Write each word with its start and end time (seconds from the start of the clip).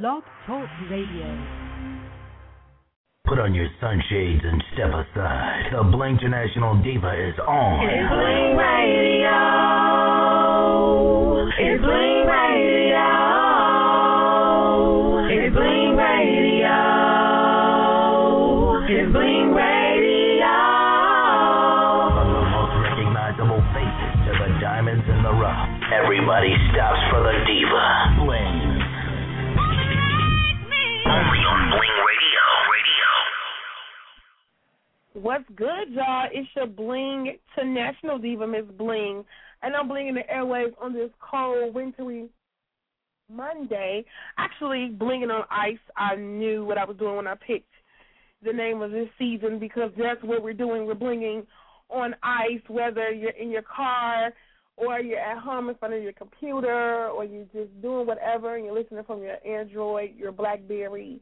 Blog 0.00 0.22
Talk 0.46 0.64
Radio. 0.88 1.28
Put 3.28 3.38
on 3.38 3.52
your 3.52 3.68
sunshades 3.78 4.40
and 4.42 4.64
step 4.72 4.88
aside. 4.88 5.68
The 5.68 5.84
Bling 5.84 6.16
International 6.16 6.80
Diva 6.80 7.12
is 7.12 7.36
on. 7.44 7.84
It's 7.84 8.08
Bling 8.08 8.56
Radio. 8.56 9.36
It's 11.44 11.76
Bling 11.84 12.24
Radio. 12.24 13.04
It's 15.28 15.52
Bling 15.52 15.92
Radio. 16.00 16.72
It's 18.88 19.12
Bling 19.12 19.52
Radio. 19.52 20.56
From 22.16 22.32
the 22.32 22.48
most 22.48 22.80
recognizable 22.80 23.60
faces 23.76 24.12
to 24.24 24.32
the 24.40 24.56
diamonds 24.56 25.04
in 25.04 25.20
the 25.20 25.36
rough, 25.36 25.68
everybody 25.92 26.56
stops 26.72 27.04
for 27.12 27.28
the 27.28 27.44
Diva. 27.44 28.01
What's 35.22 35.44
good, 35.54 35.90
y'all? 35.90 36.26
It's 36.32 36.48
your 36.56 36.66
Bling 36.66 37.36
to 37.56 37.64
National 37.64 38.18
Diva, 38.18 38.44
Miss 38.44 38.64
Bling, 38.76 39.24
and 39.62 39.76
I'm 39.76 39.88
blinging 39.88 40.14
the 40.14 40.24
airwaves 40.28 40.72
on 40.80 40.92
this 40.92 41.10
cold, 41.20 41.76
wintry 41.76 42.26
Monday. 43.32 44.04
Actually, 44.36 44.90
blinging 44.98 45.32
on 45.32 45.44
ice. 45.48 45.78
I 45.96 46.16
knew 46.16 46.64
what 46.64 46.76
I 46.76 46.84
was 46.84 46.96
doing 46.96 47.14
when 47.14 47.28
I 47.28 47.36
picked 47.36 47.70
the 48.44 48.52
name 48.52 48.82
of 48.82 48.90
this 48.90 49.06
season 49.16 49.60
because 49.60 49.92
that's 49.96 50.20
what 50.24 50.42
we're 50.42 50.54
doing. 50.54 50.86
We're 50.86 50.94
blinging 50.96 51.46
on 51.88 52.16
ice, 52.24 52.60
whether 52.66 53.12
you're 53.12 53.30
in 53.30 53.52
your 53.52 53.62
car 53.62 54.32
or 54.76 54.98
you're 54.98 55.20
at 55.20 55.38
home 55.38 55.68
in 55.68 55.76
front 55.76 55.94
of 55.94 56.02
your 56.02 56.14
computer 56.14 57.06
or 57.10 57.24
you're 57.24 57.44
just 57.54 57.80
doing 57.80 58.08
whatever 58.08 58.56
and 58.56 58.64
you're 58.64 58.74
listening 58.74 59.04
from 59.04 59.22
your 59.22 59.36
Android, 59.46 60.16
your 60.16 60.32
Blackberry, 60.32 61.20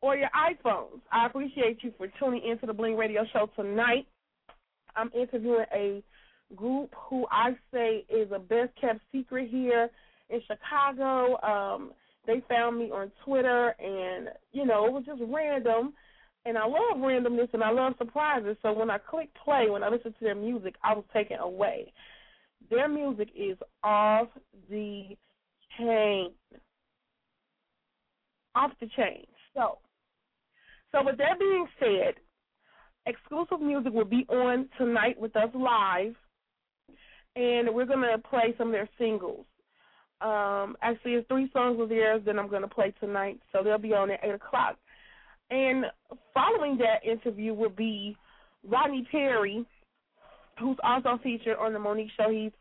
or 0.00 0.16
your 0.16 0.30
iPhones. 0.30 1.00
I 1.12 1.26
appreciate 1.26 1.78
you 1.82 1.92
for 1.96 2.08
tuning 2.18 2.42
into 2.48 2.66
the 2.66 2.72
Bling 2.72 2.96
Radio 2.96 3.24
Show 3.32 3.50
tonight. 3.56 4.06
I'm 4.96 5.10
interviewing 5.14 5.66
a 5.74 6.02
group 6.54 6.94
who 7.08 7.26
I 7.30 7.52
say 7.72 8.04
is 8.08 8.30
a 8.32 8.38
best 8.38 8.70
kept 8.80 9.00
secret 9.12 9.48
here 9.50 9.90
in 10.30 10.40
Chicago. 10.46 11.40
Um, 11.42 11.92
they 12.26 12.42
found 12.48 12.78
me 12.78 12.90
on 12.90 13.10
Twitter, 13.24 13.74
and 13.78 14.28
you 14.52 14.66
know 14.66 14.86
it 14.86 14.92
was 14.92 15.04
just 15.06 15.22
random. 15.26 15.94
And 16.44 16.56
I 16.56 16.64
love 16.66 16.98
randomness 16.98 17.52
and 17.52 17.62
I 17.62 17.70
love 17.70 17.94
surprises. 17.98 18.56
So 18.62 18.72
when 18.72 18.90
I 18.90 18.98
click 18.98 19.28
play, 19.44 19.68
when 19.68 19.82
I 19.82 19.88
listen 19.88 20.12
to 20.12 20.24
their 20.24 20.34
music, 20.34 20.76
I 20.82 20.94
was 20.94 21.04
taken 21.12 21.38
away. 21.38 21.92
Their 22.70 22.88
music 22.88 23.28
is 23.36 23.58
off 23.82 24.28
the 24.70 25.16
chain. 25.76 26.30
Off 28.54 28.70
the 28.80 28.88
chain. 28.96 29.26
So, 29.54 29.78
so 30.92 31.04
with 31.04 31.18
that 31.18 31.38
being 31.38 31.66
said, 31.78 32.14
exclusive 33.06 33.60
music 33.60 33.92
will 33.92 34.04
be 34.04 34.26
on 34.28 34.68
tonight 34.78 35.18
with 35.18 35.34
us 35.36 35.50
live, 35.54 36.14
and 37.36 37.74
we're 37.74 37.86
gonna 37.86 38.18
play 38.18 38.54
some 38.56 38.68
of 38.68 38.72
their 38.72 38.88
singles. 38.98 39.46
Um, 40.20 40.76
actually, 40.82 41.14
it's 41.14 41.28
three 41.28 41.50
songs 41.52 41.80
of 41.80 41.88
theirs 41.88 42.22
that 42.26 42.38
I'm 42.38 42.48
gonna 42.48 42.68
play 42.68 42.92
tonight, 43.00 43.40
so 43.52 43.62
they'll 43.62 43.78
be 43.78 43.94
on 43.94 44.10
at 44.10 44.20
eight 44.22 44.34
o'clock. 44.34 44.76
And 45.50 45.86
following 46.34 46.76
that 46.78 47.04
interview 47.04 47.54
will 47.54 47.70
be 47.70 48.16
Rodney 48.66 49.06
Perry, 49.10 49.64
who's 50.58 50.76
also 50.82 51.18
featured 51.22 51.56
on 51.58 51.72
the 51.72 51.78
Mo'Nique 51.78 52.10
Show. 52.16 52.30
He's 52.30 52.52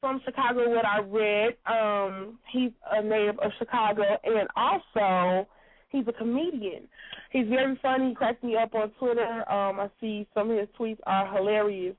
from 0.00 0.20
Chicago, 0.24 0.68
what 0.68 0.84
I 0.84 1.00
read. 1.00 1.56
Um, 1.66 2.38
he's 2.52 2.70
a 2.90 3.02
native 3.02 3.38
of 3.38 3.50
Chicago, 3.58 4.02
and 4.24 4.48
also 4.56 5.48
he's 5.88 6.06
a 6.06 6.12
comedian. 6.12 6.88
He's 7.30 7.48
very 7.48 7.78
funny. 7.82 8.10
He 8.10 8.14
cracks 8.14 8.42
me 8.42 8.56
up 8.56 8.74
on 8.74 8.90
Twitter. 8.98 9.50
Um, 9.50 9.80
I 9.80 9.88
see 10.00 10.26
some 10.34 10.50
of 10.50 10.58
his 10.58 10.68
tweets 10.78 10.98
are 11.06 11.34
hilarious. 11.34 11.96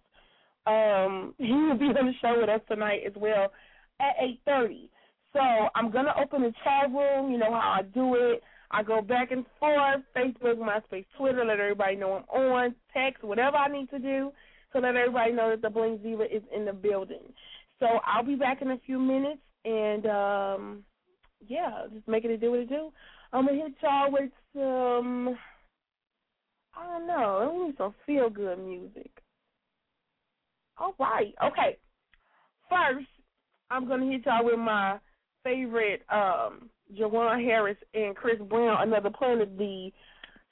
Um, 0.66 1.34
he 1.38 1.52
will 1.52 1.78
be 1.78 1.86
on 1.86 2.06
the 2.08 2.14
show 2.22 2.36
with 2.40 2.50
us 2.50 2.62
tonight 2.68 3.02
as 3.06 3.14
well 3.16 3.52
at 4.00 4.16
eight 4.22 4.42
thirty. 4.46 4.90
So 5.34 5.40
I'm 5.40 5.92
gonna 5.92 6.14
open 6.20 6.42
the 6.42 6.54
chat 6.64 6.90
room. 6.92 7.32
You 7.32 7.38
know 7.38 7.52
how 7.52 7.80
I 7.80 7.84
do 7.84 8.16
it. 8.16 8.42
I 8.72 8.84
go 8.84 9.02
back 9.02 9.32
and 9.32 9.46
forth, 9.60 10.02
Facebook, 10.16 10.58
MySpace, 10.58 11.06
Twitter, 11.18 11.44
let 11.44 11.60
everybody 11.60 11.96
know 11.96 12.24
I'm 12.32 12.40
on, 12.40 12.76
text, 12.94 13.24
whatever 13.24 13.58
I 13.58 13.68
need 13.68 13.90
to 13.90 13.98
do 13.98 14.32
to 14.74 14.80
let 14.80 14.96
everybody 14.96 15.32
know 15.32 15.50
that 15.50 15.64
the 15.64 15.70
Bling 15.72 15.98
Diva 15.98 16.24
is 16.24 16.44
in 16.56 16.66
the 16.66 16.74
building. 16.74 17.34
So 17.80 17.88
I'll 18.06 18.24
be 18.24 18.36
back 18.36 18.62
in 18.62 18.72
a 18.72 18.78
few 18.86 19.00
minutes 19.00 19.42
and 19.66 20.06
um 20.06 20.84
yeah, 21.48 21.86
just 21.94 22.08
making 22.08 22.32
it 22.32 22.42
do 22.42 22.52
what 22.52 22.60
it 22.60 22.70
do. 22.70 22.92
I'm 23.32 23.46
gonna 23.46 23.58
hit 23.58 23.74
y'all 23.82 24.12
with 24.12 24.32
some 24.54 25.38
I 26.76 26.86
don't 26.86 27.08
know, 27.08 27.64
I 27.64 27.68
need 27.68 27.76
some 27.78 27.94
feel 28.06 28.30
good 28.30 28.58
music. 28.60 29.12
All 30.78 30.96
right, 31.00 31.34
okay. 31.44 31.78
First, 32.70 33.08
I'm 33.70 33.88
gonna 33.88 34.10
hit 34.10 34.26
y'all 34.26 34.46
with 34.46 34.60
my 34.60 34.98
favorite 35.44 36.02
um 36.10 36.70
Jawan 36.98 37.44
Harris 37.44 37.78
and 37.94 38.16
Chris 38.16 38.40
Brown, 38.50 38.88
another 38.88 39.12
Planet 39.12 39.58
the 39.58 39.92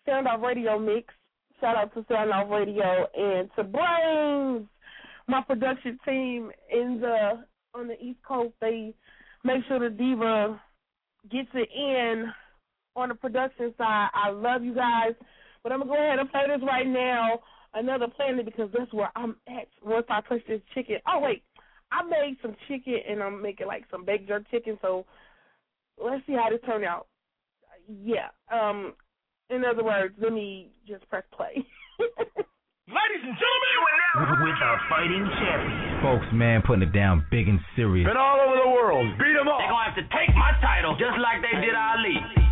Sound 0.06 0.28
Off 0.28 0.42
Radio 0.44 0.78
mix. 0.78 1.14
Shout 1.60 1.76
out 1.76 1.94
to 1.96 2.06
Sound 2.08 2.32
Off 2.32 2.50
Radio 2.52 3.08
and 3.16 3.50
to 3.56 3.64
Brains, 3.64 4.68
my 5.28 5.42
production 5.42 5.98
team 6.06 6.52
in 6.72 7.00
the 7.02 7.44
on 7.74 7.88
the 7.88 8.00
East 8.00 8.20
Coast. 8.28 8.54
They 8.62 8.94
make 9.44 9.64
sure 9.68 9.80
the 9.80 9.90
diva 9.90 10.62
gets 11.32 11.50
it 11.56 11.70
in 11.76 12.32
on 12.98 13.10
the 13.10 13.16
production 13.16 13.74
side. 13.78 14.10
I 14.14 14.32
love 14.32 14.64
you 14.64 14.76
guys, 14.76 15.14
but 15.64 15.72
I'm 15.72 15.80
gonna 15.80 15.92
go 15.92 15.96
ahead 15.98 16.20
and 16.20 16.30
play 16.30 16.42
this 16.48 16.62
right 16.68 16.88
now. 16.88 17.40
Another 17.74 18.08
Planet 18.08 18.44
because 18.46 18.70
that's 18.78 18.92
where 18.92 19.12
I'm 19.16 19.36
at. 19.48 19.68
Once 19.84 20.08
I 20.10 20.20
push 20.22 20.42
this 20.48 20.62
chicken. 20.74 20.98
Oh 21.08 21.20
wait, 21.22 21.44
I 21.92 22.04
made 22.04 22.38
some 22.42 22.56
chicken 22.68 22.98
and 23.08 23.22
I'm 23.22 23.42
making 23.42 23.68
like 23.68 23.84
some 23.92 24.04
baked 24.04 24.28
jerk 24.28 24.50
chicken. 24.50 24.80
So 24.82 25.06
let's 26.04 26.26
see 26.26 26.34
how 26.34 26.50
this 26.50 26.60
turn 26.66 26.84
out. 26.84 27.08
Yeah. 27.88 28.30
Um. 28.52 28.94
In 29.50 29.64
other 29.64 29.84
words, 29.84 30.14
let 30.20 30.34
me 30.34 30.72
just 30.88 31.08
press 31.08 31.24
play. 31.32 31.56
Ladies 32.88 33.24
and 33.24 33.36
gentlemen, 33.36 34.44
With 34.48 34.60
our 34.64 34.80
fighting 34.90 35.24
champion. 35.40 36.02
Folks, 36.02 36.28
man, 36.34 36.64
putting 36.66 36.84
it 36.88 36.94
down 36.96 37.26
big 37.32 37.48
and 37.48 37.60
serious. 37.76 38.08
been 38.08 38.16
all 38.16 38.40
over 38.40 38.56
the 38.64 38.70
world. 38.72 39.08
Beat 39.20 39.36
them 39.36 39.48
up. 39.48 39.60
They're 39.60 39.68
gonna 39.72 39.92
have 39.92 40.00
to 40.00 40.08
take 40.16 40.32
my 40.36 40.52
title 40.64 40.96
just 40.96 41.20
like 41.20 41.44
they 41.44 41.52
did 41.60 41.76
Ali. 41.76 42.47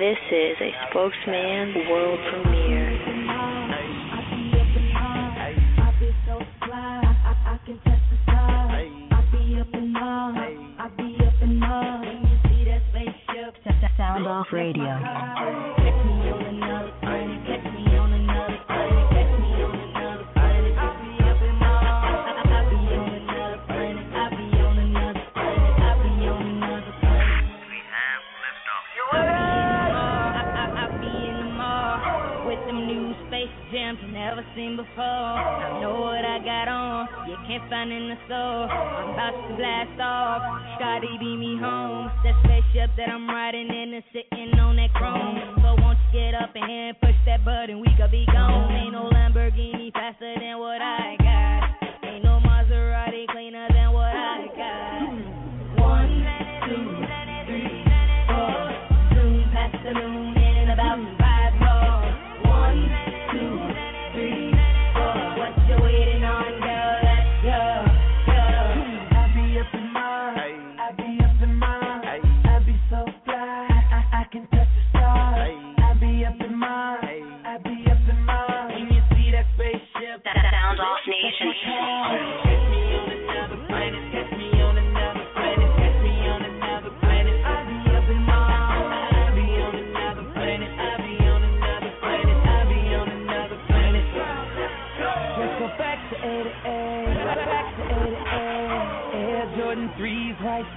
This 0.00 0.16
is 0.32 0.56
a 0.62 0.70
spokesman 0.88 1.74
world 1.90 2.18
premiere. 2.32 2.96
Sound 13.98 14.26
off 14.26 14.46
radio. 14.50 15.79
Seen 34.60 34.76
before. 34.76 35.00
I 35.00 35.80
know 35.80 36.00
what 36.04 36.24
I 36.24 36.36
got 36.44 36.68
on, 36.68 37.08
you 37.28 37.36
can't 37.48 37.64
find 37.70 37.90
in 37.90 38.12
the 38.12 38.18
store. 38.28 38.68
I'm 38.68 39.16
about 39.16 39.32
to 39.48 39.56
blast 39.56 39.96
off, 40.00 40.42
Scotty 40.76 41.16
beat 41.18 41.40
me 41.40 41.56
home. 41.56 42.12
That 42.24 42.36
spaceship 42.44 42.92
that 42.96 43.08
I'm 43.08 43.28
riding 43.28 43.68
in 43.68 43.94
is 43.94 44.04
sitting 44.12 44.52
on 44.60 44.76
that 44.76 44.92
chrome. 44.92 45.56
So 45.64 45.80
won't 45.80 45.96
you 46.12 46.20
get 46.20 46.34
up 46.36 46.52
in 46.54 46.68
here 46.68 46.92
and 46.92 47.00
push 47.00 47.16
that 47.24 47.44
button, 47.44 47.80
we 47.80 47.88
could 47.96 48.10
be 48.12 48.26
gone. 48.26 48.68
Ain't 48.76 48.92
no 48.92 49.09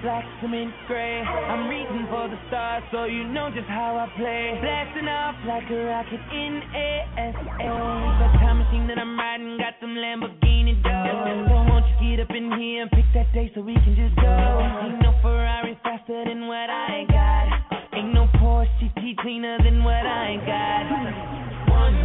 black, 0.02 0.26
cement 0.42 0.74
gray. 0.88 1.22
I'm 1.22 1.68
reaching 1.70 2.08
for 2.10 2.28
the 2.28 2.40
stars 2.48 2.84
so 2.92 3.06
you 3.06 3.28
know 3.28 3.50
just 3.54 3.68
how 3.68 3.98
I 3.98 4.08
play. 4.18 4.58
Blasting 4.62 5.08
off 5.08 5.36
like 5.48 5.70
a 5.70 5.80
rocket 5.86 6.24
in 6.32 6.62
ASA. 6.64 7.44
The 7.60 8.30
time 8.40 8.60
machine 8.60 8.88
that 8.88 8.98
I'm 8.98 9.18
riding 9.18 9.58
got 9.58 9.76
some 9.80 9.96
Lamborghini 9.96 10.82
doors. 10.84 11.48
So 11.48 11.56
won't 11.70 11.86
you 12.02 12.18
get 12.18 12.24
up 12.24 12.32
in 12.36 12.52
here 12.58 12.84
and 12.84 12.92
pick 12.92 13.06
that 13.14 13.32
day 13.34 13.52
so 13.56 13.62
we 13.62 13.74
can 13.76 13.96
just 13.96 14.16
go? 14.16 14.32
Ain't 14.32 15.02
no 15.02 15.14
Ferrari 15.22 15.78
faster 15.84 16.24
than 16.26 16.48
what 16.48 16.70
I 16.70 17.06
got. 17.08 17.98
Ain't 17.98 18.14
no 18.14 18.28
Porsche 18.40 18.68
GT 18.82 19.18
cleaner 19.20 19.58
than 19.64 19.84
what 19.84 20.06
I 20.06 20.40
got. 20.48 20.86
One, 21.70 21.96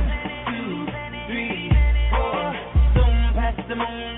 two, 0.51 0.87
three, 1.31 1.71
four. 2.11 2.55
Zoom 2.95 3.33
past 3.35 3.63
the 3.69 3.77
moon 3.77 4.18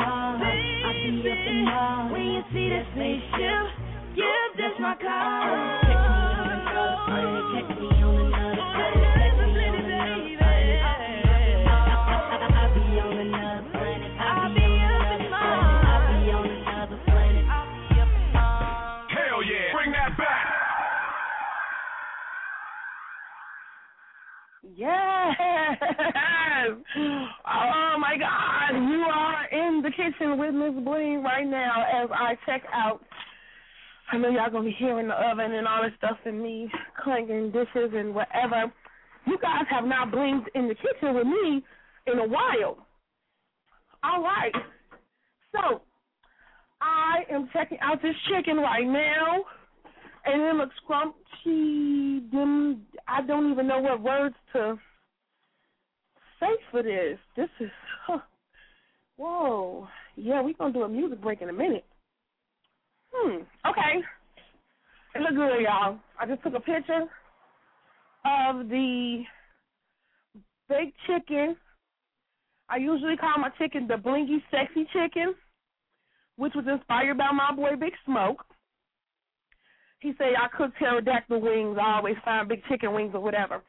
up. 0.00 0.40
I 0.40 0.92
be 0.92 1.20
up 1.20 1.46
in 1.46 1.64
Mars. 1.64 2.12
When 2.12 2.22
you 2.22 2.42
see 2.52 2.68
that 2.70 2.84
spaceship, 2.94 3.64
yeah, 4.16 4.48
that's 4.58 4.78
my 4.80 4.94
car. 5.00 5.78
Me 12.78 13.00
on 13.00 13.18
another 13.18 13.68
planet. 13.72 14.12
Me 14.54 14.64
on 16.30 16.46
another 16.46 16.98
planet. 17.06 17.44
Yes. 24.76 25.34
Oh 27.50 27.96
my 28.00 28.16
God, 28.18 28.72
you 28.74 28.76
are 28.76 28.76
in 28.76 29.06
the 29.06 29.17
kitchen 29.98 30.38
with 30.38 30.54
Miss 30.54 30.84
Bling 30.84 31.24
right 31.24 31.46
now 31.46 31.82
as 31.82 32.08
I 32.12 32.38
check 32.46 32.62
out. 32.72 33.00
I 34.12 34.16
know 34.16 34.28
y'all 34.28 34.50
gonna 34.50 34.64
be 34.64 34.76
hearing 34.78 35.08
the 35.08 35.14
oven 35.14 35.52
and 35.52 35.66
all 35.66 35.82
this 35.82 35.92
stuff 35.98 36.16
and 36.24 36.40
me 36.40 36.70
clanking 37.02 37.50
dishes 37.50 37.90
and 37.92 38.14
whatever. 38.14 38.72
You 39.26 39.36
guys 39.42 39.64
have 39.68 39.84
not 39.84 40.12
blinked 40.12 40.50
in 40.54 40.68
the 40.68 40.74
kitchen 40.74 41.14
with 41.14 41.26
me 41.26 41.64
in 42.06 42.18
a 42.18 42.26
while. 42.26 42.86
All 44.04 44.22
right. 44.22 44.52
So 45.52 45.82
I 46.80 47.24
am 47.30 47.50
checking 47.52 47.78
out 47.80 48.00
this 48.00 48.14
chicken 48.30 48.58
right 48.58 48.86
now, 48.86 49.44
and 50.24 50.42
it 50.42 50.54
looks 50.54 50.74
scrumptious. 50.84 51.18
Dim, 51.44 52.82
I 53.08 53.22
don't 53.26 53.50
even 53.50 53.66
know 53.66 53.80
what 53.80 54.00
words 54.00 54.36
to 54.52 54.78
say 56.38 56.54
for 56.70 56.82
this. 56.82 57.18
This 57.36 57.48
is, 57.60 57.70
huh. 58.06 58.18
Whoa. 59.18 59.86
Yeah, 60.16 60.40
we're 60.40 60.54
going 60.54 60.72
to 60.72 60.78
do 60.78 60.84
a 60.84 60.88
music 60.88 61.20
break 61.20 61.42
in 61.42 61.50
a 61.50 61.52
minute. 61.52 61.84
Hmm, 63.12 63.42
okay. 63.68 64.02
It 65.14 65.20
look 65.20 65.34
good, 65.34 65.62
y'all. 65.62 65.98
I 66.18 66.26
just 66.26 66.42
took 66.42 66.54
a 66.54 66.60
picture 66.60 67.02
of 68.24 68.68
the 68.68 69.22
baked 70.68 70.96
chicken. 71.06 71.56
I 72.68 72.76
usually 72.76 73.16
call 73.16 73.38
my 73.38 73.50
chicken 73.58 73.86
the 73.86 73.94
blingy 73.94 74.42
sexy 74.50 74.86
chicken, 74.92 75.34
which 76.36 76.52
was 76.54 76.66
inspired 76.70 77.18
by 77.18 77.30
my 77.32 77.54
boy 77.54 77.76
Big 77.78 77.94
Smoke. 78.04 78.44
He 80.00 80.12
said 80.18 80.28
I 80.38 80.54
cook 80.56 80.72
pterodactyl 80.78 81.40
wings. 81.40 81.78
I 81.80 81.96
always 81.96 82.16
find 82.24 82.48
big 82.48 82.62
chicken 82.68 82.92
wings 82.92 83.12
or 83.14 83.20
whatever. 83.20 83.62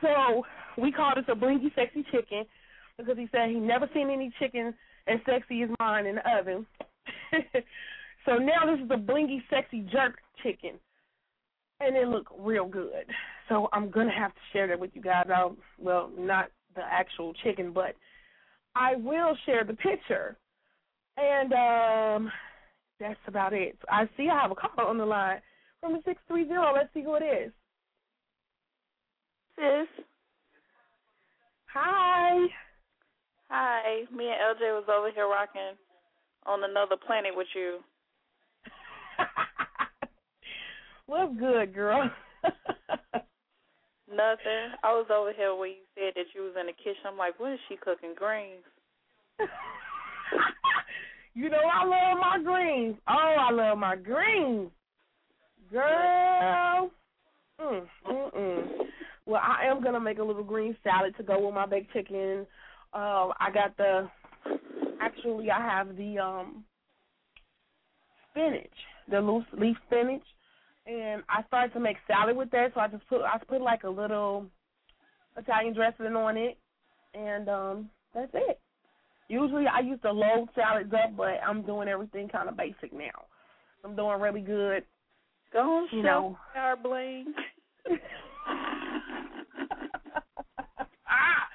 So 0.00 0.44
we 0.80 0.92
called 0.92 1.18
it 1.18 1.28
a 1.28 1.34
blingy 1.34 1.74
sexy 1.74 2.04
chicken 2.10 2.44
because 3.00 3.18
he 3.18 3.28
said 3.32 3.48
he 3.48 3.56
never 3.56 3.88
seen 3.94 4.10
any 4.10 4.32
chicken 4.38 4.74
as 5.06 5.18
sexy 5.26 5.62
as 5.62 5.70
mine 5.78 6.06
in 6.06 6.16
the 6.16 6.38
oven. 6.38 6.66
so 8.26 8.36
now 8.36 8.66
this 8.66 8.84
is 8.84 8.90
a 8.90 8.96
blingy 8.96 9.42
sexy 9.50 9.86
jerk 9.92 10.18
chicken, 10.42 10.72
and 11.80 11.96
it 11.96 12.08
looked 12.08 12.32
real 12.38 12.66
good. 12.66 13.06
So 13.48 13.68
I'm 13.72 13.90
gonna 13.90 14.16
have 14.16 14.32
to 14.32 14.40
share 14.52 14.68
that 14.68 14.78
with 14.78 14.90
you 14.94 15.02
guys. 15.02 15.26
I'll, 15.34 15.56
well, 15.78 16.10
not 16.16 16.50
the 16.76 16.82
actual 16.82 17.34
chicken, 17.42 17.72
but 17.72 17.96
I 18.74 18.96
will 18.96 19.36
share 19.46 19.64
the 19.64 19.74
picture. 19.74 20.36
And 21.16 21.52
um 21.52 22.32
that's 22.98 23.18
about 23.26 23.52
it. 23.52 23.76
I 23.88 24.08
see 24.16 24.28
I 24.28 24.40
have 24.40 24.50
a 24.50 24.54
caller 24.54 24.88
on 24.88 24.98
the 24.98 25.06
line 25.06 25.40
from 25.80 25.94
the 25.94 26.00
six 26.04 26.20
three 26.28 26.46
zero. 26.46 26.72
Let's 26.74 26.92
see 26.94 27.02
who 27.02 27.14
it 27.14 27.24
is. 27.24 27.52
Sis, 29.56 30.04
Hi. 31.72 32.46
Hi. 33.50 34.02
Me 34.14 34.30
and 34.30 34.56
LJ 34.56 34.62
was 34.74 34.88
over 34.88 35.10
here 35.12 35.26
rocking 35.26 35.76
on 36.46 36.64
another 36.64 36.96
planet 36.96 37.32
with 37.34 37.48
you. 37.54 37.78
What's 41.06 41.36
good, 41.38 41.74
girl? 41.74 42.10
Nothing. 44.08 44.74
I 44.82 44.92
was 44.92 45.06
over 45.14 45.32
here 45.32 45.54
when 45.54 45.70
you 45.70 45.84
said 45.94 46.14
that 46.16 46.26
you 46.34 46.42
was 46.42 46.54
in 46.58 46.66
the 46.66 46.72
kitchen. 46.72 47.06
I'm 47.06 47.18
like, 47.18 47.38
what 47.38 47.52
is 47.52 47.60
she 47.68 47.76
cooking? 47.76 48.14
Greens. 48.16 48.64
you 51.34 51.48
know 51.48 51.58
I 51.58 51.84
love 51.84 52.18
my 52.18 52.38
greens. 52.42 52.96
Oh, 53.08 53.36
I 53.38 53.52
love 53.52 53.78
my 53.78 53.96
greens. 53.96 54.70
Girl. 55.72 56.90
Mm, 57.60 57.86
mm, 58.08 58.34
mm. 58.34 58.64
Well, 59.26 59.40
I 59.42 59.66
am 59.66 59.82
gonna 59.82 60.00
make 60.00 60.18
a 60.18 60.24
little 60.24 60.42
green 60.42 60.76
salad 60.82 61.14
to 61.16 61.22
go 61.22 61.38
with 61.44 61.54
my 61.54 61.66
baked 61.66 61.92
chicken. 61.92 62.46
Um, 62.92 63.32
I 63.38 63.50
got 63.52 63.76
the 63.76 64.08
actually 65.00 65.50
I 65.50 65.60
have 65.60 65.96
the 65.96 66.18
um 66.18 66.64
spinach, 68.30 68.66
the 69.08 69.20
loose 69.20 69.44
leaf 69.56 69.76
spinach, 69.86 70.22
and 70.86 71.22
I 71.28 71.42
started 71.46 71.72
to 71.74 71.80
make 71.80 71.96
salad 72.06 72.36
with 72.36 72.50
that. 72.50 72.72
So 72.74 72.80
I 72.80 72.88
just 72.88 73.06
put 73.08 73.22
I 73.22 73.38
put 73.48 73.60
like 73.60 73.84
a 73.84 73.90
little 73.90 74.46
Italian 75.36 75.74
dressing 75.74 76.16
on 76.16 76.36
it, 76.36 76.58
and 77.14 77.48
um 77.48 77.90
that's 78.14 78.30
it. 78.34 78.58
Usually 79.28 79.66
I 79.68 79.80
used 79.80 80.02
to 80.02 80.10
load 80.10 80.48
salads 80.56 80.92
up, 80.92 81.16
but 81.16 81.38
I'm 81.46 81.62
doing 81.62 81.86
everything 81.88 82.28
kind 82.28 82.48
of 82.48 82.56
basic 82.56 82.92
now. 82.92 83.26
I'm 83.84 83.94
doing 83.94 84.20
really 84.20 84.40
good. 84.40 84.84
Go 85.52 85.60
on, 85.60 85.88
You 85.92 86.02
show 86.02 86.06
know. 86.06 86.38
our 86.56 86.76
bling. 86.76 87.32
ah, 91.08 91.46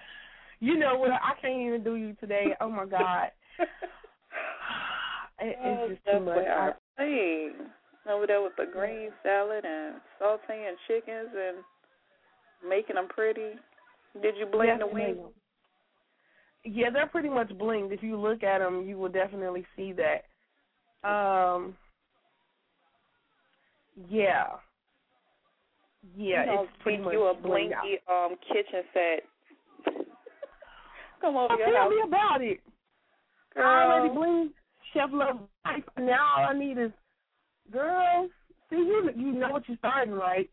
you 0.59 0.77
know 0.77 0.97
what? 0.97 1.11
I 1.11 1.33
can't 1.41 1.61
even 1.61 1.83
do 1.83 1.95
you 1.95 2.15
today. 2.19 2.55
Oh 2.61 2.69
my 2.69 2.85
god, 2.85 3.31
it, 5.39 5.57
it's 5.59 6.01
just 6.03 6.05
too 6.11 6.25
much. 6.25 6.45
I, 6.47 6.71
Hey, 6.97 7.49
over 8.09 8.27
there 8.27 8.41
with 8.41 8.53
the 8.57 8.65
green 8.71 9.09
salad 9.23 9.65
and 9.65 9.95
sauteing 10.21 10.73
chickens 10.87 11.29
and 11.35 11.57
making 12.69 12.95
them 12.95 13.07
pretty. 13.09 13.51
Did 14.21 14.35
you 14.37 14.45
blend 14.45 14.81
the 14.81 14.87
wings? 14.87 15.19
Yeah, 16.63 16.89
they're 16.89 17.07
pretty 17.07 17.29
much 17.29 17.49
blinged. 17.49 17.93
If 17.93 18.01
you 18.01 18.19
look 18.19 18.43
at 18.43 18.59
them, 18.59 18.87
you 18.87 18.97
will 18.97 19.09
definitely 19.09 19.65
see 19.75 19.93
that. 19.93 20.23
Um, 21.07 21.75
yeah, 24.09 24.45
yeah, 26.17 26.41
you 26.41 26.45
know, 26.45 26.61
it's 26.63 26.71
pretty 26.81 27.03
much 27.03 27.13
you 27.13 27.23
a 27.23 27.35
blinky 27.35 27.99
um 28.09 28.35
kitchen 28.47 28.83
set. 28.93 29.23
Come 31.21 31.37
over 31.37 31.55
your 31.55 31.71
tell 31.71 31.89
me 31.89 32.01
about 32.05 32.41
it. 32.41 32.59
I 33.55 33.59
girl. 33.59 33.91
already 33.91 34.09
blinged 34.15 34.53
Chef 34.93 35.09
Love 35.13 35.39
life. 35.65 35.83
Now 35.97 36.35
all 36.37 36.47
I 36.49 36.57
need 36.57 36.77
is, 36.77 36.91
girl. 37.71 38.27
See, 38.69 38.75
you 38.77 39.09
you 39.15 39.31
know 39.33 39.49
what 39.51 39.67
you're 39.67 39.77
starting, 39.77 40.13
right? 40.13 40.49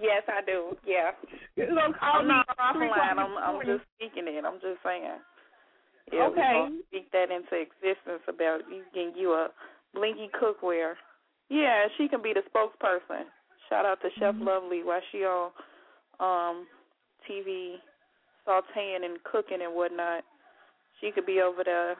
Yes, 0.00 0.22
I 0.28 0.44
do. 0.44 0.76
Yeah. 0.86 1.12
You 1.56 1.66
don't 1.74 1.96
call 1.98 2.20
I'm 2.20 2.28
me 2.28 2.34
not 2.34 2.46
offline. 2.58 3.18
I'm 3.18 3.18
in 3.18 3.38
I'm 3.38 3.66
just 3.66 3.84
speaking 3.96 4.24
it. 4.28 4.44
I'm 4.44 4.60
just 4.60 4.82
saying. 4.84 5.18
Yeah, 6.12 6.26
Okay. 6.28 6.68
speak 6.88 7.10
that 7.12 7.30
into 7.30 7.54
existence 7.60 8.22
about 8.28 8.60
you 8.70 8.82
getting 8.94 9.12
you 9.16 9.32
a 9.32 9.48
blinky 9.94 10.30
cookware. 10.40 10.94
Yeah, 11.50 11.86
she 11.96 12.08
can 12.08 12.22
be 12.22 12.32
the 12.32 12.42
spokesperson. 12.52 13.24
Shout 13.68 13.84
out 13.84 14.00
to 14.02 14.08
Chef 14.18 14.34
Mhm. 14.34 14.44
Lovely 14.46 14.82
while 14.84 15.00
she 15.12 15.24
on 15.24 15.52
um 16.20 16.66
TV 17.28 17.80
sauteing 18.48 19.04
and 19.04 19.22
cooking 19.24 19.58
and 19.62 19.74
whatnot. 19.74 20.24
She 21.00 21.10
could 21.12 21.26
be 21.26 21.40
over 21.40 21.62
there 21.64 21.96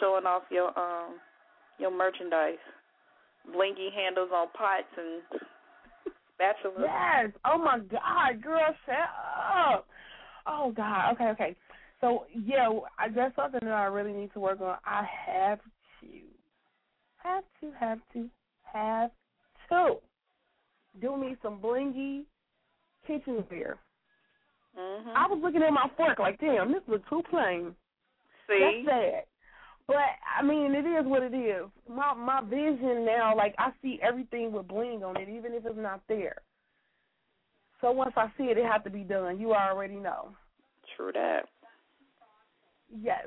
showing 0.00 0.26
off 0.26 0.42
your 0.50 0.76
um 0.78 1.16
your 1.78 1.90
merchandise. 1.90 2.58
Blinky 3.52 3.90
handles 3.94 4.30
on 4.34 4.48
pots 4.56 4.84
and 4.96 5.22
spatulas. 6.40 6.86
Yes. 6.86 7.32
Oh 7.44 7.58
my 7.58 7.78
God, 7.78 8.42
girl, 8.42 8.74
shut 8.86 8.94
up. 8.94 9.86
Oh 10.46 10.72
God. 10.76 11.12
Okay, 11.12 11.28
okay. 11.30 11.56
So 12.00 12.26
yeah, 12.34 12.68
I 12.98 13.08
that's 13.08 13.36
something 13.36 13.60
that 13.62 13.72
I 13.72 13.84
really 13.84 14.12
need 14.12 14.32
to 14.34 14.40
work 14.40 14.60
on. 14.60 14.76
I 14.84 15.04
have 15.26 15.58
to, 16.00 16.08
have 17.22 17.44
to, 17.60 17.70
have 17.78 17.98
to, 18.12 18.28
have 18.72 19.10
to 19.70 19.96
do 21.00 21.16
me 21.16 21.36
some 21.42 21.58
blingy 21.58 22.24
kitchenware. 23.06 23.78
Mhm. 24.76 25.14
I 25.14 25.26
was 25.28 25.40
looking 25.42 25.62
at 25.62 25.72
my 25.72 25.88
fork 25.96 26.18
like, 26.18 26.38
damn, 26.40 26.72
this 26.72 26.82
looks 26.88 27.08
too 27.08 27.22
plain. 27.30 27.74
See? 28.46 28.84
That's 28.84 28.98
sad. 28.98 29.24
But 29.86 29.96
I 30.38 30.42
mean, 30.42 30.74
it 30.74 30.86
is 30.86 31.04
what 31.06 31.22
it 31.22 31.34
is. 31.34 31.66
My 31.88 32.14
my 32.14 32.40
vision 32.40 33.04
now, 33.04 33.36
like 33.36 33.54
I 33.58 33.70
see 33.82 34.00
everything 34.02 34.50
with 34.50 34.68
bling 34.68 35.04
on 35.04 35.16
it, 35.16 35.28
even 35.28 35.52
if 35.52 35.66
it's 35.66 35.76
not 35.76 36.00
there. 36.08 36.36
So 37.80 37.92
once 37.92 38.14
I 38.16 38.28
see 38.38 38.44
it, 38.44 38.56
it 38.56 38.64
has 38.64 38.82
to 38.84 38.90
be 38.90 39.02
done. 39.02 39.38
You 39.38 39.52
already 39.52 39.96
know. 39.96 40.34
True 40.96 41.12
that. 41.12 41.48
Yes. 42.88 43.26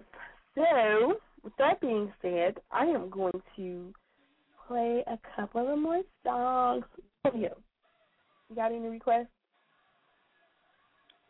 So 0.56 1.20
with 1.44 1.56
that 1.58 1.80
being 1.80 2.12
said, 2.22 2.56
I 2.72 2.86
am 2.86 3.10
going 3.10 3.40
to 3.56 3.94
play 4.68 5.04
a 5.06 5.20
couple 5.36 5.72
of 5.72 5.78
more 5.78 6.02
songs 6.24 6.86
for 7.22 7.36
you. 7.36 7.52
You 8.50 8.56
got 8.56 8.72
any 8.72 8.88
requests? 8.88 9.28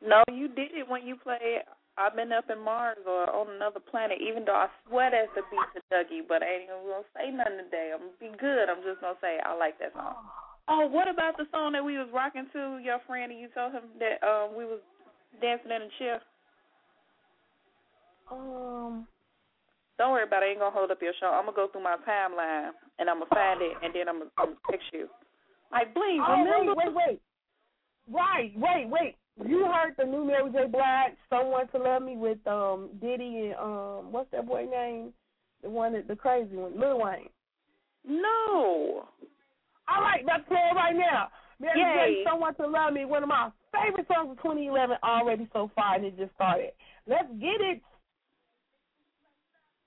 No, 0.06 0.24
you 0.32 0.48
did 0.48 0.72
it 0.74 0.88
when 0.88 1.06
you 1.06 1.16
played 1.16 1.64
I've 1.98 2.14
been 2.14 2.32
up 2.32 2.46
in 2.54 2.62
Mars 2.62 3.02
or 3.10 3.26
on 3.34 3.50
another 3.58 3.82
planet, 3.82 4.22
even 4.22 4.46
though 4.46 4.54
I 4.54 4.70
sweat 4.86 5.18
as 5.18 5.34
the 5.34 5.42
beat 5.50 5.66
to 5.74 5.82
Dougie, 5.90 6.22
but 6.22 6.46
I 6.46 6.62
ain't 6.62 6.70
gonna 6.70 7.02
say 7.18 7.34
nothing 7.34 7.66
today. 7.66 7.90
I'm 7.90 8.14
gonna 8.14 8.22
be 8.22 8.38
good. 8.38 8.70
I'm 8.70 8.86
just 8.86 9.02
gonna 9.02 9.18
say 9.18 9.42
I 9.42 9.58
like 9.58 9.82
that 9.82 9.98
song. 9.98 10.22
Oh, 10.70 10.86
what 10.86 11.10
about 11.10 11.42
the 11.42 11.50
song 11.50 11.74
that 11.74 11.82
we 11.84 11.98
was 11.98 12.08
rocking 12.14 12.46
to 12.54 12.78
your 12.86 13.02
friend 13.10 13.34
and 13.34 13.42
you 13.42 13.50
told 13.50 13.74
him 13.74 13.90
that 13.98 14.22
um 14.22 14.54
we 14.54 14.70
was 14.70 14.78
dancing 15.42 15.74
in 15.74 15.90
a 15.90 15.92
chair? 15.98 16.22
Um, 18.30 19.08
Don't 19.98 20.14
worry 20.14 20.30
about 20.30 20.46
it, 20.46 20.46
I 20.46 20.50
ain't 20.54 20.62
gonna 20.62 20.78
hold 20.78 20.94
up 20.94 21.02
your 21.02 21.18
show. 21.18 21.34
I'm 21.34 21.50
gonna 21.50 21.58
go 21.58 21.66
through 21.74 21.82
my 21.82 21.98
timeline 22.06 22.78
and 23.02 23.10
I'm 23.10 23.26
gonna 23.26 23.34
find 23.34 23.58
it 23.66 23.74
and 23.82 23.90
then 23.90 24.06
I'm 24.06 24.22
gonna, 24.22 24.38
I'm 24.38 24.54
gonna 24.54 24.70
text 24.70 24.86
you. 24.94 25.10
Like, 25.74 25.98
Bling, 25.98 26.22
oh 26.22 26.46
remember? 26.46 26.78
wait, 26.78 26.94
wait, 26.94 26.94
wait. 26.94 27.20
Right, 28.06 28.54
wait, 28.54 28.86
wait. 28.86 29.16
You 29.46 29.66
heard 29.66 29.94
the 29.98 30.06
new 30.06 30.26
Mary 30.26 30.50
J. 30.52 30.66
Blige, 30.68 31.16
"Someone 31.30 31.68
to 31.70 31.78
Love 31.78 32.02
Me" 32.02 32.18
with 32.18 32.40
um 32.48 32.90
Diddy 33.00 33.52
and 33.52 33.56
um 33.56 34.12
what's 34.12 34.32
that 34.32 34.48
boy 34.48 34.66
name? 34.66 35.14
The 35.62 35.70
one 35.70 35.94
that 35.94 36.08
the 36.08 36.16
crazy 36.16 36.56
one, 36.56 36.80
Lil 36.80 37.00
Wayne. 37.00 37.30
No. 38.04 39.08
All 39.88 40.02
right, 40.02 40.24
let's 40.26 40.48
play 40.48 40.58
it 40.72 40.76
right 40.76 40.96
now. 40.96 41.30
Mary 41.60 41.80
Yay. 41.80 42.16
J. 42.16 42.24
"Someone 42.30 42.56
to 42.56 42.66
Love 42.66 42.94
Me," 42.94 43.06
one 43.06 43.22
of 43.22 43.30
my 43.30 43.52
favorite 43.72 44.08
songs 44.08 44.32
of 44.32 44.38
2011 44.38 44.98
already 45.04 45.48
so 45.54 45.70
far, 45.76 45.96
and 45.96 46.06
it 46.06 46.18
just 46.18 46.34
started. 46.34 46.72
Let's 47.06 47.30
get 47.40 47.62
it. 47.62 47.82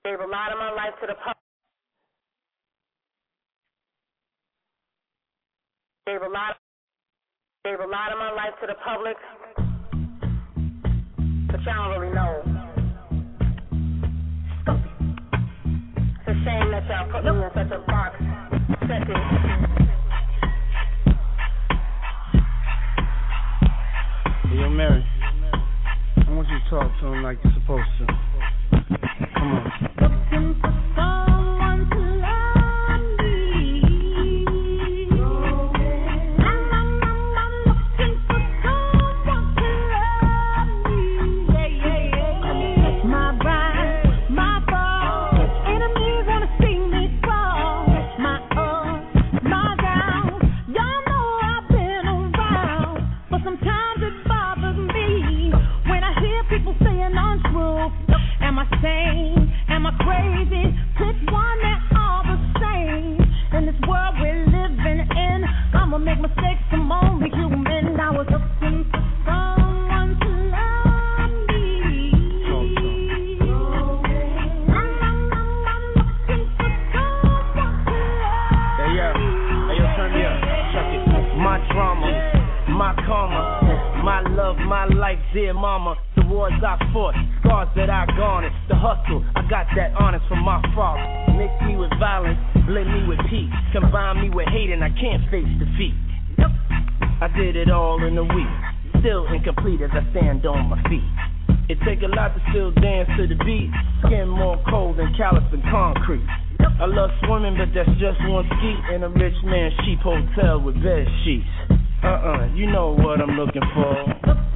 Gave 0.05 0.19
a 0.19 0.27
lot 0.27 0.51
of 0.51 0.59
my 0.59 0.71
life 0.71 0.93
to 1.01 1.07
the 1.07 1.15
public. 1.15 1.37
Gave 6.07 6.21
a 6.21 6.29
lot. 6.29 6.57
Gave 7.63 7.79
a 7.79 7.85
lot 7.85 8.11
of 8.11 8.17
my 8.17 8.31
life 8.31 8.57
to 8.61 8.67
the 8.67 8.73
public, 8.83 9.17
but 11.51 11.61
y'all 11.63 11.91
don't 11.91 11.99
really 11.99 12.15
know. 12.15 12.41
It's 16.19 16.27
a 16.27 16.33
shame 16.45 16.71
that 16.71 16.87
y'all 16.87 17.11
put 17.11 17.23
me 17.25 17.31
in 17.31 17.49
such 17.53 17.71
a 17.71 17.79
box. 17.87 18.15
Setting. 18.87 19.23
Yo, 24.55 24.69
Mary, 24.69 25.05
I 26.17 26.31
want 26.31 26.47
you 26.47 26.57
to 26.57 26.69
talk 26.69 26.89
to 27.01 27.07
him 27.07 27.23
like 27.23 27.37
you're 27.43 27.53
supposed 27.53 27.89
to. 27.99 28.05
Come 29.35 29.51
on. 29.53 31.20
Love, 84.51 84.67
my 84.67 84.85
life, 84.85 85.19
dear 85.33 85.53
mama. 85.53 85.95
The 86.15 86.25
wars 86.27 86.53
I 86.65 86.77
fought, 86.93 87.15
scars 87.39 87.69
that 87.75 87.89
I 87.89 88.05
garnered. 88.17 88.53
The 88.67 88.75
hustle, 88.75 89.23
I 89.35 89.47
got 89.49 89.67
that 89.75 89.93
honest 89.99 90.25
from 90.27 90.43
my 90.43 90.61
father. 90.75 91.03
Mix 91.37 91.51
me 91.65 91.77
with 91.77 91.91
violence, 91.99 92.39
blend 92.67 92.91
me 92.91 93.07
with 93.07 93.19
peace. 93.29 93.51
Combine 93.73 94.21
me 94.21 94.29
with 94.29 94.47
hate, 94.47 94.71
and 94.71 94.83
I 94.83 94.89
can't 94.89 95.23
face 95.31 95.47
defeat. 95.59 95.95
I 97.21 97.27
did 97.37 97.55
it 97.55 97.69
all 97.69 98.03
in 98.03 98.17
a 98.17 98.23
week. 98.23 98.53
Still 98.99 99.27
incomplete 99.27 99.81
as 99.81 99.91
I 99.93 100.03
stand 100.11 100.45
on 100.45 100.69
my 100.69 100.81
feet. 100.89 101.05
It 101.69 101.77
take 101.85 102.01
a 102.03 102.11
lot 102.11 102.35
to 102.35 102.41
still 102.51 102.71
dance 102.71 103.09
to 103.17 103.27
the 103.27 103.37
beat. 103.45 103.71
Skin 104.05 104.27
more 104.27 104.59
cold 104.69 104.97
than 104.97 105.13
callous 105.15 105.43
than 105.51 105.61
concrete. 105.71 106.25
I 106.59 106.85
love 106.85 107.09
swimming, 107.25 107.57
but 107.57 107.69
that's 107.73 107.89
just 108.01 108.19
one 108.27 108.45
ski 108.57 108.95
in 108.95 109.03
a 109.03 109.09
rich 109.09 109.37
man's 109.45 109.73
cheap 109.85 109.99
hotel 109.99 110.59
with 110.59 110.75
bed 110.83 111.07
sheets. 111.23 111.70
Uh-uh, 112.03 112.53
you 112.55 112.65
know 112.65 112.95
what 112.95 113.21
I'm 113.21 113.37
looking 113.37 113.61
for. 113.75 114.50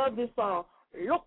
Love 0.00 0.16
this 0.16 0.30
song. 0.34 0.64
Look. 0.96 1.26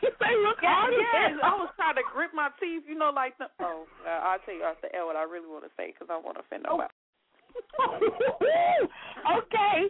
Say 0.00 0.32
look 0.44 0.60
at 0.62 0.92
yes, 0.92 1.32
yes. 1.32 1.40
I 1.42 1.56
was 1.56 1.72
trying 1.76 1.96
to 1.96 2.04
grip 2.12 2.30
my 2.32 2.48
teeth, 2.60 2.84
you 2.86 2.96
know, 2.96 3.10
like, 3.16 3.36
the, 3.38 3.48
oh, 3.60 3.88
uh, 4.04 4.28
I'll 4.28 4.38
tell 4.44 4.54
you 4.54 4.62
after 4.62 4.88
L 4.94 5.06
what 5.06 5.16
I 5.16 5.24
really 5.24 5.48
want 5.48 5.64
to 5.64 5.70
say 5.76 5.92
because 5.92 6.08
I 6.12 6.20
want 6.20 6.36
to 6.36 6.44
offend 6.44 6.64
nobody. 6.68 6.92
Oh. 7.80 7.96
okay. 9.40 9.88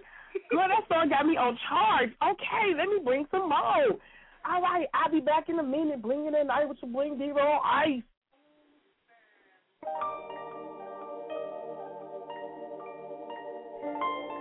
Girl, 0.50 0.70
that 0.70 0.86
song 0.88 1.10
got 1.10 1.26
me 1.26 1.36
on 1.36 1.58
charge. 1.68 2.10
Okay, 2.22 2.66
let 2.78 2.86
me 2.86 3.02
bring 3.04 3.26
some 3.30 3.50
more. 3.50 3.98
All 4.46 4.62
right, 4.62 4.86
I'll 4.94 5.10
be 5.10 5.20
back 5.20 5.48
in 5.48 5.58
a 5.58 5.62
minute. 5.62 6.00
Bring 6.00 6.26
it 6.26 6.34
in 6.34 6.46
night 6.46 6.68
with 6.68 6.78
your 6.80 6.90
bling 6.90 7.18
diva 7.18 7.40
on 7.40 7.60
ice. 7.66 8.02
Thank 13.82 14.30
you. 14.30 14.35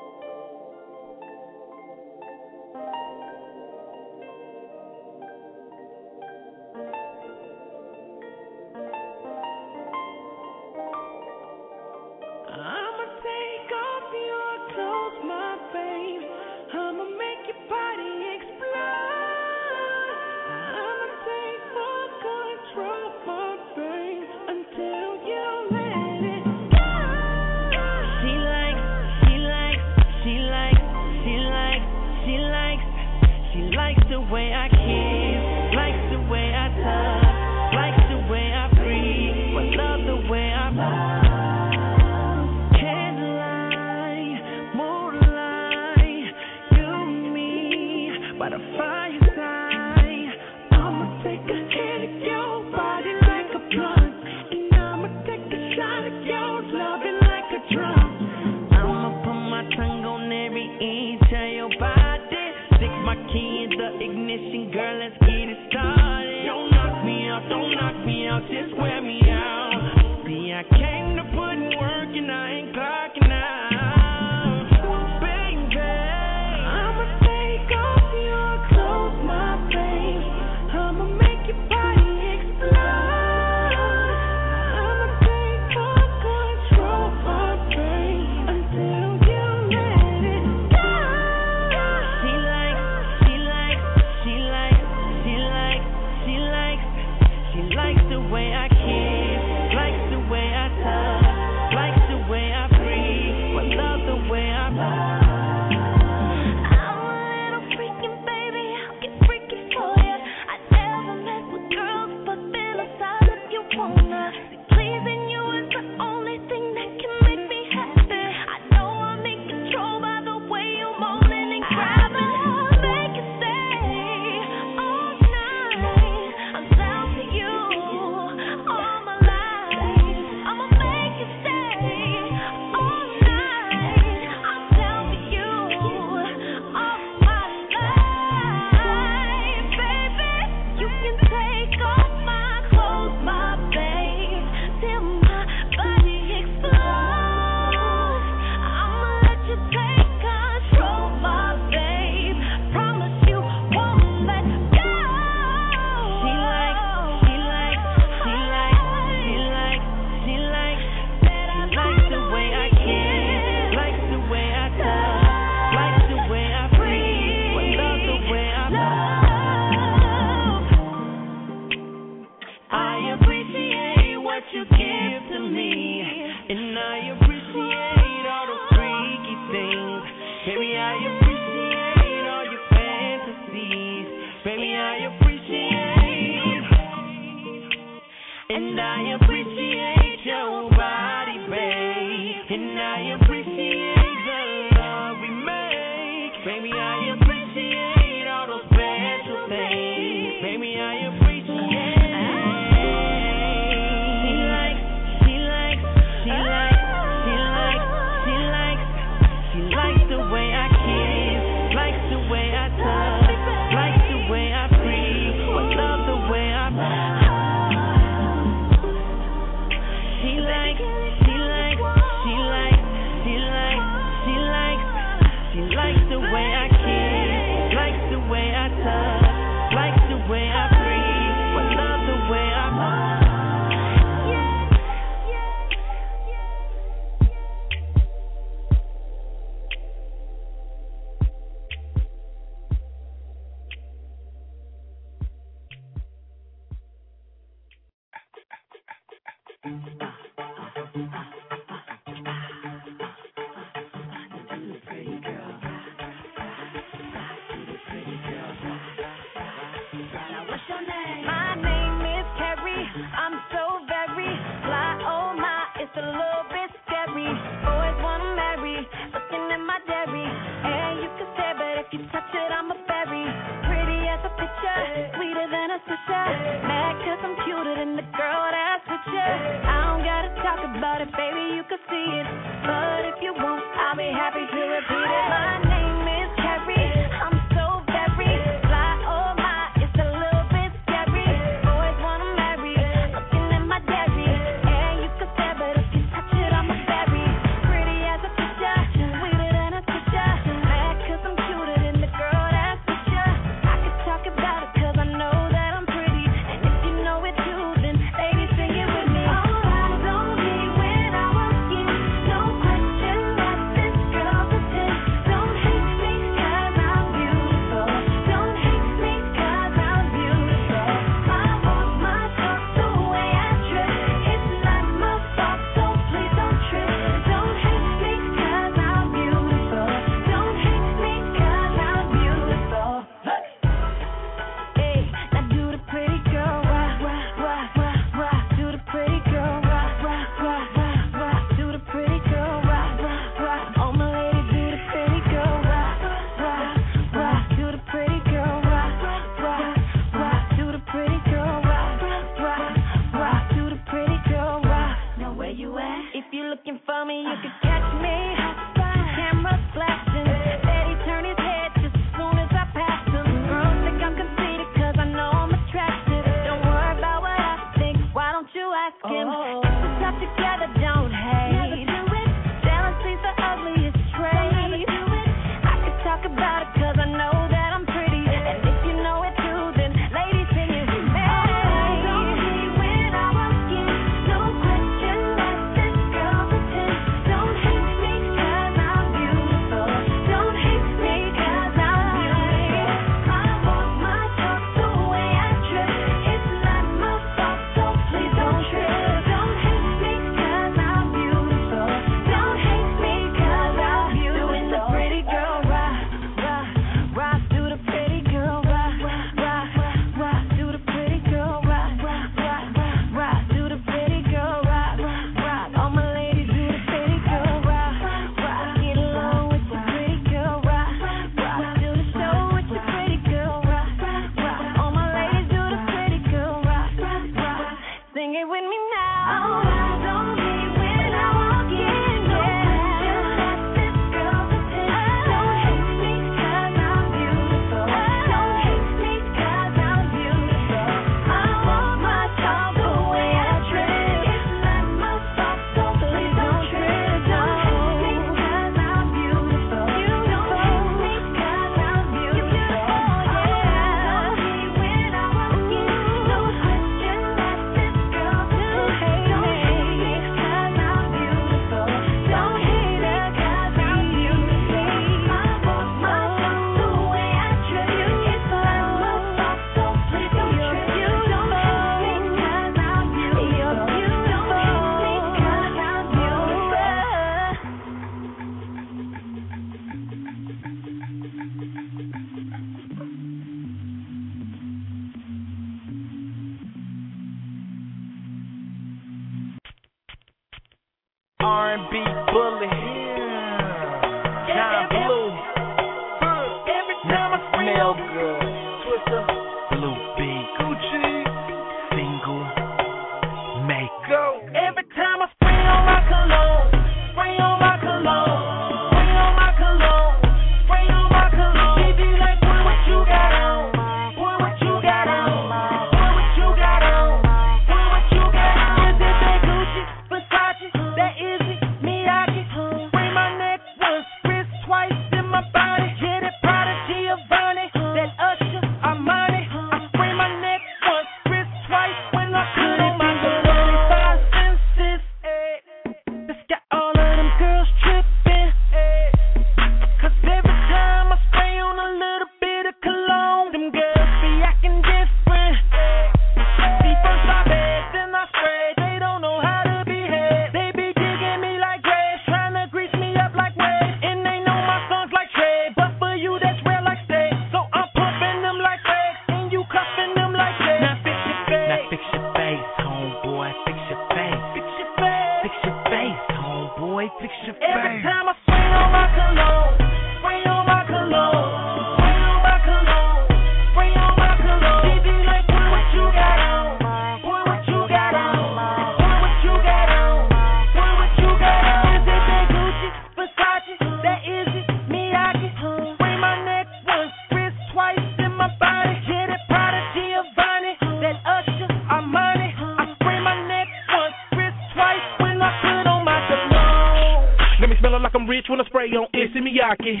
Issey 599.68 600.00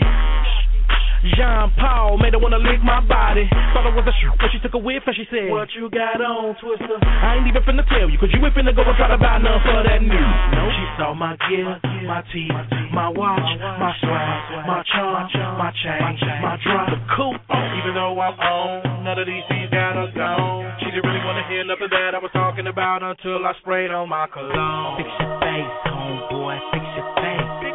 Jean 1.34 1.66
Paul 1.74 2.16
made 2.22 2.32
her 2.32 2.38
wanna 2.38 2.62
lick 2.62 2.78
my 2.80 3.02
body. 3.02 3.50
Thought 3.74 3.90
it 3.90 3.94
was 3.98 4.06
a 4.06 4.14
shoe, 4.22 4.30
but 4.38 4.48
she 4.54 4.62
took 4.62 4.74
a 4.74 4.78
whiff 4.78 5.02
and 5.02 5.16
she 5.18 5.26
said, 5.26 5.50
What 5.50 5.66
you 5.74 5.90
got 5.90 6.22
on, 6.22 6.54
Twista? 6.62 6.94
I 7.02 7.42
ain't 7.42 7.46
even 7.50 7.58
finna 7.66 7.82
tell 7.90 8.06
you, 8.06 8.16
cause 8.22 8.30
you 8.30 8.38
ain't 8.38 8.54
finna 8.54 8.70
go 8.70 8.86
and 8.86 8.94
try 8.94 9.10
to 9.10 9.18
buy 9.18 9.42
none 9.42 9.58
for 9.66 9.82
that 9.82 9.98
new. 9.98 10.14
No, 10.54 10.62
she 10.70 10.84
saw 10.94 11.12
my 11.18 11.34
gear, 11.50 11.74
my 12.06 12.22
teeth, 12.30 12.54
my 12.94 13.10
watch, 13.10 13.42
my 13.58 13.92
swag, 13.98 14.62
my 14.62 14.80
charm, 14.94 15.58
my 15.58 15.74
chain, 15.82 16.00
my 16.38 16.54
drop, 16.62 16.86
the 16.94 16.98
coupe. 17.18 17.42
Even 17.82 17.98
though 17.98 18.14
I'm 18.14 18.38
on, 18.38 19.02
none 19.04 19.18
of 19.18 19.26
these 19.26 19.42
things 19.50 19.70
got 19.74 19.98
her 19.98 20.08
gone. 20.14 20.70
She 20.78 20.86
didn't 20.86 21.02
really 21.02 21.24
wanna 21.26 21.42
hear 21.50 21.66
nothing 21.66 21.90
that 21.90 22.14
I 22.14 22.18
was 22.22 22.30
talking 22.30 22.70
about 22.70 23.02
until 23.02 23.42
I 23.42 23.58
sprayed 23.58 23.90
on 23.90 24.08
my 24.08 24.30
cologne. 24.30 25.02
Fix 25.02 25.10
your 25.18 25.34
face, 25.42 25.72
homeboy, 25.90 26.56
fix 26.70 26.86
your 26.94 27.10
face. 27.18 27.28
Fix 27.58 27.66
your 27.66 27.66
face, 27.66 27.67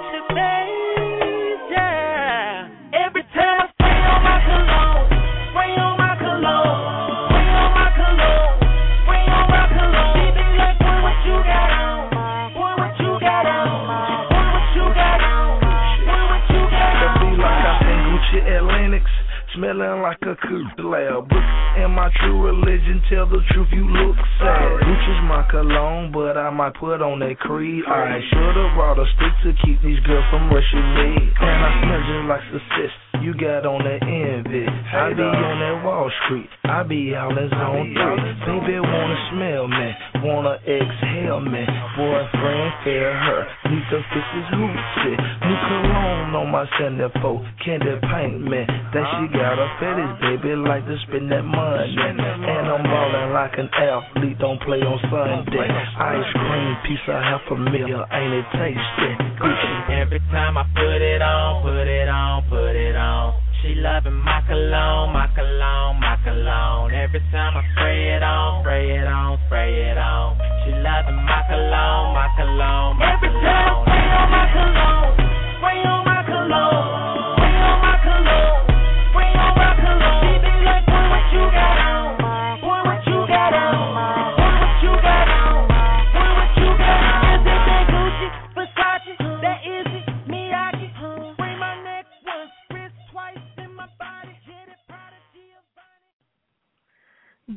smelling 19.83 20.01
like 20.01 20.21
a 20.23 20.35
coupe 20.47 20.79
lab. 20.79 21.27
And 21.75 21.93
my 21.93 22.09
true 22.21 22.41
religion, 22.45 23.01
tell 23.09 23.25
the 23.27 23.41
truth, 23.51 23.67
you 23.71 23.83
look 23.83 24.15
sad. 24.39 24.79
Gucci's 24.79 25.23
my 25.27 25.45
cologne, 25.49 26.11
but 26.11 26.37
I 26.37 26.49
might 26.49 26.75
put 26.75 27.01
on 27.01 27.19
that 27.19 27.39
creed. 27.39 27.83
I 27.87 28.19
should've 28.29 28.73
brought 28.75 28.99
a 28.99 29.05
stick 29.15 29.33
to 29.43 29.65
keep 29.65 29.81
these 29.81 29.99
girls 30.05 30.23
from 30.29 30.49
rushing 30.53 30.87
me. 30.95 31.33
And 31.41 31.59
I 31.65 31.69
smell 31.83 32.01
just 32.07 32.29
like 32.29 32.43
success. 32.53 33.12
You 33.23 33.31
got 33.39 33.63
on 33.63 33.79
that 33.87 34.03
envy. 34.03 34.67
I 34.67 35.15
be 35.15 35.23
on 35.23 35.55
that 35.63 35.79
Wall 35.87 36.11
Street. 36.27 36.51
I 36.67 36.83
be 36.83 37.15
out 37.15 37.31
in 37.31 37.47
zone 37.55 37.95
three. 37.95 38.19
Baby 38.43 38.83
wanna 38.83 39.19
smell 39.31 39.63
me, 39.71 39.87
wanna 40.27 40.59
exhale 40.67 41.39
me. 41.39 41.63
Boyfriend, 41.95 42.71
fair 42.83 43.15
her, 43.15 43.47
need 43.71 43.85
to 43.95 44.03
fix 44.11 44.27
his 44.27 44.47
hoochie. 44.59 45.15
New 45.39 45.55
cologne 45.55 46.35
on 46.35 46.51
my 46.51 46.67
centerfold, 46.75 47.47
candy 47.63 47.95
paint 48.11 48.43
me. 48.43 48.67
That 48.91 49.07
she 49.15 49.31
got 49.31 49.55
a 49.55 49.71
fetish, 49.79 50.13
baby, 50.19 50.59
like 50.59 50.83
to 50.83 50.99
spend 51.07 51.31
that 51.31 51.47
money. 51.47 51.95
And 51.95 52.19
I'm 52.19 52.83
ballin' 52.83 53.31
like 53.31 53.55
an 53.55 53.71
athlete, 53.71 54.35
don't 54.43 54.59
play 54.67 54.83
on 54.83 54.99
Sunday. 55.07 55.63
Ice 55.63 56.27
cream, 56.35 56.75
piece 56.83 57.07
of 57.07 57.23
half 57.23 57.47
a 57.47 57.55
meal, 57.55 58.03
ain't 58.11 58.33
it 58.35 58.47
tasty? 58.51 59.11
Gucci. 59.39 59.73
Every 59.95 60.19
time 60.27 60.59
I 60.59 60.67
put 60.75 60.99
it 60.99 61.21
on, 61.23 61.63
put 61.63 61.87
it 61.87 62.09
on, 62.11 62.43
put 62.51 62.75
it 62.75 62.95
on. 62.99 63.12
She 63.61 63.75
loving 63.75 64.19
my 64.19 64.41
cologne, 64.47 65.13
my 65.13 65.27
cologne, 65.35 65.99
my 65.99 66.17
cologne. 66.23 66.91
Every 66.91 67.21
time 67.31 67.55
I 67.55 67.63
spray 67.71 68.15
it 68.15 68.23
on, 68.23 68.63
spray 68.63 68.97
it 68.99 69.07
on, 69.07 69.39
spray 69.47 69.71
it 69.91 69.97
on. 69.97 70.35
She 70.65 70.71
loving 70.71 71.15
my 71.23 71.41
cologne, 71.47 72.13
my 72.13 72.27
cologne, 72.35 72.97
my 72.99 73.13
Every 73.13 73.29
time 73.29 73.47
I 73.47 73.63
cologne. 73.63 73.85
spray 73.87 74.09
on 74.19 74.27
my 74.35 74.45
cologne, 74.51 75.15
spray 75.63 75.79
on 75.87 76.01
my 76.03 76.21
cologne, 76.27 77.12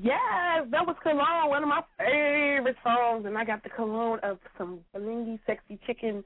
Yes, 0.07 0.69
that 0.71 0.87
was 0.87 0.95
Cologne, 1.03 1.49
one 1.49 1.64
of 1.64 1.69
my 1.69 1.83
favorite 1.99 2.77
songs, 2.85 3.27
and 3.27 3.37
I 3.37 3.45
got 3.45 3.64
the 3.64 3.71
cologne 3.71 4.21
of 4.23 4.38
some 4.57 4.79
blingy, 4.95 5.40
sexy 5.47 5.81
chicken, 5.85 6.23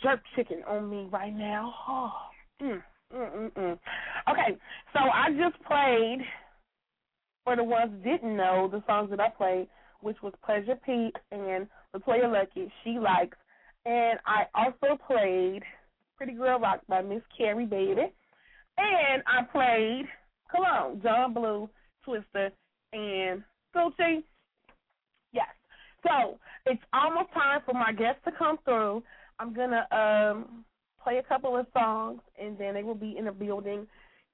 jerk 0.00 0.20
chicken 0.36 0.62
on 0.68 0.88
me 0.88 1.08
right 1.10 1.34
now. 1.34 1.74
Oh, 1.88 2.12
mm, 2.62 2.80
mm, 3.12 3.36
mm, 3.36 3.52
mm. 3.52 3.78
Okay, 4.30 4.56
so 4.92 5.00
I 5.00 5.30
just 5.30 5.60
played, 5.64 6.20
for 7.42 7.56
the 7.56 7.64
ones 7.64 7.90
who 7.90 8.08
didn't 8.08 8.36
know, 8.36 8.68
the 8.70 8.84
songs 8.86 9.10
that 9.10 9.18
I 9.18 9.30
played, 9.30 9.66
which 10.00 10.22
was 10.22 10.32
Pleasure 10.46 10.78
Pete 10.86 11.16
and 11.32 11.66
LeToya 11.92 12.26
Luckett, 12.26 12.70
She 12.84 13.00
Likes, 13.00 13.36
and 13.84 14.20
I 14.26 14.44
also 14.54 14.96
played 15.08 15.64
Pretty 16.16 16.34
Girl 16.34 16.60
Rock 16.60 16.82
by 16.88 17.02
Miss 17.02 17.22
Keri 17.36 17.66
Baby, 17.66 18.12
and 18.78 19.24
I 19.26 19.42
played 19.50 20.04
Cologne, 20.52 21.00
John 21.02 21.34
Blue, 21.34 21.68
Twista, 22.10 22.50
and 22.92 23.42
Gucci. 23.74 24.22
Yes. 25.32 25.46
So 26.02 26.38
it's 26.66 26.82
almost 26.92 27.32
time 27.32 27.60
for 27.64 27.74
my 27.74 27.92
guests 27.92 28.20
to 28.24 28.32
come 28.36 28.58
through. 28.64 29.02
I'm 29.38 29.54
gonna 29.54 29.86
um 29.90 30.64
play 31.02 31.18
a 31.18 31.22
couple 31.22 31.56
of 31.56 31.66
songs 31.72 32.20
and 32.40 32.58
then 32.58 32.74
they 32.74 32.82
will 32.82 32.94
be 32.94 33.16
in 33.16 33.26
the 33.26 33.32
building. 33.32 33.86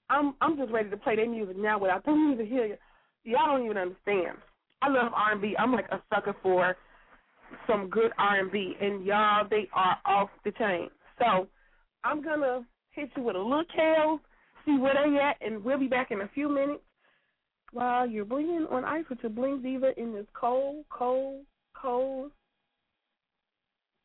I'm 0.09 0.35
I'm 0.41 0.57
just 0.57 0.73
ready 0.73 0.91
to 0.91 0.97
play 0.97 1.17
their 1.17 1.29
music 1.29 1.57
now 1.57 1.79
without 1.79 2.05
the 2.05 2.13
music 2.13 2.49
here. 2.49 2.79
Y'all 3.25 3.47
don't 3.47 3.65
even 3.65 3.77
understand. 3.77 4.39
I 4.83 4.89
love 4.89 5.13
R 5.15 5.33
and 5.33 5.43
B. 5.43 5.55
I'm 5.59 5.73
like 5.73 5.89
a 5.91 6.01
sucker 6.15 6.35
for 6.43 6.77
some 7.67 7.89
good 7.91 8.13
R 8.19 8.41
and 8.41 8.51
B 8.51 8.75
and 8.81 9.05
y'all 9.05 9.47
they 9.49 9.69
are 9.75 9.99
off 10.05 10.31
the 10.45 10.53
chain. 10.53 10.89
So 11.19 11.47
I'm 12.05 12.23
gonna 12.23 12.65
hit 12.91 13.11
you 13.17 13.23
with 13.23 13.37
a 13.37 13.39
little 13.39 13.65
Kales, 13.77 14.21
see 14.65 14.79
where 14.79 14.95
they 14.95 15.19
at, 15.19 15.37
and 15.41 15.63
we'll 15.63 15.79
be 15.79 15.89
back 15.89 16.11
in 16.11 16.23
a 16.23 16.29
few 16.35 16.49
minutes 16.49 16.83
while 17.73 18.07
you're 18.07 18.25
blinging 18.25 18.71
on 18.71 18.85
ice 18.85 19.05
with 19.09 19.19
your 19.23 19.31
bling 19.31 19.63
diva 19.63 19.99
in 19.99 20.13
this 20.13 20.27
cold, 20.39 20.85
cold, 20.91 21.45
cold, 21.81 22.31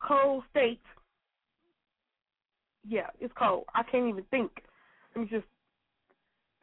cold 0.06 0.44
state. 0.50 0.82
Yeah, 2.88 3.08
it's 3.20 3.34
cold. 3.38 3.66
I 3.76 3.84
can't 3.84 4.10
even 4.10 4.24
think. 4.32 4.52
Let 5.16 5.22
me 5.22 5.28
just 5.30 5.46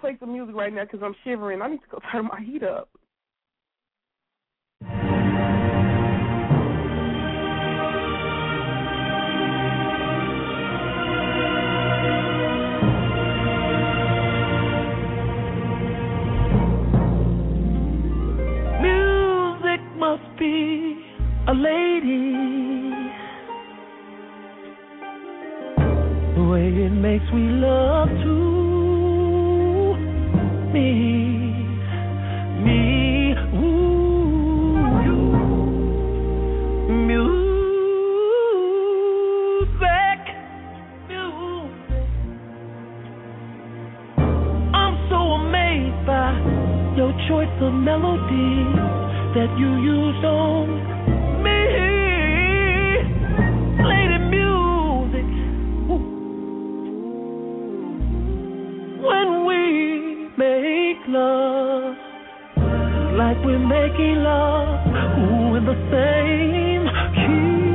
play 0.01 0.17
some 0.19 0.33
music 0.33 0.55
right 0.55 0.73
now 0.73 0.85
because 0.85 1.01
I'm 1.03 1.15
shivering. 1.25 1.63
I 1.63 1.69
need 1.69 1.79
to 1.79 1.89
go 1.91 1.99
turn 2.13 2.27
my 2.27 2.41
heat 2.41 2.63
up. 2.63 2.89
Be 20.39 21.05
a 21.49 21.53
lady. 21.53 22.33
The 26.37 26.43
way 26.45 26.69
it 26.69 26.93
makes 26.93 27.25
me 27.33 27.51
love 27.59 28.09
to 28.09 28.35
me, 30.73 30.91
me, 32.63 33.35
ooh, 33.57 34.77
music, 37.07 37.31
music. 41.09 41.89
I'm 44.73 44.95
so 45.11 45.17
amazed 45.17 46.07
by 46.07 46.31
your 46.97 47.13
choice 47.27 47.57
of 47.61 47.73
melodies 47.73 49.08
that 49.35 49.59
you 49.59 49.77
used 49.77 50.25
on 50.25 50.69
me. 51.43 51.61
Play 53.83 54.09
the 54.09 54.19
music 54.37 55.29
when 59.05 59.29
we 59.45 59.61
make 60.39 61.01
love, 61.09 61.95
like 63.19 63.39
we're 63.45 63.59
making 63.59 64.23
love 64.23 64.87
ooh, 65.19 65.57
in 65.57 65.65
the 65.67 65.77
same 65.93 66.89
key. 67.15 67.69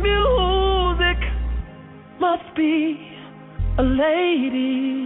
Music 0.00 1.18
must 2.20 2.48
be 2.54 3.00
a 3.78 3.82
lady 3.82 5.05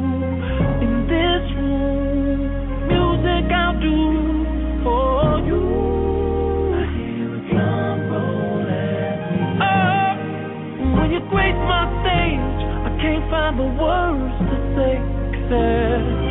the 13.57 13.63
words 13.63 14.35
to 14.49 14.57
say 14.75 16.30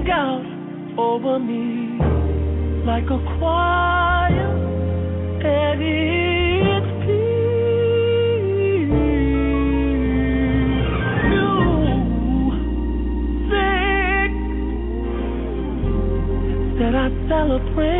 pouring 0.00 0.10
out 0.10 0.44
over 0.98 1.38
me 1.38 1.98
like 2.84 3.04
a 3.04 3.18
choir 3.38 4.50
at 5.44 5.78
its 5.80 6.86
peak. 7.04 8.88
Music 11.28 12.08
that 16.78 16.94
I 16.94 17.08
celebrate. 17.28 17.99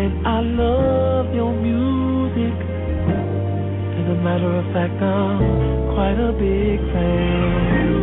And 0.00 0.26
I 0.26 0.40
love 0.40 1.34
your 1.34 1.52
music. 1.52 2.54
As 3.98 4.06
a 4.06 4.18
matter 4.22 4.52
of 4.60 4.72
fact, 4.72 5.02
I'm 5.02 5.92
quite 5.94 6.18
a 6.18 6.32
big 6.38 6.78
fan. 6.92 7.98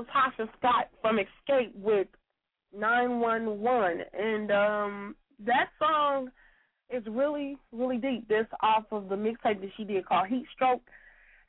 Was 0.03 0.33
LaTocha 0.39 0.49
Scott 0.59 0.89
from 1.01 1.19
Xscape 1.19 1.75
with 1.75 2.09
911. 2.77 4.05
And 4.19 4.51
um 4.51 5.17
that 5.45 5.69
song 5.79 6.31
is 6.91 7.03
really, 7.09 7.57
really 7.73 7.99
deep. 7.99 8.29
This 8.29 8.47
off 8.63 8.85
of 8.91 9.09
the 9.09 9.17
mixtape 9.17 9.61
that 9.61 9.71
she 9.77 9.85
did 9.85 10.07
called 10.07 10.29
Heat 10.29 10.47
Stroke. 10.55 10.83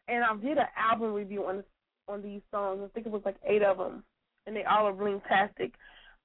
And 0.08 0.24
I 0.24 0.36
did 0.36 0.58
an 0.58 0.66
album 0.78 1.14
review 1.14 1.45
on 1.45 1.64
on 2.08 2.22
these 2.22 2.41
songs. 2.51 2.82
I 2.84 2.88
think 2.93 3.06
it 3.06 3.12
was 3.12 3.22
like 3.26 3.38
eight 3.47 3.64
of 3.64 3.78
them, 3.78 4.04
and 4.45 4.56
they 4.56 4.64
all 4.64 4.88
are 4.88 4.93
really 4.93 5.22
fantastic. 5.28 5.74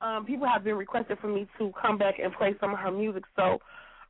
Um, 0.01 0.24
people 0.26 0.47
have 0.47 0.64
been 0.64 0.76
requesting 0.76 1.16
for 1.20 1.29
me 1.29 1.47
to 1.59 1.72
come 1.81 1.99
back 1.99 2.16
and 2.22 2.33
play 2.33 2.55
some 2.61 2.72
of 2.72 2.79
her 2.79 2.91
music, 2.91 3.24
so 3.37 3.59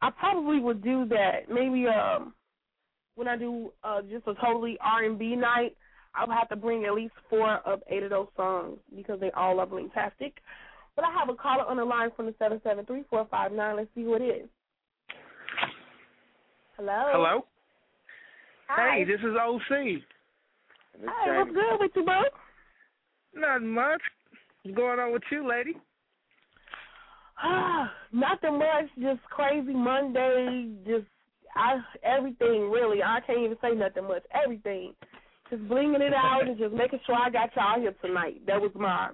I 0.00 0.10
probably 0.10 0.60
would 0.60 0.82
do 0.82 1.06
that. 1.08 1.50
Maybe 1.50 1.86
um, 1.88 2.32
when 3.16 3.28
I 3.28 3.36
do 3.36 3.72
uh, 3.84 4.00
just 4.02 4.26
a 4.26 4.34
totally 4.34 4.78
R 4.80 5.04
and 5.04 5.18
B 5.18 5.36
night, 5.36 5.76
I'll 6.18 6.30
have 6.30 6.48
to 6.48 6.56
bring 6.56 6.84
at 6.84 6.94
least 6.94 7.14
four 7.30 7.58
of 7.64 7.82
eight 7.88 8.02
of 8.02 8.10
those 8.10 8.28
songs 8.36 8.78
because 8.94 9.20
they 9.20 9.30
all 9.32 9.60
are 9.60 9.66
really 9.66 9.88
fantastic. 9.94 10.34
But 10.96 11.04
I 11.04 11.12
have 11.12 11.28
a 11.28 11.34
caller 11.34 11.64
on 11.64 11.76
the 11.76 11.84
line 11.84 12.10
from 12.16 12.26
the 12.26 12.34
seven 12.38 12.60
seven 12.64 12.84
three 12.84 13.04
four 13.08 13.26
five 13.30 13.52
nine. 13.52 13.76
Let's 13.76 13.88
see 13.94 14.02
who 14.02 14.14
it 14.14 14.22
is. 14.22 14.48
Hello. 16.76 17.04
Hello. 17.12 17.46
Hi. 18.68 18.98
Hey, 18.98 19.04
this 19.04 19.20
is 19.20 19.36
OC. 19.36 20.02
Hi, 21.06 21.38
what's 21.38 21.50
good 21.52 21.78
with 21.78 21.90
you, 21.94 22.04
bro? 22.04 22.22
Nothing 23.34 23.68
much. 23.68 24.00
What's 24.62 24.76
going 24.76 24.98
on 24.98 25.12
with 25.12 25.22
you, 25.30 25.48
lady? 25.48 25.74
Nothing 28.12 28.58
much. 28.58 28.86
Just 29.00 29.22
crazy 29.30 29.72
Monday. 29.72 30.70
Just 30.84 31.06
I 31.54 31.78
everything 32.02 32.70
really. 32.70 33.02
I 33.02 33.20
can't 33.26 33.40
even 33.40 33.56
say 33.62 33.70
nothing 33.74 34.04
much. 34.04 34.22
Everything. 34.34 34.94
Just 35.50 35.62
blinging 35.64 36.00
it 36.00 36.12
out 36.12 36.46
and 36.46 36.58
just 36.58 36.74
making 36.74 37.00
sure 37.06 37.14
I 37.14 37.30
got 37.30 37.50
y'all 37.56 37.80
here 37.80 37.94
tonight. 38.02 38.42
That 38.46 38.60
was 38.60 38.70
my 38.74 39.10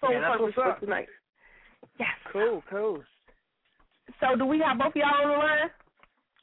sole 0.00 0.12
Yeah, 0.12 0.36
purpose 0.36 0.54
for 0.54 0.76
tonight. 0.80 1.08
Yes. 1.98 2.08
Cool, 2.32 2.62
cool. 2.70 3.02
So 4.20 4.36
do 4.36 4.46
we 4.46 4.60
have 4.66 4.78
both 4.78 4.88
of 4.88 4.96
y'all 4.96 5.22
on 5.22 5.28
the 5.28 5.36
line? 5.36 5.70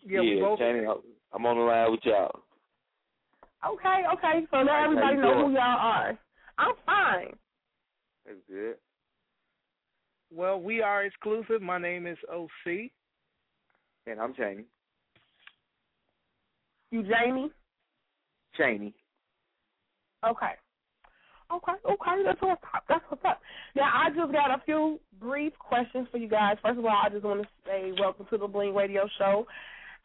Yeah, 0.06 0.22
we 0.22 0.40
both. 0.40 0.60
Channing, 0.60 0.88
I'm 1.34 1.46
on 1.46 1.58
the 1.58 1.64
line 1.64 1.92
with 1.92 2.02
y'all. 2.04 2.42
Okay, 3.66 4.04
okay. 4.14 4.46
So 4.52 4.64
now 4.64 4.86
everybody 4.86 5.18
know 5.18 5.34
doing? 5.34 5.46
who 5.48 5.54
y'all 5.54 5.80
are. 5.80 6.20
I'm 6.58 6.74
fine. 6.86 7.34
That's 8.26 8.40
good. 8.48 8.76
Well, 10.34 10.62
we 10.62 10.82
are 10.82 11.04
exclusive. 11.04 11.62
My 11.62 11.78
name 11.78 12.08
is 12.08 12.18
OC. 12.32 12.92
And 14.08 14.20
I'm 14.20 14.34
Channing. 14.34 14.66
You 16.92 17.04
Jamie? 17.04 17.52
Chaney. 18.58 18.94
Okay. 20.26 20.54
Okay, 21.54 21.74
okay, 21.86 22.24
that's 22.26 22.42
what's 22.42 22.62
up. 22.74 22.84
That's 22.88 23.04
what's 23.10 23.26
up. 23.26 23.42
Now 23.76 23.92
I 23.94 24.10
just 24.10 24.32
got 24.32 24.52
a 24.52 24.62
few 24.64 25.00
brief 25.20 25.52
questions 25.60 26.08
for 26.10 26.18
you 26.18 26.30
guys. 26.30 26.56
First 26.62 26.80
of 26.80 26.86
all, 26.86 27.02
I 27.04 27.10
just 27.10 27.26
want 27.26 27.42
to 27.42 27.48
say 27.66 27.92
welcome 28.00 28.26
to 28.30 28.38
the 28.38 28.48
Bling 28.48 28.74
Radio 28.74 29.06
Show, 29.18 29.46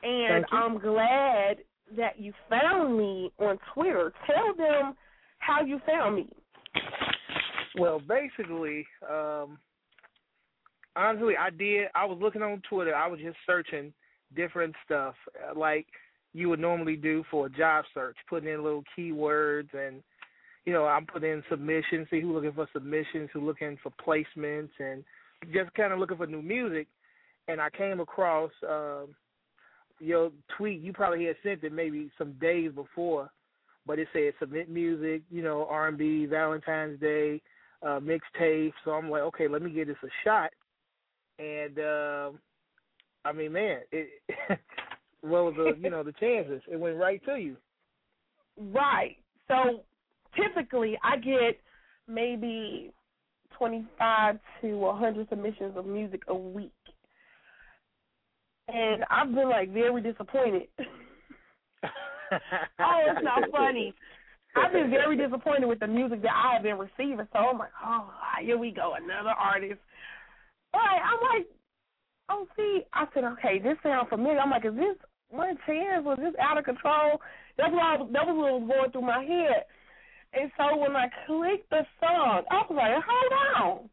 and 0.03 0.45
Thank 0.45 0.53
you. 0.53 0.59
I'm 0.59 0.79
glad 0.79 1.59
that 1.97 2.21
you 2.21 2.33
found 2.51 2.99
me 2.99 3.31
on 3.39 3.59
Twitter. 3.75 4.13
Tell 4.27 4.55
them 4.57 4.97
how 5.39 5.63
you 5.65 5.81
found 5.87 6.17
me. 6.17 6.29
Well, 7.79 8.01
basically, 8.01 8.85
um, 9.09 9.59
honestly, 10.97 11.35
I 11.39 11.51
did. 11.51 11.89
I 11.95 12.07
was 12.07 12.19
looking 12.21 12.43
on 12.43 12.61
Twitter. 12.69 12.95
I 12.95 13.07
was 13.07 13.21
just 13.21 13.37
searching 13.47 13.93
different 14.35 14.75
stuff, 14.85 15.15
uh, 15.49 15.59
like 15.59 15.87
you 16.37 16.49
would 16.49 16.61
normally 16.61 16.97
do 16.97 17.25
for 17.31 17.47
a 17.47 17.51
job 17.51 17.85
search, 17.95 18.17
putting 18.29 18.49
in 18.49 18.63
little 18.63 18.85
keywords 18.97 19.73
and. 19.75 20.03
You 20.69 20.73
know, 20.73 20.85
I'm 20.85 21.07
putting 21.07 21.31
in 21.31 21.45
submissions, 21.49 22.09
see 22.11 22.21
who's 22.21 22.35
looking 22.35 22.51
for 22.51 22.69
submissions, 22.73 23.31
who's 23.33 23.45
looking 23.45 23.79
for 23.85 23.93
placements, 24.05 24.71
and 24.81 25.05
just 25.53 25.73
kind 25.75 25.93
of 25.93 26.01
looking 26.01 26.17
for 26.17 26.27
new 26.27 26.43
music. 26.43 26.89
And 27.47 27.61
I 27.61 27.71
came 27.71 28.01
across 28.01 28.51
um, 28.69 29.15
your 30.01 30.31
tweet. 30.57 30.81
You 30.81 30.93
probably 30.93 31.27
had 31.27 31.37
sent 31.43 31.63
it 31.63 31.73
maybe 31.73 32.11
some 32.19 32.33
days 32.41 32.73
before, 32.75 33.31
but 33.87 33.99
it 33.99 34.09
said 34.13 34.33
submit 34.41 34.69
music, 34.69 35.23
you 35.31 35.43
know, 35.43 35.67
R&B, 35.71 36.27
Valentine's 36.27 37.01
Day, 37.01 37.41
uh, 37.83 38.01
mixtape. 38.01 38.73
So 38.85 38.93
I'm 38.93 39.11
like, 39.11 39.23
okay, 39.23 39.49
let 39.49 39.63
me 39.63 39.71
give 39.71 39.89
this 39.89 39.97
a 40.03 40.09
shot. 40.25 40.51
And 41.39 41.79
um, 41.79 42.39
I 43.25 43.33
mean, 43.33 43.53
man, 43.53 43.81
it, 43.93 44.09
was 45.27 45.55
the 45.57 45.65
uh, 45.65 45.73
you 45.81 45.91
know 45.91 46.03
the 46.03 46.13
chances? 46.13 46.63
It 46.71 46.79
went 46.79 46.97
right 46.97 47.21
to 47.27 47.37
you. 47.37 47.57
Right. 48.59 49.17
So 49.49 49.85
typically 50.37 50.99
I 51.03 51.17
get 51.17 51.61
maybe 52.09 52.93
25 53.59 54.39
to 54.63 54.77
100 54.77 55.29
submissions 55.29 55.77
of 55.77 55.87
music 55.87 56.23
a 56.29 56.35
week. 56.35 56.73
And 58.69 59.05
I've 59.11 59.35
been 59.35 59.49
like 59.49 59.73
very 59.73 60.03
disappointed. 60.03 60.69
oh, 61.83 61.89
it's 62.31 63.23
not 63.23 63.43
funny. 63.53 63.95
I've 64.57 64.73
been 64.73 64.91
very 64.91 65.17
disappointed 65.17 65.67
with 65.67 65.81
the 65.81 65.87
music 65.87 66.23
that 66.23 66.33
I 66.33 66.55
have 66.55 66.63
been 66.63 66.79
receiving. 66.79 67.27
So 67.33 67.39
I'm 67.39 67.59
like, 67.59 67.71
oh, 67.85 68.11
here 68.41 68.59
we 68.59 68.71
go, 68.71 68.95
another 68.97 69.31
artist. 69.31 69.81
But 70.73 70.81
I'm 70.81 71.21
like, 71.39 71.47
oh, 72.31 72.47
see, 72.57 72.81
I 72.93 73.05
said, 73.13 73.25
okay, 73.25 73.59
this 73.59 73.77
sounds 73.83 74.09
familiar. 74.09 74.39
I'm 74.39 74.51
like, 74.51 74.65
is 74.65 74.75
this 74.75 74.97
one 75.31 75.57
chance? 75.67 76.05
Was 76.05 76.19
just 76.23 76.39
out 76.39 76.59
of 76.59 76.65
control? 76.65 77.21
That's 77.59 77.73
why 77.73 77.97
was, 77.97 78.11
that 78.13 78.27
was 78.27 78.37
what 78.37 78.61
was 78.61 78.69
going 78.69 78.91
through 78.93 79.09
my 79.09 79.23
head. 79.25 79.65
And 80.35 80.51
so 80.57 80.77
when 80.77 80.95
I 80.95 81.09
clicked 81.27 81.71
the 81.71 81.87
song, 82.01 82.43
I 82.51 82.61
was 82.69 82.77
like, 82.77 82.93
hold 83.01 83.33
on. 83.57 83.89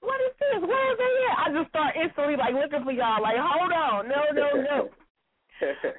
what 0.00 0.20
is 0.22 0.34
this? 0.38 0.62
Where 0.62 0.92
is 0.92 0.98
it 1.00 1.14
at? 1.26 1.36
I 1.42 1.46
just 1.50 1.70
start 1.70 1.96
instantly 1.96 2.36
like 2.36 2.54
looking 2.54 2.84
for 2.84 2.92
y'all. 2.92 3.22
Like, 3.22 3.40
hold 3.40 3.72
on, 3.72 4.08
no, 4.08 4.20
no, 4.32 4.48
no. 4.62 4.78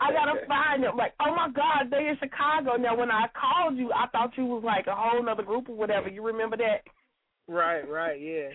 I 0.02 0.12
gotta 0.14 0.46
find 0.48 0.84
them. 0.84 0.98
Like, 0.98 1.14
oh 1.20 1.36
my 1.36 1.50
God, 1.52 1.92
they 1.92 2.08
in 2.08 2.18
Chicago. 2.20 2.78
Now, 2.78 2.96
when 2.96 3.12
I 3.12 3.28
called 3.36 3.78
you, 3.78 3.92
I 3.92 4.08
thought 4.08 4.38
you 4.38 4.46
was 4.46 4.64
like 4.64 4.88
a 4.88 4.96
whole 4.96 5.28
other 5.28 5.44
group 5.44 5.70
or 5.70 5.76
whatever. 5.76 6.10
You 6.10 6.26
remember 6.26 6.58
that? 6.58 6.88
Right, 7.48 7.88
right, 7.88 8.20
yeah. 8.20 8.50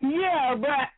Yeah, 0.00 0.54
but 0.58 0.88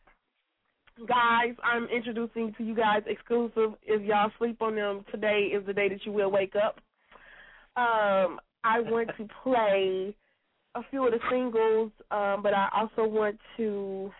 guys, 1.07 1.55
I'm 1.63 1.85
introducing 1.85 2.53
to 2.57 2.63
you 2.63 2.75
guys 2.75 3.03
exclusive. 3.07 3.73
If 3.83 4.01
y'all 4.03 4.31
sleep 4.37 4.61
on 4.61 4.75
them, 4.75 5.05
today 5.11 5.51
is 5.53 5.65
the 5.65 5.73
day 5.73 5.89
that 5.89 6.05
you 6.05 6.11
will 6.11 6.31
wake 6.31 6.53
up. 6.55 6.79
Um, 7.75 8.39
I 8.63 8.79
want 8.79 9.09
to 9.17 9.27
play 9.43 10.15
a 10.75 10.81
few 10.89 11.05
of 11.05 11.11
the 11.11 11.19
singles, 11.29 11.91
um, 12.11 12.41
but 12.41 12.53
I 12.53 12.69
also 12.75 13.07
want 13.07 13.37
to 13.57 14.11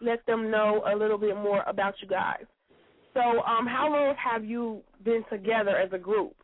let 0.00 0.24
them 0.26 0.50
know 0.50 0.82
a 0.92 0.96
little 0.96 1.18
bit 1.18 1.36
more 1.36 1.62
about 1.66 1.94
you 2.00 2.08
guys. 2.08 2.44
So, 3.12 3.20
um, 3.20 3.66
how 3.66 3.88
long 3.90 4.14
have 4.16 4.44
you 4.44 4.82
been 5.04 5.24
together 5.30 5.76
as 5.76 5.92
a 5.92 5.98
group? 5.98 6.34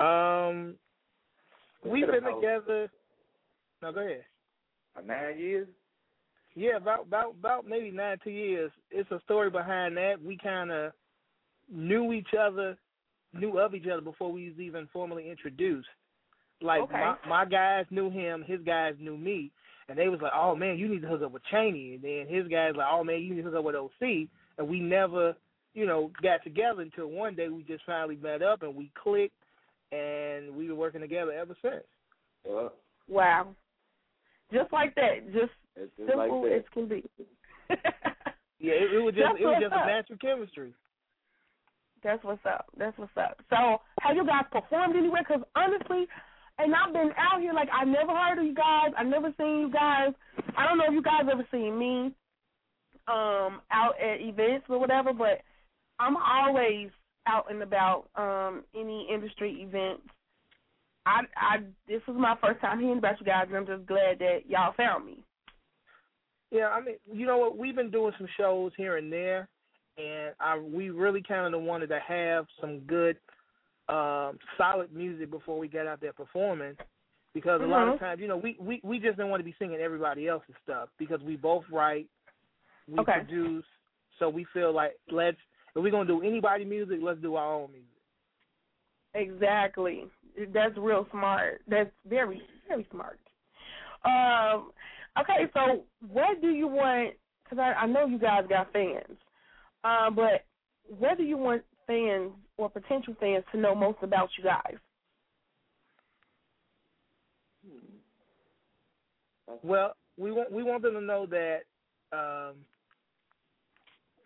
Um, 0.00 0.74
we've 1.84 2.06
been 2.06 2.24
together. 2.24 2.90
No, 3.82 3.92
go 3.92 4.00
ahead. 4.00 4.24
Nine 5.06 5.38
years. 5.38 5.68
Yeah, 6.54 6.76
about 6.76 7.06
about 7.06 7.34
about 7.38 7.66
maybe 7.66 7.90
nine 7.90 8.18
two 8.22 8.30
years. 8.30 8.72
It's 8.90 9.10
a 9.10 9.20
story 9.24 9.50
behind 9.50 9.96
that. 9.96 10.22
We 10.22 10.36
kind 10.36 10.70
of 10.70 10.92
knew 11.72 12.12
each 12.12 12.34
other, 12.38 12.76
knew 13.32 13.58
of 13.58 13.74
each 13.74 13.86
other 13.86 14.00
before 14.00 14.32
we 14.32 14.48
was 14.48 14.58
even 14.58 14.88
formally 14.92 15.30
introduced. 15.30 15.88
Like 16.60 16.82
Okay. 16.82 16.92
my 16.92 17.16
my 17.28 17.44
guys 17.44 17.86
knew 17.90 18.10
him, 18.10 18.44
his 18.46 18.60
guys 18.62 18.94
knew 18.98 19.16
me, 19.16 19.50
and 19.88 19.96
they 19.96 20.08
was 20.08 20.20
like, 20.20 20.32
"Oh 20.34 20.54
man, 20.56 20.76
you 20.76 20.88
need 20.88 21.02
to 21.02 21.08
hook 21.08 21.22
up 21.22 21.32
with 21.32 21.44
Cheney," 21.50 21.94
and 21.94 22.02
then 22.02 22.26
his 22.28 22.48
guys 22.48 22.74
like, 22.76 22.88
"Oh 22.90 23.04
man, 23.04 23.22
you 23.22 23.34
need 23.34 23.42
to 23.42 23.50
hook 23.50 23.58
up 23.58 23.64
with 23.64 23.76
OC," 23.76 24.28
and 24.58 24.68
we 24.68 24.80
never, 24.80 25.34
you 25.74 25.86
know, 25.86 26.10
got 26.22 26.42
together 26.42 26.82
until 26.82 27.06
one 27.06 27.34
day 27.34 27.48
we 27.48 27.62
just 27.62 27.84
finally 27.84 28.16
met 28.16 28.42
up 28.42 28.62
and 28.62 28.74
we 28.74 28.90
clicked, 29.00 29.34
and 29.92 30.54
we 30.54 30.68
were 30.68 30.74
working 30.74 31.00
together 31.00 31.32
ever 31.32 31.56
since. 31.62 31.84
Well, 32.44 32.72
Wow. 33.08 33.54
Just 34.52 34.72
like 34.72 34.94
that. 34.96 35.26
Just 35.32 35.52
it's 35.76 35.92
just 35.96 36.08
simple 36.08 36.42
like 36.42 36.50
that. 36.50 36.56
as 36.58 36.64
can 36.72 36.88
be. 36.88 37.04
Yeah, 38.60 38.76
it, 38.76 38.92
it 38.92 39.00
was 39.00 39.14
just 39.16 39.24
That's 39.24 39.40
it 39.40 39.44
was 39.48 39.56
what's 39.56 39.64
just 39.64 39.80
a 39.80 39.86
natural 39.88 40.18
chemistry. 40.20 40.72
That's 42.04 42.22
what's 42.22 42.44
up. 42.44 42.66
That's 42.76 42.96
what's 42.98 43.16
up. 43.16 43.40
So, 43.48 43.80
have 44.00 44.16
you 44.16 44.24
guys 44.24 44.44
performed 44.52 44.96
anywhere? 44.96 45.24
Because 45.26 45.42
honestly, 45.56 46.04
and 46.58 46.74
I've 46.74 46.92
been 46.92 47.10
out 47.16 47.40
here 47.40 47.54
like 47.54 47.68
I 47.72 47.84
never 47.84 48.12
heard 48.12 48.38
of 48.38 48.44
you 48.44 48.54
guys. 48.54 48.92
I 48.96 49.02
never 49.02 49.32
seen 49.40 49.64
you 49.64 49.70
guys. 49.72 50.12
I 50.56 50.68
don't 50.68 50.76
know 50.76 50.84
if 50.88 50.92
you 50.92 51.02
guys 51.02 51.24
ever 51.30 51.46
seen 51.50 51.78
me 51.78 52.12
um 53.08 53.64
out 53.72 53.94
at 53.96 54.20
events 54.20 54.66
or 54.68 54.78
whatever, 54.78 55.12
but 55.14 55.40
I'm 55.98 56.16
always 56.16 56.90
out 57.26 57.50
and 57.50 57.62
about 57.62 58.08
um 58.14 58.64
any 58.76 59.08
industry 59.12 59.64
events. 59.66 60.04
I 61.06 61.22
I 61.36 61.58
this 61.88 62.02
was 62.06 62.16
my 62.18 62.36
first 62.40 62.60
time 62.60 62.80
hearing 62.80 62.98
about 62.98 63.20
you 63.20 63.26
guys, 63.26 63.46
and 63.48 63.56
I'm 63.56 63.66
just 63.66 63.86
glad 63.86 64.18
that 64.18 64.40
y'all 64.48 64.74
found 64.76 65.06
me. 65.06 65.24
Yeah, 66.50 66.68
I 66.68 66.80
mean, 66.80 66.96
you 67.12 67.26
know 67.26 67.38
what? 67.38 67.56
We've 67.56 67.76
been 67.76 67.90
doing 67.90 68.12
some 68.18 68.28
shows 68.36 68.72
here 68.76 68.96
and 68.96 69.12
there, 69.12 69.48
and 69.96 70.34
I 70.40 70.58
we 70.58 70.90
really 70.90 71.22
kind 71.22 71.54
of 71.54 71.62
wanted 71.62 71.88
to 71.88 72.00
have 72.00 72.46
some 72.60 72.80
good, 72.80 73.16
um, 73.88 74.38
solid 74.58 74.92
music 74.92 75.30
before 75.30 75.58
we 75.58 75.68
get 75.68 75.86
out 75.86 76.00
there 76.00 76.12
performing, 76.12 76.76
because 77.34 77.60
a 77.62 77.66
lot 77.66 77.88
of 77.88 77.94
Mhm. 77.94 78.00
times, 78.00 78.20
you 78.20 78.28
know, 78.28 78.36
we 78.36 78.56
we 78.58 78.80
we 78.82 78.98
just 78.98 79.16
don't 79.16 79.30
want 79.30 79.40
to 79.40 79.44
be 79.44 79.54
singing 79.58 79.80
everybody 79.80 80.26
else's 80.28 80.56
stuff 80.62 80.88
because 80.98 81.22
we 81.22 81.36
both 81.36 81.64
write, 81.70 82.08
we 82.88 82.98
Okay. 83.00 83.12
produce, 83.14 83.64
so 84.18 84.28
we 84.28 84.44
feel 84.44 84.72
like 84.72 84.96
let's 85.08 85.38
if 85.76 85.82
we're 85.82 85.90
gonna 85.90 86.04
do 86.04 86.22
anybody 86.22 86.64
music, 86.64 86.98
let's 87.00 87.20
do 87.20 87.36
our 87.36 87.54
own 87.54 87.70
music. 87.70 87.89
Exactly. 89.14 90.04
That's 90.52 90.76
real 90.76 91.06
smart. 91.10 91.60
That's 91.68 91.90
very, 92.08 92.40
very 92.68 92.86
smart. 92.90 93.18
Um, 94.04 94.70
okay, 95.20 95.50
so 95.52 95.84
what 96.08 96.40
do 96.40 96.48
you 96.50 96.66
want? 96.66 97.14
Because 97.44 97.58
I, 97.58 97.82
I 97.82 97.86
know 97.86 98.06
you 98.06 98.18
guys 98.18 98.44
got 98.48 98.72
fans, 98.72 99.18
uh, 99.82 100.10
but 100.10 100.44
what 100.98 101.18
do 101.18 101.24
you 101.24 101.36
want 101.36 101.62
fans 101.86 102.30
or 102.56 102.70
potential 102.70 103.14
fans 103.18 103.44
to 103.52 103.58
know 103.58 103.74
most 103.74 103.98
about 104.02 104.28
you 104.38 104.44
guys? 104.44 104.76
Well, 109.62 109.94
we 110.16 110.30
want 110.30 110.52
we 110.52 110.62
want 110.62 110.82
them 110.82 110.94
to 110.94 111.00
know 111.00 111.26
that 111.26 111.60
um, 112.12 112.56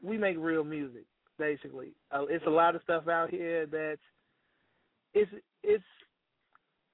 we 0.03 0.19
make 0.19 0.37
real 0.39 0.65
music. 0.65 1.05
Basically, 1.39 1.89
uh, 2.13 2.27
it's 2.29 2.47
a 2.47 2.51
lot 2.51 2.77
of 2.77 2.83
stuff 2.83 3.09
out 3.09 3.31
here 3.31 3.67
that's 3.67 4.01
it's 5.15 5.31
it's 5.63 5.85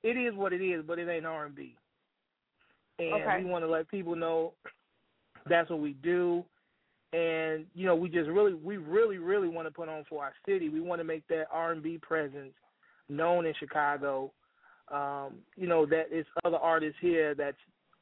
it 0.03 0.17
is 0.17 0.35
what 0.35 0.53
it 0.53 0.63
is, 0.63 0.85
but 0.87 0.99
it 0.99 1.09
ain't 1.09 1.27
R 1.27 1.47
and 1.47 1.55
B. 1.55 1.77
And 2.99 3.15
Okay. 3.15 3.39
we 3.39 3.51
want 3.51 3.65
to 3.65 3.69
let 3.69 3.89
people 3.89 4.15
know 4.15 4.53
that's 5.49 5.71
what 5.71 5.81
we 5.81 5.95
do. 5.95 6.45
And 7.13 7.67
you 7.75 7.87
know, 7.87 7.97
we 7.97 8.09
just 8.09 8.29
really 8.29 8.55
we 8.55 8.77
really 8.77 9.19
really 9.19 9.49
want 9.49 9.67
to 9.67 9.73
put 9.73 9.89
on 9.89 10.05
for 10.09 10.23
our 10.23 10.33
city. 10.47 10.69
We 10.69 10.81
want 10.81 11.01
to 11.01 11.05
make 11.05 11.27
that 11.29 11.47
R 11.51 11.73
and 11.73 11.83
B 11.83 11.99
presence 11.99 12.53
known 13.09 13.47
in 13.47 13.55
Chicago. 13.59 14.33
Um, 14.93 15.35
you 15.57 15.67
know 15.67 15.87
that 15.87 16.07
it's 16.11 16.29
other 16.45 16.57
artists 16.57 16.99
here 17.01 17.35
that's 17.35 17.57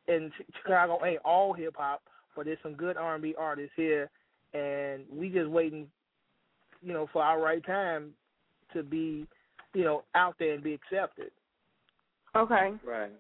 in 0.09 0.31
Chicago 0.57 1.05
ain't 1.05 1.21
all 1.25 1.53
hip 1.53 1.75
hop, 1.77 2.03
but 2.35 2.47
there's 2.47 2.59
some 2.62 2.75
good 2.75 2.97
R 2.97 3.14
and 3.14 3.23
B 3.23 3.35
artists 3.39 3.73
here, 3.77 4.11
and 4.55 5.05
we 5.11 5.29
just 5.29 5.49
waiting, 5.49 5.87
you 6.83 6.93
know, 6.93 7.09
for 7.12 7.23
our 7.23 7.41
right 7.41 7.64
time 7.64 8.11
to 8.73 8.83
be, 8.83 9.27
you 9.75 9.85
know, 9.85 10.05
out 10.14 10.35
there 10.39 10.55
and 10.55 10.62
be 10.62 10.75
accepted. 10.75 11.31
Okay. 12.37 12.73
Right. 12.87 13.12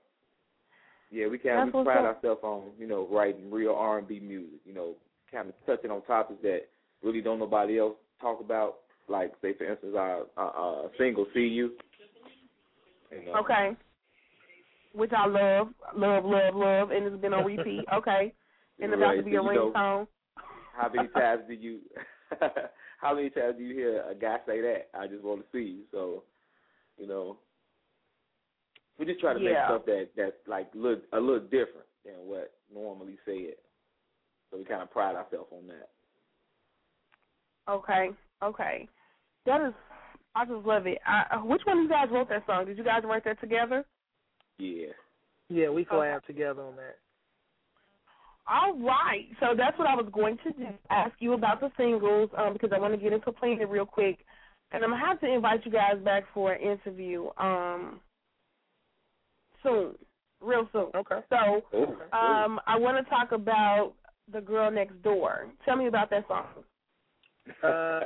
Yeah, 1.10 1.26
we 1.28 1.38
kind 1.38 1.58
That's 1.58 1.68
of 1.68 1.74
we 1.80 1.84
pride 1.84 2.04
up. 2.04 2.16
ourselves 2.16 2.40
on 2.42 2.64
you 2.78 2.86
know 2.86 3.08
writing 3.10 3.50
real 3.50 3.72
R 3.72 3.98
and 3.98 4.06
B 4.08 4.20
music. 4.20 4.60
You 4.64 4.74
know, 4.74 4.94
kind 5.32 5.48
of 5.48 5.54
touching 5.66 5.90
on 5.90 6.02
topics 6.02 6.40
that 6.42 6.60
really 7.02 7.20
don't 7.22 7.38
nobody 7.38 7.78
else 7.78 7.96
talk 8.20 8.40
about. 8.40 8.76
Like 9.08 9.32
say 9.40 9.54
for 9.54 9.64
instance, 9.64 9.94
our 9.96 10.22
uh, 10.36 10.84
uh, 10.84 10.88
single 10.98 11.26
"See 11.32 11.40
You." 11.40 11.72
You 13.10 13.24
know, 13.26 13.38
Okay. 13.40 13.70
Which 14.94 15.12
I 15.16 15.26
love, 15.26 15.68
love, 15.96 16.24
love, 16.24 16.54
love, 16.54 16.90
and 16.90 17.06
it's 17.06 17.20
been 17.20 17.32
on 17.34 17.44
repeat. 17.44 17.84
Okay. 17.94 18.32
And 18.80 18.92
about 18.92 19.12
to 19.12 19.16
Right, 19.16 19.24
be 19.24 19.34
a 19.34 19.38
so 19.40 19.50
you 19.50 19.54
know- 19.54 19.72
ringtone. 19.74 20.06
How 20.76 20.90
many 20.94 21.08
times 21.14 21.42
do 21.48 21.54
you? 21.54 21.78
how 23.00 23.14
many 23.14 23.30
times 23.30 23.56
do 23.58 23.64
you 23.64 23.74
hear 23.74 24.02
a 24.10 24.14
guy 24.14 24.36
say 24.46 24.60
that? 24.60 24.88
I 24.94 25.06
just 25.06 25.24
want 25.24 25.40
to 25.40 25.46
see 25.52 25.64
you. 25.64 25.80
So, 25.90 26.22
you 26.98 27.06
know, 27.06 27.36
we 28.98 29.06
just 29.06 29.20
try 29.20 29.32
to 29.32 29.40
make 29.40 29.54
stuff 29.66 29.86
that 29.86 30.08
that's 30.16 30.36
like 30.46 30.68
look 30.74 31.02
a 31.12 31.20
little 31.20 31.40
different 31.40 31.86
than 32.04 32.14
what 32.24 32.52
normally 32.72 33.16
said. 33.24 33.54
So 34.50 34.58
we 34.58 34.64
kind 34.64 34.82
of 34.82 34.90
pride 34.90 35.14
ourselves 35.14 35.50
on 35.52 35.66
that. 35.68 35.88
Okay, 37.70 38.10
okay. 38.42 38.88
That 39.46 39.60
is, 39.66 39.74
I 40.34 40.44
just 40.44 40.66
love 40.66 40.86
it. 40.86 40.98
I, 41.06 41.36
uh, 41.36 41.38
which 41.44 41.62
one 41.64 41.78
of 41.78 41.82
you 41.82 41.88
guys 41.88 42.08
wrote 42.10 42.28
that 42.30 42.46
song? 42.46 42.66
Did 42.66 42.78
you 42.78 42.84
guys 42.84 43.02
write 43.04 43.24
that 43.24 43.40
together? 43.40 43.84
Yeah. 44.58 44.92
Yeah, 45.50 45.70
we 45.70 45.84
collab 45.84 46.24
together 46.24 46.62
on 46.62 46.76
that. 46.76 46.96
All 48.50 48.78
right. 48.78 49.26
So 49.40 49.48
that's 49.56 49.78
what 49.78 49.88
I 49.88 49.94
was 49.94 50.06
going 50.12 50.38
to 50.44 50.52
do. 50.52 50.66
Ask 50.90 51.12
you 51.18 51.34
about 51.34 51.60
the 51.60 51.70
singles 51.76 52.30
um, 52.36 52.54
because 52.54 52.70
I 52.74 52.78
want 52.78 52.94
to 52.94 53.00
get 53.00 53.12
into 53.12 53.32
playing 53.32 53.60
it 53.60 53.68
real 53.68 53.86
quick, 53.86 54.18
and 54.72 54.84
I'm 54.84 54.90
gonna 54.90 55.04
have 55.04 55.20
to 55.20 55.32
invite 55.32 55.64
you 55.64 55.72
guys 55.72 55.96
back 56.04 56.24
for 56.34 56.52
an 56.52 56.60
interview 56.60 57.28
um 57.38 58.00
soon, 59.62 59.94
real 60.40 60.68
soon. 60.72 60.90
Okay. 60.94 61.20
So 61.30 61.62
um, 62.16 62.60
I 62.66 62.76
want 62.78 63.04
to 63.04 63.10
talk 63.10 63.32
about 63.32 63.92
the 64.32 64.40
girl 64.40 64.70
next 64.70 65.02
door. 65.02 65.46
Tell 65.64 65.76
me 65.76 65.86
about 65.86 66.10
that 66.10 66.26
song. 66.28 66.46
Uh, 67.62 68.00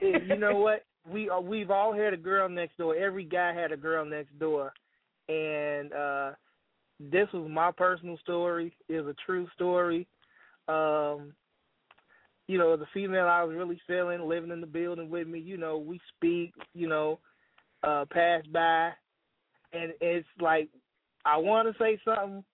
you 0.00 0.36
know 0.36 0.56
what? 0.56 0.84
We 1.08 1.30
uh, 1.30 1.40
we've 1.40 1.70
all 1.70 1.92
had 1.92 2.12
a 2.12 2.18
girl 2.18 2.48
next 2.48 2.76
door. 2.78 2.96
Every 2.96 3.24
guy 3.24 3.54
had 3.54 3.72
a 3.72 3.76
girl 3.76 4.04
next 4.04 4.38
door, 4.38 4.72
and 5.28 5.92
uh 5.92 6.30
this 7.00 7.28
was 7.32 7.48
my 7.50 7.70
personal 7.72 8.16
story. 8.18 8.72
It 8.88 9.00
was 9.00 9.14
a 9.14 9.26
true 9.26 9.48
story. 9.54 10.06
Um, 10.68 11.34
you 12.46 12.58
know, 12.58 12.76
the 12.76 12.86
female 12.92 13.26
I 13.26 13.42
was 13.42 13.56
really 13.56 13.80
feeling, 13.86 14.28
living 14.28 14.50
in 14.50 14.60
the 14.60 14.66
building 14.66 15.08
with 15.08 15.26
me. 15.26 15.38
You 15.38 15.56
know, 15.56 15.78
we 15.78 16.00
speak. 16.16 16.52
You 16.74 16.88
know, 16.88 17.18
uh, 17.82 18.04
pass 18.10 18.42
by, 18.52 18.90
and 19.72 19.92
it's 20.00 20.26
like 20.40 20.68
I 21.24 21.36
want 21.36 21.68
to 21.68 21.82
say 21.82 21.98
something, 22.04 22.44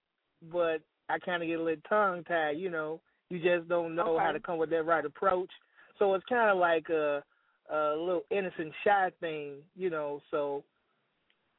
but 0.52 0.80
I 1.08 1.18
kind 1.18 1.42
of 1.42 1.48
get 1.48 1.58
a 1.58 1.62
little 1.62 1.82
tongue 1.88 2.24
tied. 2.24 2.58
You 2.58 2.70
know, 2.70 3.00
you 3.30 3.38
just 3.38 3.68
don't 3.68 3.94
know 3.94 4.18
how 4.18 4.32
to 4.32 4.40
come 4.40 4.58
with 4.58 4.70
that 4.70 4.86
right 4.86 5.04
approach. 5.04 5.50
So 5.98 6.14
it's 6.14 6.24
kind 6.28 6.50
of 6.50 6.58
like 6.58 6.88
a, 6.88 7.22
a 7.70 7.94
little 7.96 8.22
innocent 8.30 8.72
shy 8.84 9.10
thing, 9.20 9.56
you 9.76 9.90
know. 9.90 10.20
So 10.30 10.64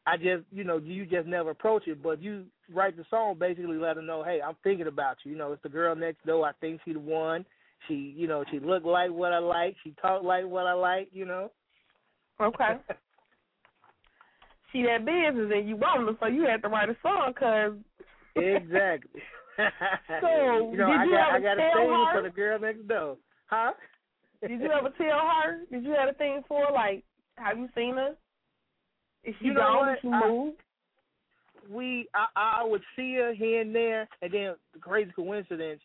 I 0.08 0.18
just, 0.18 0.44
you 0.52 0.64
know, 0.64 0.78
you 0.78 1.06
just 1.06 1.28
never 1.28 1.52
approach 1.52 1.88
it. 1.88 2.02
But 2.02 2.22
you 2.22 2.46
write 2.74 2.98
the 2.98 3.06
song, 3.10 3.36
basically 3.40 3.78
let 3.78 3.98
her 3.98 4.02
know, 4.02 4.24
hey, 4.24 4.40
I'm 4.46 4.56
thinking 4.64 4.88
about 4.88 5.18
you. 5.24 5.34
You 5.34 5.38
know, 5.38 5.52
it's 5.52 5.64
the 5.64 5.70
girl 5.70 5.96
next 5.96 6.26
door. 6.26 6.48
I 6.48 6.54
think 6.60 6.82
she 6.84 6.94
the 6.94 7.00
one. 7.00 7.46
She, 7.88 8.14
you 8.16 8.28
know, 8.28 8.44
she 8.52 8.60
looked 8.60 8.86
like 8.86 9.12
what 9.12 9.34
I 9.34 9.40
like. 9.40 9.76
She 9.84 9.94
talked 10.02 10.24
like 10.24 10.46
what 10.46 10.68
I 10.68 10.74
like. 10.74 11.10
You 11.12 11.26
know. 11.26 11.52
Okay. 12.40 12.78
See 14.72 14.84
that 14.84 15.06
business 15.06 15.52
and 15.54 15.68
you 15.68 15.76
want 15.76 16.08
her, 16.08 16.16
so 16.20 16.28
you 16.28 16.44
had 16.48 16.62
to 16.62 16.70
write 16.70 16.90
a 16.90 16.96
song, 17.02 17.34
cause 17.38 17.74
exactly. 18.36 19.22
So, 20.22 20.72
you 20.72 20.78
know, 20.78 20.88
did 20.88 21.00
I 21.00 21.04
you 21.06 21.12
got 21.12 21.36
ever 21.36 21.38
I 21.38 21.40
got 21.42 21.54
a 21.60 21.70
tell 21.70 21.76
thing 21.76 21.90
her? 21.90 22.14
for 22.14 22.22
the 22.24 22.30
girl 22.30 22.60
next 22.60 22.88
door. 22.88 23.18
Huh? 23.48 23.74
Did 24.42 24.62
you 24.62 24.72
ever 24.72 24.90
tell 24.98 25.20
her? 25.20 25.60
Did 25.70 25.84
you 25.84 25.92
have 25.92 26.08
a 26.10 26.14
thing 26.14 26.42
for 26.48 26.66
her? 26.68 26.72
Like, 26.74 27.04
have 27.38 27.58
you 27.58 27.68
seen 27.76 27.96
her? 27.96 28.16
Is 29.26 29.36
she 29.40 29.48
You 29.48 29.54
know 29.54 29.60
gone? 29.60 29.88
Did 29.90 29.98
she 30.02 30.08
I- 30.08 30.28
move? 30.30 30.54
we 31.70 32.08
I, 32.16 32.26
I 32.36 32.64
would 32.66 32.82
see 32.96 33.16
her 33.16 33.34
here 33.34 33.62
and 33.62 33.76
there, 33.76 34.08
and 34.22 34.34
then 34.34 34.56
the 34.74 34.80
crazy 34.80 35.12
coincidence. 35.16 35.82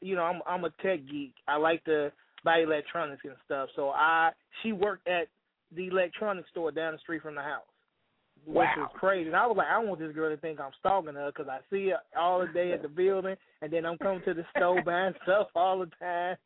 You 0.00 0.16
know, 0.16 0.22
I'm 0.22 0.40
I'm 0.46 0.64
a 0.64 0.70
tech 0.82 1.00
geek. 1.10 1.34
I 1.46 1.56
like 1.56 1.84
to 1.84 2.12
buy 2.44 2.60
electronics 2.60 3.22
and 3.24 3.34
stuff. 3.44 3.68
So 3.76 3.90
I 3.90 4.30
she 4.62 4.72
worked 4.72 5.06
at 5.08 5.28
the 5.74 5.88
electronics 5.88 6.48
store 6.50 6.70
down 6.70 6.92
the 6.92 6.98
street 6.98 7.22
from 7.22 7.34
the 7.34 7.42
house, 7.42 7.62
which 8.46 8.56
Wow. 8.56 8.72
was 8.76 8.90
crazy. 8.94 9.28
And 9.28 9.36
I 9.36 9.46
was 9.46 9.56
like, 9.56 9.66
I 9.68 9.78
want 9.78 10.00
this 10.00 10.14
girl 10.14 10.34
to 10.34 10.40
think 10.40 10.60
I'm 10.60 10.72
stalking 10.78 11.14
her 11.14 11.30
because 11.34 11.48
I 11.48 11.58
see 11.70 11.90
her 11.90 11.98
all 12.18 12.40
the 12.40 12.46
day 12.46 12.72
at 12.72 12.82
the 12.82 12.88
building, 12.88 13.36
and 13.62 13.72
then 13.72 13.84
I'm 13.84 13.98
coming 13.98 14.22
to 14.24 14.34
the 14.34 14.46
store 14.56 14.82
buying 14.86 15.14
stuff 15.24 15.48
all 15.54 15.78
the 15.80 15.90
time. 15.98 16.36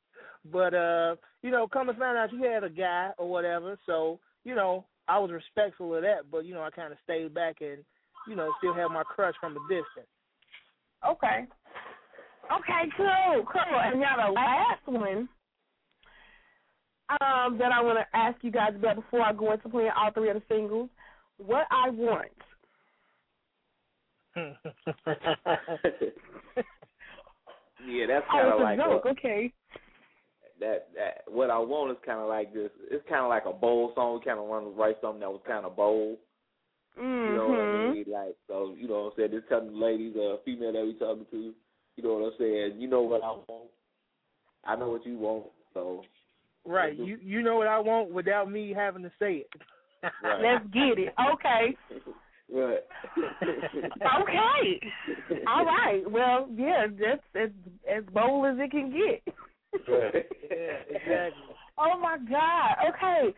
But 0.50 0.74
uh, 0.74 1.16
you 1.42 1.50
know, 1.50 1.68
come 1.68 1.86
to 1.86 1.94
find 1.94 2.18
out 2.18 2.30
she 2.30 2.42
had 2.42 2.64
a 2.64 2.70
guy 2.70 3.10
or 3.18 3.30
whatever. 3.30 3.78
So 3.86 4.18
you 4.44 4.54
know, 4.54 4.84
I 5.08 5.18
was 5.18 5.30
respectful 5.30 5.94
of 5.94 6.02
that, 6.02 6.30
but 6.30 6.44
you 6.44 6.54
know, 6.54 6.62
I 6.62 6.70
kind 6.70 6.92
of 6.92 6.98
stayed 7.04 7.32
back 7.32 7.56
and 7.60 7.84
you 8.28 8.36
know, 8.36 8.52
still 8.58 8.74
have 8.74 8.90
my 8.90 9.02
crush 9.02 9.34
from 9.40 9.56
a 9.56 9.60
distance. 9.68 10.08
Okay. 11.08 11.46
Okay, 12.51 12.90
cool, 12.97 13.45
cool. 13.51 13.80
And 13.80 14.01
now 14.01 14.16
the 14.26 14.32
last 14.32 14.86
one 14.86 15.28
um, 17.20 17.59
that 17.59 17.72
I 17.72 17.80
want 17.80 17.99
to 17.99 18.16
ask 18.16 18.36
you 18.43 18.51
guys 18.51 18.72
about 18.74 18.97
before 18.97 19.22
I 19.22 19.32
go 19.32 19.53
into 19.53 19.68
playing 19.68 19.90
all 19.97 20.11
three 20.12 20.30
of 20.30 20.36
the 20.36 20.43
singles, 20.49 20.88
what 21.38 21.66
I 21.70 21.90
want. 21.90 22.28
Yeah, 27.86 28.07
that's 28.07 28.24
Oh, 28.30 28.38
kind 28.38 28.49
of 28.49 28.61
a 28.61 28.62
like 28.62 28.78
joke. 28.78 29.05
a, 29.05 29.09
Okay. 29.09 29.53
that. 30.61 30.88
That 30.95 31.24
what 31.26 31.51
I 31.51 31.59
want 31.59 31.90
is 31.90 31.97
kind 32.07 32.20
of 32.20 32.28
like 32.28 32.55
this. 32.55 32.70
It's 32.90 33.07
kind 33.09 33.22
of 33.22 33.28
like 33.28 33.45
a 33.47 33.53
bold 33.53 33.95
song. 33.97 34.14
We 34.20 34.24
kind 34.24 34.38
of 34.38 34.47
want 34.47 34.64
to 34.64 34.70
write 34.70 34.97
something 35.01 35.20
that 35.20 35.30
was 35.30 35.40
kind 35.47 35.66
of 35.66 35.74
bold. 35.74 36.18
Mm-hmm. 36.97 37.32
You 37.32 37.36
know 37.36 37.49
what 37.49 37.59
I 37.59 37.93
mean? 37.93 38.05
Like 38.07 38.36
so, 38.47 38.74
you 38.78 38.86
know 38.86 38.95
what 38.95 39.07
I'm 39.07 39.12
saying. 39.16 39.30
Just 39.32 39.49
telling 39.49 39.72
the 39.72 39.78
ladies, 39.84 40.14
uh, 40.16 40.36
female 40.45 40.72
that 40.72 40.84
we 40.84 40.95
talking 40.95 41.26
to, 41.32 41.53
you 41.97 42.03
know 42.03 42.14
what 42.14 42.26
I'm 42.26 42.32
saying. 42.38 42.80
You 42.80 42.88
know 42.88 43.03
what 43.03 43.22
I 43.22 43.28
want. 43.28 43.70
I 44.64 44.76
know 44.76 44.88
what 44.88 45.07
you 45.07 45.18
want. 45.18 45.47
So 45.74 46.03
Right. 46.64 46.97
You 46.97 47.18
you 47.22 47.43
know 47.43 47.57
what 47.57 47.66
I 47.66 47.78
want 47.78 48.12
without 48.12 48.51
me 48.51 48.72
having 48.74 49.03
to 49.03 49.11
say 49.18 49.45
it. 49.45 49.51
Right. 50.22 50.40
Let's 50.43 50.66
get 50.72 50.99
it. 50.99 51.14
Okay. 51.34 51.76
right. 52.53 52.80
Okay. 54.22 54.80
All 55.47 55.64
right. 55.64 56.03
Well, 56.09 56.49
yeah, 56.55 56.86
that's 56.88 57.22
as 57.34 57.51
as 57.90 58.05
bold 58.12 58.47
as 58.47 58.57
it 58.59 58.70
can 58.70 58.90
get. 58.90 59.34
right. 59.88 60.26
yeah, 60.51 60.97
exactly. 60.97 61.43
Oh 61.78 61.99
my 61.99 62.18
God. 62.18 62.76
Okay. 62.90 63.34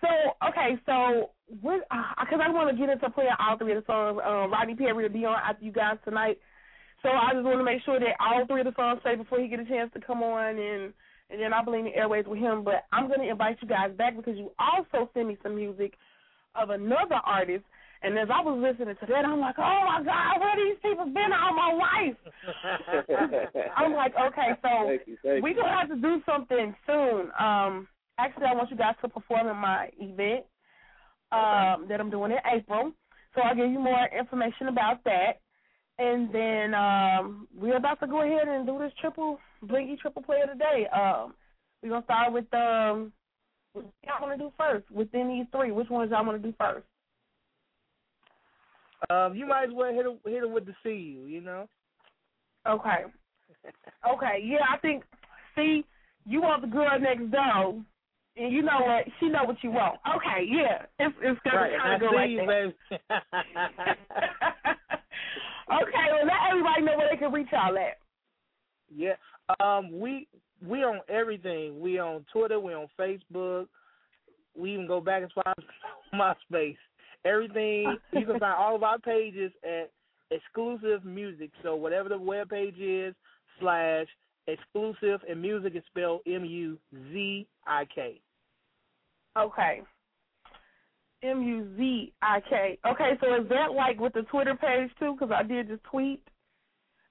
So 0.00 0.08
okay, 0.48 0.80
so 0.86 1.30
what? 1.60 1.80
Because 2.20 2.40
I 2.44 2.50
want 2.50 2.70
to 2.70 2.76
get 2.76 2.90
into 2.90 3.10
playing 3.10 3.30
all 3.40 3.58
three 3.58 3.72
of 3.76 3.84
the 3.84 3.86
songs. 3.86 4.20
Um, 4.24 4.52
Rodney 4.52 4.74
Perry 4.74 4.92
will 4.92 5.08
be 5.08 5.24
on 5.24 5.38
after 5.44 5.64
you 5.64 5.72
guys 5.72 5.96
tonight. 6.04 6.38
So 7.02 7.10
I 7.10 7.32
just 7.32 7.44
want 7.44 7.58
to 7.58 7.64
make 7.64 7.82
sure 7.84 8.00
that 8.00 8.16
all 8.18 8.46
three 8.46 8.60
of 8.60 8.66
the 8.66 8.74
songs 8.74 9.00
play 9.02 9.14
before 9.14 9.40
he 9.40 9.48
get 9.48 9.60
a 9.60 9.64
chance 9.64 9.90
to 9.94 10.00
come 10.00 10.22
on, 10.22 10.58
and 10.58 10.92
and 11.30 11.40
then 11.40 11.52
I'll 11.52 11.64
be 11.64 11.78
in 11.78 11.84
the 11.84 11.94
airways 11.94 12.24
with 12.26 12.38
him. 12.38 12.64
But 12.64 12.86
I'm 12.92 13.06
going 13.06 13.20
to 13.20 13.28
invite 13.28 13.58
you 13.60 13.68
guys 13.68 13.92
back 13.96 14.16
because 14.16 14.36
you 14.36 14.50
also 14.58 15.10
sent 15.14 15.28
me 15.28 15.36
some 15.42 15.54
music 15.54 15.94
of 16.54 16.70
another 16.70 17.20
artist. 17.24 17.64
And 18.00 18.16
as 18.16 18.28
I 18.32 18.40
was 18.40 18.58
listening 18.62 18.94
to 18.94 19.06
that, 19.06 19.24
I'm 19.24 19.40
like, 19.40 19.56
oh 19.58 19.82
my 19.84 20.02
God, 20.04 20.40
where 20.40 20.56
these 20.56 20.78
people 20.82 21.06
been 21.06 21.30
all 21.34 21.52
my 21.52 21.72
life? 21.74 22.16
I'm 23.76 23.92
like, 23.92 24.12
okay, 24.14 24.54
so 24.62 24.68
Thank 24.86 25.02
you, 25.06 25.16
thank 25.22 25.42
we're 25.42 25.54
gonna 25.54 25.76
have 25.76 25.88
to 25.88 25.96
do 25.96 26.22
something 26.24 26.74
soon. 26.86 27.30
Um, 27.38 27.88
actually, 28.18 28.46
I 28.46 28.54
want 28.54 28.70
you 28.70 28.76
guys 28.76 28.94
to 29.02 29.08
perform 29.08 29.48
in 29.48 29.56
my 29.56 29.90
event 29.98 30.46
um, 31.32 31.86
that 31.88 31.98
I'm 31.98 32.08
doing 32.08 32.30
in 32.30 32.38
April. 32.46 32.92
So 33.34 33.42
I'll 33.42 33.56
give 33.56 33.70
you 33.70 33.80
more 33.80 34.08
information 34.16 34.68
about 34.68 35.02
that. 35.04 35.40
And 35.98 36.32
then 36.32 36.74
um, 36.74 37.48
we're 37.56 37.76
about 37.76 37.98
to 38.00 38.06
go 38.06 38.22
ahead 38.22 38.46
and 38.46 38.66
do 38.66 38.78
this 38.78 38.92
triple 39.00 39.38
blingy 39.64 39.98
triple 39.98 40.22
player 40.22 40.46
today. 40.46 40.86
Um, 40.94 41.34
we're 41.82 41.90
gonna 41.90 42.04
start 42.04 42.32
with 42.32 42.52
um, 42.54 43.12
what 43.72 43.86
y'all 44.06 44.22
want 44.26 44.38
to 44.38 44.44
do 44.44 44.52
first 44.56 44.88
within 44.90 45.28
these 45.28 45.46
three. 45.50 45.72
Which 45.72 45.88
ones 45.88 46.10
y'all 46.12 46.24
want 46.24 46.40
to 46.40 46.48
do 46.48 46.54
first? 46.58 46.86
Um, 49.10 49.34
you 49.34 49.46
might 49.46 49.64
as 49.64 49.70
well 49.72 49.92
hit 49.92 50.04
her, 50.04 50.30
hit 50.30 50.40
her 50.40 50.48
with 50.48 50.66
the 50.66 50.74
see 50.82 50.90
you. 50.90 51.26
You 51.26 51.40
know. 51.40 51.68
Okay. 52.66 53.04
Okay. 54.08 54.40
Yeah, 54.44 54.58
I 54.72 54.78
think. 54.78 55.02
See, 55.56 55.84
you 56.24 56.40
want 56.40 56.62
the 56.62 56.68
girl 56.68 56.98
next 57.00 57.30
door, 57.32 57.82
and 58.36 58.52
you 58.52 58.62
know 58.62 58.80
what? 58.80 59.04
She 59.18 59.28
know 59.28 59.44
what 59.44 59.56
you 59.62 59.72
want. 59.72 59.98
Okay. 60.16 60.46
Yeah. 60.46 60.84
It's 61.00 61.14
it's 61.20 61.40
gonna 61.44 61.56
Right. 61.56 61.80
kind 61.80 61.94
of 61.94 62.00
go 62.08 62.14
like 62.14 62.30
you, 62.30 62.46
that. 63.00 64.76
okay. 65.72 66.06
Well, 66.12 66.24
let 66.24 66.50
everybody 66.50 66.82
know 66.82 66.96
where 66.96 67.08
they 67.10 67.16
can 67.16 67.32
reach 67.32 67.48
y'all 67.52 67.76
at. 67.76 67.98
Yeah. 68.94 69.14
Um, 69.60 69.98
we 69.98 70.26
we 70.66 70.82
on 70.82 71.00
everything. 71.08 71.80
We 71.80 71.98
on 71.98 72.24
Twitter. 72.32 72.58
We 72.58 72.74
on 72.74 72.88
Facebook. 72.98 73.66
We 74.56 74.72
even 74.74 74.86
go 74.86 75.00
back 75.00 75.22
as 75.22 75.30
far 75.34 75.54
as 75.56 75.64
MySpace. 76.14 76.76
Everything 77.24 77.96
you 78.12 78.26
can 78.26 78.38
find 78.38 78.54
all 78.56 78.74
of 78.74 78.82
our 78.82 78.98
pages 78.98 79.52
at 79.62 79.90
exclusive 80.30 81.04
music. 81.04 81.50
So 81.62 81.76
whatever 81.76 82.08
the 82.08 82.18
web 82.18 82.48
page 82.48 82.78
is 82.78 83.14
slash 83.60 84.06
exclusive 84.46 85.20
and 85.28 85.40
music 85.40 85.74
is 85.76 85.82
spelled 85.88 86.20
M 86.26 86.44
U 86.44 86.78
Z 87.12 87.46
I 87.66 87.84
K. 87.94 88.20
Okay. 89.36 89.82
M 91.22 91.42
U 91.42 91.76
Z 91.76 92.12
I 92.22 92.40
K. 92.48 92.78
Okay, 92.86 93.12
so 93.20 93.34
is 93.34 93.48
that 93.48 93.72
like 93.72 93.98
with 93.98 94.12
the 94.12 94.22
Twitter 94.22 94.54
page 94.54 94.90
too? 94.98 95.16
Because 95.18 95.34
I 95.34 95.42
did 95.42 95.68
just 95.68 95.84
tweet. 95.84 96.22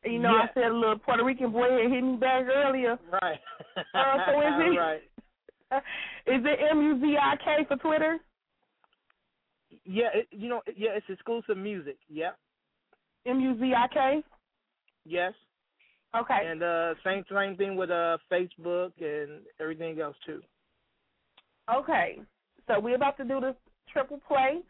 You 0.05 0.19
know. 0.19 0.29
I 0.29 0.49
said 0.53 0.71
a 0.71 0.73
little 0.73 0.97
Puerto 0.97 1.23
Rican 1.23 1.51
boy 1.51 1.69
had 1.69 1.91
hit 1.91 2.03
me 2.03 2.15
back 2.15 2.45
earlier. 2.45 2.97
Right. 3.21 3.39
Uh, 3.93 4.17
so 4.25 4.39
is 4.39 4.53
it 4.57 4.77
right. 4.79 5.01
is 6.27 6.45
it 6.45 6.59
M 6.71 6.81
U 6.81 6.99
Z 7.01 7.17
I 7.21 7.35
K 7.37 7.65
for 7.67 7.75
Twitter? 7.77 8.17
Yeah, 9.85 10.07
it, 10.13 10.27
you 10.31 10.49
know, 10.49 10.61
yeah, 10.75 10.91
it's 10.95 11.05
exclusive 11.09 11.57
music. 11.57 11.97
Yep. 12.09 12.37
M 13.25 13.39
U 13.41 13.59
Z 13.59 13.73
I 13.75 13.87
K. 13.93 14.23
Yes. 15.05 15.33
Okay. 16.15 16.39
And 16.45 16.63
uh 16.63 16.93
same 17.03 17.25
same 17.29 17.57
thing 17.57 17.75
with 17.75 17.89
uh 17.89 18.17
Facebook 18.31 18.91
and 19.01 19.41
everything 19.59 19.99
else 19.99 20.15
too. 20.25 20.41
Okay. 21.73 22.19
So 22.67 22.79
we're 22.79 22.95
about 22.95 23.17
to 23.17 23.25
do 23.25 23.41
this 23.41 23.55
triple 23.97 24.21
play. 24.27 24.61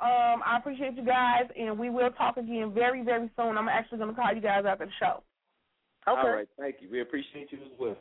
Um, 0.00 0.42
I 0.44 0.56
appreciate 0.58 0.96
you 0.96 1.04
guys, 1.04 1.44
and 1.58 1.78
we 1.78 1.90
will 1.90 2.10
talk 2.10 2.36
again 2.36 2.72
very, 2.74 3.04
very 3.04 3.30
soon. 3.36 3.58
I'm 3.58 3.68
actually 3.68 3.98
going 3.98 4.14
to 4.14 4.20
call 4.20 4.32
you 4.34 4.40
guys 4.40 4.64
after 4.66 4.86
the 4.86 4.92
show. 4.98 5.22
Okay. 6.08 6.20
All 6.20 6.30
right. 6.30 6.48
Thank 6.58 6.76
you. 6.80 6.88
We 6.90 7.02
appreciate 7.02 7.52
you 7.52 7.58
as 7.58 7.70
well. 7.78 7.96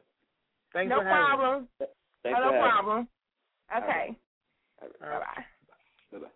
Thanks 0.74 0.90
no 0.90 1.00
for 1.00 1.04
having 1.04 1.22
me. 1.22 1.28
problem. 1.28 1.68
Thanks 2.24 2.40
no 2.42 2.50
for 2.50 2.60
problem. 2.60 3.08
Okay. 3.76 4.18
All 4.82 4.88
right. 4.88 5.00
Bye 5.00 5.20
bye. 5.20 5.44
Bye-bye. 6.12 6.28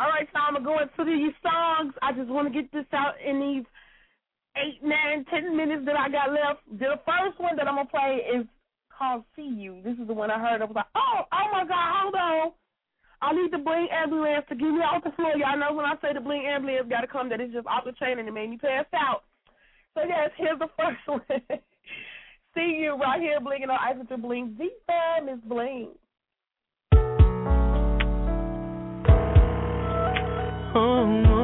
All 0.00 0.08
right, 0.08 0.28
so 0.32 0.38
I'm 0.38 0.54
gonna 0.54 0.64
go 0.64 0.78
into 0.78 1.04
these 1.04 1.34
songs. 1.42 1.92
I 2.02 2.12
just 2.12 2.28
want 2.28 2.52
to 2.52 2.54
get 2.54 2.70
this 2.72 2.86
out 2.92 3.14
in 3.24 3.40
these 3.40 3.66
eight, 4.56 4.82
nine, 4.82 5.24
ten 5.30 5.56
minutes 5.56 5.82
that 5.86 5.96
I 5.98 6.08
got 6.08 6.30
left. 6.30 6.62
The 6.78 7.00
first 7.06 7.38
one 7.40 7.56
that 7.56 7.66
I'm 7.66 7.76
gonna 7.76 7.88
play 7.88 8.22
is 8.34 8.46
called 8.98 9.24
"See 9.36 9.42
You." 9.42 9.80
This 9.84 9.96
is 9.98 10.06
the 10.06 10.14
one 10.14 10.30
I 10.30 10.38
heard. 10.38 10.60
I 10.60 10.64
was 10.64 10.74
like, 10.74 10.90
oh, 10.94 11.22
oh 11.30 11.46
my 11.52 11.64
God, 11.64 12.02
hold 12.02 12.14
on. 12.14 12.52
I 13.20 13.32
need 13.32 13.52
the 13.52 13.58
bling 13.58 13.88
ambulance 13.90 14.44
to 14.48 14.54
get 14.54 14.70
me 14.70 14.80
off 14.80 15.02
the 15.02 15.10
floor. 15.12 15.36
Y'all 15.36 15.58
know 15.58 15.72
when 15.72 15.86
I 15.86 15.94
say 16.02 16.12
the 16.14 16.20
bling 16.20 16.46
ambulance 16.46 16.88
got 16.88 17.00
to 17.00 17.06
come, 17.06 17.28
that 17.30 17.40
it's 17.40 17.52
just 17.52 17.66
off 17.66 17.84
the 17.84 17.92
chain 17.92 18.18
and 18.18 18.28
it 18.28 18.32
made 18.32 18.50
me 18.50 18.58
pass 18.58 18.84
out. 18.94 19.24
So 19.94 20.02
yes, 20.06 20.30
here's 20.36 20.58
the 20.58 20.68
first 20.76 21.00
one. 21.06 21.22
See 22.54 22.78
you 22.80 22.96
right 22.96 23.20
here, 23.20 23.40
blinging 23.40 23.68
on 23.70 24.06
to 24.06 24.16
Bling. 24.16 24.56
Z 24.58 24.70
fam 24.86 25.28
is 25.28 25.40
bling. 25.44 25.90
Hi, 30.72 30.74
oh, 30.74 31.37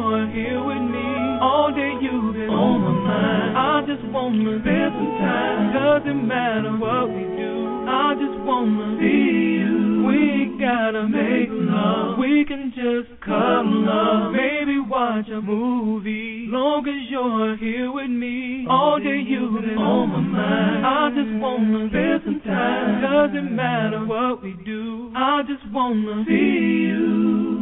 you're 0.00 0.26
here 0.30 0.62
with 0.64 0.82
me. 0.90 1.38
All 1.40 1.70
day 1.70 1.94
you've 2.02 2.34
been 2.34 2.50
on 2.50 2.80
my 2.82 2.94
mind. 3.06 3.58
I 3.58 3.74
just 3.86 4.04
wanna 4.10 4.58
spend 4.60 4.90
some 4.98 5.14
time. 5.22 5.72
Doesn't 5.72 6.26
matter 6.26 6.72
what 6.76 7.10
we 7.14 7.22
do. 7.38 7.86
I 7.86 8.14
just 8.18 8.38
wanna 8.42 8.98
see 8.98 9.62
you. 9.62 10.04
We 10.06 10.16
ain't 10.18 10.58
gotta 10.58 11.06
make 11.06 11.48
love. 11.50 12.18
We 12.18 12.44
can 12.44 12.72
just 12.74 13.20
come 13.22 13.86
love. 13.86 14.32
Maybe 14.32 14.78
watch 14.80 15.28
a 15.28 15.40
movie. 15.40 16.46
Long 16.50 16.86
as 16.88 17.10
you're 17.10 17.56
here 17.56 17.92
with 17.92 18.10
me. 18.10 18.66
All 18.68 18.98
day 18.98 19.22
you've 19.22 19.60
been 19.62 19.78
on 19.78 20.10
my 20.10 20.20
mind. 20.20 20.86
I 20.86 21.10
just 21.14 21.32
wanna 21.38 21.88
spend 21.88 22.22
some 22.24 22.40
time. 22.42 23.02
Doesn't 23.02 23.54
matter 23.54 24.04
what 24.04 24.42
we 24.42 24.54
do. 24.64 25.12
I 25.14 25.42
just 25.46 25.64
wanna 25.72 26.24
see 26.26 26.90
you. 26.90 27.53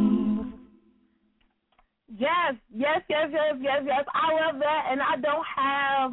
Yes, 2.15 2.55
yes, 2.73 3.01
yes, 3.09 3.29
yes, 3.31 3.55
yes, 3.59 3.81
yes. 3.85 4.05
I 4.13 4.33
love 4.33 4.59
that, 4.59 4.87
and 4.91 5.01
I 5.01 5.15
don't 5.17 5.45
have 5.55 6.11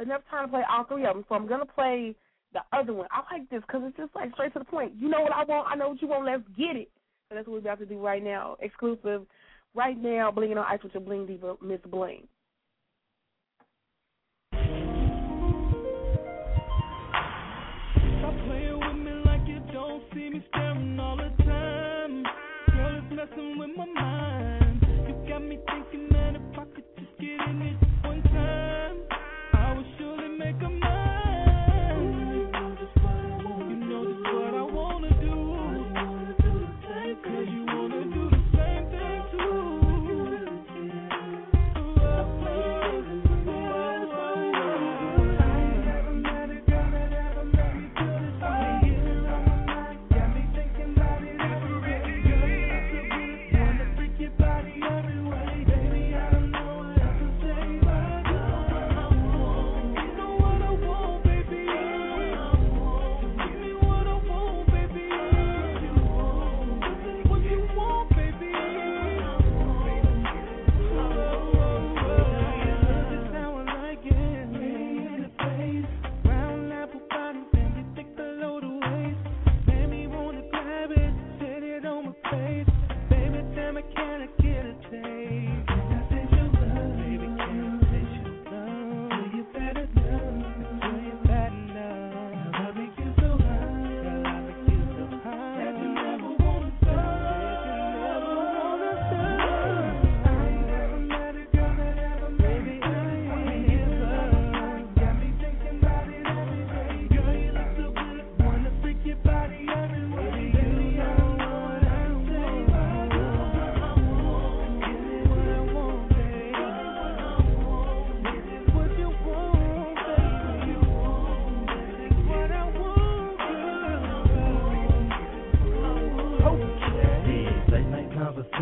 enough 0.00 0.22
time 0.30 0.46
to 0.46 0.50
play 0.52 0.62
all 0.70 0.84
three 0.84 1.04
of 1.06 1.14
them, 1.16 1.24
so 1.28 1.34
I'm 1.34 1.48
gonna 1.48 1.66
play 1.66 2.14
the 2.52 2.60
other 2.72 2.92
one. 2.92 3.08
I 3.10 3.22
like 3.34 3.48
this 3.50 3.62
because 3.66 3.82
it's 3.84 3.96
just 3.96 4.14
like 4.14 4.32
straight 4.34 4.52
to 4.52 4.60
the 4.60 4.64
point. 4.64 4.92
You 4.96 5.08
know 5.08 5.22
what 5.22 5.32
I 5.32 5.44
want? 5.44 5.68
I 5.68 5.74
know 5.74 5.88
what 5.88 6.02
you 6.02 6.08
want. 6.08 6.26
Let's 6.26 6.44
get 6.56 6.76
it. 6.76 6.90
So 7.28 7.34
that's 7.34 7.48
what 7.48 7.54
we're 7.54 7.58
about 7.60 7.80
to 7.80 7.86
do 7.86 7.98
right 7.98 8.22
now. 8.22 8.56
Exclusive, 8.60 9.26
right 9.74 10.00
now. 10.00 10.30
Blinging 10.30 10.58
on 10.58 10.66
ice 10.68 10.82
with 10.82 10.94
your 10.94 11.02
bling 11.02 11.26
diva, 11.26 11.56
Miss 11.60 11.80
Bling. 11.86 12.28
With 23.56 23.70
my 23.76 23.86
mind. 23.86 24.11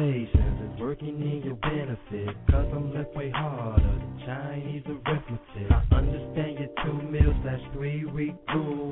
it's 0.02 0.80
working 0.80 1.20
in 1.20 1.42
your 1.44 1.56
benefit. 1.56 2.36
Cause 2.50 2.66
I'm 2.74 2.94
left 2.94 3.14
way 3.14 3.30
harder 3.30 3.82
than 3.82 4.22
Chinese 4.26 4.82
arithmetic. 4.86 5.70
I 5.70 5.94
understand 5.94 6.58
your 6.58 6.68
two 6.84 7.02
meals 7.10 7.36
that's 7.44 7.62
three 7.74 8.04
week 8.06 8.34
rule. 8.54 8.89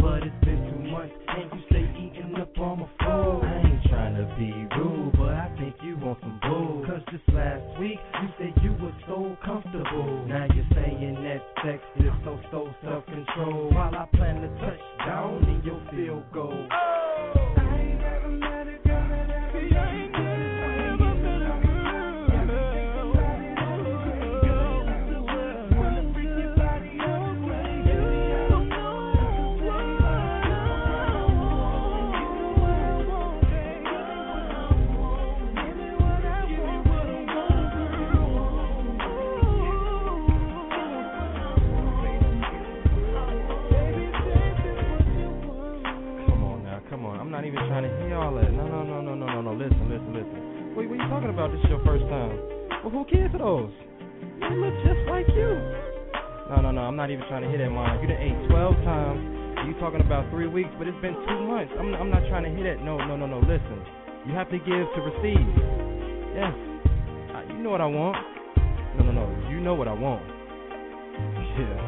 about 51.38 51.54
this 51.54 51.62
your 51.70 51.78
first 51.86 52.02
time. 52.10 52.34
Well, 52.82 52.90
who 52.90 53.06
cares 53.06 53.30
for 53.30 53.38
those? 53.38 53.70
I 54.42 54.50
look 54.58 54.74
just 54.82 54.98
like 55.06 55.22
you. 55.38 55.54
No, 56.50 56.66
no, 56.66 56.72
no, 56.74 56.82
I'm 56.82 56.96
not 56.96 57.14
even 57.14 57.22
trying 57.30 57.46
to 57.46 57.48
hit 57.48 57.58
that 57.58 57.70
mine. 57.70 58.02
You 58.02 58.08
done 58.10 58.18
ate 58.18 58.50
12 58.50 58.74
times. 58.82 59.22
You 59.62 59.78
talking 59.78 60.00
about 60.00 60.28
three 60.34 60.48
weeks, 60.48 60.70
but 60.78 60.88
it's 60.88 60.98
been 60.98 61.14
two 61.14 61.40
months. 61.46 61.70
I'm, 61.78 61.94
I'm 61.94 62.10
not 62.10 62.26
trying 62.26 62.42
to 62.42 62.50
hit 62.50 62.66
that. 62.66 62.82
No, 62.82 62.98
no, 62.98 63.14
no, 63.14 63.30
no. 63.30 63.38
Listen, 63.38 63.78
you 64.26 64.34
have 64.34 64.50
to 64.50 64.58
give 64.58 64.82
to 64.82 65.00
receive. 65.14 65.46
Yes, 66.34 66.50
I, 67.30 67.46
you 67.54 67.62
know 67.62 67.70
what 67.70 67.82
I 67.82 67.86
want. 67.86 68.18
No, 68.98 69.04
no, 69.06 69.12
no. 69.12 69.48
You 69.48 69.60
know 69.60 69.74
what 69.74 69.86
I 69.86 69.94
want. 69.94 70.26
Yeah. 71.58 71.87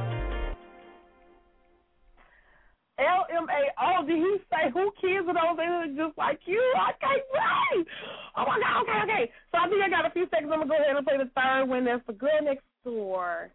MAO. 3.46 4.00
Oh, 4.00 4.06
did 4.06 4.16
he 4.16 4.36
say 4.50 4.70
who 4.72 4.90
kids 5.00 5.26
are 5.28 5.34
those 5.34 5.56
that 5.56 5.96
just 5.96 6.18
like 6.18 6.40
you? 6.46 6.60
I 6.76 6.92
can't 7.00 7.22
wait. 7.32 7.86
Oh 8.36 8.44
my 8.46 8.58
God. 8.60 8.82
Okay, 8.82 9.00
okay. 9.04 9.32
So 9.52 9.58
I 9.58 9.68
think 9.68 9.82
I 9.82 9.88
got 9.88 10.06
a 10.06 10.10
few 10.10 10.26
seconds. 10.30 10.50
I'm 10.52 10.60
gonna 10.60 10.70
go 10.70 10.76
ahead 10.76 10.96
and 10.96 11.06
play 11.06 11.18
the 11.18 11.30
third 11.34 11.66
one. 11.66 11.84
That's 11.84 12.06
the 12.06 12.12
girl 12.12 12.40
next 12.42 12.64
door, 12.84 13.50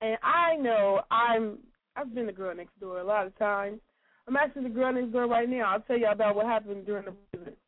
and 0.00 0.18
I 0.22 0.56
know 0.56 1.02
I'm. 1.10 1.58
I've 1.96 2.14
been 2.14 2.26
the 2.26 2.32
girl 2.32 2.54
next 2.54 2.78
door 2.78 3.00
a 3.00 3.04
lot 3.04 3.26
of 3.26 3.36
times. 3.38 3.80
I'm 4.28 4.36
actually 4.36 4.64
the 4.64 4.68
girl 4.68 4.92
next 4.92 5.12
door 5.12 5.26
right 5.26 5.48
now. 5.48 5.72
I'll 5.72 5.80
tell 5.80 5.98
y'all 5.98 6.12
about 6.12 6.36
what 6.36 6.46
happened 6.46 6.86
during 6.86 7.06
the 7.06 7.14
visit. 7.36 7.58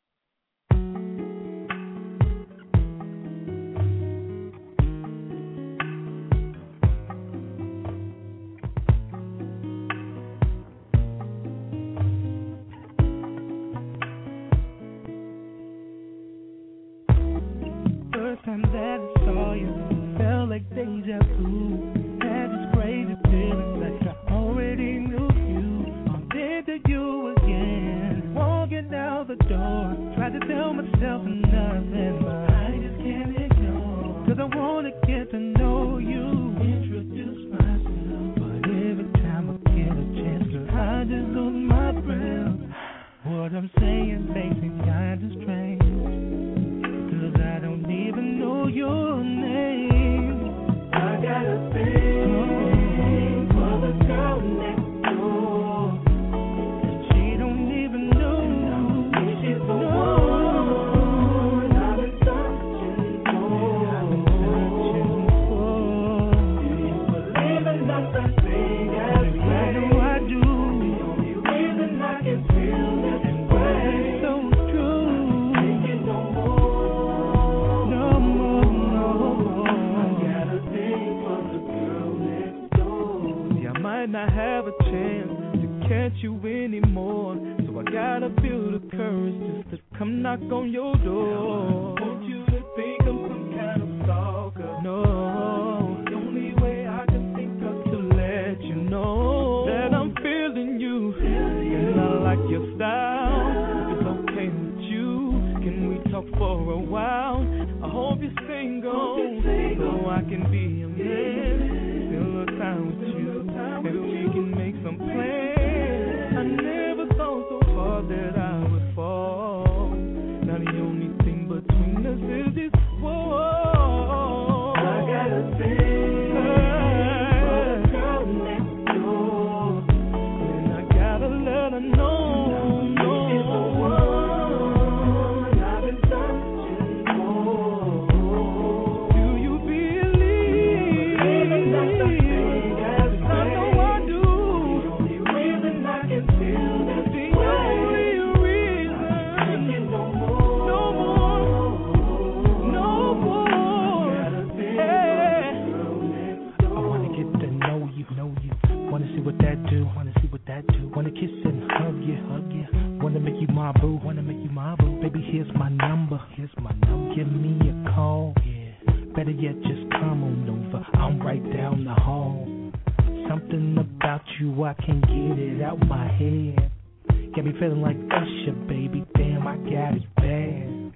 Got 177.40 177.54
me 177.54 177.58
feeling 177.58 177.80
like 177.80 177.96
Usher, 178.12 178.52
baby. 178.68 179.02
Damn, 179.16 179.46
I 179.46 179.56
got 179.56 179.96
it 179.96 180.14
bad. 180.16 180.92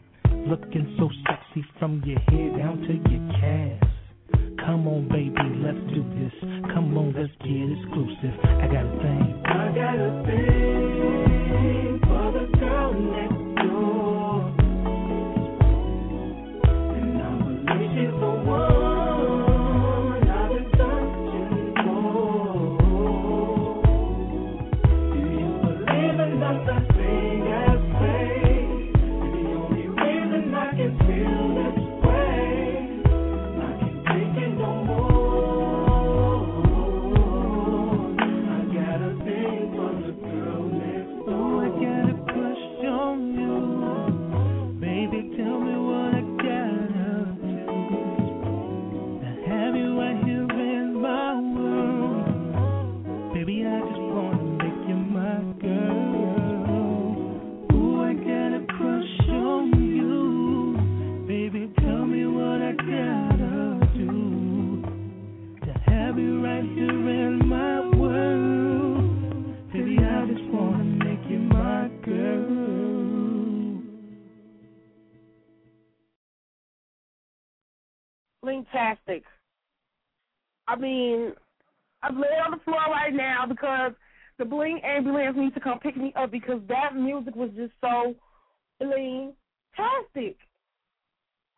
Looking 0.47 0.95
so 0.99 1.09
sexy 1.27 1.65
from 1.79 2.03
your 2.05 2.19
head 2.19 2.59
down 2.59 2.83
to 2.83 2.93
your 3.11 3.33
calves. 3.41 4.59
Come 4.61 4.87
on, 4.87 5.09
baby, 5.09 5.33
let's 5.65 5.81
do 5.95 6.05
this. 6.21 6.35
Come 6.75 6.99
on, 6.99 7.15
let's 7.17 7.33
get 7.41 7.49
exclusive. 7.49 8.39
I 8.45 8.69
got 8.69 8.85
a 8.85 8.93
thing. 9.01 9.41
I 9.47 9.73
got 9.73 9.97
a 9.97 10.23
thing 10.27 12.01
for 12.03 12.33
the 12.37 12.45
girl 12.59 12.93
next 12.93 13.41
door. 13.65 14.24
Linktastic. 78.75 79.23
I 80.67 80.77
mean, 80.77 81.33
I'm 82.03 82.17
laying 82.17 82.41
on 82.45 82.51
the 82.53 82.65
floor 82.65 82.81
right 82.91 83.13
now 83.13 83.45
because 83.49 83.93
the 84.39 84.45
Bling 84.45 84.81
ambulance 84.85 85.37
needs 85.37 85.55
to 85.55 85.61
come 85.61 85.79
pick 85.79 85.97
me 85.97 86.13
up 86.17 86.31
because 86.31 86.61
that 86.69 86.97
music 86.97 87.35
was 87.37 87.51
just 87.57 87.73
so 87.81 88.15
bling-tastic. 88.81 90.37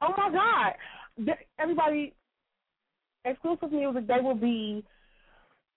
Oh 0.02 0.12
my 0.16 0.30
God! 0.30 1.34
Everybody, 1.58 2.14
exclusive 3.24 3.72
music. 3.72 4.06
They 4.06 4.20
will 4.22 4.34
be 4.34 4.84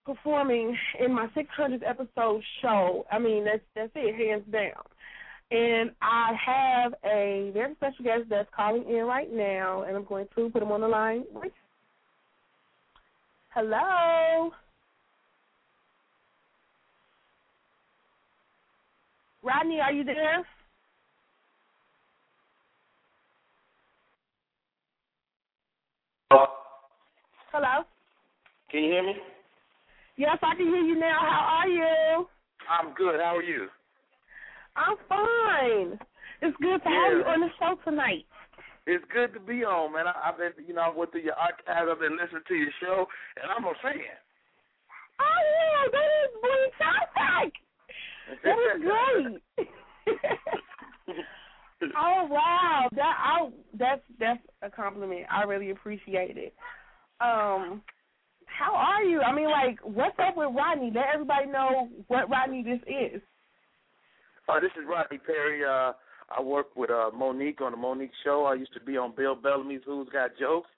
performing 0.05 0.75
in 0.99 1.13
my 1.13 1.27
600th 1.27 1.87
episode 1.87 2.41
show. 2.61 3.05
I 3.11 3.19
mean, 3.19 3.45
that's 3.45 3.61
that's 3.75 3.91
it, 3.95 4.15
hands 4.15 4.43
down. 4.51 4.83
And 5.51 5.91
I 6.01 6.33
have 6.45 6.93
a 7.03 7.49
very 7.53 7.73
special 7.75 8.05
guest 8.05 8.23
that's 8.29 8.49
calling 8.55 8.87
in 8.87 9.03
right 9.05 9.31
now, 9.31 9.83
and 9.83 9.97
I'm 9.97 10.05
going 10.05 10.27
to 10.35 10.49
put 10.49 10.61
him 10.61 10.71
on 10.71 10.81
the 10.81 10.87
line. 10.87 11.23
Hello. 13.49 14.51
Rodney, 19.41 19.79
are 19.79 19.91
you 19.91 20.03
there? 20.03 20.45
Hello. 27.51 27.83
Can 28.69 28.83
you 28.83 28.91
hear 28.91 29.03
me? 29.03 29.13
Yes, 30.17 30.37
I 30.43 30.55
can 30.55 30.67
hear 30.67 30.83
you 30.83 30.99
now. 30.99 31.17
How 31.21 31.61
are 31.61 31.67
you? 31.67 32.27
I'm 32.69 32.93
good. 32.93 33.19
How 33.19 33.37
are 33.37 33.41
you? 33.41 33.67
I'm 34.79 34.95
fine. 35.09 35.99
It's 36.41 36.55
good 36.61 36.79
to 36.79 36.89
have 36.89 37.11
you 37.11 37.23
on 37.27 37.41
the 37.41 37.49
show 37.59 37.75
tonight. 37.83 38.25
It's 38.87 39.03
good 39.13 39.33
to 39.33 39.39
be 39.39 39.65
on, 39.65 39.91
man. 39.91 40.07
I, 40.07 40.29
I've 40.29 40.37
been, 40.37 40.65
you 40.65 40.73
know, 40.73 40.81
I 40.81 40.95
went 40.95 41.11
through 41.11 41.27
your 41.27 41.35
archives. 41.35 41.89
I've 41.91 41.99
been 41.99 42.15
listening 42.15 42.47
to 42.47 42.55
your 42.55 42.71
show, 42.81 43.05
and 43.41 43.51
I'm 43.51 43.65
a 43.65 43.73
fan. 43.83 44.17
Oh 45.19 45.39
yeah, 45.51 45.83
that 45.91 46.09
is 46.23 46.31
fantastic. 46.79 47.53
That 48.43 48.55
is 48.55 48.81
great. 48.87 49.67
oh 51.97 52.27
wow, 52.29 52.87
that 52.95 53.15
I 53.19 53.49
that's 53.77 54.01
that's 54.17 54.39
a 54.61 54.69
compliment. 54.69 55.25
I 55.29 55.43
really 55.43 55.71
appreciate 55.71 56.37
it. 56.37 56.53
Um, 57.19 57.81
how 58.45 58.73
are 58.73 59.03
you? 59.03 59.21
I 59.21 59.35
mean, 59.35 59.51
like, 59.51 59.79
what's 59.83 60.17
up 60.19 60.37
with 60.37 60.55
Rodney? 60.55 60.91
Let 60.95 61.05
everybody 61.13 61.47
know 61.47 61.89
what 62.07 62.29
Rodney 62.29 62.63
this 62.63 62.79
is. 62.87 63.21
Uh, 64.49 64.59
this 64.59 64.71
is 64.81 64.87
Rodney 64.89 65.19
Perry. 65.19 65.63
Uh, 65.63 65.93
I 66.35 66.41
work 66.41 66.75
with 66.75 66.89
uh, 66.89 67.11
Mo'Nique 67.15 67.61
on 67.61 67.71
the 67.71 67.77
Mo'Nique 67.77 68.09
Show. 68.23 68.45
I 68.45 68.55
used 68.55 68.73
to 68.73 68.79
be 68.79 68.97
on 68.97 69.13
Bill 69.15 69.35
Bellamy's 69.35 69.81
Who's 69.85 70.09
Got 70.09 70.31
Jokes. 70.39 70.69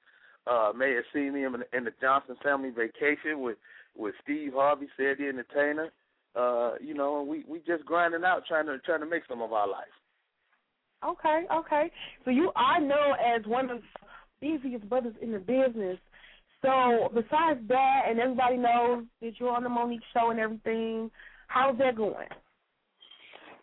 Uh, 0.45 0.71
may 0.75 0.93
have 0.93 1.05
seen 1.13 1.33
me 1.33 1.45
in, 1.45 1.53
in 1.71 1.85
the 1.85 1.91
Johnson 2.01 2.35
Family 2.43 2.71
Vacation 2.71 3.39
with 3.39 3.57
with 3.95 4.13
Steve 4.23 4.51
Harvey, 4.55 4.87
Cedric 4.97 5.19
the 5.19 5.27
Entertainer. 5.27 5.89
Uh, 6.35 6.73
you 6.81 6.93
know, 6.93 7.23
we 7.23 7.45
we 7.47 7.59
just 7.59 7.85
grinding 7.85 8.25
out, 8.25 8.43
trying 8.45 8.65
to 8.65 8.77
trying 8.79 8.99
to 8.99 9.05
make 9.05 9.23
some 9.29 9.41
of 9.41 9.53
our 9.53 9.69
life. 9.69 9.95
Okay, 11.05 11.45
okay. 11.53 11.91
So 12.25 12.31
you 12.31 12.51
are 12.55 12.81
known 12.81 13.15
as 13.25 13.45
one 13.45 13.69
of 13.69 13.79
the 14.41 14.47
easiest 14.47 14.89
brothers 14.89 15.15
in 15.21 15.31
the 15.31 15.39
business. 15.39 15.97
So 16.61 17.09
besides 17.13 17.59
that, 17.69 18.01
and 18.09 18.19
everybody 18.19 18.57
knows 18.57 19.05
that 19.21 19.39
you're 19.39 19.49
on 19.49 19.63
the 19.63 19.69
Mo'Nique 19.69 20.01
show 20.13 20.29
and 20.29 20.39
everything, 20.39 21.09
how's 21.47 21.77
that 21.77 21.95
going? 21.95 22.27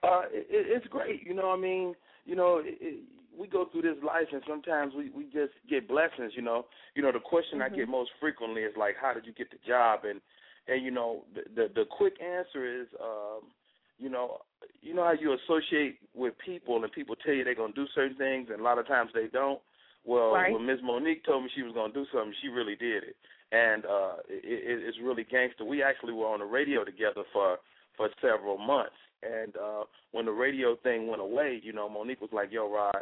Uh, 0.03 0.23
it, 0.31 0.47
it's 0.51 0.87
great. 0.87 1.27
You 1.27 1.35
know, 1.35 1.51
I 1.51 1.57
mean, 1.57 1.95
you 2.25 2.37
know, 2.37 2.59
it, 2.59 2.79
it, 2.81 3.05
we 3.37 3.47
go 3.47 3.67
through 3.71 3.83
this 3.83 4.03
life, 4.05 4.27
and 4.33 4.43
sometimes 4.49 4.95
we 4.97 5.11
we 5.11 5.25
just 5.25 5.53
get 5.69 5.89
blessings. 5.89 6.33
You 6.35 6.43
know, 6.43 6.67
you 6.95 7.03
know, 7.03 7.13
the 7.13 7.21
question 7.21 7.63
I 7.63 7.69
Mhm. 7.69 7.77
get 7.77 7.89
most 7.89 8.11
frequently 8.21 8.63
is 8.63 8.77
like, 8.77 8.97
how 9.01 9.13
did 9.13 9.27
you 9.27 9.33
get 9.33 9.51
the 9.51 9.59
job? 9.67 10.05
And 10.05 10.21
and 10.67 10.85
you 10.85 10.91
know, 10.91 11.25
the 11.35 11.43
the, 11.55 11.69
the 11.75 11.85
quick 11.85 12.21
answer 12.21 12.65
is, 12.83 12.89
um, 13.01 13.51
you 13.99 14.09
know, 14.09 14.43
you 14.81 14.95
know 14.95 15.05
how 15.05 15.13
you 15.13 15.33
associate 15.33 15.99
with 16.15 16.35
people, 16.39 16.83
and 16.83 16.93
people 16.93 17.17
tell 17.17 17.35
you 17.35 17.45
they're 17.45 17.55
gonna 17.55 17.73
do 17.73 17.87
certain 17.95 18.17
things, 18.17 18.49
and 18.51 18.61
a 18.61 18.65
lot 18.65 18.79
of 18.79 18.87
times 18.87 19.11
they 19.15 19.27
don't. 19.29 19.61
Well, 20.05 20.33
Right. 20.33 20.53
when 20.53 20.65
Miss 20.65 20.81
Mo'Nique 20.83 21.25
told 21.25 21.45
me 21.45 21.51
she 21.55 21.63
was 21.63 21.75
gonna 21.75 21.93
do 21.93 22.07
something, 22.13 22.35
she 22.41 22.49
really 22.49 22.77
did 22.77 23.03
it, 23.05 23.17
and 23.53 23.85
uh, 23.85 24.17
it, 24.29 24.43
it, 24.45 24.85
it's 24.89 24.99
really 25.03 25.25
gangster. 25.25 25.65
We 25.65 25.83
actually 25.83 26.13
were 26.13 26.27
on 26.27 26.39
the 26.41 26.47
radio 26.47 26.85
together 26.85 27.25
for 27.33 27.59
for 27.99 28.09
several 28.23 28.57
months. 28.57 28.97
And 29.23 29.55
uh 29.57 29.85
when 30.13 30.25
the 30.25 30.33
radio 30.33 30.77
thing 30.83 31.09
went 31.09 31.21
away, 31.21 31.61
you 31.63 31.75
know, 31.75 31.89
Mo'Nique 31.91 32.23
was 32.23 32.31
like, 32.33 32.51
"Yo, 32.51 32.73
Rod, 32.73 32.95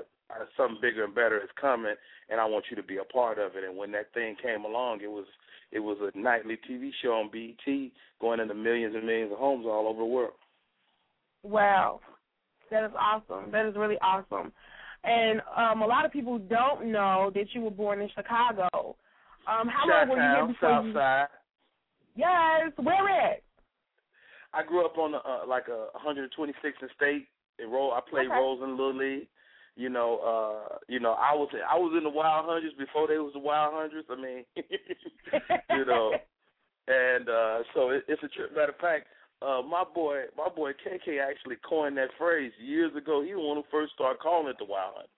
something 0.57 0.79
bigger 0.81 1.05
and 1.05 1.15
better 1.15 1.39
is 1.39 1.51
coming, 1.61 1.95
and 2.29 2.41
I 2.41 2.47
want 2.47 2.65
you 2.71 2.77
to 2.77 2.83
be 2.83 2.97
a 2.97 3.05
part 3.05 3.39
of 3.39 3.55
it." 3.55 3.63
And 3.63 3.77
when 3.77 3.93
that 3.93 4.13
thing 4.15 4.35
came 4.43 4.65
along, 4.65 5.03
it 5.03 5.11
was 5.11 5.27
it 5.71 5.81
was 5.81 5.99
a 6.01 6.19
nightly 6.19 6.59
TV 6.69 6.91
show 7.03 7.11
on 7.11 7.31
BET, 7.31 7.91
going 8.21 8.41
into 8.41 8.55
millions 8.55 8.95
and 8.97 9.07
millions 9.07 9.31
of 9.31 9.39
homes 9.39 9.67
all 9.67 9.87
over 9.89 9.99
the 9.99 10.07
world. 10.07 10.33
Wow, 11.43 12.01
that 12.71 12.85
is 12.85 12.93
awesome. 12.99 13.53
That 13.53 13.67
is 13.67 13.77
really 13.77 13.99
awesome. 14.01 14.53
And 15.05 15.41
um, 15.57 15.83
a 15.83 15.87
lot 15.87 16.05
of 16.05 16.13
people 16.13 16.39
don't 16.39 16.91
know 16.91 17.31
that 17.35 17.47
you 17.53 17.61
were 17.61 17.71
born 17.71 18.01
in 18.01 18.09
Chicago. 18.15 18.97
Um, 19.47 19.69
how 19.69 19.89
long 19.89 20.09
were 20.09 20.17
you 20.17 20.37
here 20.37 20.47
before 20.49 20.71
South 20.71 20.87
you? 20.87 20.93
Side. 20.95 21.27
Yes, 22.17 22.73
where 22.77 23.09
at? 23.09 23.43
I 24.57 24.63
grew 24.63 24.85
up 24.85 24.97
on 24.97 25.13
the, 25.13 25.19
uh, 25.19 25.47
like 25.47 25.69
a 25.69 25.89
126th 25.99 26.81
and 26.81 26.91
State. 26.97 27.29
In 27.59 27.71
roll, 27.71 27.93
I 27.93 28.01
played 28.01 28.27
Okay. 28.27 28.35
roles 28.35 28.63
in 28.63 28.71
Little 28.71 28.95
League. 28.95 29.29
You 29.77 29.91
know, 29.91 30.19
uh, 30.25 30.79
you 30.89 31.01
know, 31.01 31.13
I 31.13 31.35
was 31.35 31.51
I 31.69 31.77
was 31.77 31.93
in 31.97 32.05
the 32.05 32.11
Wild 32.11 32.47
Hundreds 32.47 32.75
before 32.77 33.07
they 33.09 33.19
was 33.19 33.35
the 33.35 33.39
Wild 33.39 33.75
Hundreds. 33.75 34.09
I 34.11 34.17
mean, 34.17 34.45
you 35.71 35.85
know, 35.85 36.17
and 36.89 37.29
uh, 37.29 37.59
so 37.75 37.91
it, 37.91 38.05
it's 38.09 38.23
a 38.23 38.29
trip. 38.29 38.57
Matter 38.57 38.73
of 38.73 38.79
fact, 38.79 39.07
uh, 39.43 39.61
my 39.61 39.85
boy, 39.85 40.25
my 40.37 40.49
boy 40.49 40.73
KK 40.73 41.21
actually 41.21 41.57
coined 41.69 41.99
that 41.99 42.09
phrase 42.17 42.53
years 42.59 42.95
ago. 42.97 43.23
He 43.23 43.35
was 43.35 43.43
the 43.43 43.49
one 43.49 43.57
who 43.59 43.65
first 43.71 43.93
started 43.93 44.19
calling 44.19 44.49
it 44.49 44.57
the 44.59 44.65
Wild 44.65 44.95
Hunt. 44.97 45.09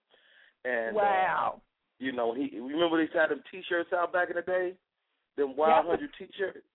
And 0.64 0.96
uh, 0.96 1.00
wow. 1.00 1.62
you 2.00 2.10
know, 2.10 2.34
he 2.34 2.58
remember 2.58 2.98
they 2.98 3.10
had 3.16 3.30
them 3.30 3.42
T-shirts 3.52 3.90
out 3.94 4.12
back 4.12 4.28
in 4.30 4.36
the 4.36 4.42
day, 4.42 4.72
them 5.36 5.56
Wild. 5.56 5.86
Hundred 5.86 6.10
T-shirts. 6.18 6.66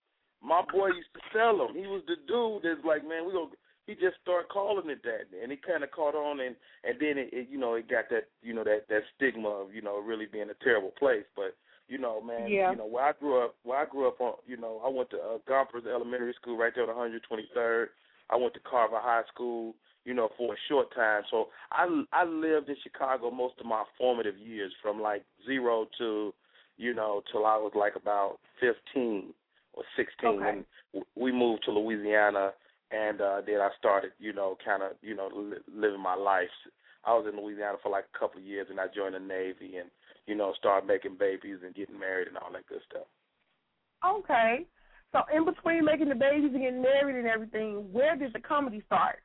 My 0.44 0.62
boy 0.72 0.88
used 0.88 1.14
to 1.14 1.22
sell 1.32 1.58
them. 1.58 1.76
He 1.76 1.88
was 1.88 2.04
the 2.06 2.16
dude 2.28 2.64
that's 2.64 2.86
like, 2.86 3.08
man, 3.08 3.26
we 3.26 3.34
gonna. 3.34 3.56
He 3.88 3.96
just 3.96 4.16
started 4.22 4.48
calling 4.48 4.89
it 4.89 5.04
that, 5.04 5.28
and 5.41 5.52
it 5.52 5.60
kind 5.66 5.84
of 5.84 5.91
caught 5.91 6.16
on, 6.16 6.39
and 6.39 6.56
and 6.84 6.96
then 7.00 7.18
it, 7.18 7.30
it, 7.34 7.48
you 7.52 7.58
know, 7.58 7.74
it 7.76 7.89
got 7.89 8.06
that, 8.12 8.28
you 8.41 8.54
know, 8.54 8.64
that 8.64 8.88
that 8.89 9.04
stigma 9.16 9.50
of, 9.50 9.74
you 9.74 9.82
know, 9.82 10.00
really 10.00 10.26
being 10.26 10.50
a 10.50 10.64
terrible 10.64 10.91
place. 10.98 11.26
But 11.36 11.56
you 11.89 11.98
know, 11.98 12.22
man, 12.22 12.48
Yeah. 12.50 12.72
you 12.72 12.78
know, 12.78 12.86
where 12.86 13.04
I 13.04 13.12
grew 13.12 13.44
up, 13.44 13.56
where 13.64 13.80
I 13.80 13.86
grew 13.86 14.08
up 14.08 14.22
on, 14.22 14.36
you 14.48 14.56
know, 14.56 14.82
I 14.86 14.89
went 14.89 15.10
to 15.12 15.18
uh, 15.18 15.38
Gompers 15.48 15.86
Elementary 15.86 16.34
School 16.41 16.58
right 16.58 16.72
there 16.74 16.89
on 16.89 17.12
123rd. 17.12 17.88
I 18.30 18.38
went 18.38 18.54
to 18.54 18.62
Carver 18.62 19.00
High 19.02 19.24
School, 19.34 19.76
you 20.06 20.14
know, 20.14 20.30
for 20.38 20.54
a 20.54 20.58
short 20.70 20.94
time. 20.96 21.24
So 21.30 21.50
I 21.72 21.88
I 22.14 22.24
lived 22.24 22.70
in 22.70 22.78
Chicago 22.84 23.32
most 23.32 23.56
of 23.60 23.66
my 23.66 23.84
formative 23.98 24.38
years, 24.38 24.72
from 24.82 25.02
like 25.02 25.24
zero 25.46 25.88
to, 26.00 26.34
you 26.78 26.94
know, 26.94 27.22
till 27.32 27.46
I 27.46 27.58
was 27.58 27.74
like 27.76 27.96
about 27.98 28.39
15 28.62 29.34
or 29.74 29.84
16 29.96 30.30
Okay. 30.30 30.64
when 30.92 31.04
we 31.16 31.32
moved 31.32 31.64
to 31.66 31.72
Louisiana, 31.72 32.54
and 32.92 33.22
uh 33.22 33.42
then 33.46 33.60
I 33.62 33.70
started, 33.78 34.12
you 34.20 34.34
know, 34.34 34.58
kind 34.64 34.84
of, 34.84 34.92
you 35.02 35.16
know, 35.16 35.30
li- 35.34 35.58
living 35.74 36.02
my 36.02 36.16
life. 36.16 36.50
I 37.06 37.14
was 37.14 37.26
in 37.32 37.40
Louisiana 37.42 37.78
for 37.84 37.90
like 37.90 38.06
a 38.14 38.18
couple 38.18 38.40
of 38.40 38.46
years, 38.46 38.68
and 38.70 38.80
I 38.80 38.88
joined 38.88 39.16
the 39.16 39.20
Navy, 39.20 39.78
and 39.78 39.90
you 40.28 40.36
know, 40.36 40.54
started 40.58 40.88
making 40.88 41.18
babies 41.18 41.58
and 41.66 41.76
getting 41.76 42.00
married 42.00 42.28
and 42.30 42.38
all 42.38 42.52
that 42.54 42.68
good 42.68 42.82
stuff. 42.90 43.08
Okay. 44.06 44.66
So 45.12 45.20
in 45.36 45.46
between 45.46 45.86
making 45.86 46.10
the 46.10 46.16
babies 46.16 46.52
and 46.54 46.62
getting 46.62 46.82
married 46.82 47.18
and 47.18 47.28
everything, 47.28 47.92
where 47.92 48.16
did 48.16 48.34
the 48.34 48.40
comedy 48.40 48.82
start? 48.86 49.20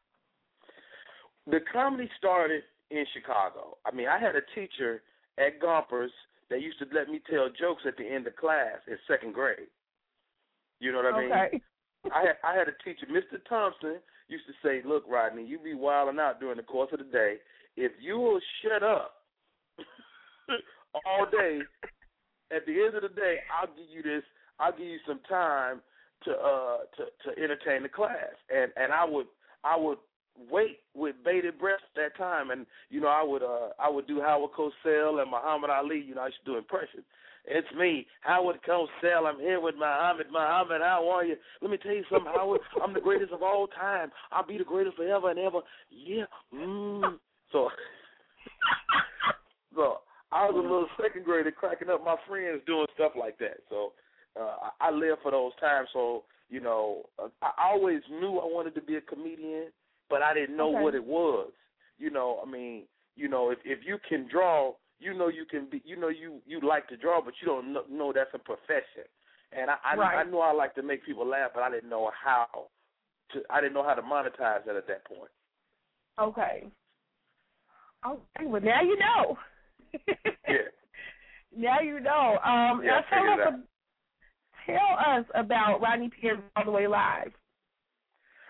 the 1.50 1.60
comedy 1.72 2.08
started 2.18 2.62
in 2.90 3.04
Chicago. 3.14 3.78
I 3.86 3.94
mean, 3.94 4.06
I 4.08 4.18
had 4.18 4.36
a 4.36 4.42
teacher 4.54 5.02
at 5.38 5.60
Gompers 5.60 6.12
that 6.50 6.60
used 6.60 6.78
to 6.78 6.86
let 6.92 7.08
me 7.08 7.20
tell 7.30 7.48
jokes 7.48 7.82
at 7.86 7.96
the 7.96 8.04
end 8.04 8.26
of 8.26 8.36
class 8.36 8.78
in 8.86 8.98
second 9.08 9.34
grade. 9.34 9.68
You 10.80 10.92
know 10.92 10.98
what 10.98 11.14
I 11.14 11.20
mean? 11.20 11.32
Okay. 11.32 11.60
I 12.12 12.20
had 12.20 12.36
I 12.44 12.54
had 12.56 12.68
a 12.68 12.76
teacher, 12.84 13.06
Mr. 13.10 13.38
Thompson, 13.48 13.96
used 14.28 14.46
to 14.46 14.52
say, 14.62 14.82
"Look, 14.86 15.04
Rodney, 15.08 15.44
you 15.44 15.58
be 15.58 15.74
wilding 15.74 16.20
out 16.20 16.40
during 16.40 16.56
the 16.56 16.62
course 16.62 16.90
of 16.92 16.98
the 16.98 17.04
day. 17.04 17.36
If 17.76 17.92
you 18.00 18.18
will 18.18 18.40
shut 18.62 18.82
up 18.82 19.14
all 21.06 21.26
day, 21.30 21.60
at 22.54 22.66
the 22.66 22.84
end 22.84 22.94
of 22.94 23.02
the 23.02 23.08
day, 23.08 23.38
I'll 23.52 23.68
give 23.68 23.90
you 23.90 24.02
this. 24.02 24.22
I'll 24.60 24.72
give 24.72 24.86
you 24.86 24.98
some 25.06 25.20
time 25.28 25.80
to 26.24 26.30
uh 26.32 26.78
to 26.96 27.34
to 27.34 27.42
entertain 27.42 27.82
the 27.82 27.88
class." 27.88 28.34
And 28.54 28.72
and 28.76 28.92
I 28.92 29.04
would 29.04 29.26
I 29.64 29.76
would 29.76 29.98
wait 30.50 30.78
with 30.94 31.16
bated 31.24 31.58
breath 31.58 31.80
at 31.96 32.00
that 32.00 32.16
time, 32.16 32.50
and 32.50 32.66
you 32.90 33.00
know 33.00 33.08
I 33.08 33.22
would 33.22 33.42
uh 33.42 33.70
I 33.78 33.90
would 33.90 34.06
do 34.06 34.20
Howard 34.20 34.52
Cosell 34.52 35.20
and 35.20 35.30
Muhammad 35.30 35.70
Ali. 35.70 36.00
You 36.00 36.14
know 36.14 36.22
I 36.22 36.26
used 36.26 36.38
to 36.44 36.52
do 36.52 36.58
impressions. 36.58 37.04
It's 37.50 37.68
me, 37.78 38.06
Howard 38.20 38.56
Cosell. 38.68 39.26
I'm 39.26 39.40
here 39.40 39.58
with 39.58 39.74
Muhammad. 39.74 40.26
Muhammad, 40.30 40.82
how 40.82 41.08
are 41.08 41.24
you? 41.24 41.34
Let 41.62 41.70
me 41.70 41.78
tell 41.78 41.94
you 41.94 42.04
something, 42.10 42.30
Howard. 42.34 42.60
I'm 42.82 42.92
the 42.92 43.00
greatest 43.00 43.32
of 43.32 43.42
all 43.42 43.66
time. 43.68 44.10
I'll 44.30 44.46
be 44.46 44.58
the 44.58 44.64
greatest 44.64 44.96
forever 44.96 45.30
and 45.30 45.38
ever. 45.38 45.60
Yeah. 45.90 46.24
Mm. 46.54 47.18
So, 47.50 47.70
so 49.74 49.98
I 50.30 50.44
was 50.44 50.56
a 50.56 50.60
little 50.60 50.88
second 51.00 51.24
grader 51.24 51.50
cracking 51.50 51.88
up 51.88 52.04
my 52.04 52.16
friends 52.28 52.60
doing 52.66 52.86
stuff 52.94 53.12
like 53.18 53.38
that. 53.38 53.58
So 53.70 53.92
uh, 54.38 54.56
I 54.80 54.88
I 54.88 54.90
live 54.90 55.16
for 55.22 55.30
those 55.30 55.52
times. 55.58 55.88
So 55.94 56.24
you 56.50 56.60
know, 56.60 57.04
uh, 57.18 57.28
I 57.40 57.70
always 57.70 58.02
knew 58.10 58.38
I 58.38 58.44
wanted 58.44 58.74
to 58.74 58.82
be 58.82 58.96
a 58.96 59.00
comedian, 59.00 59.68
but 60.10 60.20
I 60.20 60.34
didn't 60.34 60.56
know 60.56 60.74
Okay. 60.74 60.82
what 60.82 60.94
it 60.94 61.04
was. 61.04 61.50
You 61.98 62.10
know, 62.10 62.42
I 62.46 62.50
mean, 62.50 62.82
you 63.16 63.28
know, 63.28 63.50
if 63.50 63.58
if 63.64 63.78
you 63.86 63.96
can 64.06 64.28
draw, 64.30 64.74
you 64.98 65.14
know 65.14 65.28
you 65.28 65.44
can 65.44 65.68
be, 65.70 65.82
you 65.84 65.96
know 65.96 66.08
you 66.08 66.40
you 66.46 66.60
like 66.60 66.88
to 66.88 66.96
draw, 66.96 67.20
but 67.22 67.34
you 67.40 67.46
don't 67.46 67.72
know, 67.72 67.82
know 67.90 68.12
that's 68.14 68.30
a 68.34 68.38
profession. 68.38 69.06
And 69.52 69.70
I 69.70 69.76
I, 69.84 69.96
Right. 69.96 70.26
I 70.26 70.30
knew 70.30 70.38
I 70.38 70.52
like 70.52 70.74
to 70.74 70.82
make 70.82 71.04
people 71.04 71.26
laugh, 71.26 71.50
but 71.54 71.62
I 71.62 71.70
didn't 71.70 71.90
know 71.90 72.10
how 72.24 72.46
to. 73.32 73.42
I 73.50 73.60
didn't 73.60 73.74
know 73.74 73.84
how 73.84 73.94
to 73.94 74.02
monetize 74.02 74.64
that 74.66 74.76
at 74.76 74.86
that 74.88 75.04
point. 75.06 75.30
Okay. 76.20 76.66
Okay, 78.06 78.46
well 78.46 78.60
now 78.62 78.82
you 78.82 78.96
know. 78.98 79.38
Yeah. 80.48 80.68
Now 81.56 81.80
you 81.80 82.00
know. 82.00 82.38
Um, 82.44 82.82
Yeah, 82.84 83.00
tell 83.10 83.48
us, 83.48 83.54
tell 84.66 85.16
us 85.16 85.24
about 85.34 85.80
Rodney 85.80 86.10
Perry 86.20 86.38
all 86.56 86.64
the 86.64 86.70
way 86.70 86.86
live. 86.86 87.32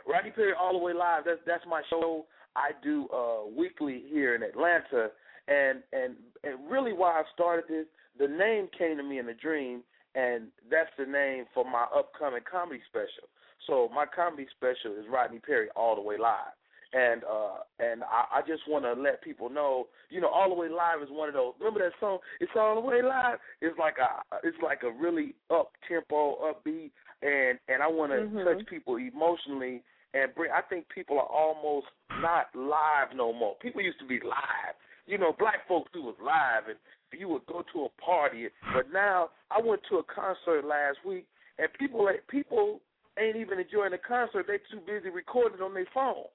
Rodney 0.07 0.31
Perry 0.31 0.53
All 0.59 0.73
the 0.73 0.79
Way 0.79 0.95
Live. 0.95 1.25
That's 1.27 1.41
that's 1.47 1.65
my 1.69 1.83
show 1.91 2.27
I 2.57 2.71
do 2.83 3.09
uh 3.13 3.47
weekly 3.57 4.05
here 4.11 4.35
in 4.35 4.43
Atlanta. 4.43 5.11
And 5.49 5.83
and 5.93 6.15
and 6.45 6.71
really 6.71 6.93
why 6.93 7.13
I 7.13 7.23
started 7.35 7.65
this, 7.69 7.87
the 8.19 8.29
name 8.29 8.69
came 8.77 8.97
to 8.99 9.03
me 9.03 9.19
in 9.19 9.29
a 9.29 9.35
dream 9.35 9.83
and 10.15 10.49
that's 10.71 10.91
the 10.99 11.07
name 11.07 11.45
for 11.55 11.65
my 11.65 11.87
upcoming 11.97 12.43
comedy 12.51 12.81
special. 12.89 13.29
So 13.67 13.89
my 13.95 14.05
comedy 14.07 14.47
special 14.57 14.99
is 14.99 15.07
Rodney 15.11 15.39
Perry 15.39 15.69
All 15.77 15.95
the 15.95 16.03
Way 16.03 16.17
Live. 16.19 16.55
And 16.93 17.23
uh 17.25 17.61
and 17.79 18.03
I, 18.03 18.39
I 18.39 18.41
just 18.47 18.63
wanna 18.69 18.95
let 18.97 19.23
people 19.23 19.51
know, 19.51 19.89
you 20.11 20.21
know, 20.21 20.29
All 20.29 20.49
the 20.49 20.55
Way 20.55 20.69
Live 20.69 21.03
is 21.03 21.09
one 21.11 21.29
of 21.29 21.35
those 21.35 21.53
remember 21.59 21.81
that 21.81 21.93
song? 22.01 22.19
It's 22.41 22.53
all 22.57 22.75
the 22.75 22.81
way 22.81 23.03
live. 23.03 23.39
It's 23.61 23.79
like 23.79 23.97
a 23.99 24.25
it's 24.43 24.57
like 24.63 24.83
a 24.83 24.91
really 24.91 25.35
up 25.51 25.73
tempo, 25.87 26.37
upbeat 26.51 26.91
and 27.23 27.59
and 27.69 27.83
I 27.83 27.89
wanna 27.89 28.17
Mhm. 28.17 28.45
touch 28.45 28.67
people 28.67 28.97
emotionally 28.97 29.83
and 30.15 30.35
bring. 30.35 30.51
I 30.51 30.63
think 30.63 30.89
people 30.89 31.19
are 31.19 31.27
almost 31.27 31.89
not 32.23 32.49
live 32.55 33.15
no 33.15 33.33
more. 33.33 33.57
People 33.57 33.83
used 33.83 33.99
to 33.99 34.07
be 34.07 34.21
live. 34.21 34.75
You 35.09 35.17
know, 35.17 35.33
black 35.39 35.67
folks 35.67 35.91
who 35.95 36.03
was 36.03 36.15
live, 36.21 36.69
and 36.69 36.77
you 37.19 37.29
would 37.29 37.47
go 37.47 37.65
to 37.73 37.89
a 37.89 37.89
party. 38.01 38.49
But 38.75 38.93
now, 38.93 39.31
I 39.51 39.59
went 39.59 39.81
to 39.89 39.97
a 39.97 40.05
concert 40.05 40.67
last 40.69 40.99
week, 41.05 41.27
and 41.59 41.73
people 41.73 42.09
ain't- 42.11 42.27
people 42.29 42.83
ain't 43.17 43.37
even 43.37 43.59
enjoying 43.59 43.93
the 43.93 43.99
concert. 43.99 44.47
They 44.47 44.59
too 44.71 44.81
busy 44.81 45.09
recording 45.09 45.63
on 45.63 45.73
their 45.73 45.87
phone. 45.87 46.29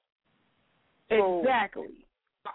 So, 1.08 1.40
exactly. 1.40 2.04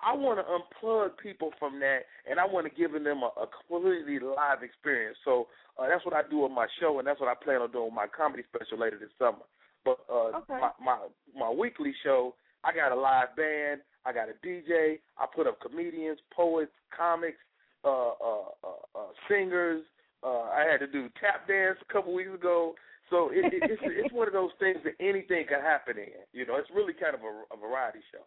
I 0.04 0.14
want 0.14 0.38
to 0.38 0.46
unplug 0.46 1.18
people 1.18 1.52
from 1.58 1.80
that, 1.80 2.02
and 2.30 2.40
I 2.40 2.46
want 2.46 2.68
to 2.68 2.74
give 2.76 2.92
them 2.92 3.24
a, 3.24 3.32
a 3.42 3.48
completely 3.48 4.20
live 4.20 4.62
experience. 4.62 5.18
So 5.26 5.48
uh, 5.80 5.88
that's 5.88 6.06
what 6.06 6.14
I 6.14 6.22
do 6.30 6.44
on 6.44 6.54
my 6.54 6.68
show, 6.80 7.00
and 7.00 7.08
that's 7.08 7.20
what 7.20 7.30
I 7.30 7.34
plan 7.34 7.62
on 7.62 7.72
doing 7.72 7.86
with 7.86 7.94
my 7.94 8.06
comedy 8.06 8.44
special 8.44 8.78
later 8.78 9.00
this 9.00 9.10
summer. 9.18 9.46
But 9.86 9.98
uh, 10.10 10.38
Okay. 10.44 10.60
my, 10.60 10.72
my 10.84 11.08
my 11.36 11.50
weekly 11.50 11.94
show, 12.04 12.36
I 12.64 12.74
got 12.74 12.92
a 12.92 12.96
live 12.96 13.36
band, 13.36 13.82
I 14.06 14.14
got 14.14 14.28
a 14.30 14.48
DJ, 14.48 15.00
I 15.18 15.26
put 15.34 15.48
up 15.48 15.60
comedians, 15.62 16.20
poets, 16.36 16.72
comics, 16.96 17.38
uh, 17.84 17.90
uh, 17.90 18.50
uh, 18.64 19.00
uh, 19.00 19.12
singers. 19.28 19.84
Uh, 20.24 20.50
I 20.52 20.66
had 20.70 20.80
to 20.80 20.88
do 20.88 21.10
tap 21.20 21.48
dance 21.48 21.78
a 21.82 21.94
couple 21.94 22.14
weeks 22.14 22.34
ago. 22.34 22.76
So 23.10 23.30
it, 23.32 23.54
it, 23.54 23.64
it's 23.64 23.82
it's 23.86 24.14
one 24.14 24.28
of 24.28 24.34
those 24.34 24.52
things 24.60 24.78
that 24.84 24.94
anything 25.00 25.46
can 25.48 25.62
happen 25.62 25.98
in. 25.98 26.24
You 26.34 26.46
know, 26.46 26.58
it's 26.58 26.70
really 26.74 26.94
kind 26.94 27.16
of 27.16 27.22
a, 27.22 27.56
a 27.56 27.58
variety 27.58 28.00
show. 28.12 28.24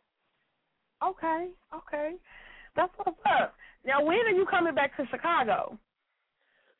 Okay, 1.06 1.48
okay. 1.74 2.14
That's 2.76 2.92
what's 2.96 3.18
up. 3.26 3.54
Now, 3.84 4.02
when 4.02 4.18
are 4.18 4.30
you 4.30 4.46
coming 4.46 4.74
back 4.74 4.96
to 4.96 5.04
Chicago? 5.10 5.78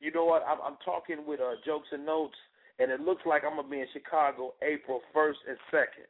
You 0.01 0.13
know 0.13 0.25
what? 0.25 0.43
I'm, 0.49 0.59
I'm 0.65 0.79
talking 0.85 1.27
with 1.27 1.41
uh, 1.41 1.55
Jokes 1.67 1.89
and 1.93 2.07
Notes, 2.07 2.37
and 2.79 2.91
it 2.91 3.01
looks 3.01 3.23
like 3.27 3.43
I'm 3.45 3.57
gonna 3.57 3.69
be 3.69 3.81
in 3.81 3.87
Chicago 3.93 4.55
April 4.63 5.01
first 5.13 5.39
and 5.49 5.59
second. 5.71 6.07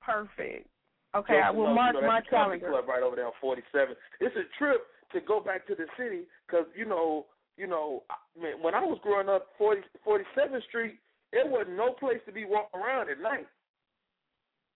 Perfect. 0.00 0.68
Okay, 1.14 1.34
Jokes 1.34 1.44
I 1.46 1.50
will 1.50 1.74
mark 1.74 1.94
you 1.94 2.00
know, 2.00 2.06
my 2.08 2.20
that's 2.20 2.30
the 2.30 2.36
comedy 2.36 2.60
calendar. 2.60 2.82
club 2.82 2.88
right 2.88 3.02
over 3.02 3.16
there 3.16 3.26
on 3.26 3.32
47. 3.40 3.94
It's 4.20 4.36
a 4.36 4.46
trip 4.58 4.86
to 5.12 5.20
go 5.20 5.40
back 5.40 5.66
to 5.68 5.74
the 5.74 5.86
city 5.98 6.24
because 6.46 6.64
you 6.74 6.84
know, 6.86 7.26
you 7.56 7.66
know, 7.66 8.02
I 8.08 8.16
mean, 8.40 8.62
when 8.62 8.74
I 8.74 8.80
was 8.80 8.98
growing 9.02 9.28
up, 9.28 9.48
40, 9.58 9.82
47th 10.06 10.64
Street, 10.68 10.96
there 11.32 11.46
wasn't 11.46 11.76
no 11.76 11.92
place 11.92 12.20
to 12.26 12.32
be 12.32 12.44
walking 12.46 12.80
around 12.80 13.10
at 13.10 13.20
night. 13.20 13.46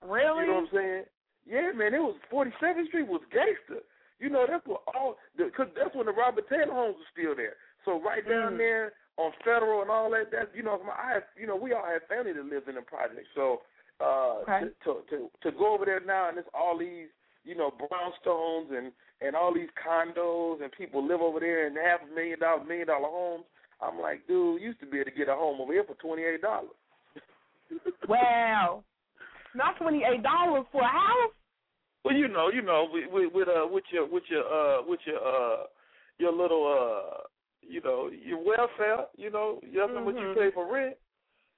Really? 0.04 0.44
You 0.44 0.52
know 0.52 0.54
what 0.68 0.68
I'm 0.68 0.76
saying? 0.76 1.04
Yeah, 1.48 1.72
man. 1.74 1.94
It 1.94 2.02
was 2.04 2.16
47th 2.32 2.88
Street 2.88 3.08
was 3.08 3.22
gangster. 3.32 3.82
You 4.18 4.28
know, 4.30 4.44
that's 4.48 4.66
what 4.66 4.82
all 4.94 5.16
because 5.36 5.68
that's 5.76 5.94
when 5.94 6.06
the 6.06 6.12
Robert 6.12 6.48
Taylor 6.48 6.72
homes 6.72 6.96
were 6.96 7.12
still 7.12 7.36
there. 7.36 7.56
So 7.84 8.00
right 8.00 8.26
down 8.26 8.54
Mm. 8.54 8.58
there 8.58 8.92
on 9.16 9.32
Federal 9.44 9.82
and 9.82 9.90
all 9.90 10.10
that. 10.10 10.30
That's 10.32 10.48
you 10.54 10.62
know, 10.62 10.80
my, 10.84 10.92
I 10.92 11.12
have 11.14 11.24
you 11.38 11.46
know, 11.46 11.56
we 11.56 11.72
all 11.72 11.84
have 11.84 12.02
family 12.08 12.32
that 12.32 12.44
lives 12.44 12.68
in 12.68 12.74
the 12.76 12.82
project. 12.82 13.26
So 13.34 13.62
uh, 14.00 14.40
Okay. 14.42 14.68
to, 14.84 15.02
to 15.10 15.30
to 15.42 15.50
go 15.56 15.74
over 15.74 15.84
there 15.84 16.00
now 16.00 16.28
and 16.28 16.38
it's 16.38 16.48
all 16.54 16.76
these 16.78 17.08
you 17.44 17.54
know 17.56 17.70
brownstones 17.70 18.76
and 18.76 18.92
and 19.20 19.34
all 19.34 19.52
these 19.54 19.68
condos 19.80 20.62
and 20.62 20.70
people 20.72 21.06
live 21.06 21.20
over 21.22 21.40
there 21.40 21.66
in 21.66 21.74
half 21.76 22.00
a 22.02 22.14
million 22.14 22.38
dollar 22.38 22.62
million 22.64 22.86
dollar 22.88 23.08
homes. 23.08 23.44
I'm 23.80 23.98
like, 24.00 24.26
dude, 24.26 24.60
used 24.62 24.80
to 24.80 24.86
be 24.86 24.98
able 25.00 25.10
to 25.10 25.16
get 25.16 25.28
a 25.28 25.34
home 25.34 25.60
over 25.60 25.72
here 25.72 25.84
for 25.84 25.94
twenty 25.96 26.22
eight 26.22 26.42
dollars. 26.42 26.70
Wow. 28.08 28.84
Not 29.54 29.76
twenty 29.78 30.02
eight 30.04 30.22
dollars 30.22 30.64
for 30.70 30.82
a 30.82 30.86
house. 30.86 31.32
Well, 32.04 32.14
you 32.14 32.28
know, 32.28 32.50
you 32.52 32.62
know, 32.62 32.86
with 32.92 33.04
with, 33.10 33.32
with 33.34 33.48
uh 33.48 33.66
with 33.66 33.84
your 33.92 34.06
with 34.08 34.24
your 34.28 34.44
uh 34.44 34.82
with 34.86 35.00
your 35.06 35.16
uh 35.18 35.64
your 36.18 36.32
little 36.32 36.66
uh 36.66 37.22
you 37.62 37.80
know 37.80 38.10
your 38.10 38.38
welfare, 38.38 39.06
you 39.16 39.30
know, 39.30 39.60
you 39.62 39.78
know 39.78 40.02
what 40.02 40.14
you 40.14 40.20
Mhm. 40.22 40.34
pay 40.34 40.50
for 40.52 40.70
rent. 40.72 40.96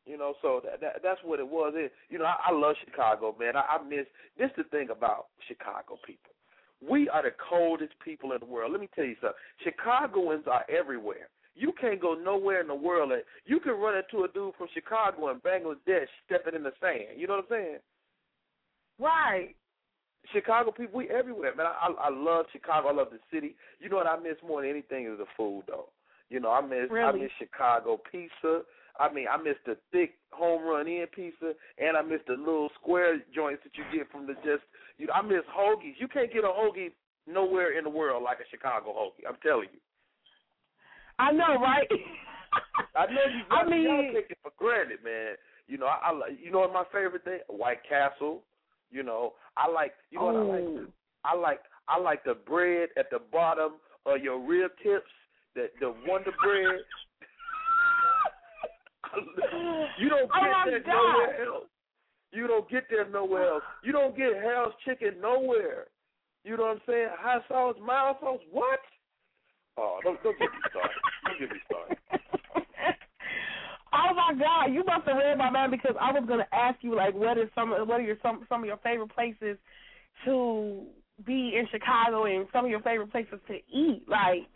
You 0.09 0.17
know, 0.17 0.35
so 0.41 0.63
that, 0.65 0.81
that 0.81 1.03
that's 1.03 1.21
what 1.23 1.39
it 1.39 1.47
was. 1.47 1.75
It, 1.77 1.93
you 2.09 2.19
know, 2.19 2.25
I, 2.25 2.37
I 2.49 2.53
love 2.53 2.77
Chicago, 2.85 3.37
man. 3.39 3.57
I, 3.57 3.77
I 3.77 3.83
miss 3.83 4.07
this. 4.39 4.51
Is 4.57 4.57
the 4.57 4.65
thing 4.65 4.89
about 4.91 5.27
Chicago 5.47 5.99
people, 6.05 6.33
we 6.81 7.09
are 7.11 7.23
the 7.23 7.35
coldest 7.49 7.93
people 8.03 8.33
in 8.33 8.39
the 8.41 8.47
world. 8.47 8.73
Let 8.73 8.81
me 8.81 8.89
tell 8.95 9.05
you 9.05 9.17
something. 9.21 9.37
Chicagoans 9.63 10.45
are 10.51 10.65
everywhere. 10.71 11.29
You 11.55 11.73
can't 11.79 12.01
go 12.01 12.15
nowhere 12.15 12.61
in 12.61 12.69
the 12.69 12.75
world 12.75 13.11
and 13.11 13.23
you 13.45 13.59
can 13.59 13.73
run 13.73 13.97
into 13.97 14.25
a 14.25 14.29
dude 14.29 14.55
from 14.57 14.69
Chicago 14.73 15.29
and 15.29 15.43
Bangladesh 15.43 16.07
stepping 16.25 16.55
in 16.55 16.63
the 16.63 16.71
sand. 16.81 17.19
You 17.19 17.27
know 17.27 17.35
what 17.37 17.47
I'm 17.51 17.51
saying? 17.51 17.79
Right. 19.01 19.57
Chicago 20.33 20.71
people, 20.71 20.99
we 20.99 21.11
everywhere, 21.11 21.55
man. 21.57 21.67
I, 21.67 21.89
I 21.89 22.09
I 22.09 22.11
love 22.11 22.47
Chicago. 22.53 22.89
I 22.89 22.93
love 22.93 23.09
the 23.11 23.19
city. 23.33 23.57
You 23.81 23.89
know 23.89 23.97
what 23.97 24.07
I 24.07 24.19
miss 24.19 24.37
more 24.47 24.63
than 24.63 24.71
anything 24.71 25.07
is 25.07 25.19
the 25.19 25.25
food, 25.37 25.65
though. 25.67 25.89
You 26.31 26.41
know, 26.41 26.51
I 26.51 26.61
miss 26.61 26.91
I 26.93 27.13
miss 27.13 27.31
Chicago 27.39 27.99
pizza. 28.11 28.63
I 28.99 29.13
mean, 29.13 29.27
I 29.31 29.37
missed 29.37 29.65
the 29.67 29.77
thick 29.93 30.15
Home 30.33 30.65
Run 30.65 30.89
Inn 30.89 31.07
pizza, 31.15 31.53
and 31.79 31.97
I 31.97 32.03
missed 32.03 32.27
the 32.27 32.35
little 32.35 32.69
square 32.81 33.19
joints 33.35 33.63
that 33.65 33.73
you 33.77 33.85
get 33.97 34.11
from 34.11 34.27
the 34.27 34.35
just. 34.45 34.65
You 34.99 35.09
I 35.15 35.23
miss 35.23 35.47
hoagies. 35.57 35.95
You 35.99 36.09
can't 36.09 36.33
get 36.33 36.45
a 36.45 36.49
hoagie 36.49 36.91
nowhere 37.27 37.79
in 37.79 37.85
the 37.85 37.91
world 37.91 38.23
like 38.23 38.39
a 38.39 38.49
Chicago 38.51 38.91
hoagie. 38.91 39.29
I'm 39.29 39.37
telling 39.43 39.69
you. 39.73 39.81
I 41.19 41.33
know, 41.33 41.61
right? 41.61 41.89
I 42.97 43.07
know 43.07 43.27
you. 43.31 43.43
I 43.51 43.69
mean- 43.69 43.83
y'all 43.85 44.13
take 44.15 44.31
it 44.31 44.39
for 44.43 44.53
granted, 44.57 44.99
man. 45.05 45.35
You 45.67 45.77
know, 45.77 45.87
I, 45.87 46.11
I 46.11 46.13
you 46.43 46.51
know 46.51 46.61
what 46.61 46.73
my 46.73 46.85
favorite 46.93 47.25
thing? 47.25 47.41
White 47.49 47.81
Castle. 47.89 48.43
You 48.91 49.03
know, 49.03 49.35
I 49.57 49.71
like. 49.71 49.93
You 50.11 50.19
know 50.19 50.27
what 50.27 50.37
I 50.37 50.43
like? 50.43 50.65
Oh. 50.65 50.87
I 51.25 51.37
like 51.37 51.61
I 51.89 51.99
like 51.99 52.25
the 52.25 52.35
bread 52.35 52.89
at 52.97 53.11
the 53.11 53.19
bottom 53.33 53.73
of 54.07 54.23
your 54.23 54.41
rib 54.41 54.71
tips, 54.83 55.11
the 55.55 55.69
the 55.81 55.95
Wonder 56.07 56.33
Bread. 56.43 56.81
You 59.99 60.09
don't 60.09 60.31
Oh 60.35 60.41
get 60.41 60.51
my 60.53 60.71
that 60.71 60.85
God. 60.87 60.95
nowhere 60.95 61.45
else. 61.47 61.65
You 62.33 62.47
don't 62.47 62.69
get 62.71 62.85
there 62.91 63.09
nowhere 63.09 63.49
else. 63.49 63.63
You 63.83 63.93
don't 63.93 64.17
get 64.17 64.35
Harold's 64.35 64.75
Chicken 64.85 65.21
nowhere. 65.21 65.87
You 66.45 66.57
know 66.57 66.65
what 66.65 66.77
I'm 66.77 66.81
saying? 66.87 67.09
Hot 67.19 67.43
sauce, 67.49 67.77
mild 67.85 68.17
sauce, 68.21 68.41
what? 68.51 68.81
Oh, 69.77 69.99
don't 70.05 70.23
don't 70.23 70.39
get 70.39 70.51
me 70.51 70.59
started. 70.71 71.01
Don't 71.25 71.39
get 71.41 71.51
me 71.51 71.59
started. 71.67 71.99
Oh 73.91 74.13
my 74.15 74.35
God, 74.39 74.67
you 74.75 74.85
must 74.85 75.09
have 75.09 75.17
read 75.17 75.39
my 75.39 75.49
mind 75.51 75.71
because 75.73 75.97
I 75.99 76.13
was 76.13 76.25
gonna 76.29 76.47
ask 76.53 76.77
you 76.83 76.95
like 76.95 77.15
what 77.15 77.39
is 77.39 77.49
some 77.55 77.71
what 77.71 77.91
are 77.91 78.03
your 78.03 78.19
some 78.23 78.45
some 78.49 78.61
of 78.61 78.67
your 78.67 78.77
favorite 78.79 79.11
places 79.15 79.57
to 80.27 80.85
be 81.25 81.57
in 81.57 81.67
Chicago 81.71 82.25
and 82.27 82.47
some 82.53 82.67
of 82.67 82.71
your 82.71 82.81
favorite 82.83 83.11
places 83.11 83.41
to 83.49 83.55
eat. 83.73 84.03
Like 84.07 84.47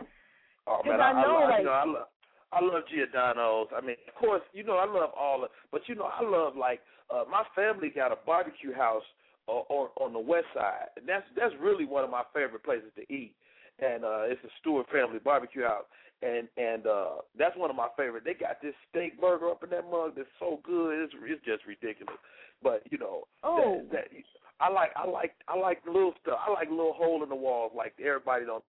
Oh 0.66 0.76
'Cause 0.84 0.86
man, 0.86 1.00
I 1.00 1.10
I, 1.10 1.22
know, 1.22 1.36
I, 1.38 1.48
like- 1.48 1.58
you 1.60 1.64
know, 1.64 1.72
I 1.72 1.84
love 1.84 2.06
I 2.52 2.60
love 2.60 2.82
Giordano's. 2.92 3.68
I 3.74 3.80
mean, 3.80 3.96
of 4.08 4.14
course, 4.14 4.42
you 4.52 4.62
know, 4.64 4.76
I 4.76 4.84
love 4.86 5.10
all 5.18 5.44
of, 5.44 5.50
but 5.70 5.82
you 5.88 5.94
know, 5.94 6.08
I 6.12 6.22
love 6.22 6.56
like 6.56 6.80
uh 7.10 7.24
my 7.30 7.44
family 7.54 7.90
got 7.94 8.12
a 8.12 8.16
barbecue 8.26 8.72
house 8.74 9.04
uh, 9.48 9.52
on 9.72 9.88
on 10.00 10.12
the 10.12 10.18
west 10.20 10.46
side, 10.54 10.88
and 10.96 11.08
that's 11.08 11.24
that's 11.36 11.54
really 11.60 11.84
one 11.84 12.04
of 12.04 12.10
my 12.10 12.22
favorite 12.34 12.62
places 12.64 12.90
to 12.96 13.02
eat. 13.12 13.34
And 13.78 14.04
uh 14.04 14.22
it's 14.24 14.42
a 14.44 14.48
Stewart 14.60 14.86
family 14.92 15.18
barbecue 15.18 15.62
house, 15.64 15.86
and 16.22 16.46
and 16.56 16.86
uh 16.86 17.14
that's 17.38 17.56
one 17.56 17.70
of 17.70 17.76
my 17.76 17.88
favorite. 17.96 18.24
They 18.24 18.34
got 18.34 18.60
this 18.62 18.74
steak 18.90 19.20
burger 19.20 19.50
up 19.50 19.64
in 19.64 19.70
that 19.70 19.90
mug 19.90 20.12
that's 20.16 20.28
so 20.38 20.60
good. 20.62 21.04
It's 21.04 21.14
it's 21.24 21.44
just 21.44 21.64
ridiculous. 21.66 22.18
But 22.62 22.82
you 22.90 22.98
know, 22.98 23.24
Oh. 23.42 23.82
that, 23.90 24.08
that 24.12 24.22
I 24.60 24.70
like 24.70 24.90
I 24.94 25.06
like 25.08 25.32
I 25.48 25.58
like 25.58 25.80
little 25.86 26.14
stuff. 26.22 26.38
I 26.46 26.52
like 26.52 26.70
little 26.70 26.92
hole 26.92 27.22
in 27.22 27.28
the 27.28 27.34
walls 27.34 27.72
like 27.74 27.94
everybody 27.98 28.44
don't 28.44 28.62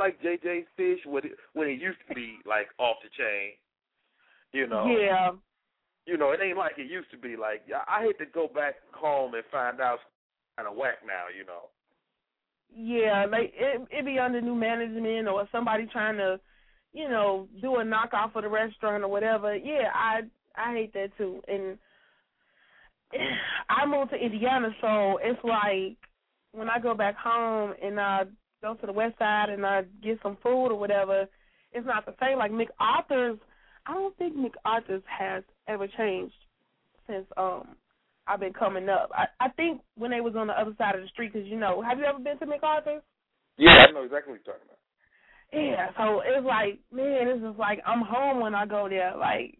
like 0.00 0.20
JJ's 0.22 0.66
fish 0.76 0.98
when 1.06 1.24
it 1.24 1.32
when 1.52 1.68
it 1.68 1.80
used 1.80 1.98
to 2.08 2.14
be 2.14 2.38
like 2.46 2.66
off 2.78 2.96
the 3.02 3.10
chain. 3.16 3.52
You 4.52 4.66
know. 4.66 4.86
Yeah. 4.86 5.30
You 6.06 6.16
know, 6.16 6.32
it 6.32 6.40
ain't 6.42 6.58
like 6.58 6.72
it 6.78 6.90
used 6.90 7.10
to 7.12 7.18
be. 7.18 7.36
Like 7.36 7.62
I 7.70 8.00
I 8.00 8.02
hate 8.04 8.18
to 8.18 8.26
go 8.26 8.48
back 8.48 8.74
home 8.92 9.34
and 9.34 9.44
find 9.52 9.80
out 9.80 9.98
kind 10.56 10.68
of 10.68 10.76
whack 10.76 10.98
now. 11.06 11.30
You 11.36 11.44
know. 11.44 11.68
Yeah, 12.74 13.26
like 13.30 13.52
it 13.54 13.80
it 13.90 14.04
be 14.04 14.18
under 14.18 14.40
new 14.40 14.54
management 14.54 15.28
or 15.28 15.48
somebody 15.52 15.86
trying 15.92 16.16
to, 16.16 16.40
you 16.92 17.08
know, 17.08 17.48
do 17.60 17.76
a 17.76 17.84
knockoff 17.84 18.34
of 18.34 18.42
the 18.42 18.48
restaurant 18.48 19.04
or 19.04 19.08
whatever. 19.08 19.54
Yeah, 19.54 19.90
I 19.94 20.22
I 20.56 20.72
hate 20.72 20.92
that 20.94 21.16
too. 21.18 21.42
And 21.48 21.78
I 23.68 23.86
moved 23.86 24.10
to 24.10 24.16
Indiana, 24.16 24.70
so 24.80 25.18
it's 25.22 25.42
like 25.44 25.96
when 26.52 26.68
I 26.68 26.78
go 26.80 26.94
back 26.94 27.16
home 27.16 27.74
and 27.82 28.00
I 28.00 28.24
go 28.62 28.74
to 28.74 28.86
the 28.86 28.92
west 28.92 29.18
side 29.18 29.50
and 29.50 29.64
I 29.64 29.82
get 30.02 30.18
some 30.22 30.36
food 30.42 30.68
or 30.68 30.78
whatever, 30.78 31.26
it's 31.72 31.86
not 31.86 32.06
the 32.06 32.14
same. 32.20 32.38
Like 32.38 32.52
MacArthur's, 32.52 33.38
I 33.86 33.94
don't 33.94 34.16
think 34.16 34.36
MacArthur's 34.36 35.02
has 35.06 35.42
ever 35.68 35.86
changed 35.88 36.34
since 37.06 37.26
um 37.36 37.76
I've 38.26 38.40
been 38.40 38.52
coming 38.52 38.88
up. 38.88 39.10
I 39.14 39.26
I 39.40 39.48
think 39.50 39.80
when 39.96 40.10
they 40.10 40.20
was 40.20 40.36
on 40.36 40.46
the 40.46 40.52
other 40.52 40.74
side 40.78 40.94
of 40.94 41.02
the 41.02 41.08
street, 41.08 41.32
because 41.32 41.48
you 41.48 41.58
know, 41.58 41.82
have 41.82 41.98
you 41.98 42.04
ever 42.04 42.18
been 42.18 42.38
to 42.38 42.46
MacArthur's? 42.46 43.02
Yeah, 43.56 43.84
I 43.88 43.92
know 43.92 44.04
exactly 44.04 44.32
what 44.32 44.40
you're 44.44 44.54
talking 44.54 44.68
about. 44.68 44.78
Yeah, 45.52 45.90
so 45.98 46.22
it's 46.24 46.46
like, 46.46 46.78
man, 46.94 47.26
it's 47.26 47.42
just 47.42 47.58
like 47.58 47.80
I'm 47.86 48.02
home 48.02 48.40
when 48.40 48.54
I 48.54 48.66
go 48.66 48.88
there. 48.88 49.16
Like 49.18 49.58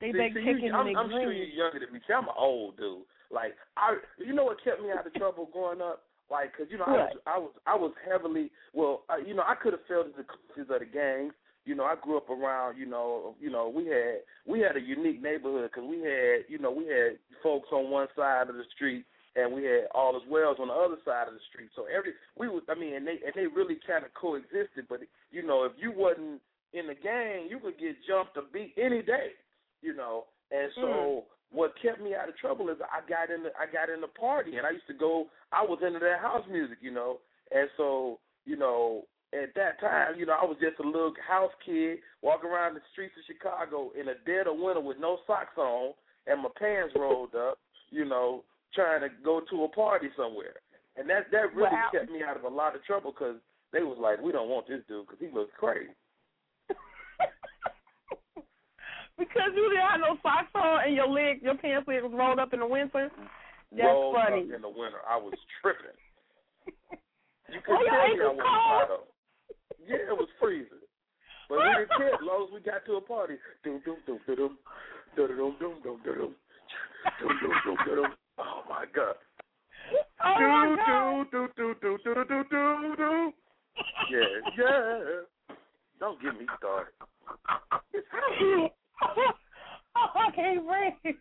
they 0.00 0.12
See, 0.12 0.18
bake 0.18 0.32
see, 0.34 0.44
chicken 0.44 0.64
you, 0.64 0.72
I'm, 0.72 0.86
and 0.86 0.96
I'm 0.96 1.10
sure 1.10 1.32
you're 1.32 1.46
younger 1.46 1.80
than 1.80 1.92
me. 1.92 2.00
See, 2.06 2.14
I'm 2.14 2.24
an 2.24 2.34
old 2.38 2.76
dude. 2.78 3.04
Like 3.30 3.52
I, 3.76 3.98
you 4.18 4.32
know 4.32 4.44
what 4.44 4.62
kept 4.64 4.80
me 4.80 4.88
out 4.90 5.06
of 5.06 5.12
trouble 5.14 5.50
growing 5.52 5.82
up? 5.82 6.05
Like, 6.30 6.56
cause 6.56 6.66
you 6.70 6.78
know 6.78 6.84
I 6.86 6.92
was 6.92 7.16
I 7.26 7.38
was 7.38 7.52
I 7.66 7.76
was 7.76 7.92
heavily 8.08 8.50
well, 8.74 9.04
uh, 9.08 9.18
you 9.24 9.34
know 9.34 9.44
I 9.46 9.54
could 9.54 9.72
have 9.72 9.86
fell 9.86 10.02
into 10.02 10.18
the 10.18 10.24
clutches 10.24 10.70
of 10.70 10.80
the 10.80 10.86
gangs. 10.86 11.32
You 11.64 11.74
know, 11.74 11.84
I 11.84 11.94
grew 12.00 12.16
up 12.16 12.30
around. 12.30 12.78
You 12.78 12.86
know, 12.86 13.34
you 13.40 13.50
know 13.50 13.68
we 13.68 13.86
had 13.86 14.26
we 14.46 14.60
had 14.60 14.76
a 14.76 14.80
unique 14.80 15.22
neighborhood 15.22 15.70
because 15.72 15.88
we 15.88 16.00
had 16.00 16.46
you 16.48 16.58
know 16.58 16.70
we 16.72 16.86
had 16.86 17.18
folks 17.42 17.68
on 17.70 17.90
one 17.90 18.08
side 18.16 18.48
of 18.48 18.56
the 18.56 18.64
street 18.74 19.04
and 19.36 19.52
we 19.52 19.64
had 19.64 19.86
all 19.94 20.16
as 20.16 20.22
wells 20.28 20.56
on 20.58 20.68
the 20.68 20.74
other 20.74 20.96
side 21.04 21.28
of 21.28 21.34
the 21.34 21.44
street. 21.52 21.70
So 21.76 21.84
every 21.86 22.12
we 22.36 22.48
was 22.48 22.62
I 22.68 22.74
mean 22.74 22.94
and 22.94 23.06
they 23.06 23.20
and 23.22 23.34
they 23.36 23.46
really 23.46 23.78
kind 23.86 24.04
of 24.04 24.14
coexisted. 24.14 24.88
But 24.88 25.00
you 25.30 25.46
know 25.46 25.64
if 25.64 25.72
you 25.78 25.92
wasn't 25.94 26.40
in 26.72 26.88
the 26.88 26.94
gang, 26.94 27.46
you 27.48 27.60
could 27.60 27.78
get 27.78 27.96
jumped 28.08 28.36
or 28.36 28.44
beat 28.52 28.74
any 28.76 29.02
day. 29.02 29.36
You 29.82 29.94
know, 29.94 30.24
and 30.50 30.72
so 30.74 31.24
what 31.52 31.74
kept 31.80 32.00
me 32.00 32.14
out 32.14 32.28
of 32.28 32.36
trouble 32.36 32.68
is 32.70 32.76
I 32.82 33.06
got 33.08 33.30
in 33.30 33.42
the 33.42 33.50
I 33.58 33.70
got 33.70 33.88
in 33.88 34.00
the 34.00 34.08
party 34.08 34.56
and 34.56 34.66
I 34.66 34.70
used 34.70 34.86
to 34.88 34.94
go 34.94 35.26
I 35.52 35.62
was 35.62 35.78
into 35.86 35.98
that 36.00 36.20
house 36.20 36.44
music, 36.50 36.78
you 36.80 36.90
know. 36.92 37.18
And 37.54 37.68
so, 37.76 38.18
you 38.44 38.56
know, 38.56 39.02
at 39.32 39.54
that 39.54 39.78
time, 39.80 40.18
you 40.18 40.26
know, 40.26 40.34
I 40.40 40.44
was 40.44 40.56
just 40.60 40.80
a 40.80 40.86
little 40.86 41.14
house 41.26 41.52
kid 41.64 41.98
walking 42.22 42.50
around 42.50 42.74
the 42.74 42.80
streets 42.92 43.14
of 43.16 43.24
Chicago 43.26 43.90
in 43.98 44.08
a 44.08 44.18
dead 44.26 44.46
of 44.46 44.58
winter 44.58 44.80
with 44.80 44.98
no 44.98 45.18
socks 45.26 45.56
on 45.56 45.94
and 46.26 46.42
my 46.42 46.48
pants 46.58 46.94
rolled 46.96 47.34
up, 47.34 47.58
you 47.90 48.04
know, 48.04 48.42
trying 48.74 49.00
to 49.02 49.08
go 49.24 49.40
to 49.48 49.64
a 49.64 49.68
party 49.68 50.08
somewhere. 50.16 50.58
And 50.96 51.08
that 51.10 51.30
that 51.30 51.54
really 51.54 51.70
Wow. 51.70 51.90
kept 51.92 52.10
me 52.10 52.22
out 52.22 52.36
of 52.36 52.44
a 52.44 52.48
lot 52.48 52.74
of 52.74 52.82
trouble 52.84 53.12
because 53.12 53.36
they 53.72 53.82
was 53.82 53.98
like, 54.00 54.20
we 54.20 54.32
don't 54.32 54.48
want 54.48 54.66
this 54.66 54.82
dude 54.88 55.06
because 55.06 55.20
he 55.20 55.32
looks 55.32 55.52
crazy. 55.58 55.92
Because 59.18 59.50
you 59.54 59.68
didn't 59.70 59.88
have 59.88 60.00
no 60.00 60.16
socks 60.22 60.52
on 60.54 60.84
and 60.86 60.94
your 60.94 61.08
leg, 61.08 61.42
your 61.42 61.56
pants 61.56 61.88
leg 61.88 62.02
was 62.02 62.12
rolled 62.14 62.38
up 62.38 62.52
in 62.52 62.60
the 62.60 62.66
winter. 62.66 63.10
That's 63.72 63.82
rolled 63.82 64.16
funny. 64.16 64.42
up 64.44 64.54
in 64.54 64.62
the 64.62 64.68
winter. 64.68 65.00
I 65.08 65.16
was 65.16 65.34
tripping. 65.60 65.96
You 67.46 67.60
could 67.62 67.78
your 67.78 67.94
tell 67.94 68.10
me 68.10 68.18
I 68.18 68.26
wasn't 68.26 68.42
cold? 68.42 68.86
proud. 68.90 69.06
Yeah, 69.86 70.10
it 70.10 70.18
was 70.18 70.26
freezing. 70.40 70.82
But 71.48 71.58
we 71.58 71.64
didn't 71.78 71.94
care 71.96 72.14
as 72.14 72.20
long 72.26 72.48
as 72.48 72.50
we 72.52 72.58
got 72.58 72.84
to 72.86 72.94
a 72.94 73.00
party. 73.00 73.34
Doom 73.62 73.80
doom 73.84 74.02
doom 74.04 74.18
doom 74.26 74.58
doom 75.14 75.30
doom 75.30 75.30
doom 75.38 75.54
doom 75.60 75.78
doom 75.82 75.98
doom 76.02 76.34
doom 77.22 77.34
doom 77.38 77.54
doom 77.64 77.76
doom. 77.86 78.10
Oh 78.38 78.62
my 78.68 78.84
god. 78.90 79.14
Oh 80.24 80.34
do, 80.38 80.76
God. 80.76 81.30
do 81.30 81.48
do 81.54 81.74
do 81.80 81.98
do 82.02 82.14
do 82.14 82.24
do 82.26 82.44
do 82.50 82.96
do. 82.96 83.32
Yeah, 84.10 84.34
yeah. 84.58 85.54
Don't 86.00 86.20
get 86.20 86.34
me 86.34 86.46
started. 86.58 86.92
Oh, 89.02 89.32
I 89.96 90.30
can't 90.34 90.64
breathe. 90.66 91.16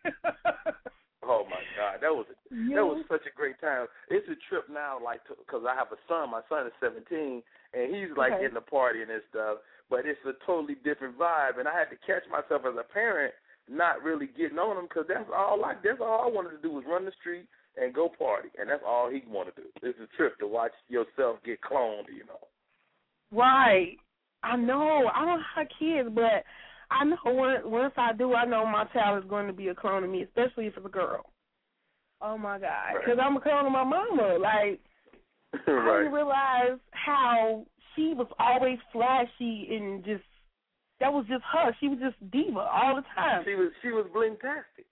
Oh 1.27 1.41
my 1.49 1.61
God, 1.73 2.01
that 2.01 2.13
was 2.13 2.25
You- 2.51 2.75
that 2.75 2.85
was 2.85 3.03
such 3.09 3.25
a 3.25 3.33
great 3.35 3.59
time. 3.59 3.87
It's 4.09 4.27
a 4.29 4.35
trip 4.47 4.69
now, 4.69 4.99
like 5.03 5.21
because 5.25 5.65
I 5.67 5.73
have 5.73 5.91
a 5.91 5.97
son. 6.07 6.29
My 6.29 6.41
son 6.49 6.67
is 6.67 6.73
seventeen, 6.79 7.41
and 7.73 7.93
he's 7.93 8.15
like 8.15 8.33
Okay. 8.33 8.45
in 8.45 8.53
the 8.53 8.61
party 8.61 9.01
and 9.01 9.09
stuff. 9.29 9.57
But 9.89 10.05
it's 10.05 10.21
a 10.25 10.33
totally 10.45 10.75
different 10.83 11.17
vibe, 11.17 11.57
and 11.59 11.67
I 11.67 11.73
had 11.73 11.89
to 11.89 11.97
catch 12.05 12.23
myself 12.29 12.61
as 12.65 12.77
a 12.77 12.83
parent 12.93 13.33
not 13.67 14.03
really 14.03 14.27
getting 14.37 14.59
on 14.59 14.77
him 14.77 14.85
because 14.85 15.05
that's 15.07 15.29
all 15.33 15.65
I 15.65 15.73
that's 15.83 16.01
all 16.01 16.21
I 16.21 16.29
wanted 16.29 16.51
to 16.51 16.61
do 16.61 16.69
was 16.71 16.83
run 16.87 17.05
the 17.05 17.11
street 17.19 17.47
and 17.75 17.93
go 17.93 18.07
party, 18.07 18.49
and 18.59 18.69
that's 18.69 18.83
all 18.85 19.09
he 19.09 19.23
wanted 19.27 19.55
to 19.57 19.63
do. 19.63 19.69
It's 19.81 19.99
a 19.99 20.07
trip 20.17 20.37
to 20.39 20.47
watch 20.47 20.71
yourself 20.89 21.37
get 21.43 21.59
cloned, 21.61 22.05
you 22.13 22.23
know. 22.29 22.45
Right. 23.31 23.97
I 24.43 24.55
know. 24.57 25.09
I 25.13 25.25
don't 25.25 25.41
have 25.55 25.67
kids, 25.79 26.09
but 26.13 26.45
I 26.99 27.03
know 27.03 27.17
once 27.65 27.93
I 27.97 28.13
do, 28.13 28.33
I 28.33 28.45
know 28.45 28.65
my 28.65 28.85
child 28.93 29.23
is 29.23 29.29
going 29.29 29.47
to 29.47 29.53
be 29.53 29.67
a 29.67 29.75
clone 29.75 30.03
of 30.03 30.09
me, 30.09 30.23
especially 30.23 30.67
if 30.67 30.77
it's 30.77 30.85
a 30.85 30.89
girl. 30.89 31.25
Oh 32.21 32.37
my 32.37 32.57
God! 32.57 32.93
Because 32.99 33.19
I'm 33.21 33.35
a 33.35 33.41
clone 33.41 33.65
of 33.65 33.71
my 33.71 33.83
mama. 33.83 34.37
Like 34.39 34.79
I 35.67 35.71
right. 35.71 35.97
didn't 35.99 36.13
realize 36.13 36.79
how 36.91 37.65
she 37.95 38.13
was 38.13 38.27
always 38.39 38.77
flashy 38.91 39.67
and 39.71 40.03
just 40.05 40.23
that 40.99 41.11
was 41.11 41.25
just 41.27 41.43
her. 41.51 41.75
She 41.79 41.87
was 41.87 41.99
just 41.99 42.15
diva 42.31 42.59
all 42.59 42.95
the 42.95 43.03
time. 43.15 43.43
She 43.45 43.55
was 43.55 43.71
she 43.81 43.89
was 43.89 44.05
bling 44.13 44.37
tastic. 44.41 44.85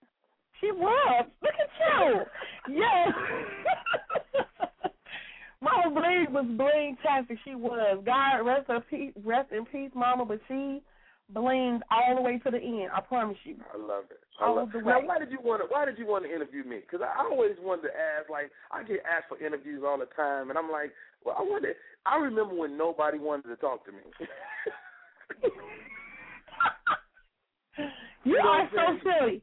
She 0.60 0.72
was. 0.72 1.26
Look 1.42 1.54
at 1.60 1.70
you. 2.04 2.76
yes. 2.78 3.10
Mama 5.62 5.94
Bling 5.94 6.28
was 6.30 6.46
bling 6.58 6.98
tastic. 7.02 7.38
She 7.46 7.56
was. 7.56 8.04
God 8.06 8.42
rest 8.46 8.68
her 8.68 8.82
peace, 8.90 9.14
rest 9.24 9.52
in 9.52 9.66
peace, 9.66 9.92
Mama. 9.96 10.26
But 10.26 10.40
she 10.48 10.82
blinged 11.32 11.82
all 11.90 12.16
the 12.16 12.22
way 12.22 12.38
to 12.40 12.52
the 12.52 12.58
end. 12.58 12.90
I 12.96 13.02
promise 13.02 13.38
you. 13.44 13.56
I 13.74 13.78
love 13.78 14.06
it. 14.12 14.20
I 14.42 14.46
All 14.46 14.56
love 14.58 14.72
the 14.74 14.82
Now, 14.82 15.02
why 15.06 15.20
did 15.20 15.32
you 15.32 15.40
want 15.42 15.62
to? 15.62 15.68
Why 15.72 15.86
did 15.86 15.98
you 15.98 16.06
want 16.06 16.26
to 16.26 16.34
interview 16.34 16.64
me? 16.64 16.80
Because 16.82 17.06
I 17.06 17.24
always 17.24 17.56
wanted 17.62 17.84
to 17.84 17.94
ask. 17.96 18.30
Like, 18.30 18.52
I 18.72 18.84
get 18.84 19.02
asked 19.06 19.30
for 19.30 19.44
interviews 19.44 19.84
all 19.86 19.98
the 19.98 20.10
time, 20.16 20.50
and 20.50 20.58
I'm 20.58 20.70
like, 20.72 20.92
well, 21.24 21.36
I 21.38 21.42
wanted. 21.42 21.76
I 22.06 22.18
remember 22.18 22.56
when 22.56 22.78
nobody 22.78 23.18
wanted 23.18 23.48
to 23.50 23.56
talk 23.58 23.86
to 23.86 23.92
me. 23.92 24.00
You 28.24 28.38
know 28.40 28.48
are 28.50 28.70
so 28.72 29.00
silly. 29.04 29.42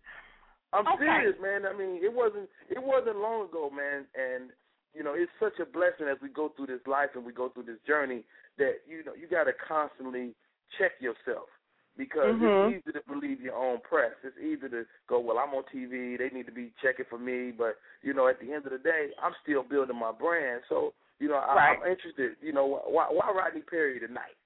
I'm 0.73 0.87
Okay. 0.87 1.05
serious, 1.05 1.37
man. 1.43 1.67
I 1.67 1.77
mean, 1.77 2.03
it 2.03 2.13
wasn't. 2.13 2.49
It 2.71 2.83
wasn't 2.83 3.19
long 3.19 3.49
ago, 3.49 3.69
man. 3.69 4.07
And 4.15 4.51
you 4.95 5.03
know, 5.03 5.15
it's 5.15 5.31
such 5.39 5.59
a 5.61 5.67
blessing 5.67 6.09
as 6.11 6.17
we 6.23 6.29
go 6.31 6.49
through 6.49 6.67
this 6.67 6.87
life 6.87 7.11
and 7.15 7.25
we 7.25 7.33
go 7.33 7.49
through 7.51 7.65
this 7.65 7.81
journey 7.87 8.25
that 8.59 8.81
you 8.89 9.05
know 9.05 9.13
you 9.15 9.29
got 9.29 9.45
to 9.45 9.53
constantly 9.67 10.35
check 10.79 10.93
yourself 11.01 11.49
because 11.97 12.37
Mhm. 12.37 12.73
it's 12.73 12.87
easy 12.87 12.93
to 12.93 13.03
believe 13.07 13.41
your 13.41 13.57
own 13.57 13.81
press. 13.81 14.13
It's 14.23 14.39
easy 14.39 14.69
to 14.69 14.87
go, 15.07 15.21
well, 15.21 15.39
I'm 15.39 15.55
on 15.55 15.65
TV. 15.65 16.17
They 16.17 16.31
need 16.31 16.47
to 16.47 16.53
be 16.53 16.73
checking 16.83 17.05
for 17.07 17.19
me, 17.19 17.51
but 17.51 17.79
you 18.03 18.15
know, 18.15 18.29
at 18.29 18.41
the 18.41 18.53
end 18.53 18.65
of 18.67 18.73
the 18.73 18.79
day, 18.79 19.13
I'm 19.23 19.35
still 19.43 19.63
building 19.63 19.99
my 19.99 20.13
brand. 20.13 20.63
So 20.69 20.95
you 21.19 21.29
know, 21.29 21.37
I, 21.37 21.55
Right. 21.55 21.79
I'm 21.79 21.91
interested. 21.91 22.37
You 22.41 22.53
know, 22.53 22.83
why, 22.87 23.07
why 23.11 23.31
Rodney 23.31 23.61
Perry 23.61 24.01
tonight? 24.01 24.37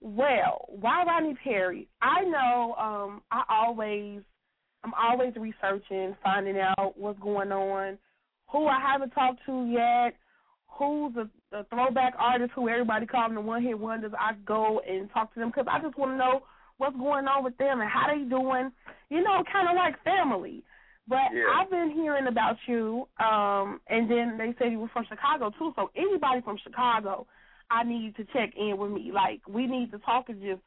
Well, 0.00 0.66
why 0.68 1.04
Rodney 1.04 1.34
Perry? 1.42 1.88
I 2.02 2.22
know 2.24 2.74
um 2.78 3.22
I 3.30 3.42
always 3.48 4.22
I'm 4.84 4.92
always 4.94 5.34
researching, 5.36 6.14
finding 6.22 6.58
out 6.58 6.92
what's 6.96 7.18
going 7.20 7.50
on, 7.50 7.98
who 8.50 8.66
I 8.66 8.78
haven't 8.80 9.10
talked 9.10 9.40
to 9.46 9.66
yet, 9.66 10.14
who's 10.78 11.14
the, 11.14 11.28
the 11.50 11.64
throwback 11.70 12.14
artist 12.18 12.52
who 12.54 12.68
everybody 12.68 13.06
calls 13.06 13.28
them 13.28 13.34
the 13.36 13.40
one 13.40 13.62
hit 13.62 13.78
wonders. 13.78 14.12
I 14.18 14.32
go 14.44 14.80
and 14.88 15.10
talk 15.12 15.32
to 15.34 15.40
them 15.40 15.50
because 15.50 15.66
I 15.70 15.80
just 15.80 15.96
want 15.96 16.12
to 16.12 16.16
know 16.16 16.42
what's 16.78 16.96
going 16.96 17.26
on 17.26 17.44
with 17.44 17.56
them 17.58 17.80
and 17.80 17.88
how 17.90 18.06
they 18.12 18.22
doing. 18.28 18.70
You 19.10 19.22
know, 19.22 19.42
kind 19.52 19.68
of 19.68 19.76
like 19.76 20.02
family. 20.02 20.62
But 21.06 21.32
Yeah. 21.32 21.44
I've 21.54 21.70
been 21.70 21.90
hearing 21.90 22.26
about 22.28 22.56
you, 22.66 23.06
um, 23.20 23.80
and 23.88 24.10
then 24.10 24.38
they 24.38 24.54
said 24.58 24.72
you 24.72 24.80
were 24.80 24.88
from 24.88 25.04
Chicago 25.08 25.50
too. 25.58 25.72
So 25.76 25.90
anybody 25.94 26.40
from 26.40 26.56
Chicago, 26.64 27.26
I 27.70 27.84
need 27.84 28.16
to 28.16 28.24
check 28.32 28.54
in 28.56 28.76
with 28.78 28.90
me. 28.90 29.10
Like 29.12 29.40
we 29.46 29.66
need 29.66 29.90
to 29.92 29.98
talk 29.98 30.28
and 30.30 30.40
just 30.40 30.62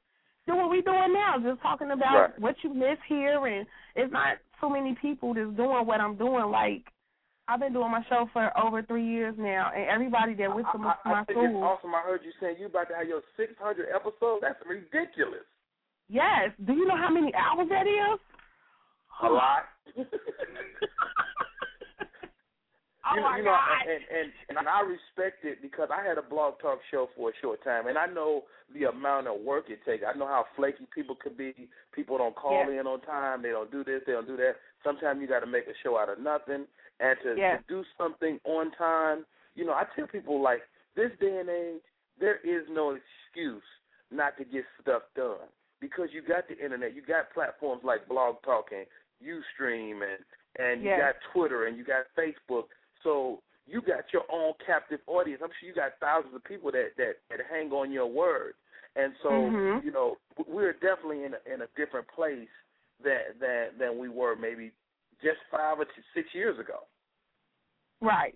do 0.46 0.56
what 0.56 0.70
we're 0.70 0.82
doing 0.84 1.12
now, 1.14 1.36
just 1.44 1.62
talking 1.62 1.92
about 1.92 2.16
Right. 2.16 2.40
what 2.40 2.56
you 2.64 2.74
miss 2.74 2.98
here, 3.10 3.46
and 3.48 3.66
it's 3.96 4.14
not 4.14 4.38
so 4.62 4.70
many 4.70 4.96
people 5.02 5.34
that's 5.34 5.50
doing 5.58 5.86
what 5.86 6.00
I'm 6.00 6.16
doing. 6.16 6.46
Like 6.52 6.86
I've 7.48 7.60
been 7.60 7.74
doing 7.74 7.92
my 7.92 8.04
show 8.10 8.30
for 8.34 8.52
over 8.60 8.84
three 8.84 9.08
years 9.08 9.36
now, 9.38 9.72
and 9.76 9.88
everybody 9.88 10.34
that 10.36 10.54
went 10.54 10.68
to 10.74 10.78
my, 10.78 10.96
I, 11.06 11.10
my 11.10 11.22
I 11.22 11.24
think 11.26 11.40
it's 11.40 11.56
awesome. 11.56 11.96
I 11.96 12.02
heard 12.02 12.22
you 12.26 12.32
saying 12.42 12.58
you 12.60 12.66
about 12.66 12.90
to 12.90 12.96
have 12.96 13.08
your 13.08 13.22
600 13.38 13.88
episodes. 13.94 14.42
That's 14.42 14.60
ridiculous. 14.68 15.48
Yes. 16.10 16.52
Do 16.66 16.74
you 16.74 16.86
know 16.86 16.98
how 16.98 17.10
many 17.10 17.32
hours 17.36 17.68
that 17.70 17.88
is? 17.88 18.20
A 19.24 19.30
lot. 19.30 19.64
Oh 23.10 23.16
you 23.16 23.22
know, 23.22 23.30
my 23.30 23.38
you 23.38 23.44
know, 23.46 23.56
God. 23.56 23.88
and, 23.88 24.04
and 24.12 24.58
and 24.60 24.68
I 24.68 24.82
respect 24.84 25.46
it 25.46 25.62
because 25.62 25.88
I 25.94 26.06
had 26.06 26.18
a 26.18 26.22
blog 26.22 26.60
talk 26.60 26.80
show 26.92 27.08
for 27.16 27.30
a 27.30 27.34
short 27.42 27.64
time, 27.64 27.88
and 27.88 27.98
I 27.98 28.06
know 28.06 28.44
the 28.74 28.90
amount 28.90 29.28
of 29.28 29.40
work 29.40 29.70
it 29.70 29.80
takes. 29.86 30.04
I 30.04 30.18
know 30.18 30.28
how 30.28 30.44
flaky 30.58 30.84
people 30.94 31.16
could 31.16 31.38
be. 31.38 31.70
People 31.96 32.18
don't 32.18 32.36
call 32.36 32.66
Yeah. 32.68 32.82
in 32.82 32.88
on 32.88 33.00
time. 33.02 33.42
They 33.42 33.52
don't 33.52 33.72
do 33.72 33.84
this. 33.84 34.02
They 34.06 34.12
don't 34.12 34.28
do 34.28 34.36
that. 34.38 34.56
Sometimes 34.84 35.22
you 35.22 35.28
got 35.28 35.40
to 35.40 35.48
make 35.48 35.68
a 35.68 35.76
show 35.84 35.98
out 35.98 36.10
of 36.10 36.20
nothing, 36.20 36.66
and 37.00 37.18
to, 37.24 37.36
to 37.58 37.64
do 37.68 37.84
something 37.98 38.40
on 38.46 38.72
time. 38.72 39.26
You 39.56 39.66
know, 39.66 39.74
I 39.74 39.86
tell 39.96 40.08
people 40.08 40.42
like 40.42 40.62
this 40.96 41.12
day 41.20 41.38
and 41.40 41.50
age, 41.50 41.82
there 42.20 42.38
is 42.44 42.66
no 42.70 42.98
excuse 42.98 43.64
not 44.12 44.38
to 44.38 44.46
get 44.46 44.64
stuff 44.82 45.04
done 45.16 45.48
because 45.80 46.10
you 46.12 46.22
got 46.22 46.48
the 46.48 46.58
internet. 46.58 46.96
You 46.96 47.02
got 47.02 47.34
platforms 47.34 47.82
like 47.84 48.08
Blog 48.08 48.36
Talk 48.44 48.68
and 48.72 48.86
UStream 49.24 50.02
and 50.04 50.24
and 50.60 50.82
you 50.82 50.90
got 50.98 51.16
Twitter 51.34 51.68
and 51.68 51.78
you 51.78 51.84
got 51.84 52.06
Facebook. 52.18 52.66
So 53.04 53.42
you 53.68 53.82
got 53.82 54.06
your 54.12 54.24
own 54.32 54.54
captive 54.66 55.00
audience. 55.08 55.42
I'm 55.44 55.52
sure 55.60 55.70
you 55.70 55.76
got 55.76 55.92
thousands 56.00 56.34
of 56.34 56.44
people 56.44 56.72
that 56.72 56.92
that, 56.98 57.18
that 57.30 57.40
hang 57.50 57.72
on 57.72 57.92
your 57.92 58.08
word. 58.08 58.54
And 58.96 59.14
so 59.22 59.30
Mhm. 59.30 59.84
you 59.84 59.92
know 59.92 60.18
we're 60.48 60.74
definitely 60.74 61.26
in 61.26 61.34
a, 61.36 61.54
in 61.54 61.62
a 61.62 61.68
different 61.76 62.08
place 62.08 62.50
than 63.04 63.38
than 63.40 63.78
than 63.78 63.98
we 64.00 64.10
were 64.10 64.36
maybe 64.36 64.72
just 65.22 65.38
five 65.52 65.80
or 65.80 65.86
t- 65.86 65.92
six 66.14 66.30
years 66.34 66.60
ago. 66.60 66.80
Right. 68.02 68.36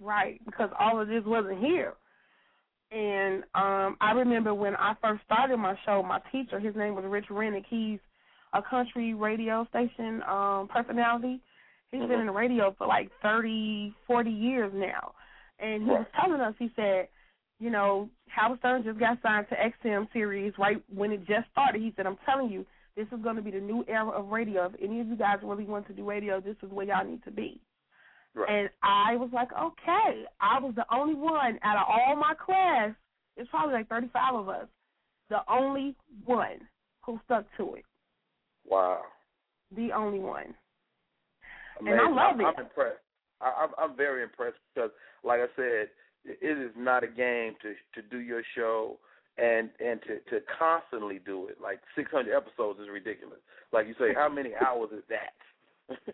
Right, 0.00 0.40
because 0.44 0.70
all 0.78 1.00
of 1.00 1.08
this 1.08 1.22
wasn't 1.24 1.60
here. 1.60 1.94
And 2.90 3.44
um 3.54 3.96
I 4.00 4.12
remember 4.14 4.52
when 4.52 4.76
I 4.76 4.94
first 5.00 5.22
started 5.24 5.56
my 5.56 5.74
show, 5.86 6.02
my 6.02 6.20
teacher, 6.30 6.58
his 6.60 6.76
name 6.76 6.94
was 6.94 7.04
Rich 7.06 7.26
Rennick. 7.30 7.64
He's 7.68 8.00
a 8.52 8.62
country 8.62 9.14
radio 9.14 9.66
station 9.70 10.22
um 10.28 10.68
personality. 10.68 11.40
He's 11.90 12.02
been 12.02 12.20
in 12.20 12.26
the 12.26 12.32
radio 12.32 12.74
for 12.76 12.86
like 12.86 13.10
thirty, 13.22 13.94
forty 14.06 14.30
years 14.30 14.72
now. 14.74 15.12
And 15.58 15.84
he 15.84 15.90
was 15.90 16.06
telling 16.20 16.40
us, 16.40 16.54
he 16.58 16.70
said, 16.74 17.08
you 17.60 17.70
know, 17.70 18.10
Howard 18.28 18.58
Stern 18.58 18.82
just 18.82 18.98
got 18.98 19.18
signed 19.22 19.46
to 19.50 19.88
XM 19.88 20.08
Sirius 20.12 20.54
right 20.58 20.82
when 20.92 21.12
it 21.12 21.20
just 21.26 21.48
started. 21.52 21.80
He 21.80 21.92
said, 21.96 22.06
I'm 22.06 22.18
telling 22.26 22.50
you, 22.50 22.66
this 22.96 23.06
is 23.12 23.22
going 23.22 23.36
to 23.36 23.42
be 23.42 23.50
the 23.50 23.60
new 23.60 23.84
era 23.88 24.10
of 24.10 24.28
radio. 24.28 24.66
If 24.66 24.72
any 24.82 25.00
of 25.00 25.06
you 25.06 25.16
guys 25.16 25.38
really 25.42 25.64
want 25.64 25.86
to 25.88 25.92
do 25.92 26.04
radio, 26.04 26.40
this 26.40 26.56
is 26.62 26.70
where 26.70 26.86
y'all 26.86 27.06
need 27.06 27.24
to 27.24 27.30
be. 27.30 27.60
And 28.34 28.70
I 28.82 29.16
was 29.16 29.30
like, 29.32 29.48
okay. 29.52 30.24
I 30.40 30.58
was 30.58 30.72
the 30.74 30.86
only 30.92 31.14
one 31.14 31.58
out 31.62 31.76
of 31.76 31.86
all 31.88 32.16
my 32.16 32.34
class. 32.34 32.90
It's 33.36 33.50
probably 33.50 33.74
like 33.74 33.88
35 33.88 34.34
of 34.34 34.48
us. 34.48 34.66
The 35.28 35.38
only 35.50 35.94
one 36.24 36.60
who 37.04 37.20
stuck 37.24 37.44
to 37.58 37.74
it. 37.74 37.84
Wow. 38.66 39.02
The 39.74 39.90
only 39.92 40.18
one. 40.18 40.54
Amazing. 41.80 41.98
And 41.98 42.18
I 42.18 42.28
love 42.28 42.40
it. 42.40 42.44
I'm 42.44 42.64
impressed. 42.64 42.98
I, 43.40 43.64
I'm 43.64 43.70
I'm 43.78 43.96
very 43.96 44.22
impressed 44.22 44.58
because, 44.74 44.90
like 45.24 45.40
I 45.40 45.46
said, 45.56 45.88
it 46.24 46.58
is 46.58 46.70
not 46.76 47.02
a 47.02 47.08
game 47.08 47.54
to 47.62 47.74
to 48.00 48.08
do 48.08 48.18
your 48.18 48.42
show 48.54 48.98
and 49.38 49.70
and 49.80 50.00
to 50.02 50.18
to 50.30 50.44
constantly 50.58 51.20
do 51.24 51.48
it. 51.48 51.58
Like 51.62 51.80
600 51.96 52.34
episodes 52.34 52.80
is 52.80 52.88
ridiculous. 52.92 53.38
Like 53.72 53.86
you 53.86 53.94
say, 53.98 54.14
how 54.14 54.28
many 54.28 54.50
hours 54.66 54.90
is 54.92 55.04
that? 55.08 55.34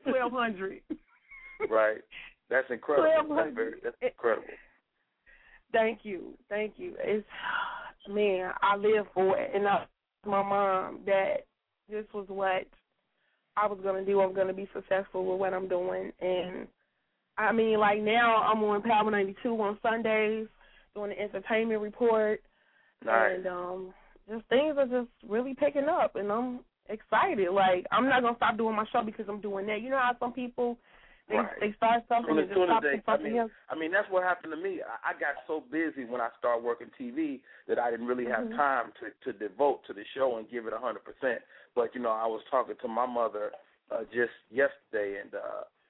1200. 0.05 0.81
right. 1.71 1.99
That's 2.51 2.67
incredible. 2.71 3.09
That's 3.09 3.29
1200. 3.29 3.55
very 3.55 3.81
that's 3.83 3.97
incredible. 4.01 4.47
Thank 5.73 6.01
you. 6.03 6.35
Thank 6.49 6.75
you. 6.77 6.95
It's 6.99 7.27
man, 8.09 8.53
I 8.63 8.77
live 8.77 9.07
for 9.13 9.39
it 9.39 9.51
and 9.55 9.67
I 9.67 9.85
my 10.25 10.43
mom 10.43 11.01
that 11.07 11.47
this 11.91 12.05
was 12.13 12.27
what 12.29 12.67
I 13.57 13.67
was 13.67 13.79
gonna 13.83 14.05
do. 14.05 14.21
I'm 14.21 14.35
gonna 14.35 14.53
be 14.53 14.69
successful 14.73 15.27
with 15.27 15.41
what 15.41 15.55
I'm 15.55 15.69
doing 15.69 16.13
and 16.21 16.69
I 17.37 17.53
mean 17.53 17.79
like 17.79 18.01
now 18.01 18.37
I'm 18.43 18.63
on 18.63 18.83
Power 18.83 19.11
ninety 19.11 19.37
two 19.43 19.61
on 19.61 19.79
Sundays 19.83 20.47
doing 20.95 21.11
the 21.11 21.21
entertainment 21.21 21.81
report 21.81 22.41
Nice. 23.05 23.37
and 23.37 23.47
um 23.47 23.95
just 24.29 24.45
things 24.49 24.77
are 24.77 24.87
just 24.87 25.09
really 25.27 25.55
picking 25.55 25.89
up 25.89 26.17
and 26.17 26.31
I'm 26.31 26.61
excited. 26.89 27.51
Like 27.53 27.87
I'm 27.93 28.09
not 28.09 28.23
gonna 28.23 28.37
stop 28.37 28.57
doing 28.57 28.77
my 28.77 28.85
show 28.93 29.03
because 29.05 29.27
I'm 29.29 29.41
doing 29.41 29.67
that. 29.67 29.81
You 29.81 29.91
know 29.91 29.99
how 29.99 30.17
some 30.19 30.33
people 30.33 30.79
they 31.29 31.37
Right. 31.37 31.61
they 31.61 31.73
start 31.77 32.05
something 32.09 32.39
and 32.39 32.49
just 32.49 32.61
stop 32.65 32.83
they, 32.83 32.97
to 32.97 33.03
I 33.07 33.13
something 33.13 33.33
mean, 33.33 33.41
else. 33.43 33.51
I 33.69 33.79
mean 33.79 33.93
that's 33.93 34.11
what 34.11 34.25
happened 34.25 34.53
to 34.53 34.57
me. 34.57 34.81
I, 34.83 35.11
I 35.11 35.13
got 35.13 35.37
so 35.47 35.63
busy 35.71 36.05
when 36.05 36.21
I 36.21 36.29
started 36.39 36.65
working 36.65 36.89
TV 36.99 37.41
that 37.69 37.79
I 37.79 37.91
didn't 37.91 38.07
really 38.07 38.27
have 38.27 38.45
Mhm. 38.45 38.57
time 38.57 38.93
to 39.01 39.33
to 39.33 39.39
devote 39.39 39.85
to 39.87 39.93
the 39.93 40.05
show 40.15 40.37
and 40.39 40.49
give 40.51 40.67
it 40.67 40.73
a 40.73 40.79
hundred 40.79 41.05
percent. 41.05 41.43
But 41.75 41.95
you 41.95 42.01
know, 42.01 42.11
I 42.11 42.27
was 42.27 42.43
talking 42.51 42.77
to 42.81 42.89
my 42.89 43.07
mother 43.07 43.53
uh, 43.91 44.05
just 44.13 44.33
yesterday, 44.51 45.21
and 45.21 45.35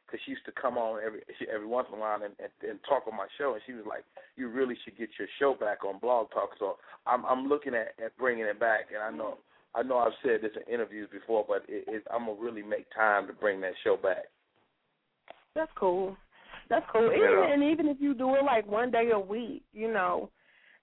because 0.08 0.20
she 0.24 0.32
used 0.32 0.44
to 0.46 0.52
come 0.52 0.78
on 0.78 1.00
every 1.04 1.20
every 1.52 1.66
once 1.66 1.86
in 1.92 1.98
a 1.98 2.00
while 2.00 2.22
and, 2.22 2.32
and 2.40 2.50
and 2.68 2.80
talk 2.88 3.04
on 3.06 3.16
my 3.16 3.26
show, 3.36 3.52
and 3.52 3.62
she 3.66 3.72
was 3.72 3.84
like, 3.86 4.04
"You 4.36 4.48
really 4.48 4.76
should 4.84 4.96
get 4.96 5.10
your 5.18 5.28
show 5.38 5.54
back 5.54 5.84
on 5.84 5.98
Blog 5.98 6.30
Talk." 6.30 6.50
So 6.58 6.78
I'm 7.06 7.24
I'm 7.26 7.46
looking 7.48 7.74
at 7.74 7.92
at 8.02 8.16
bringing 8.16 8.44
it 8.44 8.58
back, 8.58 8.88
and 8.94 9.02
I 9.02 9.16
know. 9.16 9.38
I 9.74 9.82
know 9.82 9.98
I've 9.98 10.16
said 10.24 10.40
this 10.40 10.50
in 10.56 10.72
interviews 10.72 11.10
before, 11.12 11.44
but 11.46 11.62
it, 11.68 11.84
it, 11.86 12.02
I'm 12.10 12.24
gonna 12.26 12.40
really 12.40 12.62
make 12.62 12.86
time 12.94 13.26
to 13.26 13.34
bring 13.34 13.60
that 13.60 13.74
show 13.84 13.98
back. 13.98 14.24
That's 15.54 15.70
cool. 15.76 16.16
That's 16.70 16.86
cool. 16.90 17.12
Even, 17.12 17.20
Yeah. 17.20 17.52
And 17.52 17.62
even 17.62 17.86
if 17.86 17.98
you 18.00 18.14
do 18.14 18.34
it 18.36 18.44
like 18.44 18.66
one 18.66 18.90
day 18.90 19.10
a 19.12 19.20
week, 19.20 19.62
you 19.72 19.92
know, 19.92 20.30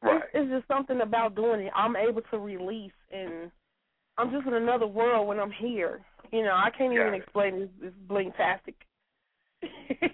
Right. 0.02 0.18
it's, 0.18 0.26
it's 0.36 0.52
just 0.52 0.68
something 0.68 1.02
about 1.02 1.36
doing 1.36 1.62
it. 1.62 1.74
I'm 1.76 1.96
able 1.96 2.22
to 2.30 2.38
release, 2.38 2.92
and 3.12 3.50
I'm 4.18 4.32
just 4.32 4.46
in 4.46 4.54
another 4.54 4.88
world 4.88 5.28
when 5.28 5.40
I'm 5.40 5.52
here. 5.52 6.02
You 6.32 6.44
know, 6.44 6.54
I 6.54 6.70
can't 6.78 6.94
even 6.94 7.14
it. 7.14 7.18
explain 7.24 7.60
this. 7.60 7.70
It's 7.82 7.96
blinktastic. 8.08 8.76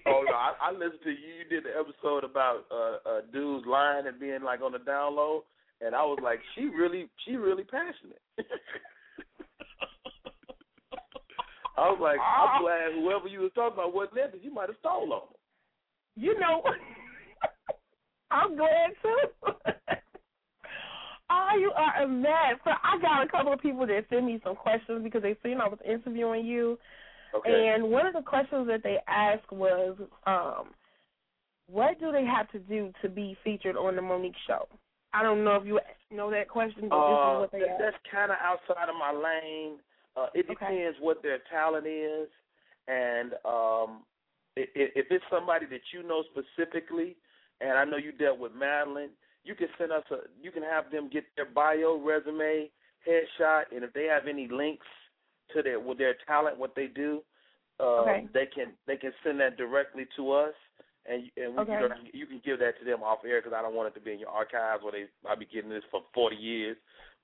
Oh 0.06 0.24
no, 0.26 0.34
I, 0.34 0.52
I 0.60 0.72
listened 0.72 1.00
to 1.04 1.10
you. 1.10 1.16
You 1.42 1.44
did 1.48 1.64
the 1.64 1.78
episode 1.78 2.24
about 2.24 2.64
uh, 2.70 2.96
uh 3.08 3.20
dudes 3.32 3.66
lying 3.66 4.06
and 4.06 4.18
being 4.20 4.42
like 4.42 4.60
on 4.62 4.72
the 4.72 4.78
down 4.78 5.16
low, 5.16 5.44
and 5.80 5.94
I 5.94 6.02
was 6.02 6.18
like, 6.22 6.40
she 6.54 6.66
really, 6.66 7.08
she 7.24 7.36
really 7.36 7.64
passionate. 7.64 8.22
I 11.76 11.88
was 11.88 11.98
like, 12.00 12.18
Ah. 12.20 12.56
I'm 12.56 12.62
glad 12.62 12.92
whoever 13.02 13.28
you 13.28 13.40
was 13.40 13.52
talking 13.54 13.74
about 13.78 13.94
wasn't 13.94 14.14
there, 14.14 14.28
because 14.28 14.44
you 14.44 14.52
might 14.52 14.68
have 14.68 14.76
stole 14.80 15.12
on 15.12 15.20
them. 15.20 15.38
You 16.14 16.38
know, 16.38 16.62
I'm 18.30 18.56
glad 18.56 18.90
too. 19.02 19.52
oh, 21.30 21.48
you 21.58 21.72
are 21.74 22.02
a 22.02 22.08
mess. 22.08 22.60
So 22.64 22.70
I 22.70 23.00
got 23.00 23.22
a 23.24 23.28
couple 23.28 23.52
of 23.52 23.60
people 23.60 23.86
that 23.86 24.04
sent 24.10 24.26
me 24.26 24.40
some 24.44 24.54
questions 24.54 25.02
because 25.02 25.22
they 25.22 25.36
seen 25.42 25.60
I 25.60 25.68
was 25.68 25.78
interviewing 25.84 26.44
you. 26.44 26.78
Okay. 27.34 27.68
And 27.74 27.90
one 27.90 28.06
of 28.06 28.14
the 28.14 28.22
questions 28.22 28.66
that 28.68 28.82
they 28.82 28.98
asked 29.08 29.50
was, 29.50 29.96
um, 30.26 30.74
what 31.66 31.98
do 31.98 32.12
they 32.12 32.24
have 32.24 32.50
to 32.52 32.58
do 32.58 32.92
to 33.00 33.08
be 33.08 33.36
featured 33.42 33.76
on 33.76 33.96
the 33.96 34.02
Mo'Nique 34.02 34.34
Show? 34.46 34.68
I 35.14 35.22
don't 35.22 35.44
know 35.44 35.56
if 35.56 35.66
you 35.66 35.78
know 36.10 36.30
that 36.30 36.48
question, 36.48 36.88
but 36.88 37.08
this 37.08 37.12
is 37.12 37.18
Uh, 37.18 37.38
what 37.40 37.52
they 37.52 37.68
asked. 37.68 37.80
that's 37.80 37.96
kind 38.10 38.30
of 38.30 38.38
outside 38.40 38.88
of 38.88 38.96
my 38.96 39.12
lane. 39.12 39.78
Uh, 40.16 40.28
it 40.34 40.46
depends 40.46 40.98
what 41.00 41.22
their 41.22 41.38
talent 41.50 41.86
is, 41.86 42.28
and 42.88 43.32
um, 43.44 44.04
if 44.56 45.06
it's 45.10 45.24
somebody 45.30 45.64
that 45.66 45.80
you 45.92 46.02
know 46.02 46.22
specifically, 46.32 47.16
and 47.60 47.72
I 47.72 47.84
know 47.84 47.96
you 47.96 48.12
dealt 48.12 48.38
with 48.38 48.52
Madeline, 48.52 49.10
you 49.44 49.54
can 49.54 49.68
send 49.78 49.92
us 49.92 50.04
a. 50.10 50.28
You 50.40 50.50
can 50.50 50.62
have 50.62 50.90
them 50.90 51.08
get 51.08 51.24
their 51.36 51.46
bio, 51.46 51.96
resume, 51.98 52.70
headshot, 53.08 53.64
and 53.74 53.84
if 53.84 53.92
they 53.94 54.04
have 54.04 54.26
any 54.26 54.48
links 54.48 54.86
to 55.54 55.62
their 55.62 55.80
with 55.80 55.98
their 55.98 56.14
talent, 56.26 56.58
what 56.58 56.74
they 56.74 56.86
do, 56.86 57.22
uh, 57.80 58.02
Okay. 58.02 58.28
they 58.32 58.46
can 58.46 58.72
they 58.86 58.96
can 58.96 59.12
send 59.24 59.40
that 59.40 59.56
directly 59.56 60.06
to 60.16 60.32
us. 60.32 60.54
And 61.04 61.30
and 61.36 61.54
we 61.56 61.62
Okay. 61.62 61.78
can, 61.78 61.90
you 62.12 62.26
can 62.26 62.40
give 62.44 62.60
that 62.60 62.78
to 62.78 62.84
them 62.84 63.02
off 63.02 63.24
air 63.24 63.40
because 63.40 63.56
I 63.56 63.62
don't 63.62 63.74
want 63.74 63.88
it 63.88 63.98
to 63.98 64.04
be 64.04 64.12
in 64.12 64.20
your 64.20 64.28
archives 64.30 64.82
where 64.82 64.92
they 64.92 65.06
I'll 65.28 65.36
be 65.36 65.46
getting 65.46 65.70
this 65.70 65.82
for 65.90 66.02
forty 66.14 66.36
years. 66.36 66.76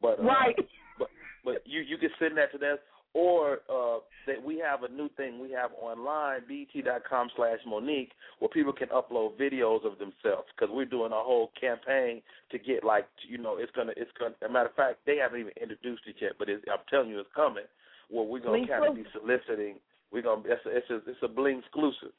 But 0.03 0.19
uh, 0.19 0.25
Right. 0.25 0.57
but 0.99 1.11
but 1.45 1.63
you 1.65 1.81
you 1.81 1.97
can 1.99 2.11
send 2.19 2.37
that 2.39 2.51
to 2.53 2.59
them, 2.59 2.79
or 3.15 3.61
uh, 3.71 4.01
that 4.27 4.43
we 4.43 4.59
have 4.59 4.83
a 4.83 4.89
new 4.89 5.09
thing 5.11 5.39
we 5.39 5.53
have 5.53 5.71
online, 5.81 6.41
bt.com 6.49 7.31
slash 7.37 7.59
Monique, 7.67 8.13
where 8.41 8.49
people 8.49 8.73
can 8.73 8.89
upload 8.89 9.39
videos 9.39 9.85
of 9.87 9.99
themselves 9.99 10.49
because 10.55 10.75
we're 10.75 10.85
doing 10.85 11.13
a 11.13 11.23
whole 11.23 11.53
campaign 11.59 12.21
to 12.51 12.59
get 12.59 12.83
like 12.83 13.07
you 13.29 13.39
know 13.39 13.57
it's 13.59 13.73
gonna 13.77 13.93
it's 13.97 14.11
gonna. 14.19 14.35
As 14.43 14.51
a 14.51 14.53
matter 14.53 14.69
of 14.69 14.75
fact, 14.75 14.99
they 15.07 15.17
haven't 15.17 15.41
even 15.41 15.53
introduced 15.61 16.03
it 16.07 16.17
yet, 16.21 16.33
but 16.39 16.49
it's, 16.49 16.65
I'm 16.71 16.85
telling 16.91 17.11
you, 17.11 17.21
it's 17.21 17.31
coming. 17.35 17.65
Where 18.09 18.25
we're 18.25 18.41
gonna 18.41 18.67
kind 18.67 18.87
of 18.87 18.95
be 18.97 19.05
soliciting. 19.13 19.77
We're 20.13 20.23
gonna 20.23 20.43
it's 20.47 20.65
a, 20.67 20.77
it's 20.77 20.91
a, 20.91 20.97
it's 21.11 21.23
a 21.23 21.29
bling 21.29 21.59
exclusive. 21.61 22.15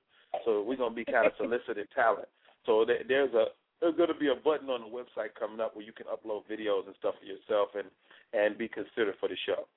So 0.45 0.63
we're 0.63 0.77
gonna 0.77 0.95
be 0.95 1.05
kind 1.05 1.25
of 1.25 1.33
soliciting 1.37 1.85
talent. 1.95 2.27
So 2.65 2.85
there, 2.85 2.99
there's 3.07 3.33
a 3.33 3.45
there's 3.81 3.95
going 3.95 4.09
to 4.09 4.19
be 4.19 4.27
a 4.27 4.35
button 4.35 4.69
on 4.69 4.81
the 4.81 4.87
website 4.87 5.33
coming 5.39 5.59
up 5.59 5.75
where 5.75 5.85
you 5.85 5.93
can 5.93 6.05
upload 6.07 6.43
videos 6.51 6.85
and 6.85 6.95
stuff 6.99 7.15
for 7.19 7.25
yourself 7.25 7.69
and 7.75 7.87
and 8.33 8.57
be 8.57 8.67
considered 8.67 9.15
for 9.19 9.29
the 9.29 9.37
show. 9.45 9.67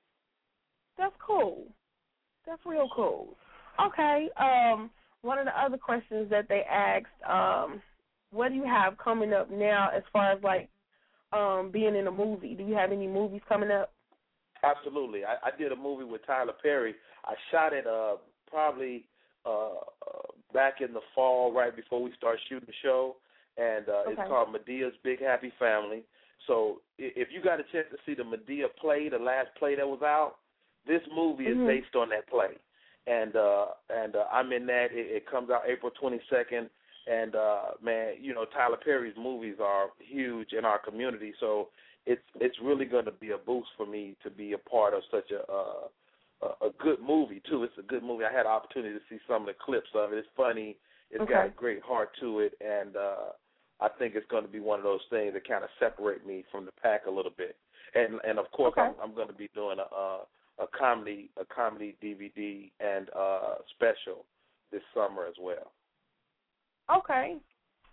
That's 0.99 1.15
cool. 1.25 1.67
That's 2.47 2.61
real 2.67 2.89
cool. 2.95 3.37
Okay. 3.81 4.29
Um, 4.39 4.91
one 5.23 5.39
of 5.39 5.47
the 5.47 5.59
other 5.59 5.79
questions 5.79 6.29
that 6.31 6.49
they 6.49 6.63
asked, 6.71 7.07
um, 7.29 7.81
what 8.33 8.49
do 8.49 8.57
you 8.57 8.65
have 8.65 8.99
coming 8.99 9.33
up 9.33 9.51
now 9.51 9.89
as 9.95 10.03
far 10.13 10.33
as 10.33 10.43
like 10.43 10.69
um 11.33 11.71
being 11.73 11.97
in 11.97 12.07
a 12.07 12.11
movie? 12.11 12.55
Do 12.55 12.65
you 12.65 12.75
have 12.75 12.93
any 12.93 13.07
movies 13.07 13.41
coming 13.49 13.71
up? 13.71 13.93
Absolutely. 14.63 15.25
I, 15.25 15.35
I 15.49 15.51
did 15.57 15.73
a 15.73 15.77
movie 15.77 16.05
with 16.05 16.25
Tyler 16.27 16.53
Perry. 16.63 16.95
I 17.25 17.35
shot 17.51 17.73
it 17.73 17.87
uh 17.87 18.17
probably 18.49 19.05
uh, 19.45 19.71
uh 19.71 20.29
back 20.53 20.81
in 20.81 20.93
the 20.93 21.01
fall, 21.15 21.53
right 21.53 21.75
before 21.75 22.03
we 22.03 22.13
start 22.17 22.39
shooting 22.49 22.67
the 22.67 22.75
show, 22.83 23.17
and 23.57 23.89
uh 23.89 24.03
it's 24.07 24.21
called 24.29 24.53
Madea's 24.53 24.95
Big 25.03 25.21
Happy 25.21 25.53
Family. 25.59 26.03
So 26.47 26.81
if 26.99 27.29
you 27.33 27.43
got 27.43 27.61
a 27.61 27.65
chance 27.73 27.87
to 27.91 27.99
see 28.05 28.15
the 28.15 28.25
Medea 28.25 28.67
play, 28.81 29.09
the 29.09 29.19
last 29.19 29.49
play 29.59 29.75
that 29.77 29.87
was 29.87 30.03
out, 30.03 30.37
this 30.87 31.03
movie 31.15 31.45
is 31.45 31.57
Mhm. 31.57 31.67
based 31.67 31.95
on 31.97 32.09
that 32.11 32.27
play, 32.29 32.57
and 33.07 33.35
uh 33.37 33.67
and 33.91 34.17
uh, 34.17 34.27
I'm 34.33 34.53
in 34.53 34.67
that. 34.67 34.89
It, 34.93 35.07
it 35.17 35.27
comes 35.27 35.51
out 35.51 35.63
April 35.67 35.91
22nd, 35.93 36.69
and 37.07 37.35
uh 37.35 37.63
man, 37.83 38.15
you 38.21 38.35
know 38.35 38.45
Tyler 38.45 38.77
Perry's 38.77 39.17
movies 39.17 39.57
are 39.61 39.91
huge 39.99 40.53
in 40.53 40.65
our 40.65 40.79
community, 40.79 41.33
so 41.41 41.69
it's 42.07 42.23
it's 42.41 42.57
really 42.63 42.85
going 42.85 43.05
to 43.05 43.13
be 43.13 43.31
a 43.31 43.39
boost 43.39 43.69
for 43.77 43.87
me 43.87 44.17
to 44.23 44.31
be 44.31 44.53
a 44.53 44.59
part 44.59 44.95
of 44.95 45.03
such 45.11 45.31
a 45.31 45.51
uh, 45.51 45.89
a, 46.43 46.67
a 46.67 46.71
good 46.79 46.99
movie 47.01 47.41
too. 47.49 47.63
It's 47.65 47.79
a 47.79 47.83
good 47.83 48.03
movie. 48.03 48.25
I 48.25 48.33
had 48.33 48.47
an 48.47 48.53
opportunity 48.53 48.95
to 48.95 49.01
see 49.09 49.21
some 49.29 49.43
of 49.43 49.47
the 49.47 49.55
clips 49.65 49.91
of 49.95 50.13
it. 50.13 50.19
It's 50.19 50.29
funny. 50.37 50.77
It's 51.11 51.29
got 51.29 51.47
a 51.47 51.51
great 51.51 51.83
heart 51.83 52.11
to 52.21 52.41
it, 52.41 52.55
and 52.61 52.97
uh 52.97 53.33
I 53.81 53.89
think 53.99 54.15
it's 54.15 54.27
going 54.31 54.45
to 54.45 54.51
be 54.51 54.61
one 54.61 54.79
of 54.79 54.85
those 54.85 55.01
things 55.11 55.33
that 55.35 55.47
kind 55.47 55.65
of 55.65 55.71
separate 55.81 56.25
me 56.25 56.45
from 56.53 56.65
the 56.67 56.71
pack 56.81 57.07
a 57.07 57.11
little 57.11 57.33
bit. 57.37 57.57
And 57.95 58.21
and 58.27 58.39
of 58.39 58.51
course, 58.53 58.73
Okay. 58.73 58.83
I'm, 58.83 58.95
I'm 59.03 59.15
going 59.15 59.29
to 59.29 59.35
be 59.35 59.49
doing 59.55 59.79
a, 59.79 59.95
a 59.95 60.21
a 60.61 60.67
comedy 60.79 61.31
a 61.41 61.45
comedy 61.45 61.97
DVD 62.03 62.71
and 62.81 63.09
uh 63.19 63.55
special 63.75 64.25
this 64.71 64.83
summer 64.95 65.27
as 65.27 65.35
well. 65.41 65.73
Okay. 66.97 67.37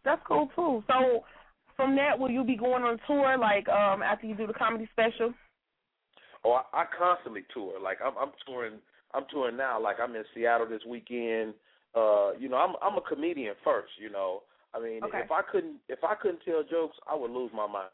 That's 0.06 0.22
cool 0.28 0.50
too. 0.56 0.84
So 0.88 1.24
from 1.80 1.96
that 1.96 2.20
will 2.20 2.30
you 2.30 2.44
be 2.44 2.58
going 2.58 2.84
on 2.84 3.00
tour 3.08 3.38
like 3.38 3.70
um 3.70 4.04
after 4.04 4.28
you 4.28 4.36
do 4.36 4.46
the 4.46 4.54
comedy 4.54 4.90
special? 4.92 5.34
Oh, 6.44 6.52
I, 6.52 6.82
I 6.82 6.86
constantly 6.98 7.44
tour. 7.54 7.80
Like 7.82 8.00
I'm, 8.04 8.14
I'm 8.20 8.32
touring. 8.46 8.80
I'm 9.14 9.24
touring 9.32 9.56
now. 9.56 9.82
Like 9.82 9.96
I'm 10.04 10.14
in 10.14 10.24
Seattle 10.36 10.68
this 10.68 10.82
weekend. 10.86 11.54
Uh, 11.96 12.32
you 12.38 12.50
know, 12.50 12.58
I'm, 12.58 12.76
I'm 12.84 12.98
a 12.98 13.02
comedian 13.02 13.56
first. 13.64 13.92
You 14.00 14.10
know, 14.10 14.44
I 14.76 14.80
mean, 14.80 15.00
Okay. 15.06 15.22
if 15.24 15.32
I 15.32 15.42
couldn't, 15.50 15.78
if 15.88 16.00
I 16.04 16.16
couldn't 16.16 16.42
tell 16.44 16.64
jokes, 16.70 16.98
I 17.10 17.16
would 17.16 17.32
lose 17.32 17.52
my 17.54 17.66
mind. 17.66 17.90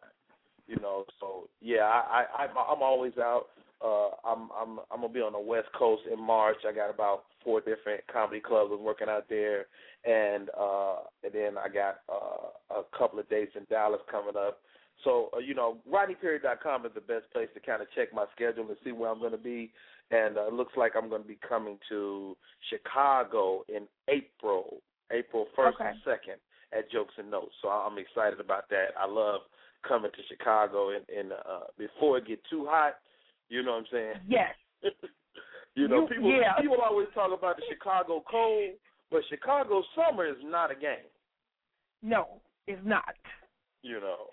You 0.68 0.78
know, 0.78 1.06
so 1.20 1.48
yeah, 1.62 1.84
I, 1.84 2.26
I, 2.38 2.44
I'm, 2.44 2.50
I'm 2.50 2.82
always 2.82 3.14
out. 3.20 3.50
Uh, 3.84 4.10
I'm, 4.26 4.50
I'm, 4.60 4.80
I'm 4.92 5.02
gonna 5.02 5.14
be 5.14 5.20
on 5.20 5.34
the 5.34 5.40
West 5.40 5.68
Coast 5.78 6.04
in 6.12 6.20
March. 6.20 6.58
I 6.68 6.74
got 6.74 6.90
about 6.90 7.24
four 7.44 7.60
different 7.60 8.02
comedy 8.12 8.40
clubs 8.40 8.72
I'm 8.74 8.84
working 8.84 9.10
out 9.10 9.26
there, 9.30 9.66
and 10.06 10.50
uh, 10.60 10.96
and 11.24 11.34
then 11.34 11.58
I 11.58 11.68
got 11.68 12.02
uh, 12.10 12.80
a 12.80 12.98
couple 12.98 13.20
of 13.20 13.30
dates 13.30 13.54
in 13.56 13.66
Dallas 13.70 14.02
coming 14.10 14.36
up. 14.38 14.60
So, 15.04 15.30
uh, 15.36 15.40
you 15.40 15.54
know, 15.54 15.78
RodneyPerry.com 15.92 16.86
is 16.86 16.92
the 16.96 17.02
best 17.02 17.32
place 17.34 17.50
to 17.54 17.60
kind 17.60 17.82
of 17.82 17.88
check 17.96 18.14
my 18.14 18.26
schedule 18.34 18.66
and 18.68 18.78
see 18.84 18.92
where 18.92 19.12
I'm 19.12 19.20
going 19.20 19.32
to 19.32 19.38
be. 19.38 19.72
And 20.12 20.38
uh, 20.38 20.48
it 20.48 20.54
looks 20.54 20.74
like 20.78 20.94
I'm 20.96 21.10
going 21.10 21.22
to 21.22 21.28
be 21.28 21.38
coming 21.48 21.78
to 21.90 22.38
Chicago 22.70 23.64
in 23.68 23.88
April, 24.08 24.78
April 25.12 25.48
1st 25.58 25.74
and 25.80 25.98
2nd 26.08 26.78
at 26.78 26.92
Jokes 26.92 27.14
and 27.18 27.30
Notes. 27.30 27.54
So 27.62 27.70
I'm 27.70 27.98
excited 27.98 28.40
about 28.40 28.70
that. 28.70 28.96
I 29.00 29.08
love 29.08 29.42
coming 29.88 30.12
to 30.12 30.22
Chicago 30.28 30.90
and, 30.90 31.06
and 31.16 31.34
uh, 31.34 31.68
before 31.78 32.18
it 32.18 32.28
get 32.28 32.40
too 32.50 32.66
hot, 32.68 32.96
you 33.50 33.64
know 33.64 33.72
what 33.72 33.78
I'm 33.80 33.86
saying? 33.92 34.14
Yes. 34.28 34.54
You 35.78 35.90
know, 35.90 36.04
You- 36.04 36.08
people 36.08 36.32
yeah. 36.32 36.54
people 36.62 36.78
always 36.82 37.08
talk 37.14 37.38
about 37.38 37.58
the 37.58 37.64
Chicago 37.70 38.24
cold, 38.32 38.76
but 39.12 39.22
Chicago 39.30 39.84
summer 39.94 40.26
is 40.26 40.38
not 40.42 40.72
a 40.72 40.76
game. 40.76 41.10
No, 42.02 42.40
it's 42.66 42.80
not. 42.86 43.14
You 43.82 44.00
know. 44.00 44.28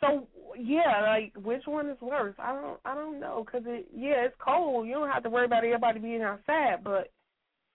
So 0.00 0.26
yeah, 0.58 1.00
like 1.06 1.32
which 1.44 1.62
one 1.66 1.88
is 1.90 2.00
worse? 2.00 2.34
I 2.40 2.52
don't 2.60 2.80
I 2.84 2.94
don't 2.96 3.20
know 3.20 3.44
because 3.46 3.62
it 3.68 3.86
yeah 3.94 4.24
it's 4.26 4.34
cold. 4.44 4.88
You 4.88 4.94
don't 4.94 5.10
have 5.10 5.22
to 5.22 5.30
worry 5.30 5.44
about 5.44 5.62
everybody 5.64 6.00
being 6.00 6.22
outside, 6.22 6.82
but 6.82 7.12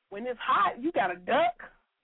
when 0.09 0.27
it's 0.27 0.37
hot, 0.45 0.83
you 0.83 0.91
got 0.91 1.07
to 1.07 1.15
duck, 1.15 1.55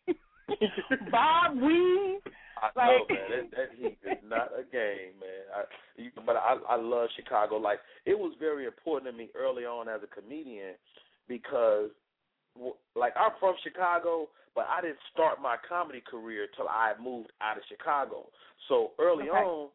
bob, 1.12 1.58
weave. 1.62 2.22
I 2.58 2.70
Like- 2.76 3.10
know, 3.10 3.16
man. 3.16 3.30
That, 3.30 3.52
that 3.58 3.70
heat 3.78 3.98
is 4.04 4.24
not 4.24 4.52
a 4.58 4.64
game, 4.64 5.20
man. 5.20 5.44
I, 5.56 5.64
you, 6.02 6.12
but 6.26 6.36
I, 6.36 6.58
I 6.70 6.76
love 6.76 7.10
Chicago. 7.16 7.58
Like 7.58 7.80
it 8.06 8.18
was 8.18 8.34
very 8.40 8.66
important 8.66 9.12
to 9.12 9.18
me 9.18 9.30
early 9.36 9.66
on 9.66 9.88
as 9.90 10.02
a 10.04 10.08
comedian 10.08 10.76
because, 11.28 11.90
like, 12.96 13.14
I'm 13.18 13.32
from 13.40 13.56
Chicago, 13.64 14.30
but 14.56 14.68
I 14.70 14.82
didn't 14.82 15.00
start 15.12 15.42
my 15.42 15.56
comedy 15.68 16.02
career 16.02 16.48
till 16.56 16.68
I 16.70 16.94
moved 17.02 17.32
out 17.42 17.58
of 17.58 17.64
Chicago. 17.68 18.28
So 18.70 18.92
early 19.00 19.30
Okay. 19.30 19.38
on, 19.38 19.70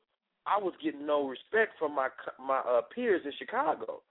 I 0.47 0.59
was 0.59 0.73
getting 0.83 1.05
no 1.07 1.29
respect 1.29 1.73
from 1.79 1.95
my 1.95 2.09
my 2.41 2.59
uh, 2.61 2.81
peers 2.95 3.23
in 3.25 3.33
Chicago. 3.39 4.03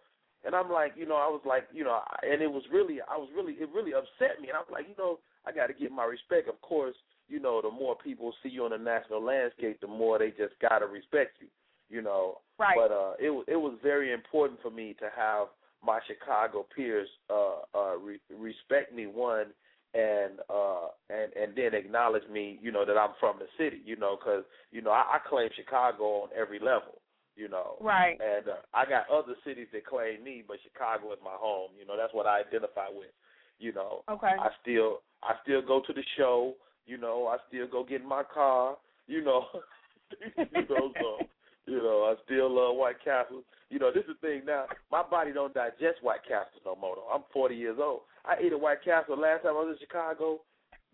And 0.45 0.55
I'm 0.55 0.71
like, 0.71 0.93
you 0.95 1.05
know, 1.05 1.15
I 1.17 1.27
was 1.27 1.41
like, 1.45 1.67
you 1.73 1.83
know, 1.83 1.99
and 2.23 2.41
it 2.41 2.47
was 2.51 2.63
really, 2.71 3.01
I 3.01 3.17
was 3.17 3.27
really, 3.35 3.53
it 3.59 3.67
really 3.75 3.91
upset 3.93 4.39
me. 4.39 4.47
And 4.47 4.55
I 4.55 4.61
was 4.61 4.69
like, 4.71 4.87
you 4.87 4.95
know, 4.97 5.19
I 5.45 5.51
got 5.51 5.67
to 5.67 5.73
get 5.73 5.91
my 5.91 6.05
respect. 6.05 6.47
Of 6.47 6.61
course, 6.61 6.95
you 7.29 7.39
know, 7.39 7.61
the 7.61 7.71
more 7.71 7.95
people 7.95 8.33
see 8.43 8.49
you 8.49 8.65
on 8.65 8.71
the 8.71 8.77
national 8.77 9.23
landscape, 9.23 9.79
the 9.81 9.87
more 9.87 10.19
they 10.19 10.29
just 10.29 10.59
got 10.61 10.79
to 10.79 10.87
respect 10.87 11.37
you, 11.39 11.47
you 11.89 12.01
know. 12.01 12.39
Right. 12.57 12.75
But 12.75 12.91
uh, 12.91 13.13
it 13.19 13.29
was 13.29 13.45
it 13.47 13.55
was 13.55 13.77
very 13.81 14.11
important 14.11 14.59
for 14.61 14.71
me 14.71 14.95
to 14.99 15.09
have 15.15 15.47
my 15.83 15.99
Chicago 16.07 16.65
peers 16.75 17.07
uh, 17.29 17.59
uh, 17.73 17.97
re- 17.97 18.19
respect 18.37 18.93
me 18.93 19.07
one 19.07 19.47
and 19.93 20.39
uh 20.49 20.89
and 21.09 21.33
and 21.33 21.55
then 21.55 21.73
acknowledge 21.73 22.27
me, 22.31 22.59
you 22.61 22.71
know, 22.71 22.85
that 22.85 22.97
I'm 22.97 23.11
from 23.19 23.37
the 23.39 23.47
city, 23.57 23.81
you 23.85 23.95
know, 23.95 24.17
because 24.19 24.43
you 24.71 24.81
know 24.81 24.91
I, 24.91 25.17
I 25.17 25.19
claim 25.27 25.49
Chicago 25.55 26.03
on 26.03 26.29
every 26.37 26.59
level, 26.59 27.01
you 27.35 27.49
know. 27.49 27.77
Right. 27.81 28.19
And 28.21 28.47
uh, 28.49 28.61
I 28.73 28.85
got 28.85 29.09
other 29.09 29.33
cities 29.45 29.67
that 29.73 29.85
claim 29.85 30.23
me, 30.23 30.43
but 30.47 30.57
Chicago 30.63 31.11
is 31.13 31.19
my 31.23 31.33
home. 31.33 31.71
You 31.79 31.87
know, 31.87 31.97
that's 31.97 32.13
what 32.13 32.27
I 32.27 32.41
identify 32.41 32.87
with. 32.89 33.09
You 33.57 33.73
know, 33.73 34.03
Okay. 34.09 34.35
I 34.39 34.49
still 34.61 35.01
I 35.23 35.33
still 35.43 35.61
go 35.61 35.81
to 35.85 35.93
the 35.93 36.03
show. 36.17 36.53
You 36.89 36.97
know, 36.97 37.27
I 37.27 37.37
still 37.47 37.67
go 37.67 37.83
get 37.83 38.01
in 38.01 38.07
my 38.09 38.23
car. 38.33 38.75
You 39.05 39.23
know, 39.23 39.45
you 40.37 40.45
know, 40.69 40.91
so 40.99 41.17
you 41.67 41.77
know, 41.77 42.09
I 42.09 42.15
still 42.25 42.49
love 42.49 42.77
White 42.77 42.97
Castle. 43.05 43.43
You 43.69 43.77
know, 43.77 43.91
this 43.93 44.05
is 44.09 44.15
the 44.19 44.27
thing 44.27 44.41
now. 44.45 44.65
My 44.91 45.03
body 45.03 45.31
don't 45.31 45.53
digest 45.53 46.01
White 46.01 46.23
Castle 46.27 46.61
no 46.65 46.75
more. 46.75 46.95
Though. 46.95 47.07
I'm 47.13 47.21
40 47.31 47.53
years 47.55 47.77
old. 47.79 48.01
I 48.25 48.37
ate 48.41 48.53
a 48.53 48.57
White 48.57 48.83
Castle 48.83 49.19
last 49.19 49.43
time 49.43 49.51
I 49.53 49.61
was 49.61 49.77
in 49.79 49.85
Chicago. 49.85 50.39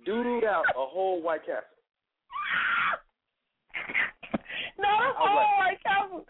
Doodled 0.06 0.44
out 0.44 0.66
a 0.76 0.84
whole 0.86 1.22
White 1.22 1.46
Castle. 1.46 1.64
No, 4.78 4.92
was 4.92 5.16
all 5.18 5.36
like- 5.36 5.56
right, 5.64 5.80
Calvin. 5.88 6.26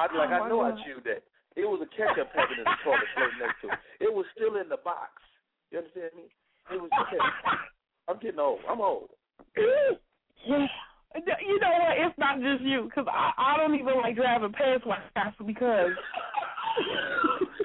I 0.00 0.02
like 0.16 0.30
Oh, 0.32 0.44
I 0.44 0.48
know 0.48 0.60
I 0.64 0.72
chewed 0.84 1.04
that. 1.04 1.20
It 1.56 1.64
was 1.68 1.80
a 1.84 1.88
ketchup 1.92 2.32
packet 2.32 2.56
in 2.56 2.64
the 2.64 2.76
toilet 2.84 3.36
next 3.40 3.60
to 3.60 3.68
it. 3.68 3.78
It 4.00 4.12
was 4.12 4.24
still 4.36 4.56
in 4.56 4.68
the 4.68 4.76
box. 4.80 5.12
You 5.70 5.78
understand 5.84 6.12
me? 6.16 6.24
It 6.72 6.80
was 6.80 6.88
ketchup. 7.12 7.75
I'm 8.08 8.18
getting 8.18 8.40
old. 8.40 8.60
I'm 8.68 8.80
old. 8.80 9.10
You 10.46 11.58
know 11.60 11.70
what? 11.80 11.96
It's 11.96 12.18
not 12.18 12.40
just 12.40 12.60
you, 12.60 12.84
because 12.84 13.06
I, 13.10 13.32
I 13.38 13.56
don't 13.56 13.74
even 13.74 13.96
like 14.02 14.16
driving 14.16 14.52
past 14.52 14.86
White 14.86 15.00
Castle 15.14 15.46
because. 15.46 15.92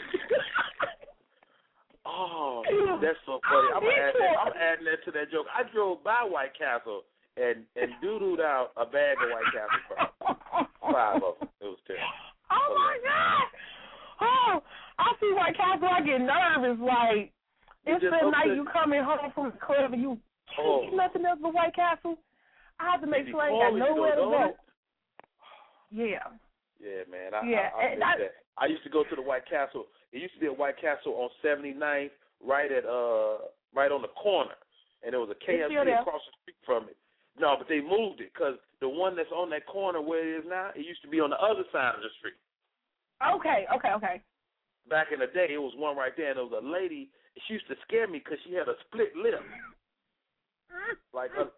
Oh, 2.05 2.63
that's 3.01 3.17
so 3.25 3.39
funny. 3.45 3.69
I'm 3.75 3.83
Me 3.83 3.93
add 3.93 4.13
that, 4.17 4.35
I'm 4.41 4.53
adding 4.57 4.85
that 4.85 5.05
to 5.05 5.11
that 5.11 5.31
joke. 5.31 5.45
I 5.53 5.63
drove 5.71 6.03
by 6.03 6.25
White 6.25 6.57
Castle 6.57 7.03
and 7.37 7.63
and 7.75 7.91
doodled 8.03 8.41
out 8.41 8.71
a 8.75 8.85
bag 8.85 9.17
of 9.21 9.29
White 9.29 9.49
Castle 9.53 9.81
fries. 9.87 10.67
Five 10.81 11.23
of 11.23 11.39
them. 11.39 11.49
It 11.61 11.69
was 11.71 11.81
terrible. 11.87 12.05
Oh 12.51 12.69
my 12.75 12.97
God! 13.05 13.47
Oh, 14.21 14.53
I 14.99 15.13
see 15.19 15.31
White 15.33 15.55
Castle. 15.55 15.87
I 15.87 16.01
get 16.01 16.19
nervous. 16.19 16.79
Like 16.81 17.31
it's 17.85 18.03
the 18.03 18.29
night 18.29 18.55
you 18.55 18.65
coming 18.71 19.03
home 19.03 19.31
from 19.33 19.51
the 19.53 19.57
club 19.57 19.93
and 19.93 20.01
you 20.01 20.17
Oh. 20.59 20.89
nothing 20.93 21.25
else 21.25 21.39
but 21.41 21.53
White 21.53 21.75
Castle. 21.75 22.17
I 22.79 22.91
have 22.91 23.01
to 23.01 23.07
make 23.07 23.27
sure 23.27 23.41
I 23.41 23.49
ain't 23.49 23.79
got 23.79 23.89
nowhere 23.89 24.15
to 24.15 24.21
go. 24.21 24.55
Yeah. 25.91 26.25
Yeah, 26.81 27.05
man. 27.11 27.33
I, 27.35 27.45
Yeah, 27.45 27.69
I, 27.75 27.79
I 27.79 27.85
and 27.93 28.03
I- 28.03 28.17
that. 28.17 28.33
I 28.57 28.65
used 28.65 28.83
to 28.83 28.89
go 28.89 29.03
to 29.03 29.15
the 29.15 29.21
White 29.21 29.47
Castle 29.47 29.87
It 30.11 30.19
used 30.19 30.33
to 30.35 30.39
be 30.39 30.47
a 30.47 30.53
White 30.53 30.75
Castle 30.79 31.13
on 31.15 31.29
79th, 31.43 32.11
right 32.43 32.71
at 32.71 32.85
uh 32.85 33.47
right 33.73 33.91
on 33.91 34.01
the 34.01 34.11
corner, 34.19 34.57
and 35.03 35.13
there 35.13 35.21
was 35.21 35.29
a 35.31 35.39
KFC 35.39 35.71
across 35.71 36.21
the 36.27 36.33
street 36.43 36.57
from 36.65 36.89
it. 36.89 36.97
No, 37.39 37.55
but 37.57 37.69
they 37.69 37.79
moved 37.79 38.19
it 38.19 38.33
because 38.33 38.59
the 38.81 38.89
one 38.89 39.15
that's 39.15 39.31
on 39.31 39.49
that 39.51 39.65
corner 39.65 40.01
where 40.01 40.19
it 40.19 40.43
is 40.43 40.45
now, 40.49 40.71
it 40.75 40.85
used 40.85 41.01
to 41.03 41.07
be 41.07 41.21
on 41.21 41.29
the 41.29 41.39
other 41.39 41.63
side 41.71 41.95
of 41.95 42.01
the 42.03 42.11
street. 42.19 42.35
Okay, 43.23 43.65
okay, 43.73 43.93
okay. 43.95 44.21
Back 44.89 45.13
in 45.13 45.19
the 45.19 45.27
day, 45.27 45.53
it 45.53 45.61
was 45.61 45.71
one 45.77 45.95
right 45.95 46.11
there, 46.17 46.29
and 46.35 46.37
there 46.37 46.43
was 46.43 46.59
a 46.59 46.65
lady. 46.67 47.07
She 47.47 47.53
used 47.53 47.67
to 47.69 47.75
scare 47.87 48.07
me 48.07 48.19
because 48.19 48.39
she 48.43 48.53
had 48.53 48.67
a 48.67 48.75
split 48.89 49.15
lip. 49.15 49.39
Like 51.13 51.31
her, 51.31 51.51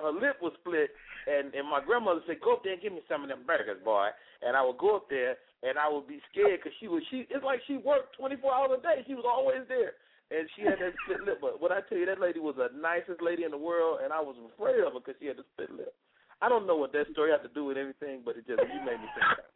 her 0.00 0.12
lip 0.12 0.38
was 0.42 0.52
split, 0.60 0.90
and 1.26 1.54
and 1.54 1.68
my 1.68 1.80
grandmother 1.84 2.20
said, 2.26 2.40
"Go 2.40 2.54
up 2.54 2.64
there 2.64 2.74
and 2.74 2.82
give 2.82 2.92
me 2.92 3.02
some 3.08 3.22
of 3.22 3.28
them 3.28 3.46
burgers, 3.46 3.82
boy." 3.84 4.08
And 4.42 4.56
I 4.56 4.64
would 4.64 4.78
go 4.78 4.96
up 4.96 5.08
there, 5.08 5.36
and 5.62 5.78
I 5.78 5.88
would 5.88 6.06
be 6.06 6.20
scared 6.30 6.60
because 6.62 6.76
she 6.80 6.88
was 6.88 7.02
she. 7.10 7.26
It's 7.30 7.44
like 7.44 7.60
she 7.66 7.76
worked 7.76 8.16
twenty 8.16 8.36
four 8.36 8.54
hours 8.54 8.78
a 8.78 8.82
day. 8.82 9.04
She 9.06 9.14
was 9.14 9.24
always 9.26 9.66
there, 9.68 9.94
and 10.30 10.48
she 10.54 10.62
had 10.62 10.78
that 10.78 10.94
split 11.04 11.22
lip. 11.24 11.38
But 11.40 11.60
what 11.60 11.72
I 11.72 11.80
tell 11.88 11.98
you, 11.98 12.06
that 12.06 12.20
lady 12.20 12.40
was 12.40 12.56
the 12.56 12.70
nicest 12.74 13.22
lady 13.22 13.44
in 13.44 13.50
the 13.50 13.58
world, 13.58 14.00
and 14.02 14.12
I 14.12 14.20
was 14.20 14.36
afraid 14.54 14.80
of 14.82 14.94
her 14.94 15.00
because 15.00 15.18
she 15.20 15.26
had 15.26 15.38
the 15.38 15.46
split 15.54 15.70
lip. 15.72 15.94
I 16.42 16.48
don't 16.48 16.66
know 16.66 16.76
what 16.76 16.92
that 16.92 17.10
story 17.12 17.30
had 17.30 17.46
to 17.46 17.54
do 17.54 17.64
with 17.64 17.78
anything, 17.78 18.22
but 18.24 18.36
it 18.36 18.46
just 18.46 18.60
you 18.60 18.80
made 18.84 19.00
me 19.00 19.08
think. 19.14 19.30
That. 19.38 19.48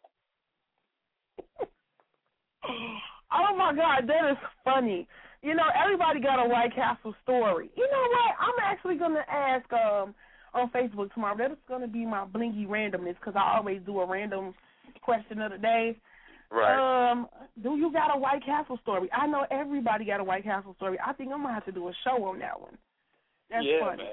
Oh 3.30 3.54
my 3.54 3.74
God, 3.74 4.08
that 4.08 4.30
is 4.32 4.38
funny. 4.64 5.06
You 5.43 5.55
know, 5.55 5.66
everybody 5.74 6.20
got 6.20 6.44
a 6.44 6.48
White 6.48 6.74
Castle 6.74 7.15
story. 7.23 7.70
You 7.77 7.89
know 7.90 8.06
what? 8.10 8.35
I'm 8.40 8.55
actually 8.62 8.97
gonna 8.97 9.24
ask 9.28 9.70
um 9.73 10.15
on 10.55 10.70
Facebook 10.70 11.12
tomorrow. 11.15 11.36
That 11.36 11.52
is 11.52 11.59
gonna 11.69 11.89
be 11.89 12.05
my 12.05 12.24
blingy 12.24 12.66
randomness 12.66 13.16
because 13.20 13.35
I 13.36 13.56
always 13.56 13.81
do 13.86 14.01
a 14.01 14.06
random 14.06 14.55
question 15.02 15.40
of 15.40 15.52
the 15.52 15.59
day. 15.59 15.97
Right. 16.51 17.10
Um, 17.10 17.28
do 17.62 17.77
you 17.77 17.93
got 17.93 18.15
a 18.16 18.19
White 18.19 18.44
Castle 18.44 18.78
story? 18.82 19.10
I 19.12 19.27
know 19.27 19.44
everybody 19.51 20.06
got 20.06 20.20
a 20.20 20.24
White 20.24 20.44
Castle 20.44 20.74
story. 20.77 20.98
I 21.05 21.12
think 21.12 21.31
I'm 21.32 21.43
gonna 21.43 21.55
have 21.55 21.66
to 21.66 21.73
do 21.73 21.89
a 21.89 21.93
show 22.05 22.24
on 22.24 22.39
that 22.40 22.59
one. 22.60 22.77
That's 23.51 23.65
yeah, 23.65 23.81
funny. 23.85 24.02
man. 24.05 24.12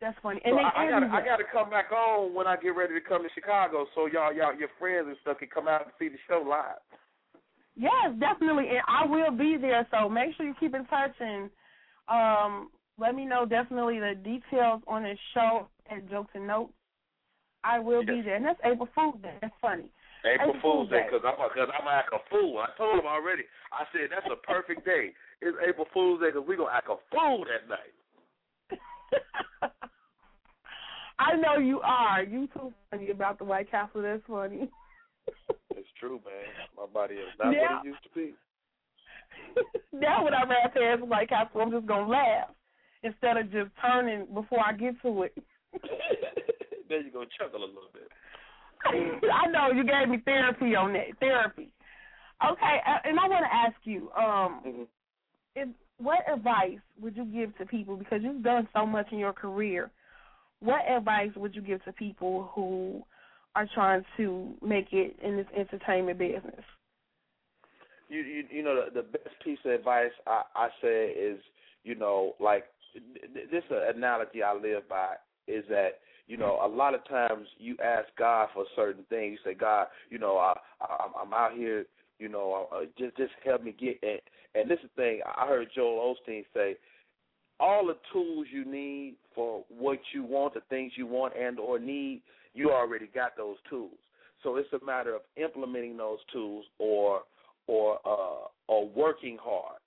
That's 0.00 0.18
funny. 0.20 0.40
So 0.44 0.50
And 0.50 0.58
they 0.58 0.62
I, 0.62 0.86
I 0.86 0.90
gotta 0.90 1.06
I 1.06 1.24
gotta 1.24 1.44
come 1.50 1.70
back 1.70 1.92
on 1.92 2.34
when 2.34 2.46
I 2.46 2.56
get 2.56 2.74
ready 2.74 2.94
to 2.94 3.00
come 3.00 3.22
to 3.22 3.28
Chicago, 3.34 3.86
so 3.94 4.06
y'all 4.06 4.34
y'all 4.34 4.54
your 4.54 4.70
friends 4.78 5.06
and 5.06 5.16
stuff 5.22 5.38
can 5.38 5.48
come 5.48 5.68
out 5.68 5.82
and 5.82 5.92
see 5.98 6.08
the 6.08 6.18
show 6.28 6.42
live. 6.42 6.82
Yes, 7.76 8.12
definitely, 8.20 8.68
and 8.68 8.82
I 8.86 9.06
will 9.06 9.30
be 9.30 9.56
there. 9.60 9.86
So 9.90 10.08
make 10.08 10.36
sure 10.36 10.46
you 10.46 10.54
keep 10.60 10.74
in 10.74 10.84
touch 10.86 11.14
and 11.20 11.50
um, 12.08 12.70
let 12.98 13.14
me 13.14 13.24
know 13.24 13.46
definitely 13.46 13.98
the 13.98 14.14
details 14.22 14.82
on 14.86 15.02
this 15.02 15.18
show 15.32 15.68
at 15.90 16.08
Jokes 16.10 16.32
and 16.34 16.46
Notes. 16.46 16.72
I 17.64 17.78
will 17.78 18.04
be 18.04 18.20
there, 18.22 18.36
and 18.36 18.44
that's 18.44 18.58
April 18.64 18.88
Fool's 18.94 19.22
Day. 19.22 19.34
That's 19.40 19.54
funny. 19.62 19.88
April 20.24 20.50
April 20.50 20.62
Fool's 20.62 20.90
Day, 20.90 21.06
because 21.06 21.24
I'm 21.24 21.34
because 21.48 21.68
I'm 21.72 21.86
act 21.88 22.12
a 22.12 22.18
fool. 22.28 22.58
I 22.58 22.76
told 22.76 22.98
him 22.98 23.06
already. 23.06 23.42
I 23.72 23.84
said 23.92 24.10
that's 24.10 24.26
a 24.30 24.36
perfect 24.46 24.84
day. 24.84 25.12
It's 25.40 25.56
April 25.66 25.86
Fool's 25.94 26.20
Day 26.20 26.30
because 26.32 26.46
we 26.46 26.56
gonna 26.56 26.70
act 26.72 26.88
a 26.88 26.96
fool 27.10 27.44
that 27.46 27.68
night. 27.70 27.94
I 31.18 31.36
know 31.36 31.58
you 31.58 31.80
are. 31.80 32.22
You 32.22 32.48
too 32.48 32.72
funny 32.90 33.10
about 33.10 33.38
the 33.38 33.44
White 33.44 33.70
Castle. 33.70 34.02
That's 34.02 34.22
funny. 34.28 34.68
It's 35.76 35.88
true, 35.98 36.20
man. 36.24 36.48
My 36.76 36.86
body 36.86 37.16
is 37.16 37.28
not 37.38 37.52
Yeah. 37.52 37.76
what 37.76 37.86
it 37.86 37.88
used 37.88 38.02
to 38.02 38.10
be. 38.10 38.34
now 39.92 40.24
when 40.24 40.34
I 40.34 40.44
rap 40.44 40.74
past 40.74 41.02
White 41.02 41.28
Castle, 41.28 41.60
I'm 41.60 41.70
just 41.70 41.86
gonna 41.86 42.08
laugh 42.08 42.50
instead 43.02 43.36
of 43.36 43.50
just 43.50 43.70
turning 43.80 44.26
before 44.32 44.60
I 44.64 44.72
get 44.72 45.00
to 45.02 45.22
it. 45.22 45.34
then 46.88 47.04
you 47.04 47.10
gonna 47.12 47.26
chuckle 47.38 47.64
a 47.64 47.66
little 47.66 47.90
bit. 47.92 48.08
I 49.32 49.46
know 49.48 49.70
you 49.74 49.84
gave 49.84 50.08
me 50.08 50.18
therapy 50.24 50.74
on 50.74 50.92
that 50.94 51.18
therapy. 51.20 51.70
Okay, 52.44 52.80
uh, 52.86 52.98
and 53.04 53.18
I 53.20 53.28
want 53.28 53.44
to 53.44 53.54
ask 53.54 53.76
you, 53.84 54.10
um, 54.12 54.88
if, 55.54 55.68
what 55.98 56.18
advice 56.32 56.80
would 57.00 57.16
you 57.16 57.24
give 57.24 57.56
to 57.58 57.66
people 57.66 57.96
because 57.96 58.20
you've 58.22 58.42
done 58.42 58.68
so 58.74 58.84
much 58.84 59.06
in 59.12 59.18
your 59.18 59.32
career? 59.32 59.90
What 60.58 60.80
advice 60.90 61.30
would 61.36 61.54
you 61.54 61.62
give 61.62 61.84
to 61.84 61.92
people 61.92 62.50
who 62.54 63.04
are 63.54 63.68
trying 63.74 64.04
to 64.16 64.54
make 64.62 64.92
it 64.92 65.16
in 65.22 65.36
this 65.36 65.46
entertainment 65.56 66.18
business? 66.18 66.64
You 68.08 68.20
you 68.20 68.44
you 68.50 68.62
know 68.62 68.84
the, 68.86 69.02
the 69.02 69.08
best 69.08 69.28
piece 69.44 69.58
of 69.64 69.72
advice 69.72 70.10
I 70.26 70.42
I 70.54 70.68
say 70.82 71.10
is 71.10 71.40
you 71.84 71.94
know 71.94 72.34
like 72.40 72.64
th- 72.92 73.34
th- 73.34 73.50
this 73.50 73.64
analogy 73.70 74.42
I 74.42 74.54
live 74.54 74.88
by 74.88 75.14
is 75.48 75.64
that 75.70 76.00
you 76.26 76.36
know 76.36 76.60
a 76.62 76.68
lot 76.68 76.94
of 76.94 77.06
times 77.08 77.46
you 77.58 77.76
ask 77.82 78.08
God 78.18 78.48
for 78.54 78.64
certain 78.76 79.04
things. 79.08 79.38
You 79.44 79.52
say 79.52 79.54
God, 79.54 79.86
you 80.10 80.18
know 80.18 80.36
I, 80.38 80.54
I 80.80 81.08
I'm- 81.18 81.32
out 81.34 81.52
here, 81.54 81.86
you 82.18 82.28
know 82.28 82.68
uh, 82.72 82.84
just 82.98 83.16
just 83.16 83.32
help 83.44 83.62
me 83.62 83.74
get 83.78 83.98
and 84.02 84.20
and 84.54 84.70
this 84.70 84.78
is 84.84 84.90
the 84.96 85.02
thing 85.02 85.20
I 85.24 85.46
heard 85.46 85.68
Joel 85.74 86.14
Osteen 86.14 86.44
say. 86.54 86.76
All 87.60 87.86
the 87.86 87.96
tools 88.12 88.48
you 88.52 88.64
need 88.64 89.14
for 89.36 89.64
what 89.68 90.00
you 90.12 90.24
want, 90.24 90.54
the 90.54 90.62
things 90.68 90.92
you 90.96 91.06
want 91.06 91.34
and 91.38 91.60
or 91.60 91.78
need, 91.78 92.22
you 92.54 92.70
already 92.70 93.08
got 93.14 93.36
those 93.36 93.56
tools. 93.68 93.98
So 94.42 94.56
it's 94.56 94.68
a 94.72 94.84
matter 94.84 95.14
of 95.14 95.22
implementing 95.36 95.96
those 95.96 96.18
tools 96.32 96.64
or 96.78 97.22
or 97.66 97.98
uh 98.04 98.48
or 98.68 98.88
working 98.88 99.38
hard. 99.40 99.78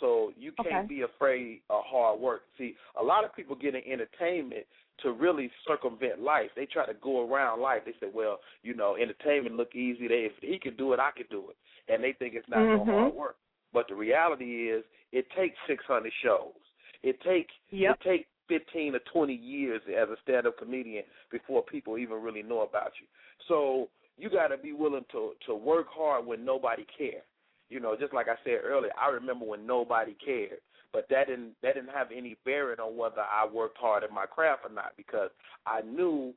So 0.00 0.32
you 0.36 0.52
can't 0.62 0.86
Okay. 0.86 0.88
be 0.88 1.02
afraid 1.02 1.60
of 1.68 1.82
hard 1.86 2.18
work. 2.20 2.42
See, 2.58 2.74
a 2.98 3.02
lot 3.02 3.24
of 3.24 3.34
people 3.36 3.54
get 3.54 3.74
in 3.74 3.82
entertainment 3.90 4.64
to 5.02 5.12
really 5.12 5.50
circumvent 5.66 6.20
life. 6.20 6.50
They 6.56 6.66
try 6.66 6.86
to 6.86 6.94
go 6.94 7.28
around 7.30 7.60
life. 7.60 7.82
They 7.84 7.92
say, 8.00 8.10
Well, 8.12 8.38
you 8.62 8.74
know, 8.74 8.96
entertainment 8.96 9.56
look 9.56 9.74
easy. 9.74 10.08
They 10.08 10.26
if 10.26 10.32
he 10.40 10.58
can 10.58 10.76
do 10.76 10.92
it, 10.92 11.00
I 11.00 11.10
can 11.16 11.26
do 11.30 11.50
it. 11.50 11.56
And 11.92 12.02
they 12.02 12.12
think 12.12 12.34
it's 12.34 12.48
not 12.48 12.66
no 12.66 12.84
Mhm. 12.84 12.86
hard 12.86 13.14
work. 13.14 13.36
But 13.72 13.86
the 13.88 13.94
reality 13.94 14.70
is 14.70 14.84
it 15.12 15.30
takes 15.30 15.56
six 15.66 15.84
hundred 15.84 16.12
shows. 16.22 16.54
It 17.02 17.20
takes 17.22 17.52
Yep. 17.70 18.00
it 18.02 18.08
takes 18.08 18.28
fifteen 18.50 18.94
or 18.94 19.00
twenty 19.12 19.34
years 19.34 19.80
as 19.88 20.08
a 20.10 20.16
stand 20.22 20.46
up 20.46 20.58
comedian 20.58 21.04
before 21.30 21.62
people 21.62 21.96
even 21.96 22.20
really 22.20 22.42
know 22.42 22.60
about 22.60 22.92
you. 23.00 23.06
So 23.48 23.88
you 24.18 24.28
gotta 24.28 24.58
be 24.58 24.72
willing 24.72 25.06
to 25.12 25.32
to 25.46 25.54
work 25.54 25.86
hard 25.90 26.26
when 26.26 26.44
nobody 26.44 26.84
cares. 26.98 27.22
You 27.70 27.78
know, 27.80 27.96
just 27.98 28.12
like 28.12 28.26
I 28.28 28.34
said 28.44 28.58
earlier, 28.64 28.90
I 29.00 29.08
remember 29.10 29.46
when 29.46 29.66
nobody 29.66 30.16
cared. 30.24 30.58
But 30.92 31.06
that 31.08 31.28
didn't 31.28 31.52
that 31.62 31.74
didn't 31.74 31.94
have 31.94 32.08
any 32.14 32.36
bearing 32.44 32.80
on 32.80 32.96
whether 32.96 33.20
I 33.22 33.46
worked 33.46 33.78
hard 33.78 34.02
at 34.02 34.12
my 34.12 34.26
craft 34.26 34.62
or 34.68 34.74
not 34.74 34.92
because 34.96 35.30
I 35.66 35.82
knew 35.82 36.34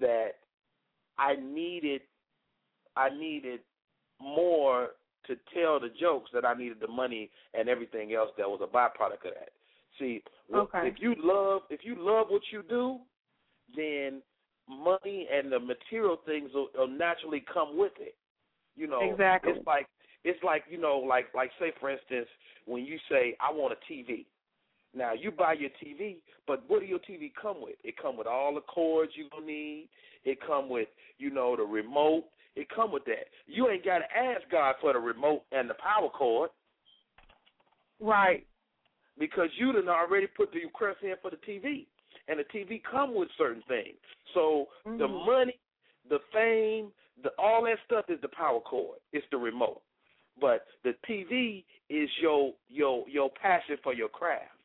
that 0.00 0.32
I 1.18 1.36
needed 1.36 2.02
I 2.96 3.08
needed 3.08 3.60
more 4.20 4.90
to 5.26 5.36
tell 5.54 5.78
the 5.80 5.90
jokes 6.00 6.30
that 6.34 6.44
I 6.44 6.54
needed 6.54 6.78
the 6.80 6.88
money 6.88 7.30
and 7.54 7.68
everything 7.68 8.12
else 8.12 8.30
that 8.36 8.48
was 8.48 8.60
a 8.62 8.66
byproduct 8.66 9.28
of 9.28 9.34
that. 9.34 9.50
See, 9.98 10.22
Okay. 10.54 10.88
if 10.88 10.94
you 10.98 11.14
love 11.18 11.62
if 11.70 11.80
you 11.84 11.94
love 11.98 12.28
what 12.30 12.42
you 12.50 12.62
do, 12.68 12.98
then 13.76 14.22
money 14.68 15.26
and 15.32 15.52
the 15.52 15.58
material 15.58 16.18
things 16.24 16.50
will, 16.54 16.68
will 16.74 16.88
naturally 16.88 17.44
come 17.52 17.76
with 17.76 17.92
it. 17.98 18.14
You 18.76 18.86
know, 18.86 19.10
Exactly. 19.12 19.52
it's 19.52 19.66
like 19.66 19.86
it's 20.24 20.42
like 20.42 20.64
you 20.70 20.78
know, 20.78 20.98
like 20.98 21.26
like 21.34 21.50
say 21.58 21.72
for 21.78 21.90
instance, 21.90 22.28
when 22.66 22.84
you 22.84 22.98
say 23.10 23.36
I 23.40 23.52
want 23.52 23.74
a 23.74 23.92
TV. 23.92 24.24
Now 24.94 25.12
you 25.12 25.30
buy 25.30 25.52
your 25.52 25.70
TV, 25.84 26.16
but 26.46 26.64
what 26.66 26.80
do 26.80 26.86
your 26.86 26.98
TV 27.00 27.30
come 27.40 27.60
with? 27.60 27.76
It 27.84 27.94
come 28.00 28.16
with 28.16 28.26
all 28.26 28.54
the 28.54 28.62
cords 28.62 29.12
you 29.14 29.28
gonna 29.30 29.44
need. 29.44 29.88
It 30.24 30.38
come 30.46 30.70
with 30.70 30.88
you 31.18 31.30
know 31.30 31.56
the 31.56 31.62
remote. 31.62 32.24
It 32.56 32.68
come 32.74 32.90
with 32.90 33.04
that. 33.04 33.26
You 33.46 33.68
ain't 33.68 33.84
got 33.84 33.98
to 33.98 34.16
ask 34.16 34.48
God 34.50 34.76
for 34.80 34.92
the 34.94 34.98
remote 34.98 35.42
and 35.52 35.68
the 35.68 35.74
power 35.74 36.08
cord 36.08 36.50
Right. 38.00 38.46
Because 39.18 39.48
you 39.58 39.72
done 39.72 39.88
already 39.88 40.26
put 40.26 40.52
the 40.52 40.60
request 40.60 40.98
in 41.02 41.14
for 41.20 41.30
the 41.30 41.36
TV, 41.38 41.86
and 42.28 42.38
the 42.38 42.44
TV 42.44 42.82
come 42.82 43.14
with 43.14 43.28
certain 43.36 43.62
things. 43.68 43.96
So 44.34 44.68
the 44.84 45.08
Mhm. 45.08 45.26
money, 45.26 45.58
the 46.08 46.20
fame, 46.32 46.92
the 47.22 47.30
all 47.38 47.62
that 47.64 47.78
stuff 47.84 48.08
is 48.08 48.20
the 48.20 48.28
power 48.28 48.60
cord. 48.60 48.98
It's 49.12 49.26
the 49.30 49.38
remote, 49.38 49.82
but 50.40 50.66
the 50.82 50.94
TV 51.04 51.64
is 51.88 52.10
your 52.18 52.54
your 52.68 53.08
your 53.08 53.30
passion 53.30 53.76
for 53.78 53.92
your 53.92 54.08
craft, 54.08 54.56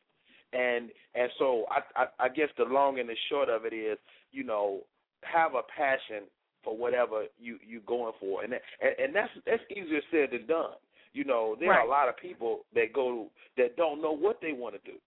and 0.52 0.92
and 1.14 1.30
so 1.38 1.66
I 1.70 1.82
I, 1.96 2.08
I 2.20 2.28
guess 2.28 2.50
the 2.56 2.64
long 2.64 2.98
and 3.00 3.08
the 3.08 3.16
short 3.28 3.48
of 3.48 3.64
it 3.64 3.72
is 3.72 3.98
you 4.30 4.44
know 4.44 4.84
have 5.22 5.54
a 5.54 5.62
passion 5.62 6.24
for 6.62 6.76
whatever 6.76 7.24
you 7.38 7.58
you 7.66 7.80
going 7.80 8.12
for, 8.20 8.42
and 8.42 8.52
that, 8.52 8.62
and, 8.80 8.94
and 8.98 9.14
that's 9.14 9.32
that's 9.46 9.62
easier 9.70 10.00
said 10.10 10.30
than 10.30 10.46
done. 10.46 10.76
You 11.14 11.24
know, 11.24 11.56
there 11.58 11.72
are 11.72 11.86
a 11.86 11.88
lot 11.88 12.08
of 12.08 12.16
people 12.16 12.60
that 12.74 12.92
go 12.92 13.28
that 13.56 13.76
don't 13.76 14.02
know 14.02 14.12
what 14.12 14.40
they 14.42 14.52
want 14.52 14.74
to 14.74 14.90
do. 14.90 14.98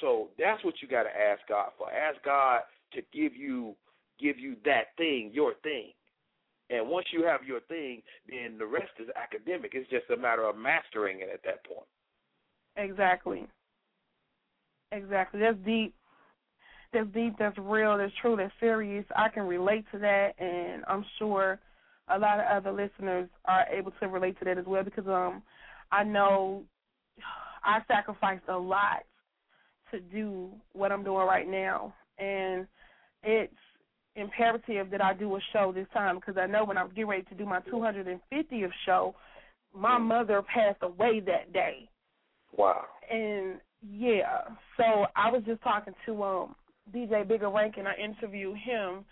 So 0.00 0.28
that's 0.38 0.64
what 0.64 0.74
you 0.80 0.88
got 0.88 1.02
to 1.02 1.10
ask 1.10 1.40
God 1.48 1.70
for. 1.76 1.90
Ask 1.92 2.24
God 2.24 2.60
to 2.94 3.02
give 3.12 3.34
you 3.34 3.74
give 4.20 4.38
you 4.38 4.56
that 4.64 4.96
thing, 4.96 5.30
your 5.32 5.54
thing. 5.62 5.90
And 6.70 6.88
once 6.88 7.06
you 7.12 7.24
have 7.24 7.44
your 7.44 7.60
thing, 7.60 8.02
then 8.28 8.58
the 8.58 8.66
rest 8.66 8.92
is 9.00 9.08
academic. 9.16 9.72
It's 9.74 9.88
just 9.90 10.10
a 10.10 10.16
matter 10.16 10.44
of 10.44 10.56
mastering 10.56 11.20
it 11.20 11.30
at 11.32 11.42
that 11.44 11.64
point. 11.64 11.86
Exactly. 12.76 13.46
Exactly. 14.92 15.40
That's 15.40 15.58
deep. 15.64 15.94
That's 16.92 17.08
deep. 17.12 17.34
That's 17.38 17.58
real. 17.58 17.98
That's 17.98 18.12
true. 18.20 18.36
That's 18.36 18.52
serious. 18.60 19.04
I 19.16 19.28
can 19.28 19.44
relate 19.44 19.84
to 19.92 19.98
that, 19.98 20.32
and 20.38 20.84
I'm 20.88 21.04
sure 21.18 21.58
a 22.10 22.18
lot 22.18 22.40
of 22.40 22.46
other 22.46 22.72
listeners 22.72 23.28
are 23.44 23.66
able 23.72 23.92
to 24.00 24.08
relate 24.08 24.38
to 24.38 24.44
that 24.44 24.58
as 24.58 24.66
well 24.66 24.84
because 24.84 25.06
um 25.06 25.42
I 25.90 26.04
know 26.04 26.64
I 27.64 27.80
sacrificed 27.88 28.44
a 28.48 28.56
lot 28.56 29.04
to 29.90 30.00
do 30.00 30.50
what 30.72 30.92
I'm 30.92 31.02
doing 31.02 31.26
right 31.26 31.48
now, 31.48 31.94
and 32.18 32.66
it's 33.22 33.52
imperative 34.16 34.90
that 34.90 35.02
I 35.02 35.14
do 35.14 35.36
a 35.36 35.40
show 35.52 35.72
this 35.72 35.86
time 35.92 36.16
because 36.16 36.36
I 36.36 36.46
know 36.46 36.64
when 36.64 36.76
I'm 36.76 36.88
getting 36.88 37.06
ready 37.06 37.22
to 37.24 37.34
do 37.34 37.46
my 37.46 37.60
250th 37.60 38.70
show, 38.84 39.14
my 39.74 39.98
mother 39.98 40.42
passed 40.42 40.82
away 40.82 41.20
that 41.20 41.52
day. 41.52 41.88
Wow. 42.56 42.84
And 43.10 43.60
yeah, 43.88 44.40
so 44.76 45.06
I 45.14 45.30
was 45.30 45.42
just 45.46 45.62
talking 45.62 45.94
to 46.06 46.22
um 46.22 46.54
DJ 46.94 47.26
Bigger 47.26 47.50
Rank 47.50 47.74
and 47.76 47.86
I 47.86 47.94
interviewed 47.94 48.56
him 48.56 49.04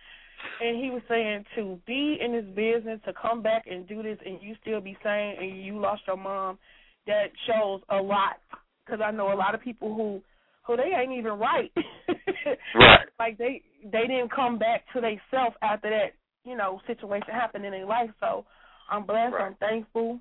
and 0.61 0.83
he 0.83 0.91
was 0.91 1.03
saying 1.09 1.45
to 1.57 1.79
be 1.87 2.19
in 2.21 2.33
this 2.33 2.45
business 2.55 3.01
to 3.05 3.13
come 3.13 3.43
back 3.43 3.65
and 3.71 3.87
do 3.89 4.03
this 4.03 4.19
and 4.25 4.39
you 4.41 4.55
still 4.61 4.81
be 4.81 4.97
sane 5.03 5.37
and 5.41 5.65
you 5.65 5.79
lost 5.79 6.03
your 6.07 6.17
mom 6.17 6.59
that 7.07 7.27
shows 7.47 7.81
a 7.91 7.97
lot 7.97 8.39
because 8.85 9.01
I 9.05 9.11
know 9.11 9.33
a 9.33 9.35
lot 9.35 9.55
of 9.55 9.61
people 9.61 9.95
who 9.95 10.23
who 10.67 10.77
they 10.77 10.91
ain't 10.97 11.13
even 11.13 11.39
right. 11.39 11.71
right. 12.75 13.07
Like 13.19 13.39
they 13.39 13.63
they 13.85 14.07
didn't 14.07 14.35
come 14.35 14.59
back 14.59 14.85
to 14.95 15.01
they 15.01 15.21
self 15.31 15.55
after 15.63 15.91
that 15.91 16.15
you 16.45 16.57
know 16.57 16.81
situation 16.87 17.29
happened 17.33 17.65
in 17.65 17.73
their 17.73 17.87
life. 17.87 18.11
So 18.21 18.45
I'm 18.91 19.07
blessed. 19.07 19.35
Right. 19.35 19.47
I'm 19.47 19.55
thankful, 19.57 20.21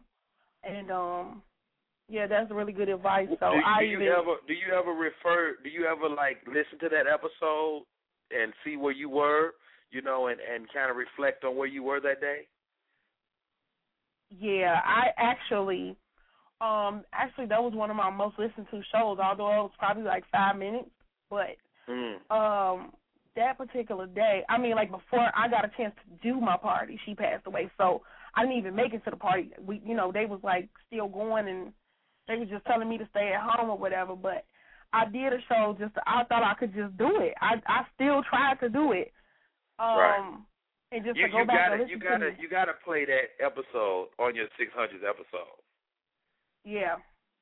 and 0.63 0.91
um 0.91 1.41
yeah, 2.07 2.27
that's 2.27 2.51
really 2.51 2.71
good 2.71 2.89
advice. 2.89 3.27
So 3.39 3.49
do, 3.51 3.61
I 3.65 3.81
do 3.81 3.85
you 3.85 3.97
even 3.97 4.07
ever 4.07 4.35
do 4.47 4.53
you 4.53 4.73
ever 4.77 4.91
refer 4.91 5.55
do 5.63 5.69
you 5.69 5.85
ever 5.85 6.07
like 6.07 6.37
listen 6.47 6.77
to 6.81 6.89
that 6.89 7.05
episode 7.11 7.83
and 8.31 8.53
see 8.63 8.77
where 8.77 8.93
you 8.93 9.09
were, 9.09 9.51
you 9.91 10.01
know, 10.01 10.27
and 10.27 10.39
and 10.39 10.67
kind 10.73 10.91
of 10.91 10.97
reflect 10.97 11.43
on 11.43 11.55
where 11.55 11.67
you 11.67 11.83
were 11.83 11.99
that 12.01 12.21
day? 12.21 12.47
Yeah, 14.29 14.79
I 14.83 15.07
actually, 15.17 15.95
um, 16.61 17.03
actually 17.13 17.45
that 17.47 17.61
was 17.61 17.73
one 17.73 17.89
of 17.89 17.95
my 17.95 18.09
most 18.09 18.37
listened 18.39 18.67
to 18.71 18.81
shows. 18.91 19.19
Although 19.21 19.51
it 19.51 19.63
was 19.63 19.71
probably 19.77 20.03
like 20.03 20.23
five 20.31 20.57
minutes, 20.57 20.89
but 21.29 21.57
Mm. 21.87 22.17
um, 22.29 22.93
that 23.35 23.57
particular 23.57 24.07
day, 24.07 24.43
I 24.49 24.57
mean, 24.57 24.75
like 24.75 24.91
before 24.91 25.29
I 25.35 25.47
got 25.49 25.65
a 25.65 25.71
chance 25.77 25.93
to 25.95 26.27
do 26.27 26.39
my 26.39 26.57
party, 26.57 26.99
she 27.05 27.15
passed 27.15 27.45
away, 27.47 27.69
so 27.77 28.01
I 28.35 28.43
didn't 28.43 28.57
even 28.57 28.75
make 28.75 28.93
it 28.93 29.03
to 29.05 29.11
the 29.11 29.17
party. 29.17 29.51
We, 29.65 29.81
you 29.85 29.95
know, 29.95 30.11
they 30.11 30.25
was 30.25 30.39
like 30.43 30.69
still 30.87 31.07
going, 31.07 31.47
and 31.47 31.73
they 32.27 32.37
was 32.37 32.49
just 32.49 32.65
telling 32.65 32.89
me 32.89 32.97
to 32.97 33.07
stay 33.11 33.33
at 33.35 33.41
home 33.41 33.69
or 33.69 33.77
whatever. 33.77 34.15
But 34.15 34.45
I 34.93 35.05
did 35.05 35.33
a 35.33 35.39
show 35.47 35.75
just. 35.79 35.93
To, 35.95 36.01
I 36.07 36.23
thought 36.25 36.43
I 36.43 36.55
could 36.59 36.73
just 36.73 36.97
do 36.97 37.09
it. 37.21 37.35
I 37.41 37.55
I 37.67 37.83
still 37.93 38.23
tried 38.29 38.59
to 38.61 38.69
do 38.69 38.91
it. 38.93 39.11
Um, 39.79 39.97
Right. 39.97 40.37
And 40.91 41.03
just 41.03 41.17
You 41.17 41.25
to 41.25 41.31
go 41.31 41.39
you 41.39 41.45
back 41.45 41.69
gotta 41.69 41.81
and 41.81 41.89
you 41.89 41.99
gotta 41.99 42.31
you 42.39 42.49
gotta 42.49 42.73
play 42.85 43.05
that 43.05 43.35
episode 43.43 44.09
on 44.19 44.35
your 44.35 44.45
600th 44.59 45.03
episode. 45.03 45.59
Yeah, 46.63 46.95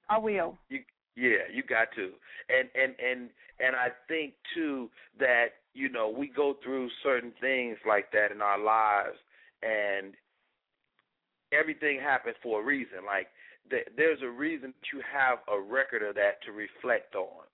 I 0.10 0.18
will. 0.18 0.58
You 0.70 0.80
yeah, 1.16 1.46
you 1.52 1.62
got 1.62 1.90
to. 1.96 2.12
And 2.50 2.70
and 2.74 2.96
and 3.00 3.30
and 3.60 3.76
I 3.76 3.90
think 4.08 4.34
too 4.56 4.90
that 5.20 5.62
you 5.74 5.90
know 5.90 6.10
we 6.10 6.28
go 6.28 6.56
through 6.64 6.90
certain 7.04 7.34
things 7.40 7.78
like 7.88 8.12
that 8.12 8.32
in 8.32 8.42
our 8.42 8.58
lives, 8.58 9.18
and 9.62 10.14
everything 11.52 12.00
happens 12.00 12.36
for 12.42 12.62
a 12.62 12.66
reason. 12.66 13.06
Like 13.06 13.28
th- 13.70 13.88
there's 13.96 14.22
a 14.24 14.30
reason 14.30 14.74
that 14.74 14.98
you 14.98 15.04
have 15.06 15.40
a 15.52 15.60
record 15.60 16.02
of 16.02 16.16
that 16.16 16.42
to 16.46 16.52
reflect 16.52 17.16
on. 17.16 17.46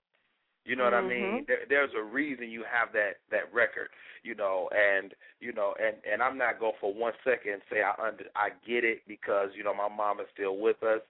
You 0.65 0.75
know 0.75 0.83
what 0.83 0.93
I 0.93 1.01
mean? 1.01 1.45
There, 1.47 1.65
there's 1.67 1.91
a 1.97 2.03
reason 2.03 2.49
you 2.49 2.63
have 2.63 2.93
that 2.93 3.19
that 3.31 3.53
record. 3.53 3.89
You 4.23 4.35
know, 4.35 4.69
and 4.71 5.13
you 5.39 5.53
know, 5.53 5.73
and 5.79 5.97
and 6.11 6.21
I'm 6.21 6.37
not 6.37 6.59
going 6.59 6.73
for 6.79 6.93
one 6.93 7.13
second 7.23 7.61
say 7.71 7.81
I 7.81 7.93
under 8.01 8.25
I 8.35 8.49
get 8.67 8.83
it 8.83 9.01
because 9.07 9.49
you 9.55 9.63
know 9.63 9.73
my 9.73 9.89
mom 9.89 10.19
is 10.19 10.27
still 10.33 10.57
with 10.57 10.81
us, 10.83 11.01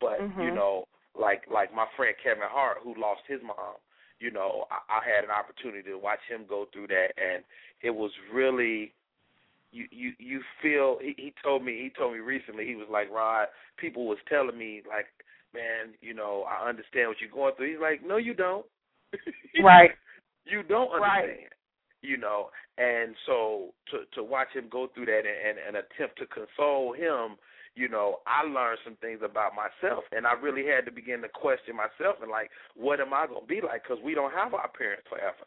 but 0.00 0.26
you 0.38 0.50
Mhm. 0.50 0.54
know, 0.54 0.84
like 1.18 1.42
like 1.52 1.74
my 1.74 1.86
friend 1.96 2.14
Kevin 2.22 2.44
Hart 2.48 2.78
who 2.82 2.94
lost 3.00 3.22
his 3.28 3.40
mom. 3.42 3.76
You 4.18 4.30
know, 4.30 4.64
I, 4.70 5.00
I 5.00 5.04
had 5.04 5.24
an 5.24 5.30
opportunity 5.30 5.90
to 5.90 5.98
watch 5.98 6.20
him 6.28 6.46
go 6.48 6.66
through 6.72 6.86
that, 6.88 7.08
and 7.18 7.44
it 7.82 7.90
was 7.90 8.10
really 8.32 8.92
you 9.72 9.86
you 9.90 10.12
you 10.18 10.40
feel 10.62 10.98
he, 11.00 11.14
he 11.16 11.32
told 11.42 11.64
me 11.64 11.72
he 11.82 11.90
told 11.96 12.12
me 12.14 12.20
recently 12.20 12.66
he 12.66 12.76
was 12.76 12.88
like 12.90 13.10
Rod 13.10 13.48
people 13.76 14.06
was 14.06 14.18
telling 14.28 14.56
me 14.56 14.82
like 14.88 15.06
man 15.54 15.94
you 16.00 16.14
know 16.14 16.44
I 16.48 16.68
understand 16.68 17.08
what 17.08 17.16
you're 17.20 17.30
going 17.30 17.54
through 17.56 17.72
he's 17.72 17.80
like 17.80 18.06
no 18.06 18.16
you 18.16 18.34
don't 18.34 18.64
Right. 19.62 19.90
you 20.44 20.62
don't 20.62 20.90
Right. 21.00 21.48
You 22.02 22.16
know 22.16 22.50
and 22.78 23.14
so 23.26 23.72
to 23.90 23.98
to 24.14 24.22
watch 24.22 24.48
him 24.54 24.66
go 24.70 24.88
through 24.94 25.06
that 25.06 25.22
and, 25.24 25.58
and 25.58 25.58
and 25.66 25.76
attempt 25.76 26.18
to 26.18 26.26
console 26.26 26.92
him 26.92 27.36
you 27.74 27.88
know 27.88 28.18
I 28.26 28.46
learned 28.46 28.78
some 28.84 28.96
things 28.96 29.20
about 29.24 29.52
myself 29.54 30.04
and 30.12 30.26
I 30.26 30.32
really 30.34 30.66
had 30.66 30.84
to 30.86 30.92
begin 30.92 31.22
to 31.22 31.28
question 31.28 31.76
myself 31.76 32.16
and 32.22 32.30
like 32.30 32.50
what 32.74 33.00
am 33.00 33.12
I 33.14 33.26
going 33.26 33.42
to 33.42 33.46
be 33.46 33.60
like? 33.60 33.84
Cuz 33.84 33.98
we 34.02 34.14
don't 34.14 34.32
have 34.32 34.54
our 34.54 34.68
parents 34.68 35.06
forever. 35.08 35.44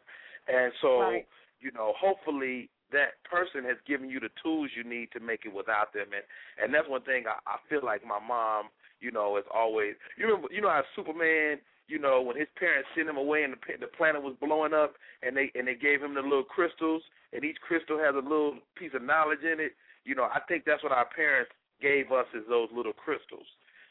And 0.48 0.72
so 0.80 1.00
Right. 1.00 1.26
you 1.60 1.70
know 1.72 1.94
hopefully 1.98 2.68
that 2.92 3.22
person 3.22 3.64
has 3.64 3.76
given 3.86 4.10
you 4.10 4.18
the 4.18 4.30
tools 4.42 4.70
you 4.76 4.82
need 4.82 5.12
to 5.12 5.20
make 5.20 5.46
it 5.46 5.52
without 5.52 5.92
them. 5.92 6.08
And 6.14 6.24
and 6.62 6.74
that's 6.74 6.88
one 6.88 7.02
thing 7.02 7.24
I, 7.26 7.38
I 7.46 7.58
feel 7.68 7.82
like 7.84 8.04
my 8.04 8.18
mom 8.20 8.70
you 9.00 9.10
know 9.10 9.36
is 9.36 9.44
always 9.52 9.94
you 10.16 10.26
remember 10.26 10.48
you 10.52 10.60
know 10.60 10.70
how 10.70 10.82
Superman 10.94 11.58
you 11.90 11.98
know 11.98 12.22
when 12.22 12.36
his 12.38 12.48
parents 12.58 12.88
sent 12.94 13.08
him 13.08 13.16
away 13.18 13.42
and 13.42 13.52
the 13.52 13.58
the 13.80 13.90
planet 13.98 14.22
was 14.22 14.36
blowing 14.40 14.72
up 14.72 14.94
and 15.22 15.36
they 15.36 15.50
and 15.58 15.66
they 15.66 15.74
gave 15.74 16.00
him 16.00 16.14
the 16.14 16.22
little 16.22 16.44
crystals 16.44 17.02
and 17.32 17.44
each 17.44 17.58
crystal 17.66 17.98
has 17.98 18.14
a 18.14 18.22
little 18.32 18.54
piece 18.78 18.94
of 18.94 19.02
knowledge 19.02 19.42
in 19.42 19.58
it 19.60 19.72
you 20.04 20.14
know 20.14 20.24
I 20.24 20.40
think 20.48 20.64
that's 20.64 20.82
what 20.82 20.92
our 20.92 21.08
parents 21.14 21.50
gave 21.82 22.12
us 22.12 22.26
is 22.34 22.44
those 22.48 22.68
little 22.74 22.92
crystals 22.94 23.46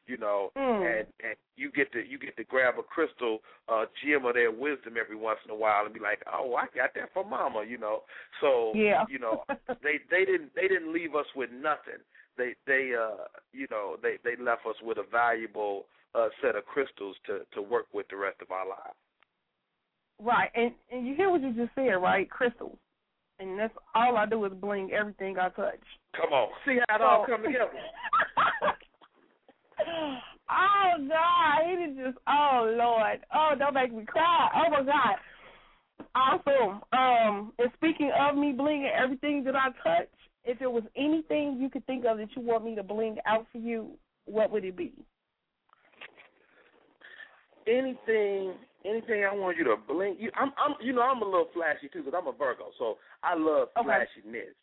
you 0.08 0.18
know 0.18 0.52
Mm. 0.58 0.82
and 1.00 1.08
and 1.24 1.36
you 1.56 1.70
get 1.72 1.92
to 1.94 2.00
you 2.12 2.18
get 2.18 2.36
to 2.38 2.44
grab 2.44 2.76
a 2.80 2.84
crystal 2.84 3.40
uh 3.68 3.86
gem 4.02 4.26
of 4.26 4.34
their 4.34 4.52
wisdom 4.52 4.96
every 5.00 5.16
once 5.16 5.40
in 5.46 5.52
a 5.52 5.56
while 5.56 5.86
and 5.86 5.94
be 5.94 6.00
like 6.00 6.22
oh 6.34 6.56
I 6.56 6.66
got 6.76 6.96
that 6.96 7.14
from 7.14 7.30
mama 7.30 7.64
you 7.68 7.78
know 7.78 8.04
so 8.42 8.72
Yeah. 8.76 9.04
you 9.10 9.20
know 9.20 9.44
they 9.86 10.00
they 10.10 10.24
didn't 10.26 10.56
they 10.56 10.68
didn't 10.68 10.94
leave 10.94 11.14
us 11.16 11.28
with 11.36 11.52
nothing 11.52 12.02
they 12.40 12.56
they 12.66 12.94
uh 13.00 13.26
you 13.54 13.68
know 13.70 13.96
they 14.02 14.16
they 14.24 14.36
left 14.42 14.66
us 14.66 14.76
with 14.82 14.98
a 14.98 15.04
valuable 15.12 15.86
uh 16.16 16.30
set 16.42 16.56
of 16.56 16.66
crystals 16.66 17.16
to 17.28 17.42
to 17.54 17.62
work 17.62 17.86
with 17.94 18.08
the 18.10 18.16
rest 18.18 18.38
of 18.42 18.50
our 18.50 18.68
lives 18.68 18.98
Right, 20.22 20.50
and 20.56 20.72
and 20.92 21.06
you 21.08 21.16
hear 21.16 21.30
what 21.30 21.42
you 21.42 21.54
just 21.54 21.74
said, 21.76 21.92
right? 21.94 22.30
Crystals, 22.30 22.78
and 23.40 23.58
that's 23.58 23.74
all 23.96 24.18
I 24.18 24.26
do 24.26 24.44
is 24.46 24.52
bling 24.54 24.92
everything 24.92 25.38
I 25.40 25.50
touch. 25.50 25.80
come 26.16 26.34
on 26.34 26.50
see 26.66 26.80
how 26.90 26.96
it 26.96 27.02
all 27.02 27.26
So- 27.28 27.32
come 27.34 27.44
together 27.44 27.70
oh 30.50 30.94
God, 31.08 31.70
he 31.70 31.76
did 31.86 31.98
just. 31.98 32.18
Oh 32.28 32.74
Lord, 32.78 33.20
oh 33.34 33.52
don't 33.58 33.74
make 33.74 33.94
me 33.94 34.04
cry. 34.06 34.50
Oh 34.56 34.70
my 34.70 34.84
God, 34.84 35.16
awesome. 36.16 36.82
Um, 36.94 37.54
and 37.60 37.72
speaking 37.76 38.12
of 38.20 38.36
me 38.36 38.52
blinging 38.54 38.90
everything 38.94 39.44
that 39.46 39.56
I 39.56 39.68
touch, 39.84 40.10
if 40.44 40.62
it 40.62 40.72
was 40.72 40.84
anything 40.96 41.58
you 41.60 41.70
could 41.70 41.86
think 41.86 42.06
of 42.06 42.18
that 42.18 42.30
you 42.36 42.42
want 42.42 42.64
me 42.64 42.76
to 42.76 42.84
bling 42.84 43.18
out 43.26 43.46
for 43.52 43.58
you, 43.58 43.92
what 44.26 44.52
would 44.52 44.66
it 44.66 44.78
be? 44.78 44.94
anything 47.70 48.54
anything 48.86 49.24
I 49.24 49.34
want 49.34 49.58
you 49.58 49.64
to 49.66 49.76
blink. 49.88 50.18
You, 50.20 50.32
I'm 50.36 50.52
I'm 50.58 50.76
you 50.82 50.94
know 50.94 51.02
I'm 51.02 51.22
a 51.22 51.26
little 51.26 51.50
flashy 51.54 51.90
too 51.92 52.04
because 52.04 52.14
I'm 52.18 52.28
a 52.28 52.32
Virgo, 52.38 52.72
so 52.78 52.98
I 53.24 53.36
love 53.36 53.70
Okay. 53.78 53.86
flashiness. 53.86 54.56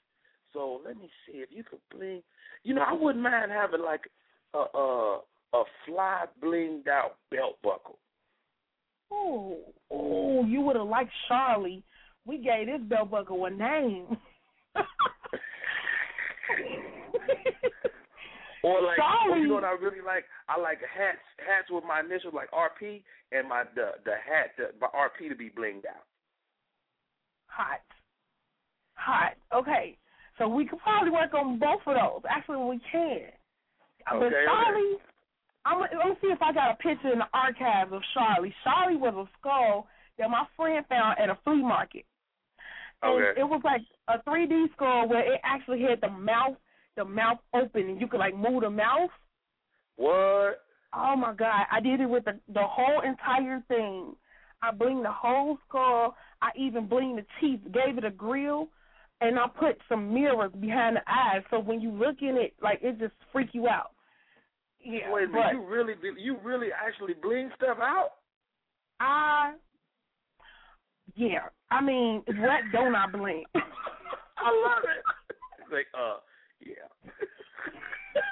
So 0.53 0.81
let 0.85 0.97
me 0.97 1.09
see 1.27 1.39
if 1.39 1.51
you 1.51 1.62
could 1.65 1.81
blink. 1.90 2.24
You 2.65 2.74
know 2.74 2.82
I 2.82 2.93
wouldn't 2.93 3.23
mind 3.23 3.51
having 3.51 3.82
like 3.82 4.03
a 4.55 4.59
a 4.59 5.20
a 5.55 5.62
fly 5.86 6.24
blinged 6.43 6.89
out 6.89 7.16
belt 7.31 7.57
buckle. 7.62 7.98
Oh, 9.12 9.59
oh, 9.90 10.44
you 10.44 10.61
would 10.62 10.77
have 10.77 10.89
liked 10.89 11.12
Charlie. 11.28 11.85
We 12.24 12.39
gave 12.39 12.66
this 12.66 12.81
belt 12.89 13.11
buckle 13.11 13.44
a 13.44 13.51
name. 13.51 14.16
Or 18.66 18.82
like 18.82 18.98
Sorry. 18.98 19.43
you 19.43 19.48
know 19.48 19.55
what 19.55 19.64
I 19.64 19.78
really 19.78 20.02
like? 20.05 20.24
I 20.48 20.59
like 20.59 20.78
hats 20.82 21.23
hats 21.39 21.70
with 21.70 21.85
my 21.85 22.01
initials 22.01 22.35
like 22.35 22.51
RP 22.51 23.02
and 23.31 23.48
my 23.48 23.62
the 23.74 23.94
the 24.05 24.18
hat 24.18 24.59
the, 24.59 24.74
my 24.81 24.89
RP 24.90 25.28
to 25.28 25.36
be 25.36 25.51
blinged 25.51 25.86
out. 25.86 26.02
Hot. 27.47 27.81
Hot. 28.94 29.35
Okay. 29.55 29.97
So 30.39 30.48
we 30.48 30.66
could 30.66 30.81
probably 30.81 31.10
work 31.10 31.32
on 31.32 31.59
both 31.60 31.81
of 31.86 31.94
those. 31.94 32.23
Actually, 32.28 32.59
we 32.59 32.81
can. 32.90 33.31
but 34.10 34.16
Okay, 34.16 34.27
okay. 34.27 34.44
Charlie, 34.44 34.98
I'm, 35.64 35.81
let 35.81 36.09
me 36.10 36.16
see 36.20 36.28
if 36.28 36.43
I 36.43 36.52
got 36.52 36.73
a 36.73 36.77
picture 36.77 37.12
in 37.12 37.20
the 37.20 37.31
archives 37.32 37.93
of 37.93 38.02
Charlie. 38.12 38.55
Charlie 38.64 38.97
was 38.97 39.14
a 39.14 39.31
skull 39.39 39.86
that 40.18 40.28
my 40.28 40.44
friend 40.56 40.85
found 40.89 41.18
at 41.18 41.31
a 41.31 41.39
flea 41.44 41.62
market. 41.62 42.05
And 43.02 43.12
Okay. 43.23 43.40
it 43.40 43.44
was 43.44 43.60
like 43.64 43.82
a 44.09 44.18
3D 44.28 44.73
skull 44.74 45.09
where 45.09 45.20
it 45.35 45.40
actually 45.44 45.82
had 45.82 46.01
the 46.01 46.09
mouth, 46.09 46.56
the 46.97 47.05
mouth 47.05 47.39
open, 47.55 47.82
and 47.89 48.01
you 48.01 48.09
could 48.09 48.20
like 48.20 48.35
move 48.36 48.62
the 48.62 48.70
mouth. 48.70 49.10
What? 49.97 50.62
Oh 50.94 51.16
my 51.16 51.35
god! 51.35 51.66
I 51.70 51.81
did 51.81 52.01
it 52.01 52.06
with 52.06 52.24
the 52.24 52.39
the 52.48 52.62
whole 52.66 53.01
entire 53.02 53.62
thing. 53.68 54.14
I 54.62 54.70
blinged 54.73 55.02
the 55.05 55.12
whole 55.12 55.59
skull. 55.68 56.16
I 56.40 56.51
even 56.56 56.89
blinged 56.89 57.16
the 57.16 57.27
teeth. 57.40 57.60
Gave 57.73 57.98
it 57.98 58.05
a 58.05 58.10
grill. 58.10 58.68
and 59.20 59.39
I 59.39 59.47
put 59.48 59.78
some 59.89 60.12
mirrors 60.12 60.52
behind 60.60 60.97
the 60.97 61.01
eyes, 61.06 61.43
so 61.51 61.59
when 61.60 61.81
you 61.81 61.90
look 61.90 62.16
in 62.20 62.36
it, 62.36 62.55
like 62.62 62.81
it 62.82 62.98
just 62.98 63.14
freak 63.32 63.51
you 63.52 63.68
out. 63.68 63.93
Yeah, 64.81 65.10
Wait 65.12 65.32
but 65.32 65.52
you 65.52 65.64
really 65.66 65.94
you 66.18 66.36
really 66.44 66.68
actually 66.73 67.14
bling 67.14 67.51
stuff 67.56 67.78
out? 67.81 68.10
I, 69.01 69.55
yeah, 71.17 71.49
I 71.71 71.81
mean, 71.83 72.23
what 72.27 72.61
don't 72.73 72.95
I 72.95 73.07
blink? 73.11 73.47
I 73.55 74.51
love 74.65 74.85
it. 74.85 75.05
It's 75.59 75.73
like, 75.73 75.87
uh, 75.99 76.19
yeah. 76.61 77.11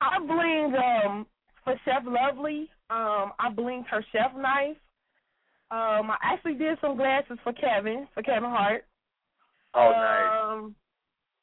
I 0.00 0.18
blinged 0.18 1.06
um 1.06 1.26
for 1.64 1.74
Chef 1.84 2.02
Lovely. 2.04 2.68
Um, 2.90 3.32
I 3.38 3.50
blinged 3.54 3.86
her 3.86 4.04
chef 4.12 4.32
knife. 4.36 4.76
Um, 5.70 6.10
I 6.10 6.16
actually 6.22 6.54
did 6.54 6.78
some 6.80 6.96
glasses 6.96 7.38
for 7.44 7.52
Kevin, 7.52 8.08
for 8.12 8.22
Kevin 8.22 8.50
Hart. 8.50 8.84
Oh, 9.74 9.92
nice. 9.92 10.58
Um, 10.58 10.74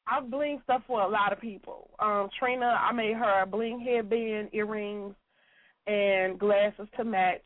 I 0.06 0.20
bling 0.20 0.60
stuff 0.64 0.82
for 0.86 1.00
a 1.00 1.08
lot 1.08 1.32
of 1.32 1.40
people. 1.40 1.90
Um, 1.98 2.28
Trina, 2.38 2.66
I 2.66 2.92
made 2.92 3.14
her 3.14 3.42
a 3.42 3.46
bling 3.46 3.80
headband, 3.80 4.50
earrings, 4.52 5.14
and 5.86 6.38
glasses 6.38 6.88
to 6.98 7.04
match. 7.04 7.40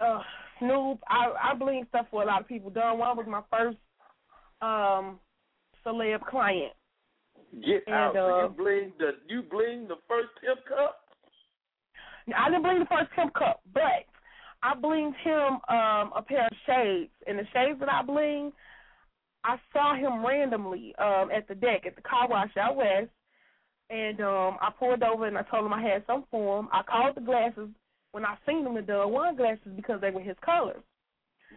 Uh, 0.00 0.20
Snoop, 0.62 1.00
I 1.08 1.50
I 1.50 1.54
bling 1.54 1.86
stuff 1.88 2.06
for 2.10 2.22
a 2.22 2.26
lot 2.26 2.40
of 2.40 2.48
people. 2.48 2.70
Don 2.70 2.98
Juan 2.98 3.16
was 3.16 3.26
my 3.28 3.42
first 3.50 3.78
um 4.60 5.18
celeb 5.84 6.24
client. 6.26 6.72
Get 7.60 7.82
And, 7.86 7.94
out. 7.94 8.16
uh, 8.16 8.28
so 8.30 8.42
you 8.42 8.48
bling 8.56 8.92
the 8.98 9.10
you 9.28 9.42
bling 9.42 9.88
the 9.88 9.96
first 10.08 10.28
pimp 10.40 10.64
cup? 10.66 11.00
I 12.36 12.48
didn't 12.48 12.62
bling 12.62 12.78
the 12.78 12.86
first 12.86 13.10
pimp 13.16 13.34
cup, 13.34 13.60
but 13.74 14.06
I 14.62 14.74
blinged 14.74 15.16
him 15.24 15.54
um 15.68 16.12
a 16.14 16.22
pair 16.26 16.46
of 16.46 16.56
shades, 16.66 17.10
and 17.26 17.38
the 17.38 17.46
shades 17.52 17.80
that 17.80 17.88
I 17.88 18.02
blinged, 18.02 18.52
I 19.44 19.56
saw 19.72 19.96
him 19.96 20.24
randomly 20.24 20.94
um 20.98 21.30
at 21.34 21.48
the 21.48 21.56
deck 21.56 21.86
at 21.86 21.96
the 21.96 22.02
car 22.02 22.28
wash 22.28 22.56
out 22.56 22.76
west, 22.76 23.10
and 23.90 24.20
um 24.20 24.58
I 24.60 24.70
pulled 24.78 25.02
over 25.02 25.26
and 25.26 25.36
I 25.36 25.42
told 25.42 25.66
him 25.66 25.72
I 25.72 25.82
had 25.82 26.04
some 26.06 26.24
for 26.30 26.60
him. 26.60 26.68
I 26.72 26.82
called 26.84 27.16
the 27.16 27.20
glasses 27.20 27.68
when 28.12 28.24
I 28.24 28.36
seen 28.46 28.64
them 28.64 28.74
with 28.74 28.86
the 28.86 29.06
Juan 29.06 29.36
glasses 29.36 29.72
because 29.74 30.00
they 30.00 30.10
were 30.10 30.20
his 30.20 30.36
colors, 30.44 30.82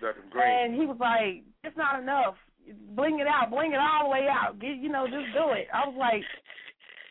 That's 0.02 0.18
great. 0.32 0.44
and 0.65 0.73
he 0.73 0.86
was 0.86 0.98
like, 0.99 1.44
"It's 1.64 1.77
not 1.77 1.99
enough. 2.02 2.36
Bling 2.95 3.19
it 3.19 3.27
out, 3.27 3.52
bling 3.52 3.73
it 3.73 3.80
all 3.80 4.06
the 4.06 4.10
way 4.10 4.27
out. 4.30 4.57
Get 4.60 4.77
you 4.77 4.90
know, 4.90 5.06
just 5.06 5.32
do 5.34 5.52
it." 5.52 5.68
I 5.73 5.88
was 5.88 5.95
like, 5.98 6.23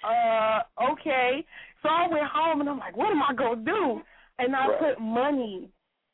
"Uh, 0.03 0.91
okay." 0.93 1.45
So 1.83 1.89
I 1.89 2.09
went 2.09 2.25
home 2.27 2.61
and 2.61 2.69
I'm 2.71 2.79
like, 2.79 2.97
"What 2.97 3.11
am 3.13 3.23
I 3.23 3.35
gonna 3.35 3.63
do?" 3.65 4.03
And 4.39 4.57
I 4.57 4.67
Right. 4.69 4.79
put 4.81 5.01
money. 5.01 5.71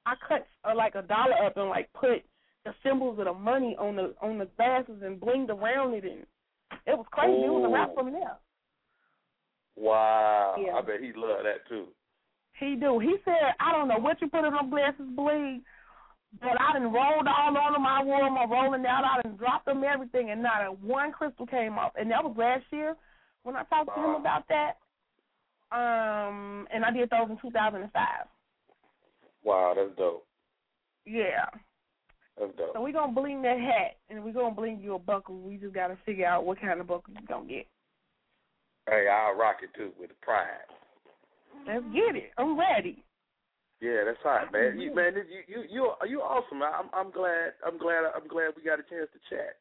I 0.07 0.15
cut 0.17 0.47
uh, 0.65 0.75
like 0.75 0.95
a 0.95 1.03
dollar 1.03 1.45
up 1.47 1.57
and 1.57 1.69
like 1.71 1.91
put 1.93 2.23
the 2.65 2.75
symbols 2.83 3.19
of 3.19 3.25
the 3.27 3.33
money 3.33 3.77
on 3.79 3.97
the 3.97 4.15
on 4.21 4.39
the 4.39 4.47
glasses 4.57 5.01
and 5.03 5.21
blinged 5.21 5.51
around 5.51 5.95
it, 5.95 6.05
and 6.05 6.27
it 6.87 6.97
was 6.99 7.07
crazy. 7.13 7.45
It 7.45 7.51
was 7.53 7.65
a 7.65 7.73
wrap 7.73 7.95
from 7.95 8.13
there. 8.13 8.37
Wow. 9.77 10.57
Yeah. 10.59 10.75
I 10.75 10.83
bet 10.83 11.01
he 11.01 11.13
loved 11.15 11.45
that 11.47 11.67
too. 11.69 11.87
He 12.61 12.77
do. 12.77 12.99
He 12.99 13.17
said, 13.25 13.57
I 13.59 13.73
don't 13.73 13.89
know 13.89 13.99
what 13.99 14.21
you 14.21 14.29
put 14.29 14.45
in 14.45 14.53
them 14.53 14.69
glasses, 14.69 15.07
bling, 15.17 15.63
but 16.41 16.61
I 16.61 16.75
done 16.75 16.93
rolled 16.93 17.27
all 17.27 17.57
on 17.57 17.73
them. 17.73 17.87
I 17.87 18.05
wore 18.05 18.23
them. 18.23 18.37
I'm 18.37 18.51
rolling 18.51 18.85
out. 18.87 19.03
I 19.03 19.23
done 19.23 19.37
dropped 19.37 19.65
them 19.65 19.83
everything, 19.83 20.31
and 20.31 20.43
not 20.43 20.67
a 20.67 20.71
one 20.71 21.11
crystal 21.11 21.47
came 21.47 21.79
off. 21.79 21.93
And 21.99 22.11
that 22.11 22.23
was 22.23 22.37
last 22.37 22.65
year 22.71 22.95
when 23.43 23.57
I 23.57 23.65
talked 23.65 23.89
to 23.97 24.01
him 24.01 24.15
about 24.15 24.45
that. 24.49 24.77
Um, 25.73 26.69
and 26.73 26.85
I 26.85 26.91
did 26.91 27.09
those 27.11 27.31
in 27.31 27.39
2005. 27.41 27.91
Wow, 29.43 29.73
that's 29.75 29.97
dope. 29.97 30.27
Yeah. 31.07 31.47
That's 32.39 32.55
dope. 32.57 32.75
So 32.75 32.83
we 32.83 32.93
gonna 32.93 33.13
bling 33.13 33.41
that 33.43 33.59
hat, 33.59 33.97
and 34.11 34.23
we're 34.23 34.33
gonna 34.33 34.55
bling 34.55 34.81
you 34.83 34.97
a 34.97 34.99
buckle. 34.99 35.39
We 35.39 35.57
just 35.57 35.75
gotta 35.75 35.97
figure 36.05 36.27
out 36.27 36.45
what 36.45 36.61
kind 36.61 36.81
of 36.81 36.89
buckle 36.89 37.15
you're 37.15 37.23
gonna 37.27 37.49
get. 37.49 37.67
Hey, 38.89 39.07
I'll 39.09 39.37
rock 39.37 39.59
it 39.63 39.71
too 39.77 39.93
with 39.99 40.11
pride. 40.21 40.67
Let's 41.67 41.85
get 41.93 42.17
it. 42.17 42.31
I'm 42.39 42.59
ready. 42.59 43.05
Yeah, 43.81 44.05
that's 44.05 44.19
hot, 44.23 44.53
man. 44.53 44.79
You 44.79 44.95
man, 44.95 45.15
you 45.15 45.43
you 45.49 45.65
you 45.71 45.93
you 46.09 46.21
awesome. 46.21 46.63
I- 46.63 46.81
I'm 46.81 46.91
I'm 46.93 47.11
glad 47.11 47.53
I'm 47.67 47.79
glad 47.79 48.05
I'm 48.15 48.29
glad 48.29 48.53
we 48.57 48.63
got 48.63 48.79
a 48.79 48.83
chance 48.83 49.09
to 49.13 49.35
chat. 49.35 49.57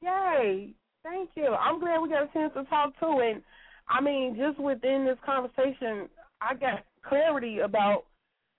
Yay! 0.00 0.74
Thank 1.02 1.30
you. 1.34 1.46
I'm 1.48 1.80
glad 1.80 2.00
we 2.00 2.08
got 2.08 2.24
a 2.24 2.32
chance 2.32 2.52
to 2.54 2.64
talk 2.64 2.98
too. 3.00 3.20
And 3.22 3.42
I 3.88 4.00
mean, 4.00 4.36
just 4.36 4.58
within 4.60 5.04
this 5.04 5.18
conversation, 5.26 6.08
I 6.40 6.54
got 6.54 6.84
clarity 7.04 7.58
about 7.58 8.04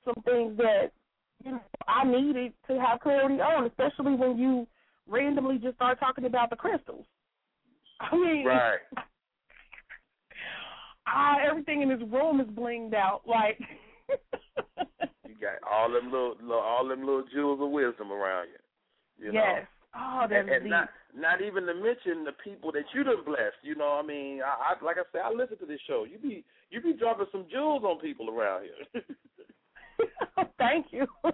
some 0.03 0.22
things 0.26 0.57
that 0.57 0.91
you 1.44 1.52
know 1.52 1.61
I 1.88 2.03
needed 2.03 2.53
to 2.68 2.80
have 2.80 2.99
clarity 2.99 3.35
on, 3.35 3.65
especially 3.65 4.15
when 4.15 4.38
you 4.38 4.68
randomly 5.07 5.57
just 5.57 5.76
start 5.76 5.99
talking 5.99 6.26
about 6.26 6.49
the 6.49 6.57
crystals. 6.57 7.06
I 8.02 8.15
mean, 8.15 8.45
Right. 8.45 8.80
ah, 11.08 11.38
everything 11.48 11.82
in 11.82 11.90
this 11.90 12.02
room 12.12 12.40
is 12.40 12.48
blinged 12.48 12.94
out. 12.94 13.22
Like, 13.26 13.60
You 15.28 15.36
got 15.40 15.60
all 15.70 15.92
them 15.92 16.12
little, 16.12 16.36
little 16.42 16.62
all 16.62 16.88
them 16.88 17.00
little 17.00 17.24
jewels 17.34 17.60
of 17.62 17.70
wisdom 17.70 18.12
around 18.12 18.48
you. 18.48 19.26
You 19.26 19.34
know. 19.34 19.40
yes. 19.40 19.68
Oh, 19.96 20.26
that's 20.28 20.42
and, 20.42 20.50
and 20.50 20.64
deep. 20.64 20.72
not 20.72 20.90
not 21.16 21.42
even 21.42 21.66
to 21.68 21.74
mention 21.76 22.24
the 22.26 22.34
people 22.44 22.72
that 22.72 22.84
you 22.94 23.04
done 23.04 23.24
blessed. 23.26 23.62
You 23.62 23.76
know, 23.76 24.00
I 24.02 24.06
mean, 24.06 24.42
I, 24.42 24.74
I 24.74 24.86
like 24.86 24.98
I 24.98 25.04
said, 25.12 25.22
I 25.24 25.32
listen 25.32 25.58
to 25.60 25.66
this 25.66 25.80
show. 25.88 26.06
You 26.10 26.18
be 26.18 26.44
you 26.72 26.82
be 26.82 26.94
dropping 26.94 27.28
some 27.32 27.46
jewels 27.52 27.84
on 27.84 28.00
people 28.00 28.30
around 28.30 28.64
here. 28.64 29.04
Thank 30.58 30.88
you. 30.92 31.06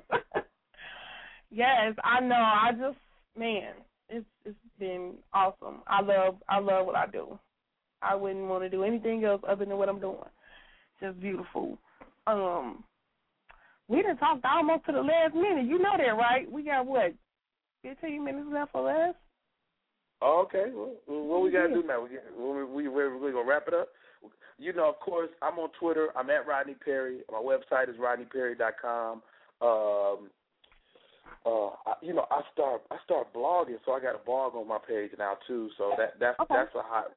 yes, 1.52 1.96
I 2.04 2.20
know. 2.20 2.36
I 2.36 2.72
just 2.72 2.98
man, 3.38 3.74
it's 4.10 4.26
it's 4.44 4.58
been 4.78 5.14
awesome. 5.34 5.82
I 5.88 6.02
love 6.02 6.36
I 6.50 6.60
love 6.60 6.86
what 6.86 6.98
I 6.98 7.08
do. 7.08 7.40
I 8.02 8.16
wouldn't 8.16 8.48
want 8.48 8.64
to 8.64 8.70
do 8.70 8.84
anything 8.84 9.24
else 9.24 9.42
other 9.48 9.66
than 9.66 9.78
what 9.78 9.90
I'm 9.90 10.00
doing. 10.00 10.18
Just 11.02 11.20
beautiful. 11.20 11.78
Um 12.28 12.84
we 13.88 14.04
done 14.04 14.18
talked 14.18 14.46
almost 14.46 14.86
to 14.86 14.92
the 14.92 15.02
last 15.02 15.34
minute. 15.34 15.66
You 15.66 15.80
know 15.80 15.94
that, 15.98 16.12
right? 16.12 16.50
We 16.50 16.64
got 16.64 16.86
what, 16.86 17.12
fifteen 17.82 18.24
minutes 18.24 18.48
left 18.54 18.72
for 18.72 18.90
us? 18.92 19.16
Oh, 20.22 20.46
okay. 20.46 20.66
Well, 20.74 20.94
what 21.08 21.42
we 21.42 21.52
gotta 21.52 21.74
do 21.74 21.84
now? 21.84 22.04
We 22.04 22.10
we 22.38 22.64
we 22.66 22.88
we 22.88 23.18
we 23.18 23.32
gonna 23.32 23.50
wrap 23.50 23.68
it 23.68 23.74
up. 23.74 23.88
You 24.58 24.74
know, 24.74 24.90
of 24.90 25.00
course, 25.00 25.30
I'm 25.42 25.58
on 25.58 25.70
Twitter. 25.80 26.10
I'm 26.16 26.30
at 26.30 26.46
Rodney 26.46 26.76
Perry. 26.76 27.20
My 27.32 27.38
website 27.38 27.90
is 27.90 27.96
rodneyperry.com. 27.96 29.22
Um, 29.62 30.30
uh, 31.46 31.70
I, 31.88 31.94
you 32.02 32.14
know, 32.14 32.26
I 32.30 32.42
start 32.54 32.82
I 32.92 32.98
start 33.06 33.34
blogging, 33.34 33.78
so 33.86 33.94
I 33.94 34.02
got 34.02 34.16
a 34.16 34.26
blog 34.26 34.56
on 34.56 34.68
my 34.68 34.78
page 34.86 35.12
now 35.18 35.38
too. 35.48 35.70
So 35.78 35.94
that 35.98 36.20
that's 36.20 36.40
Okay. 36.42 36.54
that's 36.54 36.76
a 36.76 36.82
hot. 36.82 37.12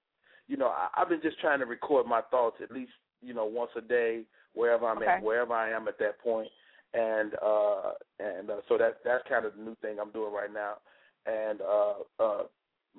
You 0.49 0.57
know, 0.57 0.69
I, 0.69 0.89
I've 0.97 1.09
been 1.09 1.23
just 1.23 1.41
trying 1.41 1.61
to 1.61 1.67
record 1.67 2.07
my 2.07 2.21
thoughts 2.31 2.57
at 2.63 2.71
least 2.71 2.93
you 3.23 3.35
know 3.35 3.45
once 3.45 3.71
a 3.77 3.81
day 3.81 4.23
wherever 4.55 4.87
I'm 4.87 4.99
Okay. 4.99 5.07
at 5.07 5.23
wherever 5.23 5.55
I 5.55 5.71
am 5.71 5.89
at 5.89 5.99
that 5.99 6.19
point, 6.21 6.49
and 6.95 7.33
uh 7.43 7.93
and 8.21 8.51
uh, 8.51 8.61
so 8.69 8.77
that 8.79 8.99
that's 9.05 9.27
kind 9.29 9.47
of 9.47 9.57
the 9.57 9.63
new 9.63 9.77
thing 9.81 9.99
I'm 10.01 10.11
doing 10.11 10.33
right 10.33 10.53
now. 10.53 10.75
And 11.27 11.61
uh 11.61 11.95
uh 12.23 12.43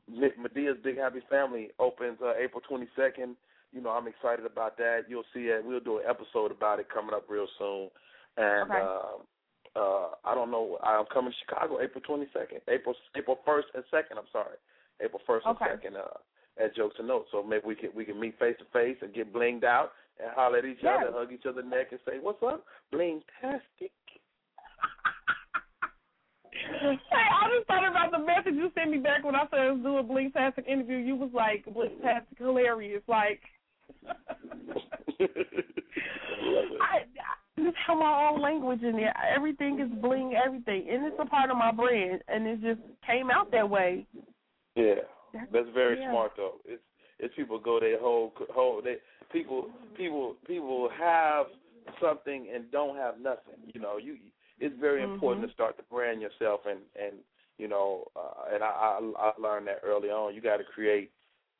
Madea's 0.10 0.78
Big 0.84 0.98
Happy 0.98 1.22
Family 1.30 1.70
opens 1.78 2.18
uh, 2.24 2.34
April 2.36 2.62
22nd. 2.70 3.36
You 3.72 3.82
know, 3.82 3.90
I'm 3.92 4.08
excited 4.08 4.46
about 4.46 4.78
that. 4.78 5.02
You'll 5.08 5.26
see 5.34 5.42
it. 5.54 5.64
We'll 5.64 5.80
do 5.80 5.98
an 6.00 6.06
episode 6.10 6.52
about 6.52 6.80
it 6.80 6.88
coming 6.92 7.14
up 7.14 7.26
real 7.30 7.48
soon. 7.60 7.90
And 8.38 8.72
Okay. 8.72 8.80
uh, 8.80 9.80
uh, 9.80 10.10
I 10.24 10.36
don't 10.36 10.52
know. 10.52 10.78
I'm 10.84 11.06
coming 11.14 11.32
to 11.32 11.38
Chicago 11.46 11.80
April 11.82 12.04
22nd, 12.08 12.62
April 12.68 12.96
April 13.16 13.40
1st 13.48 13.64
and 13.76 13.84
2nd. 13.92 14.18
I'm 14.18 14.30
sorry, 14.32 14.58
April 15.02 15.22
1st 15.28 15.46
Okay. 15.48 15.66
and 15.72 15.96
2nd 15.96 16.00
uh, 16.00 16.18
at 16.62 16.76
Jokes 16.76 16.96
and 17.00 17.08
Notes. 17.08 17.30
So 17.32 17.44
maybe 17.44 17.64
we 17.66 17.76
can 17.76 17.90
we 17.96 18.06
can 18.06 18.20
meet 18.20 18.38
face 18.40 18.56
to 18.60 18.66
face 18.74 18.98
and 19.02 19.14
get 19.14 19.34
blinged 19.34 19.64
out 19.64 19.92
and 20.20 20.32
holler 20.34 20.60
at 20.60 20.66
each 20.66 20.78
Yes. 20.82 21.00
other, 21.08 21.18
hug 21.18 21.32
each 21.32 21.46
other 21.46 21.64
neck, 21.64 21.88
and 21.92 22.00
say, 22.08 22.20
"What's 22.22 22.44
up, 22.44 22.66
bling 22.92 23.22
tastic." 23.42 23.92
Hey, 26.54 26.98
I 27.12 27.50
just 27.56 27.68
thought 27.68 27.88
about 27.88 28.12
the 28.12 28.20
message 28.20 28.54
you 28.54 28.72
sent 28.76 28.92
me 28.92 28.98
back 29.00 29.24
when 29.24 29.36
I 29.36 29.46
said 29.50 29.72
let's 29.72 29.84
do 29.84 29.98
a 29.98 30.04
Blingtastic 30.04 30.68
interview. 30.68 30.98
You 30.98 31.16
was 31.16 31.32
like 31.34 31.66
Blingtastic 31.66 32.38
hilarious. 32.38 33.02
Like 33.08 33.42
I, 36.82 37.06
I 37.58 37.62
just 37.62 37.78
have 37.88 37.98
my 37.98 38.30
own 38.30 38.42
language 38.42 38.82
in 38.84 38.94
there. 38.96 39.14
Everything 39.36 39.80
is 39.80 39.90
bling, 40.02 40.34
everything, 40.36 40.88
and 40.90 41.06
it's 41.06 41.16
a 41.20 41.26
part 41.26 41.50
of 41.50 41.58
my 41.58 41.72
brand, 41.72 42.22
and 42.28 42.48
it 42.48 42.62
just 42.62 42.82
came 43.06 43.30
out 43.32 43.52
that 43.52 43.70
way. 43.70 44.06
Yeah, 44.76 44.96
that's 45.52 45.68
very 45.74 45.98
yeah. 46.00 46.10
smart 46.10 46.34
though. 46.38 46.56
It's 46.66 46.82
it's 47.20 47.34
people 47.36 47.60
go 47.60 47.80
their 47.80 48.00
whole 48.00 48.34
whole 48.52 48.82
they 48.84 48.98
people 49.32 49.70
people 49.98 50.36
people 50.48 50.90
have 50.98 51.48
something 52.02 52.48
and 52.54 52.72
don't 52.72 52.96
have 52.96 53.20
nothing. 53.20 53.56
You 53.74 53.82
know, 53.82 53.98
you 53.98 54.18
it's 54.60 54.76
very 54.80 55.02
Mm-hmm. 55.02 55.14
important 55.14 55.48
to 55.48 55.54
start 55.54 55.78
to 55.78 55.84
brand 55.84 56.22
yourself 56.22 56.62
and 56.70 56.80
and 57.02 57.16
you 57.58 57.68
know 57.68 58.06
uh, 58.16 58.54
and 58.54 58.64
I, 58.64 58.68
I 58.68 59.12
I 59.18 59.32
learned 59.42 59.68
that 59.68 59.82
early 59.84 60.10
on. 60.10 60.36
You 60.36 60.42
got 60.42 60.58
to 60.58 60.64
create 60.64 61.12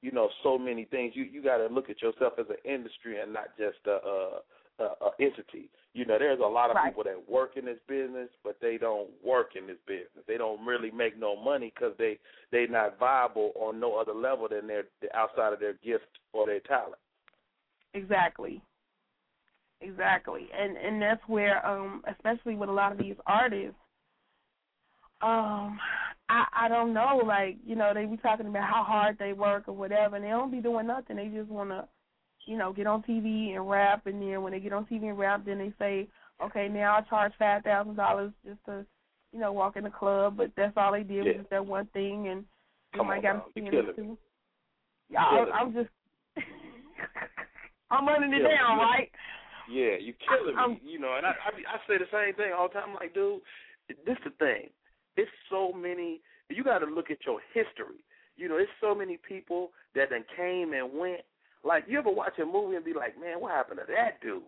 you 0.02 0.12
know 0.12 0.30
so 0.44 0.58
many 0.58 0.86
things. 0.86 1.14
You 1.16 1.24
you 1.24 1.44
got 1.44 1.58
to 1.58 1.68
look 1.68 1.90
at 1.90 2.02
yourself 2.02 2.34
as 2.40 2.46
an 2.50 2.58
industry 2.72 3.20
and 3.20 3.34
not 3.34 3.58
just 3.58 3.78
a, 3.86 3.92
a 3.92 4.40
uh, 4.80 4.96
uh, 5.06 5.10
entity. 5.20 5.70
You 5.94 6.06
know, 6.06 6.18
there's 6.18 6.40
a 6.40 6.44
lot 6.44 6.72
of 6.72 6.76
Right. 6.76 6.88
people 6.88 7.04
that 7.04 7.30
work 7.30 7.56
in 7.56 7.66
this 7.66 7.80
business, 7.88 8.30
but 8.44 8.60
they 8.60 8.78
don't 8.78 9.12
work 9.24 9.56
in 9.56 9.68
this 9.68 9.78
business. 9.86 10.26
They 10.26 10.38
don't 10.38 10.66
really 10.66 10.90
make 10.90 11.18
no 11.18 11.36
money 11.36 11.72
because 11.74 11.96
they 11.98 12.20
they 12.52 12.66
not 12.66 12.98
viable 12.98 13.52
on 13.56 13.80
no 13.80 13.96
other 13.98 14.14
level 14.14 14.48
than 14.48 14.66
their 14.68 14.86
outside 15.14 15.54
of 15.54 15.60
their 15.60 15.74
gift 15.74 16.08
or 16.34 16.48
their 16.48 16.62
talent. 16.62 17.00
Exactly. 17.94 18.62
Exactly. 19.82 20.50
And 20.58 20.78
and 20.78 21.02
that's 21.02 21.22
where 21.28 21.66
um 21.66 22.04
especially 22.08 22.56
with 22.56 22.70
a 22.70 22.74
lot 22.74 22.92
of 22.92 22.98
these 22.98 23.16
artists 23.28 23.78
um 25.22 25.80
I 26.30 26.46
I 26.54 26.68
don't 26.70 26.94
know 26.94 27.22
like 27.24 27.58
you 27.66 27.76
know 27.76 27.94
they 27.94 28.06
be 28.06 28.18
talking 28.18 28.48
about 28.48 28.68
how 28.68 28.84
hard 28.84 29.18
they 29.20 29.34
work 29.34 29.68
or 29.68 29.76
whatever 29.76 30.16
and 30.16 30.26
they 30.26 30.30
don't 30.30 30.52
be 30.52 30.60
doing 30.60 30.88
nothing 30.88 31.18
they 31.18 31.28
just 31.28 31.50
want 31.50 31.70
to 31.70 31.88
you 32.46 32.58
know 32.58 32.74
get 32.74 32.88
on 32.88 33.02
TV 33.04 33.56
and 33.56 33.70
rap 33.70 34.06
and 34.06 34.22
then 34.22 34.42
when 34.42 34.52
they 34.54 34.60
get 34.60 34.74
on 34.74 34.86
TV 34.86 35.04
and 35.10 35.18
rap 35.18 35.44
then 35.46 35.58
they 35.60 35.74
say 35.80 36.08
okay 36.44 36.68
now 36.68 36.98
I 36.98 37.02
charge 37.10 37.34
five 37.40 37.64
thousand 37.64 37.96
dollars 37.96 38.32
just 38.46 38.60
to 38.66 38.86
you 39.32 39.40
know 39.40 39.52
walk 39.52 39.78
in 39.78 39.84
the 39.86 39.90
club 39.90 40.38
but 40.38 40.52
that's 40.58 40.74
all 40.78 40.92
they 40.92 41.04
did 41.04 41.26
was 41.26 41.36
just 41.38 41.50
that 41.50 41.66
one 41.66 41.88
thing 41.94 42.28
and 42.28 42.44
you 42.94 43.00
Come 43.00 43.08
might 43.08 43.18
on 43.18 43.22
got 43.24 43.34
now, 43.34 43.46
to 43.56 43.62
you 43.62 43.72
see 43.72 43.78
it 43.78 43.88
me. 43.88 43.94
too. 43.96 44.18
Yeah, 45.10 45.20
I, 45.24 45.46
I'm 45.62 45.74
just 45.74 45.90
I'm 47.92 48.08
running 48.08 48.34
it 48.34 48.40
down, 48.44 48.78
me. 48.78 48.84
right? 48.84 49.12
Yeah, 49.72 49.96
you're 50.00 50.16
killing 50.28 50.58
I'm- 50.58 50.72
me. 50.74 50.82
You 50.86 51.00
know, 51.00 51.16
and 51.18 51.26
I, 51.26 51.32
I 51.32 51.76
I 51.76 51.78
say 51.88 51.98
the 51.98 52.10
same 52.12 52.36
thing 52.36 52.52
all 52.58 52.68
the 52.68 52.74
time. 52.76 52.90
I'm 52.90 52.96
like, 52.96 53.14
dude, 53.14 53.42
this 54.06 54.18
the 54.24 54.32
thing. 54.40 54.70
It's 55.18 55.32
so 55.50 55.72
many. 55.72 56.22
You 56.50 56.64
got 56.64 56.80
to 56.80 56.86
look 56.86 57.10
at 57.12 57.18
your 57.26 57.40
history. 57.54 58.04
You 58.36 58.50
know, 58.50 58.58
it's 58.58 58.72
so 58.82 58.94
many 58.96 59.18
people 59.18 59.72
that 59.96 60.10
then 60.10 60.24
came 60.36 60.74
and 60.74 60.90
went. 60.98 61.22
Like, 61.64 61.86
you 61.88 61.98
ever 61.98 62.12
watch 62.12 62.38
a 62.40 62.46
movie 62.46 62.76
and 62.76 62.86
be 62.86 62.94
like, 62.94 63.20
man, 63.20 63.40
what 63.40 63.52
happened 63.52 63.80
to 63.80 63.94
that 63.94 64.22
dude? 64.22 64.44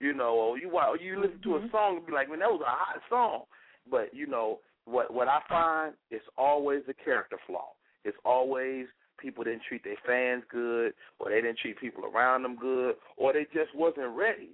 You 0.00 0.12
know, 0.12 0.34
or 0.34 0.58
you 0.58 0.70
or 0.70 0.96
you 0.96 1.20
listen 1.20 1.40
to 1.44 1.56
a 1.56 1.68
song 1.70 1.98
and 1.98 2.06
be 2.06 2.12
like, 2.12 2.28
man, 2.28 2.40
that 2.40 2.50
was 2.50 2.62
a 2.62 2.70
hot 2.70 3.00
song. 3.08 3.42
But 3.90 4.12
you 4.12 4.26
know, 4.26 4.58
what 4.84 5.12
what 5.12 5.28
I 5.28 5.40
find 5.48 5.94
is 6.10 6.20
always 6.36 6.82
the 6.86 6.94
character 6.94 7.36
flaw. 7.46 7.68
It's 8.04 8.16
always 8.24 8.86
people 9.18 9.44
didn't 9.44 9.62
treat 9.68 9.84
their 9.84 9.96
fans 10.04 10.42
good, 10.50 10.92
or 11.20 11.30
they 11.30 11.40
didn't 11.40 11.58
treat 11.58 11.78
people 11.78 12.04
around 12.04 12.42
them 12.42 12.56
good, 12.56 12.96
or 13.16 13.32
they 13.32 13.44
just 13.52 13.74
wasn't 13.74 14.16
ready. 14.16 14.50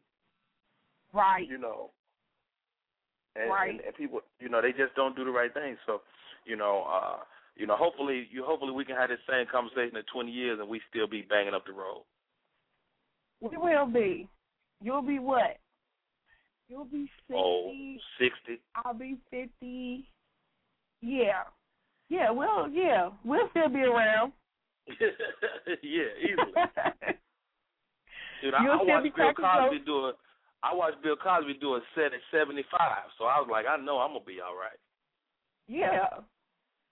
Right. 1.13 1.49
You 1.49 1.59
know. 1.59 1.91
And, 3.37 3.51
Right. 3.51 3.71
and, 3.71 3.81
and 3.81 3.95
people, 3.95 4.21
you 4.41 4.49
know, 4.49 4.61
they 4.61 4.73
just 4.73 4.95
don't 4.97 5.17
do 5.17 5.25
the 5.25 5.31
right 5.31 5.53
thing. 5.55 5.77
So, 5.87 6.03
you 6.45 6.57
know, 6.57 6.85
uh, 6.91 7.19
you 7.59 7.67
know, 7.67 7.77
hopefully, 7.77 8.29
you 8.31 8.45
hopefully 8.45 8.73
we 8.73 8.85
can 8.85 8.97
have 8.97 9.11
this 9.11 9.19
same 9.29 9.47
conversation 9.51 9.97
in 9.97 10.05
20 10.13 10.31
years 10.31 10.59
and 10.61 10.69
we 10.69 10.81
still 10.89 11.09
be 11.09 11.23
banging 11.23 11.55
up 11.55 11.67
the 11.67 11.73
road. 11.73 12.05
We 13.41 13.57
will 13.57 13.87
be. 13.87 14.29
You'll 14.81 15.03
be 15.03 15.19
what? 15.19 15.59
You'll 16.69 16.85
be 16.85 17.11
sixty. 17.27 17.35
Oh, 17.35 17.73
60. 18.19 18.61
I'll 18.77 18.95
be 18.95 19.17
fifty. 19.31 20.09
Yeah. 21.01 21.43
Yeah, 22.11 22.31
well 22.31 22.69
yeah. 22.71 23.11
We'll 23.25 23.49
still 23.51 23.69
be 23.69 23.81
around. 23.81 24.33
yeah, 24.89 26.11
easily. 26.21 26.53
Dude, 28.43 28.55
I, 28.55 28.65
I 28.65 28.83
watched 28.83 29.05
be 29.05 29.11
Bill 29.17 29.35
Cosby 29.35 29.83
do 29.85 29.97
a. 29.97 30.13
I 30.63 30.75
watched 30.75 31.03
Bill 31.03 31.17
Cosby 31.17 31.59
do 31.61 31.75
a 31.75 31.81
set 31.95 32.13
at 32.13 32.21
75, 32.33 32.65
so 33.17 33.25
I 33.25 33.39
was 33.39 33.49
like, 33.51 33.67
I 33.67 33.77
know 33.77 33.99
I'm 33.99 34.11
gonna 34.11 34.25
be 34.25 34.41
all 34.41 34.57
right. 34.57 34.79
Yeah. 35.69 36.23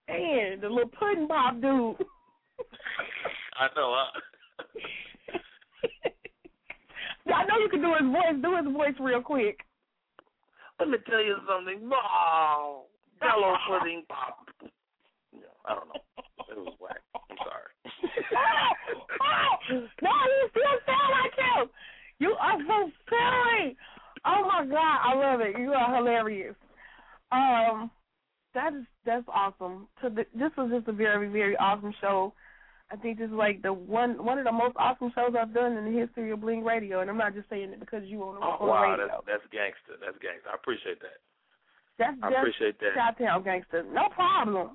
And 0.09 0.63
the 0.63 0.69
little 0.69 0.91
pudding 0.91 1.27
pop 1.29 1.55
dude. 1.55 1.97
I 3.59 3.69
know. 3.75 3.97
Huh? 3.97 4.21
I 7.35 7.45
know 7.45 7.59
you 7.59 7.69
can 7.69 7.83
do 7.83 7.93
his 7.99 8.07
voice. 8.13 8.43
Do 8.43 8.57
his 8.57 8.73
voice 8.73 8.95
real 9.01 9.23
quick. 9.23 9.59
Let 10.79 10.89
me 10.89 10.99
tell 11.09 11.25
you 11.25 11.37
something. 11.49 11.89
Wow, 11.89 12.85
Jello 13.21 13.57
pudding 13.69 14.05
pop. 14.09 14.47
Yeah, 15.33 15.41
I 15.65 15.75
don't 15.75 15.89
know. 15.89 16.01
It 16.51 16.59
was 16.59 16.77
whack. 16.79 17.01
I'm 17.15 17.37
sorry. 17.43 17.73
no, 20.03 20.11
you 20.11 20.49
still 20.51 20.79
sound 20.87 21.11
like 21.11 21.35
him. 21.35 21.71
You 22.19 22.37
are 22.39 22.59
so 22.67 22.91
silly. 23.09 23.77
Oh 24.25 24.43
my 24.47 24.67
god, 24.67 24.99
I 25.03 25.15
love 25.15 25.41
it. 25.41 25.59
You 25.59 25.73
are 25.73 25.97
hilarious. 25.97 26.55
Um, 27.33 27.91
that 28.57 28.73
is 28.73 28.89
that's 29.05 29.29
awesome. 29.29 29.87
So 30.01 30.09
th- 30.09 30.33
this 30.35 30.51
was 30.57 30.73
just 30.73 30.89
a 30.89 30.93
very 30.93 31.29
very 31.29 31.57
awesome 31.57 31.93
show. 32.01 32.33
I 32.91 32.97
think 32.97 33.19
this 33.19 33.29
is 33.29 33.37
like 33.37 33.63
the 33.63 33.73
one 33.73 34.25
one 34.25 34.39
of 34.39 34.45
the 34.45 34.53
most 34.53 34.77
awesome 34.81 35.13
shows 35.15 35.37
I've 35.39 35.53
done 35.53 35.77
in 35.77 35.85
the 35.85 35.93
history 36.01 36.33
of 36.33 36.41
Bling 36.41 36.65
Radio, 36.65 37.01
and 37.01 37.11
I'm 37.11 37.19
not 37.19 37.35
just 37.35 37.49
saying 37.51 37.71
it 37.71 37.81
because 37.81 38.03
you 38.07 38.23
on, 38.25 38.41
Oh, 38.41 38.57
on 38.57 38.59
the 38.59 38.67
wow, 38.67 38.97
that's 38.97 39.13
that's 39.29 39.47
gangster. 39.53 40.01
That's 40.01 40.17
gangster. 40.25 40.49
I 40.51 40.55
appreciate 40.57 41.01
that. 41.05 41.21
That's 42.01 42.17
I 42.23 42.33
appreciate 42.33 42.81
that. 42.81 42.97
Chi-town 42.97 43.45
gangster. 43.45 43.85
No 43.93 44.09
problem. 44.15 44.73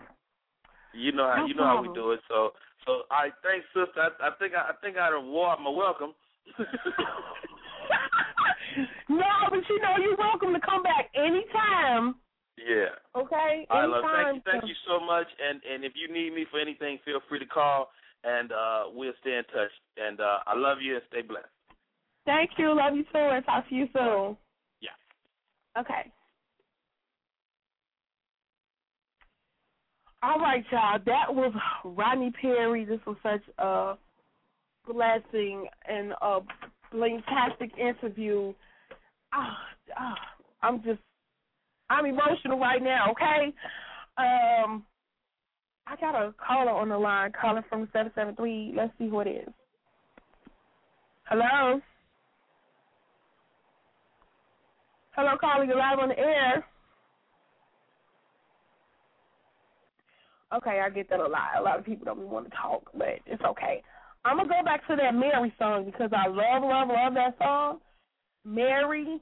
You 0.94 1.12
know 1.12 1.26
how 1.26 1.42
No 1.42 1.46
you 1.48 1.56
know 1.56 1.66
how 1.66 1.82
we 1.82 1.90
do 1.94 2.12
it. 2.12 2.22
So 2.30 2.54
so 2.86 3.10
I 3.10 3.34
thanks, 3.42 3.66
sister. 3.74 3.98
I, 3.98 4.30
I 4.30 4.32
think 4.38 4.54
I, 4.54 4.70
I 4.70 4.74
think 4.78 4.98
I 4.98 5.10
award 5.10 5.58
my 5.64 5.74
welcome. 5.74 6.14
no, 9.10 9.32
but 9.50 9.64
you 9.66 9.82
know 9.82 9.98
you're 9.98 10.18
welcome 10.18 10.54
to 10.54 10.62
come 10.62 10.84
back 10.84 11.10
anytime. 11.18 12.22
Yeah. 12.58 12.96
Okay. 13.16 13.66
All 13.70 13.80
right, 13.80 13.90
love. 13.90 14.04
Thank 14.04 14.36
you, 14.36 14.52
thank 14.52 14.64
you 14.68 14.76
so 14.88 15.00
much. 15.00 15.28
And 15.40 15.62
and 15.72 15.84
if 15.84 15.94
you 15.96 16.14
need 16.14 16.34
me 16.34 16.46
for 16.50 16.60
anything, 16.60 17.00
feel 17.06 17.20
free 17.28 17.40
to 17.40 17.46
call, 17.46 17.90
and 18.24 18.52
uh 18.52 18.84
we'll 18.94 19.14
stay 19.22 19.38
in 19.38 19.44
touch. 19.46 19.72
And 19.98 20.20
uh 20.20 20.40
I 20.46 20.56
love 20.56 20.78
you 20.82 20.96
and 20.96 21.04
stay 21.10 21.22
blessed. 21.22 21.48
Thank 22.26 22.52
you. 22.58 22.76
Love 22.76 22.96
you 22.96 23.04
too. 23.04 23.10
And 23.14 23.46
talk 23.46 23.68
to 23.70 23.76
you 23.76 23.88
soon. 23.94 24.38
Yeah. 24.82 25.82
Okay. 25.82 26.12
All 30.24 30.38
right, 30.40 30.64
y'all. 30.72 31.00
That 31.04 31.34
was 31.34 31.52
Rodney 31.84 32.32
Perry. 32.40 32.86
This 32.86 33.00
was 33.08 33.18
such 33.24 33.42
a 33.58 33.96
blessing 34.88 35.66
and 35.88 36.14
a 36.22 36.42
fantastic 36.92 37.72
interview. 37.78 38.54
Ah, 39.34 39.58
ah, 39.98 40.16
I'm 40.62 40.84
just, 40.84 41.00
I'm 41.92 42.06
emotional 42.06 42.58
right 42.58 42.82
now. 42.82 43.12
Okay. 43.12 43.54
Um, 44.18 44.86
I 45.86 45.96
got 46.00 46.16
a 46.16 46.34
caller 46.46 46.72
on 46.72 46.88
the 46.88 46.98
line, 46.98 47.32
calling 47.40 47.64
from 47.68 47.90
seven 47.92 48.12
seven 48.16 48.36
three. 48.36 48.74
Let's 48.76 48.94
see 48.98 49.10
who 49.10 49.20
it 49.20 49.28
is. 49.28 49.50
Hello. 51.26 51.82
Hello, 55.12 55.32
caller. 55.40 55.66
You're 55.66 55.78
live 55.78 56.00
on 56.00 56.10
the 56.10 56.18
air. 56.18 56.66
Okay, 60.56 60.82
I 60.84 60.90
get 60.90 61.10
that 61.10 61.20
a 61.20 61.28
lot. 61.28 61.60
A 61.60 61.62
lot 61.62 61.80
of 61.80 61.86
people 61.86 62.06
don't 62.06 62.20
want 62.20 62.50
to 62.50 62.56
talk, 62.56 62.84
but 62.94 63.20
it's 63.26 63.44
okay. 63.44 63.84
I'm 64.24 64.38
gonna 64.38 64.48
go 64.48 64.64
back 64.64 64.88
to 64.88 64.96
that 64.96 65.14
Mary 65.14 65.54
song 65.60 65.86
because 65.86 66.12
I 66.14 66.28
love, 66.28 66.64
love, 66.64 66.88
love 66.88 67.14
that 67.16 67.36
song. 67.38 67.80
Mary. 68.46 69.20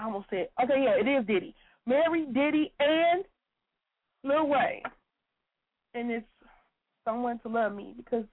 I 0.00 0.04
almost 0.04 0.26
said. 0.30 0.48
Okay, 0.62 0.84
yeah, 0.84 0.96
it 0.98 1.06
is 1.06 1.26
Diddy. 1.26 1.54
Mary, 1.86 2.26
Diddy, 2.32 2.72
and 2.80 3.24
Lil 4.24 4.48
Wayne. 4.48 4.82
And 5.94 6.10
it's 6.10 6.26
someone 7.04 7.38
to 7.40 7.48
love 7.48 7.74
me 7.74 7.94
because 7.96 8.24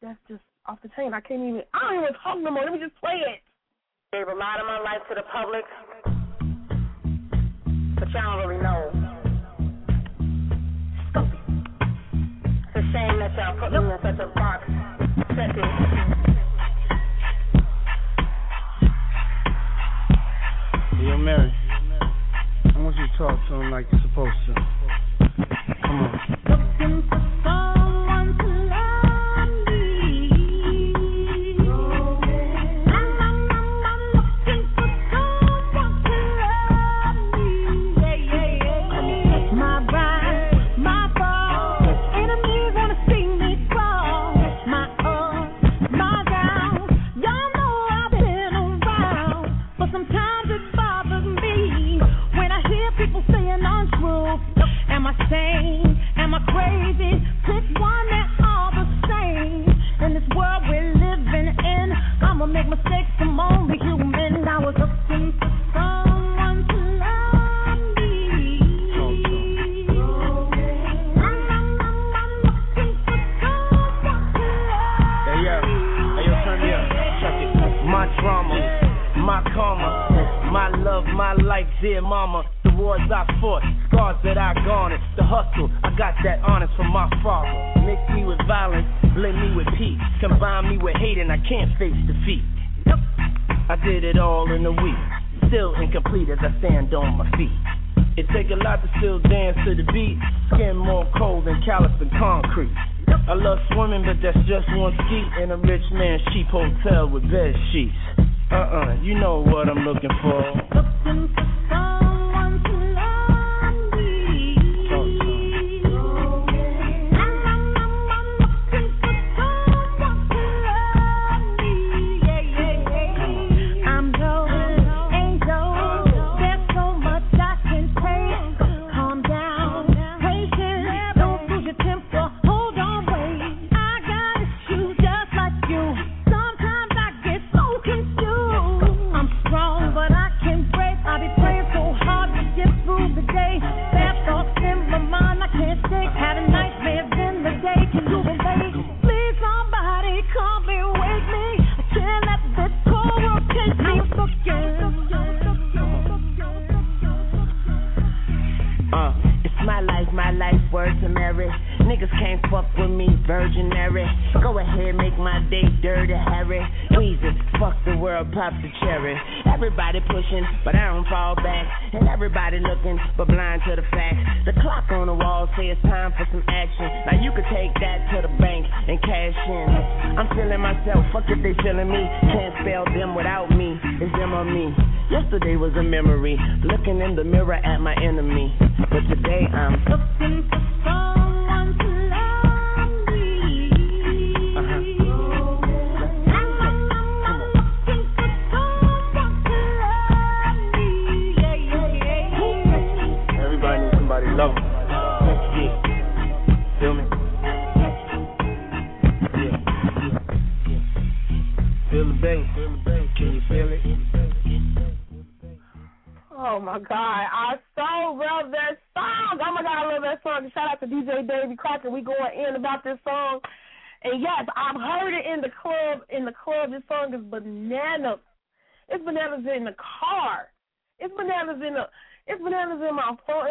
that's 0.00 0.18
just 0.28 0.42
off 0.66 0.78
the 0.82 0.88
chain. 0.96 1.12
I 1.12 1.20
can't 1.20 1.40
even. 1.40 1.62
I 1.74 1.92
don't 1.92 2.02
even 2.02 2.14
talk 2.22 2.38
no 2.38 2.50
more. 2.50 2.64
Let 2.64 2.72
me 2.72 2.78
just 2.78 2.96
play 2.96 3.20
it. 3.26 3.42
Gave 4.12 4.28
a 4.28 4.34
lot 4.34 4.60
of 4.60 4.66
my 4.66 4.78
life 4.80 5.02
to 5.08 5.14
the 5.14 5.22
public, 5.32 5.64
but 7.98 8.08
y'all 8.10 8.38
don't 8.38 8.48
really 8.48 8.62
know. 8.62 8.90
It's 12.68 12.76
a 12.76 12.92
shame 12.92 13.18
that 13.18 13.34
y'all 13.36 13.58
put 13.58 13.72
me 13.72 13.78
in 13.78 13.98
such 14.02 14.20
a 14.20 14.28
box. 14.34 16.05
Like 23.76 23.86
you're 23.92 24.00
supposed 24.00 24.32
to. 24.46 24.85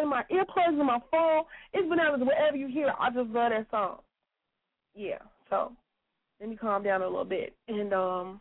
In 0.06 0.10
my 0.10 0.22
earplugs, 0.30 0.80
in 0.80 0.86
my 0.86 0.98
phone. 1.10 1.42
It's 1.72 1.88
bananas 1.88 2.20
wherever 2.24 2.56
you 2.56 2.68
hear. 2.68 2.88
it. 2.88 2.94
I 2.98 3.08
just 3.08 3.30
love 3.30 3.50
that 3.50 3.66
song. 3.70 3.98
Yeah. 4.94 5.18
So 5.50 5.72
let 6.40 6.48
me 6.48 6.56
calm 6.56 6.82
down 6.82 7.02
a 7.02 7.06
little 7.06 7.24
bit, 7.24 7.54
and 7.68 7.92
um, 7.92 8.40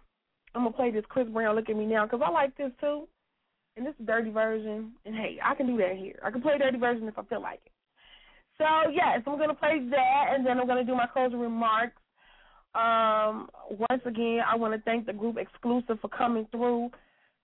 I'm 0.53 0.63
gonna 0.63 0.71
play 0.71 0.91
this 0.91 1.05
Chris 1.09 1.27
Brown. 1.27 1.55
Look 1.55 1.69
at 1.69 1.75
me 1.75 1.85
now, 1.85 2.07
cause 2.07 2.21
I 2.23 2.29
like 2.29 2.55
this 2.57 2.71
too. 2.79 3.07
And 3.77 3.85
this 3.85 3.93
is 3.99 4.07
dirty 4.07 4.31
version. 4.31 4.93
And 5.05 5.15
hey, 5.15 5.37
I 5.43 5.53
can 5.55 5.67
do 5.67 5.77
that 5.77 5.97
here. 5.97 6.17
I 6.23 6.31
can 6.31 6.41
play 6.41 6.57
dirty 6.57 6.77
version 6.77 7.07
if 7.07 7.19
I 7.19 7.23
feel 7.23 7.41
like 7.41 7.59
it. 7.65 7.71
So 8.57 8.65
yes, 8.91 9.21
I'm 9.27 9.37
gonna 9.37 9.53
play 9.53 9.85
that, 9.91 10.25
and 10.33 10.45
then 10.45 10.59
I'm 10.59 10.67
gonna 10.67 10.83
do 10.83 10.95
my 10.95 11.07
closing 11.07 11.39
remarks. 11.39 12.01
Um, 12.73 13.49
once 13.89 14.01
again, 14.05 14.41
I 14.49 14.55
want 14.55 14.73
to 14.73 14.81
thank 14.81 15.05
the 15.05 15.13
group 15.13 15.37
exclusive 15.37 15.97
for 16.01 16.09
coming 16.09 16.45
through 16.51 16.89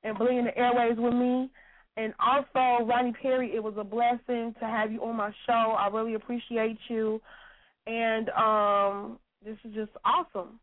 and 0.04 0.18
blinging 0.18 0.44
the 0.44 0.58
airways 0.58 0.98
with 0.98 1.14
me. 1.14 1.50
And 1.98 2.14
also, 2.20 2.86
Ronnie 2.86 3.14
Perry, 3.22 3.52
it 3.54 3.62
was 3.62 3.74
a 3.78 3.84
blessing 3.84 4.56
to 4.60 4.66
have 4.66 4.92
you 4.92 5.04
on 5.04 5.18
my 5.18 5.32
show. 5.46 5.76
I 5.78 5.88
really 5.88 6.14
appreciate 6.14 6.78
you. 6.88 7.22
And 7.86 8.30
um, 8.30 9.20
this 9.44 9.58
is 9.66 9.74
just 9.74 9.92
awesome. 10.06 10.60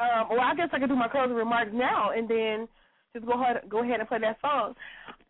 Um, 0.00 0.28
well, 0.30 0.40
I 0.40 0.54
guess 0.56 0.68
I 0.72 0.78
can 0.78 0.88
do 0.88 0.96
my 0.96 1.08
closing 1.08 1.36
remarks 1.36 1.70
now, 1.72 2.10
and 2.10 2.28
then 2.28 2.68
just 3.14 3.26
go 3.26 3.40
ahead, 3.40 3.62
go 3.68 3.84
ahead 3.84 4.00
and 4.00 4.08
play 4.08 4.18
that 4.20 4.40
song. 4.40 4.74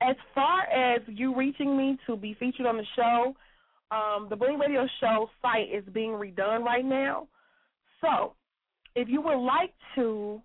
As 0.01 0.17
far 0.35 0.63
as 0.63 1.03
you 1.07 1.37
reaching 1.37 1.77
me 1.77 1.99
to 2.07 2.17
be 2.17 2.35
featured 2.39 2.67
on 2.67 2.79
the 2.79 2.87
show, 2.97 3.35
um, 3.91 4.29
the 4.31 4.37
Bling 4.37 4.59
Radio 4.59 4.87
Show 5.01 5.29
site 5.43 5.69
is 5.73 5.85
being 5.93 6.13
redone 6.13 6.65
right 6.65 6.85
now. 6.85 7.29
So, 8.01 8.33
if 8.97 9.09
you 9.09 9.21
would 9.21 9.45
like 9.45 9.75
to 9.97 10.41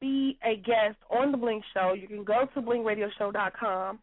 be 0.00 0.38
a 0.44 0.56
guest 0.56 0.98
on 1.10 1.32
the 1.32 1.38
Bling 1.38 1.62
Show, 1.72 1.94
you 1.94 2.06
can 2.06 2.24
go 2.24 2.46
to 2.54 2.60
blingradioshow.com 2.60 4.00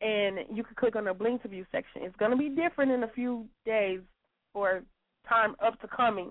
and 0.00 0.38
you 0.54 0.62
can 0.62 0.74
click 0.76 0.96
on 0.96 1.04
the 1.04 1.14
Bling 1.14 1.38
to 1.40 1.48
View 1.48 1.66
section. 1.72 2.02
It's 2.02 2.16
going 2.16 2.30
to 2.30 2.36
be 2.36 2.48
different 2.48 2.92
in 2.92 3.02
a 3.02 3.08
few 3.08 3.46
days 3.66 4.00
or 4.54 4.82
time 5.28 5.56
up 5.64 5.80
to 5.80 5.88
coming, 5.88 6.30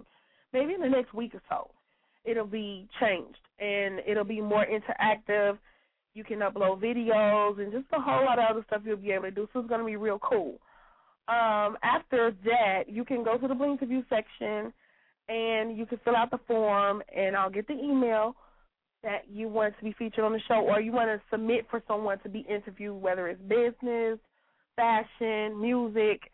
maybe 0.54 0.74
in 0.74 0.82
the 0.82 0.90
next 0.90 1.14
week 1.14 1.36
or 1.36 1.42
so. 1.50 1.70
It'll 2.24 2.46
be 2.46 2.88
changed 3.00 3.40
and 3.60 4.00
it'll 4.08 4.24
be 4.24 4.42
more 4.42 4.66
interactive. 4.66 5.58
You 6.14 6.24
can 6.24 6.40
upload 6.40 6.82
videos 6.82 7.60
and 7.60 7.72
just 7.72 7.86
a 7.94 8.02
whole 8.02 8.26
lot 8.26 8.40
of 8.40 8.46
other 8.50 8.64
stuff 8.68 8.82
you'll 8.86 8.98
be 8.98 9.12
able 9.12 9.26
to 9.26 9.32
do. 9.32 9.48
So 9.54 9.60
it's 9.60 9.70
going 9.70 9.82
to 9.82 9.86
be 9.86 9.96
real 9.96 10.20
cool. 10.20 10.60
Um, 11.28 11.78
after 11.84 12.34
that, 12.46 12.84
you 12.88 13.04
can 13.04 13.24
go 13.24 13.38
to 13.38 13.48
the 13.48 13.54
Bling 13.54 13.78
to 13.80 13.86
View 13.86 14.04
section 14.10 14.74
and 15.30 15.78
you 15.78 15.86
can 15.86 16.00
fill 16.06 16.16
out 16.16 16.32
the 16.32 16.40
form, 16.48 17.02
and 17.14 17.36
I'll 17.36 17.50
get 17.50 17.68
the 17.68 17.74
email 17.74 18.36
that 19.04 19.24
you 19.32 19.48
want 19.48 19.78
to 19.78 19.84
be 19.84 19.94
featured 19.94 20.26
on 20.26 20.34
the 20.34 20.42
show, 20.48 20.56
or 20.56 20.82
you 20.82 20.92
want 20.92 21.10
to 21.10 21.22
submit 21.30 21.68
for 21.70 21.82
someone 21.88 22.20
to 22.20 22.30
be 22.30 22.46
interviewed, 22.50 23.02
whether 23.02 23.28
it's 23.28 23.42
business, 23.42 24.20
fashion, 24.76 25.60
music. 25.62 26.32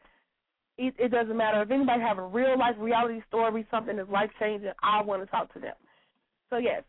It, 0.77 0.95
it 0.97 1.11
doesn't 1.11 1.37
matter. 1.37 1.61
If 1.61 1.71
anybody 1.71 2.01
have 2.01 2.17
a 2.17 2.25
real 2.25 2.57
life 2.57 2.75
reality 2.79 3.21
story, 3.27 3.65
something 3.69 3.97
that's 3.97 4.09
life 4.09 4.31
changing, 4.39 4.71
I 4.81 5.01
want 5.03 5.21
to 5.21 5.27
talk 5.27 5.53
to 5.53 5.59
them. 5.59 5.75
So 6.49 6.57
yes, 6.57 6.83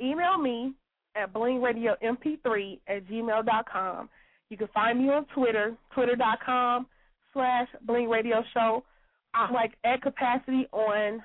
email 0.00 0.36
me 0.36 0.74
at 1.16 1.32
blingradiomp3 1.32 2.80
at 2.88 3.06
gmail 3.06 3.46
dot 3.46 3.68
com. 3.70 4.08
You 4.50 4.56
can 4.56 4.68
find 4.74 4.98
me 4.98 5.08
on 5.10 5.26
Twitter, 5.34 5.76
twitter.com 5.94 6.86
slash 7.32 7.68
blingradioshow. 7.86 8.82
I'm 9.32 9.52
like 9.52 9.72
at 9.84 10.02
capacity 10.02 10.66
on 10.72 11.22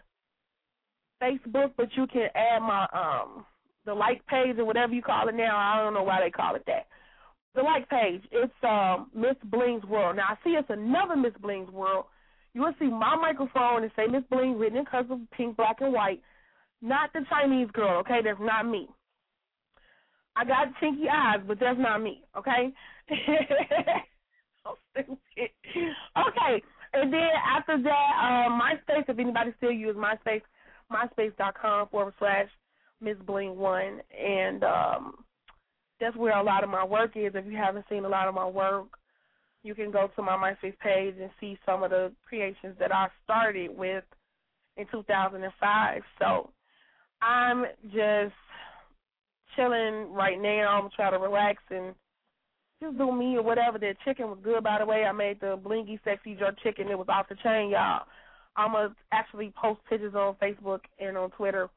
Facebook, 1.21 1.71
but 1.75 1.87
you 1.95 2.07
can 2.07 2.27
add 2.35 2.59
my 2.59 2.87
um 2.93 3.45
the 3.85 3.93
like 3.93 4.25
page 4.27 4.57
or 4.57 4.65
whatever 4.65 4.93
you 4.93 5.01
call 5.01 5.27
it 5.27 5.35
now. 5.35 5.57
I 5.57 5.83
don't 5.83 5.93
know 5.93 6.03
why 6.03 6.21
they 6.21 6.31
call 6.31 6.55
it 6.55 6.63
that. 6.67 6.87
The 7.53 7.61
like 7.61 7.87
page, 7.89 8.23
it's 8.31 8.53
um 8.63 9.09
Miss 9.15 9.35
Bling's 9.45 9.85
World. 9.85 10.17
Now 10.17 10.29
I 10.29 10.35
see 10.43 10.51
it's 10.51 10.69
another 10.69 11.15
Miss 11.15 11.33
Bling's 11.41 11.69
World. 11.69 12.05
You 12.53 12.61
will 12.61 12.73
see 12.79 12.87
my 12.87 13.15
microphone 13.15 13.83
and 13.83 13.91
say 13.95 14.07
Miss 14.07 14.23
Bling 14.29 14.57
written 14.57 14.77
in 14.77 14.85
of 15.11 15.19
pink, 15.31 15.57
black, 15.57 15.77
and 15.81 15.93
white. 15.93 16.21
Not 16.81 17.11
the 17.13 17.21
Chinese 17.29 17.69
girl, 17.73 17.99
okay? 17.99 18.19
That's 18.23 18.39
not 18.39 18.65
me. 18.65 18.87
I 20.37 20.45
got 20.45 20.67
chinky 20.81 21.09
eyes, 21.11 21.41
but 21.47 21.59
that's 21.59 21.79
not 21.79 22.01
me, 22.01 22.23
okay? 22.37 22.73
so 24.63 24.77
stupid. 24.91 25.17
Okay, 25.37 26.63
and 26.93 27.11
then 27.11 27.29
after 27.57 27.81
that, 27.81 28.45
um, 28.47 28.59
MySpace, 28.59 29.09
if 29.09 29.19
anybody 29.19 29.53
still 29.57 29.71
uses 29.71 29.97
MySpace, 29.97 30.41
myspace.com 30.91 31.89
forward 31.89 32.13
slash 32.19 32.47
Miss 33.05 33.17
Bling 33.25 33.55
One. 33.55 34.01
And 34.19 34.63
um, 34.63 35.13
that's 36.01 36.17
where 36.17 36.37
a 36.37 36.43
lot 36.43 36.63
of 36.63 36.69
my 36.69 36.83
work 36.83 37.11
is. 37.15 37.31
If 37.35 37.45
you 37.45 37.55
haven't 37.55 37.85
seen 37.89 38.03
a 38.03 38.09
lot 38.09 38.27
of 38.27 38.35
my 38.35 38.47
work, 38.47 38.87
you 39.63 39.73
can 39.73 39.91
go 39.91 40.09
to 40.15 40.21
my 40.21 40.33
MySpace 40.33 40.77
page 40.79 41.15
and 41.21 41.29
see 41.39 41.57
some 41.65 41.83
of 41.83 41.91
the 41.91 42.11
creations 42.27 42.75
that 42.79 42.93
I 42.93 43.07
started 43.23 43.75
with 43.75 44.03
in 44.77 44.85
2005. 44.91 46.01
So 46.19 46.49
I'm 47.21 47.65
just 47.85 48.35
chilling 49.55 50.11
right 50.11 50.39
now. 50.39 50.81
I'm 50.81 50.89
trying 50.95 51.13
to 51.13 51.19
relax 51.19 51.63
and 51.69 51.95
just 52.81 52.97
do 52.97 53.11
me 53.11 53.37
or 53.37 53.43
whatever. 53.43 53.79
The 53.79 53.95
chicken 54.03 54.27
was 54.27 54.39
good, 54.43 54.63
by 54.63 54.79
the 54.79 54.85
way. 54.85 55.05
I 55.05 55.11
made 55.11 55.39
the 55.39 55.57
blingy, 55.57 55.99
sexy 56.03 56.35
jerk 56.35 56.55
chicken. 56.61 56.89
It 56.89 56.97
was 56.97 57.07
off 57.09 57.29
the 57.29 57.35
chain, 57.35 57.69
y'all. 57.69 58.03
I'm 58.57 58.71
gonna 58.73 58.95
actually 59.11 59.53
post 59.59 59.81
pictures 59.89 60.15
on 60.15 60.35
Facebook 60.35 60.81
and 60.99 61.17
on 61.17 61.31
Twitter 61.31 61.69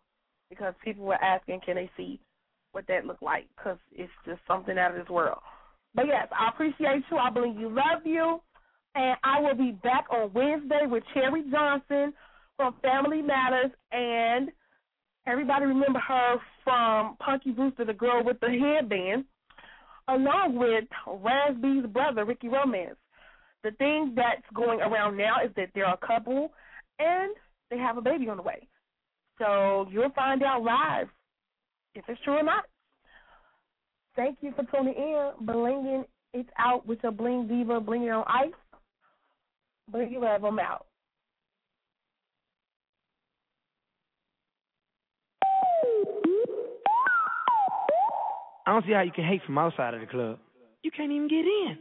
because 0.51 0.75
people 0.85 1.05
were 1.05 1.23
asking, 1.23 1.61
can 1.65 1.77
they 1.77 1.91
see 1.97 2.21
what 2.73 2.87
that 2.89 3.07
looked 3.07 3.23
like? 3.23 3.47
Because 3.57 3.79
it's 3.93 4.13
just 4.27 4.41
something 4.47 4.79
out 4.79 4.93
of 4.93 4.99
this 4.99 5.09
world. 5.09 5.39
But 5.95 6.07
yes, 6.07 6.29
I 6.33 6.49
appreciate 6.49 7.03
you. 7.11 7.17
I 7.17 7.31
believe 7.31 7.59
you 7.59 7.69
love 7.69 8.05
you. 8.05 8.41
And 8.95 9.17
I 9.23 9.41
will 9.41 9.55
be 9.55 9.73
back 9.83 10.07
on 10.11 10.33
Wednesday 10.33 10.87
with 10.87 11.03
Cherie 11.15 11.45
Johnson 11.51 12.13
from 12.57 12.75
Family 12.83 13.23
Matters. 13.23 13.71
And 13.93 14.51
everybody 15.27 15.67
remember 15.67 16.01
her 16.01 16.37
from 16.65 17.17
Punky 17.19 17.53
Brewster, 17.53 17.85
the 17.85 17.93
girl 17.93 18.25
with 18.25 18.41
the 18.41 18.49
headband, 18.49 19.25
along 20.09 20.57
with 20.57 20.85
Raz 21.07 21.55
B's 21.61 21.87
brother, 21.87 22.25
Ricky 22.25 22.49
Romance. 22.49 22.97
The 23.65 23.73
thing 23.73 24.15
that's 24.15 24.43
going 24.55 24.81
around 24.81 25.17
now 25.17 25.37
is 25.45 25.51
that 25.57 25.71
they're 25.75 25.85
a 25.85 25.99
couple 26.07 26.53
and 26.99 27.35
they 27.71 27.79
have 27.79 27.99
a 27.99 28.03
baby 28.03 28.29
on 28.29 28.37
the 28.37 28.43
way. 28.43 28.67
So 29.39 29.87
you'll 29.91 30.11
find 30.11 30.43
out 30.43 30.63
live 30.63 31.09
if 31.95 32.05
it's 32.09 32.21
true 32.23 32.35
or 32.35 32.43
not. 32.43 32.65
Thank 34.17 34.39
you 34.41 34.53
for 34.57 34.65
tuning 34.65 34.95
in. 34.95 35.47
Blinging 35.47 36.05
it's 36.35 36.49
out 36.59 36.87
with 36.87 36.99
your 37.03 37.13
bling 37.13 37.49
diva, 37.49 37.81
blinging 37.81 38.15
on 38.15 38.25
ice. 38.27 38.53
Bling 39.91 40.13
you 40.13 40.21
love, 40.21 40.45
I'm 40.45 40.59
out. 40.59 40.87
I 48.67 48.73
don't 48.73 48.85
see 48.85 48.93
how 48.93 49.01
you 49.01 49.13
can 49.13 49.25
hate 49.25 49.41
from 49.47 49.57
outside 49.57 49.95
of 49.95 50.01
the 50.01 50.07
club. 50.07 50.39
You 50.83 50.91
can't 50.91 51.11
even 51.11 51.27
get 51.27 51.47
in. 51.47 51.79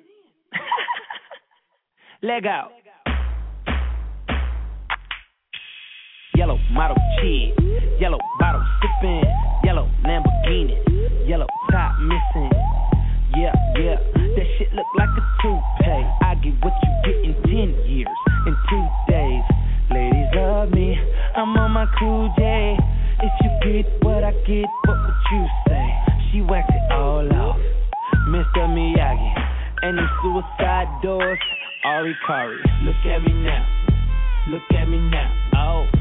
Leg 2.28 2.46
out. 2.46 2.72
Yellow 6.38 6.60
model 6.70 6.96
cheese, 7.20 7.52
yellow 8.00 8.20
bottle 8.40 8.62
sipping, 8.78 9.24
yellow 9.64 9.90
Lamborghini, 10.06 10.78
yellow 11.28 11.48
top 11.72 11.98
missing. 11.98 12.52
Yeah, 13.36 13.52
yeah, 13.74 13.98
that 14.14 14.46
shit 14.60 14.72
look 14.76 14.86
like 14.96 15.10
a 15.18 15.24
toupee. 15.42 16.06
I 16.22 16.36
get 16.36 16.54
what 16.62 16.74
you 16.78 16.92
get 17.06 17.16
in 17.26 17.34
ten 17.42 17.90
years, 17.90 18.18
in 18.46 18.56
two 18.70 18.88
days. 19.10 19.44
Ladies 19.90 20.28
love 20.36 20.70
me, 20.70 20.96
I'm 21.36 21.58
on 21.58 21.72
my 21.72 21.88
cool 21.98 22.32
J. 22.38 22.78
If 23.20 23.34
you 23.42 23.82
get 23.82 24.06
what 24.06 24.24
I 24.24 24.32
get, 24.46 24.70
what 24.86 24.98
would 25.02 25.22
you 25.32 25.48
say? 25.68 25.90
She 26.30 26.42
whacked 26.42 26.70
it 26.70 26.92
all 26.92 27.28
off, 27.34 27.58
Mr. 28.30 28.70
Miyagi, 28.70 29.34
and 29.82 29.98
them 29.98 30.10
suicide 30.22 31.02
doors. 31.02 31.40
Ari 31.84 32.16
Kari, 32.28 32.58
look 32.84 32.96
at 33.08 33.24
me 33.24 33.34
now, 33.34 33.66
look 34.52 34.62
at 34.80 34.88
me 34.88 35.00
now. 35.10 35.34
Oh. 35.56 35.97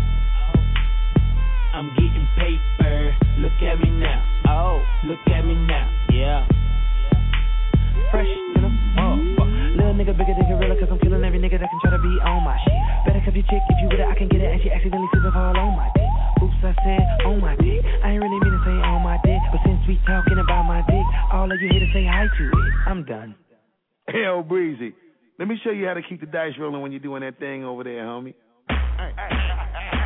I'm 1.77 1.93
getting 1.93 2.24
paper. 2.40 3.12
Look 3.36 3.61
at 3.61 3.77
me 3.77 3.93
now. 4.01 4.24
Oh, 4.48 4.81
look 5.05 5.20
at 5.28 5.44
me 5.44 5.53
now. 5.69 5.85
Yeah. 6.09 6.48
Fresh 8.09 8.32
to 8.57 8.65
the 8.65 8.73
motherfucker. 8.97 9.77
Little 9.77 9.93
nigga 9.93 10.16
bigger 10.16 10.32
than 10.40 10.48
gorilla, 10.48 10.73
cause 10.81 10.89
I'm 10.89 10.97
killing 11.05 11.20
every 11.20 11.36
nigga 11.36 11.61
that 11.61 11.69
can 11.69 11.81
try 11.85 11.93
to 11.93 12.01
be 12.01 12.16
on 12.24 12.48
my 12.48 12.57
shit. 12.65 12.81
Better 13.05 13.20
cuff 13.20 13.36
your 13.36 13.44
chick 13.44 13.61
if 13.69 13.77
you 13.85 13.93
with 13.93 14.01
it, 14.01 14.09
I 14.09 14.16
can 14.16 14.32
get 14.32 14.40
it, 14.40 14.57
and 14.57 14.61
she 14.65 14.73
accidentally 14.73 15.05
slipped 15.12 15.36
fall 15.36 15.53
on 15.53 15.77
my 15.77 15.93
dick. 15.93 16.09
Oops, 16.40 16.65
I 16.65 16.73
said 16.81 17.05
on 17.28 17.44
my 17.44 17.53
dick. 17.61 17.85
I 18.01 18.16
ain't 18.16 18.24
really 18.24 18.40
mean 18.40 18.57
to 18.57 18.62
say 18.65 18.73
on 18.81 19.05
my 19.05 19.20
dick, 19.20 19.44
but 19.53 19.61
since 19.69 19.85
we 19.85 20.01
talking 20.09 20.40
about 20.40 20.65
my 20.65 20.81
dick, 20.89 21.05
all 21.28 21.44
of 21.44 21.61
you 21.61 21.69
here 21.69 21.85
to 21.85 21.90
say 21.93 22.09
hi 22.09 22.24
to 22.24 22.44
it. 22.57 22.73
I'm 22.89 23.05
done. 23.05 23.36
Hell, 24.09 24.40
Breezy. 24.40 24.97
Let 25.36 25.44
me 25.44 25.61
show 25.61 25.77
you 25.77 25.85
how 25.85 25.93
to 25.93 26.01
keep 26.01 26.24
the 26.24 26.31
dice 26.32 26.57
rolling 26.57 26.81
when 26.81 26.89
you're 26.89 27.05
doing 27.05 27.20
that 27.20 27.36
thing 27.36 27.69
over 27.69 27.85
there, 27.85 28.01
homie. 28.09 28.32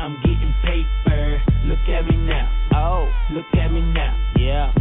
I'm 0.00 0.14
getting 0.22 0.54
paper. 0.62 1.42
Look 1.64 1.80
at 1.88 2.06
me 2.06 2.16
now. 2.16 2.50
Oh. 2.72 3.12
Look 3.34 3.46
at 3.54 3.72
me 3.72 3.80
now. 3.80 4.16
Yeah. 4.36 4.72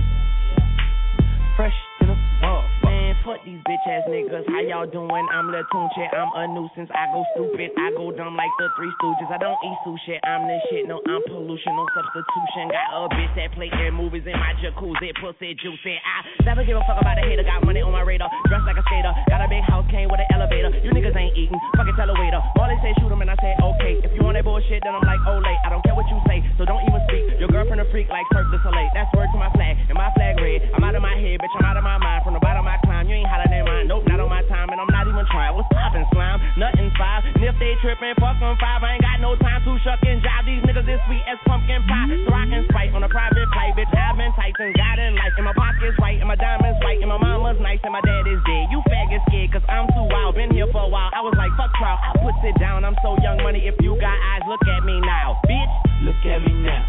Fresh 1.55 1.73
to 1.99 2.05
the 2.07 2.13
motherfucker. 2.41 2.76
Fuck 3.25 3.43
these 3.43 3.59
bitch 3.67 3.83
ass 3.87 4.07
niggas. 4.07 4.45
How 4.47 4.61
y'all 4.63 4.87
doing? 4.87 5.25
I'm 5.33 5.51
Lil 5.51 5.63
Tunechi. 5.73 6.05
I'm 6.15 6.31
a 6.35 6.47
nuisance. 6.47 6.87
I 6.95 7.11
go 7.11 7.25
stupid. 7.35 7.71
I 7.75 7.91
go 7.91 8.11
dumb 8.11 8.39
like 8.39 8.51
the 8.59 8.67
Three 8.75 8.91
Stooges. 8.99 9.27
I 9.31 9.37
don't 9.37 9.59
eat 9.63 9.77
sushi. 9.83 10.15
I'm 10.23 10.47
the 10.47 10.57
shit. 10.69 10.87
No, 10.87 11.01
I'm 11.03 11.19
pollution. 11.27 11.75
No 11.75 11.83
substitution. 11.91 12.71
Got 12.71 12.87
a 12.87 13.09
bitch 13.11 13.33
that 13.35 13.51
play 13.51 13.67
air 13.73 13.91
movies 13.91 14.23
in 14.23 14.37
my 14.39 14.55
jacuzzi. 14.63 15.11
Pussy 15.19 15.55
juicy. 15.59 15.95
I 15.99 16.47
never 16.47 16.63
give 16.63 16.77
a 16.79 16.83
fuck 16.87 16.99
about 16.99 17.19
a 17.19 17.23
hater. 17.27 17.43
Got 17.43 17.65
money 17.67 17.81
on 17.83 17.91
my 17.91 18.03
radar. 18.03 18.31
Dressed 18.47 18.63
like 18.63 18.79
a 18.79 18.85
skater. 18.87 19.11
Got 19.27 19.43
a 19.43 19.47
big 19.51 19.63
house. 19.63 19.87
Came 19.91 20.07
with 20.07 20.23
an 20.23 20.29
elevator. 20.31 20.71
You 20.83 20.91
niggas 20.91 21.15
ain't 21.15 21.35
eating. 21.35 21.59
Fucking 21.75 21.95
tell 21.99 22.07
a 22.07 22.15
waiter. 22.15 22.39
All 22.59 22.67
they 22.69 22.79
say 22.85 22.95
shoot 23.01 23.11
'em 23.11 23.23
and 23.23 23.31
I 23.31 23.37
say 23.43 23.55
okay. 23.59 23.99
If 24.07 24.15
you 24.15 24.23
want 24.23 24.39
that 24.39 24.45
bullshit, 24.47 24.83
then 24.83 24.93
I'm 24.95 25.03
like, 25.03 25.19
late. 25.43 25.59
I 25.65 25.69
don't 25.73 25.83
care 25.83 25.95
what 25.95 26.07
you 26.07 26.19
say. 26.27 26.43
So 26.55 26.63
don't 26.63 26.83
even 26.87 27.01
speak. 27.11 27.39
Your 27.43 27.49
girlfriend 27.51 27.81
a 27.81 27.87
freak 27.91 28.07
like 28.07 28.23
Cirque 28.31 28.51
du 28.51 28.59
Soleil. 28.63 28.87
That's 28.93 29.11
word 29.11 29.27
to 29.33 29.37
my 29.39 29.51
flag. 29.51 29.75
And 29.89 29.97
my 29.99 30.11
flag 30.15 30.39
red. 30.39 30.63
I'm 30.75 30.83
out 30.83 30.95
of 30.95 31.03
my 31.03 31.15
head, 31.19 31.43
bitch. 31.43 31.51
I'm 31.59 31.65
out 31.65 31.75
of 31.75 31.83
my 31.83 31.97
mind. 31.99 32.23
From 32.23 32.33
the 32.33 32.43
bottom 32.43 32.63
I 32.67 32.77
climb. 32.85 33.06
You 33.07 33.23
ain't 33.23 33.31
hotter 33.31 33.47
than 33.47 33.63
mine. 33.63 33.87
Nope, 33.87 34.03
not 34.03 34.19
on 34.19 34.27
my 34.27 34.43
time. 34.51 34.67
And 34.67 34.83
I'm 34.83 34.91
not 34.91 35.07
even 35.07 35.23
trying. 35.31 35.55
What's 35.55 35.71
poppin', 35.71 36.03
slime? 36.11 36.43
Nothing 36.59 36.91
five. 36.99 37.23
And 37.23 37.39
if 37.39 37.55
they 37.55 37.71
trippin', 37.79 38.19
fuck 38.19 38.35
'em 38.43 38.59
five. 38.59 38.83
I 38.83 38.99
ain't 38.99 39.03
got 39.03 39.23
no 39.23 39.39
time 39.39 39.63
to 39.63 39.79
shuck 39.79 40.03
and 40.03 40.19
jive. 40.19 40.43
These 40.43 40.63
niggas 40.67 40.91
is 40.91 40.99
sweet 41.07 41.23
as 41.23 41.39
pumpkin 41.47 41.87
pie. 41.87 42.11
So 42.27 42.35
I 42.35 42.43
can 42.51 42.67
sprite 42.67 42.91
on 42.91 43.07
a 43.07 43.09
private 43.09 43.47
flight. 43.55 43.79
Bitch, 43.79 43.87
I've 43.95 44.19
been 44.19 44.35
Tyson. 44.35 44.75
God 44.75 44.99
in 44.99 45.15
life. 45.15 45.31
And 45.39 45.47
my 45.47 45.55
pocket's 45.55 45.95
right. 46.03 46.19
And 46.19 46.27
my 46.27 46.35
diamonds 46.35 46.83
white. 46.83 46.99
And 46.99 47.07
my 47.07 47.17
mama's 47.17 47.55
nice. 47.63 47.79
And 47.87 47.95
my 47.95 48.03
dad 48.03 48.27
is 48.27 48.43
dead. 48.43 48.67
You 48.75 48.83
faggot 48.91 49.23
scared. 49.31 49.55
Cause 49.55 49.63
I'm 49.71 49.87
too 49.95 50.03
wild. 50.11 50.35
Been 50.35 50.51
here 50.51 50.67
for 50.67 50.83
a 50.83 50.91
while. 50.91 51.07
I 51.15 51.23
was 51.23 51.31
like, 51.39 51.55
fuck 51.55 51.71
trial. 51.79 51.95
I 51.95 52.11
put 52.19 52.35
it 52.43 52.59
down. 52.59 52.83
I'm 52.83 52.99
so 52.99 53.15
young 53.23 53.39
money. 53.39 53.63
If 53.71 53.79
you 53.79 53.95
got 54.03 54.19
eyes, 54.35 54.43
look 54.51 54.67
at 54.67 54.83
me 54.83 54.99
now. 54.99 55.39
Bitch. 55.47 55.73
Look 56.03 56.19
at 56.27 56.43
me 56.43 56.53
now. 56.59 56.83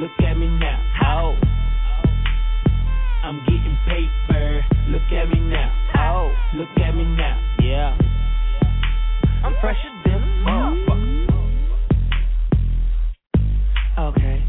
Look 0.00 0.16
at 0.24 0.34
me 0.40 0.48
now. 0.48 0.80
Oh. 1.04 1.55
I'm 3.26 3.40
getting 3.40 3.76
paper. 3.88 4.64
Look 4.86 5.02
at 5.10 5.28
me 5.28 5.40
now. 5.40 5.72
Oh. 5.98 6.32
Look 6.56 6.68
at 6.76 6.94
me 6.94 7.02
now. 7.02 7.56
Yeah. 7.60 7.98
I'm 9.44 9.52
fresher 9.60 9.90
than 10.04 10.14
a 10.14 10.26
motherfucker. 10.46 11.26
Okay. 13.98 14.44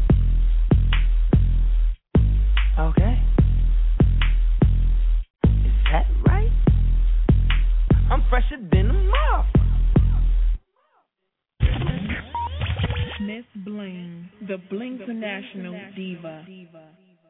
Okay. 2.78 3.22
Is 5.42 5.72
that 5.90 6.06
right? 6.24 6.52
I'm 8.12 8.22
fresher 8.30 8.58
than 8.70 8.90
a 8.90 8.94
motherfucker. 8.94 9.54
Miss 13.22 13.44
Bling, 13.64 14.28
the 14.46 14.58
Bling 14.70 15.00
International 15.00 15.74
Diva. 15.96 16.46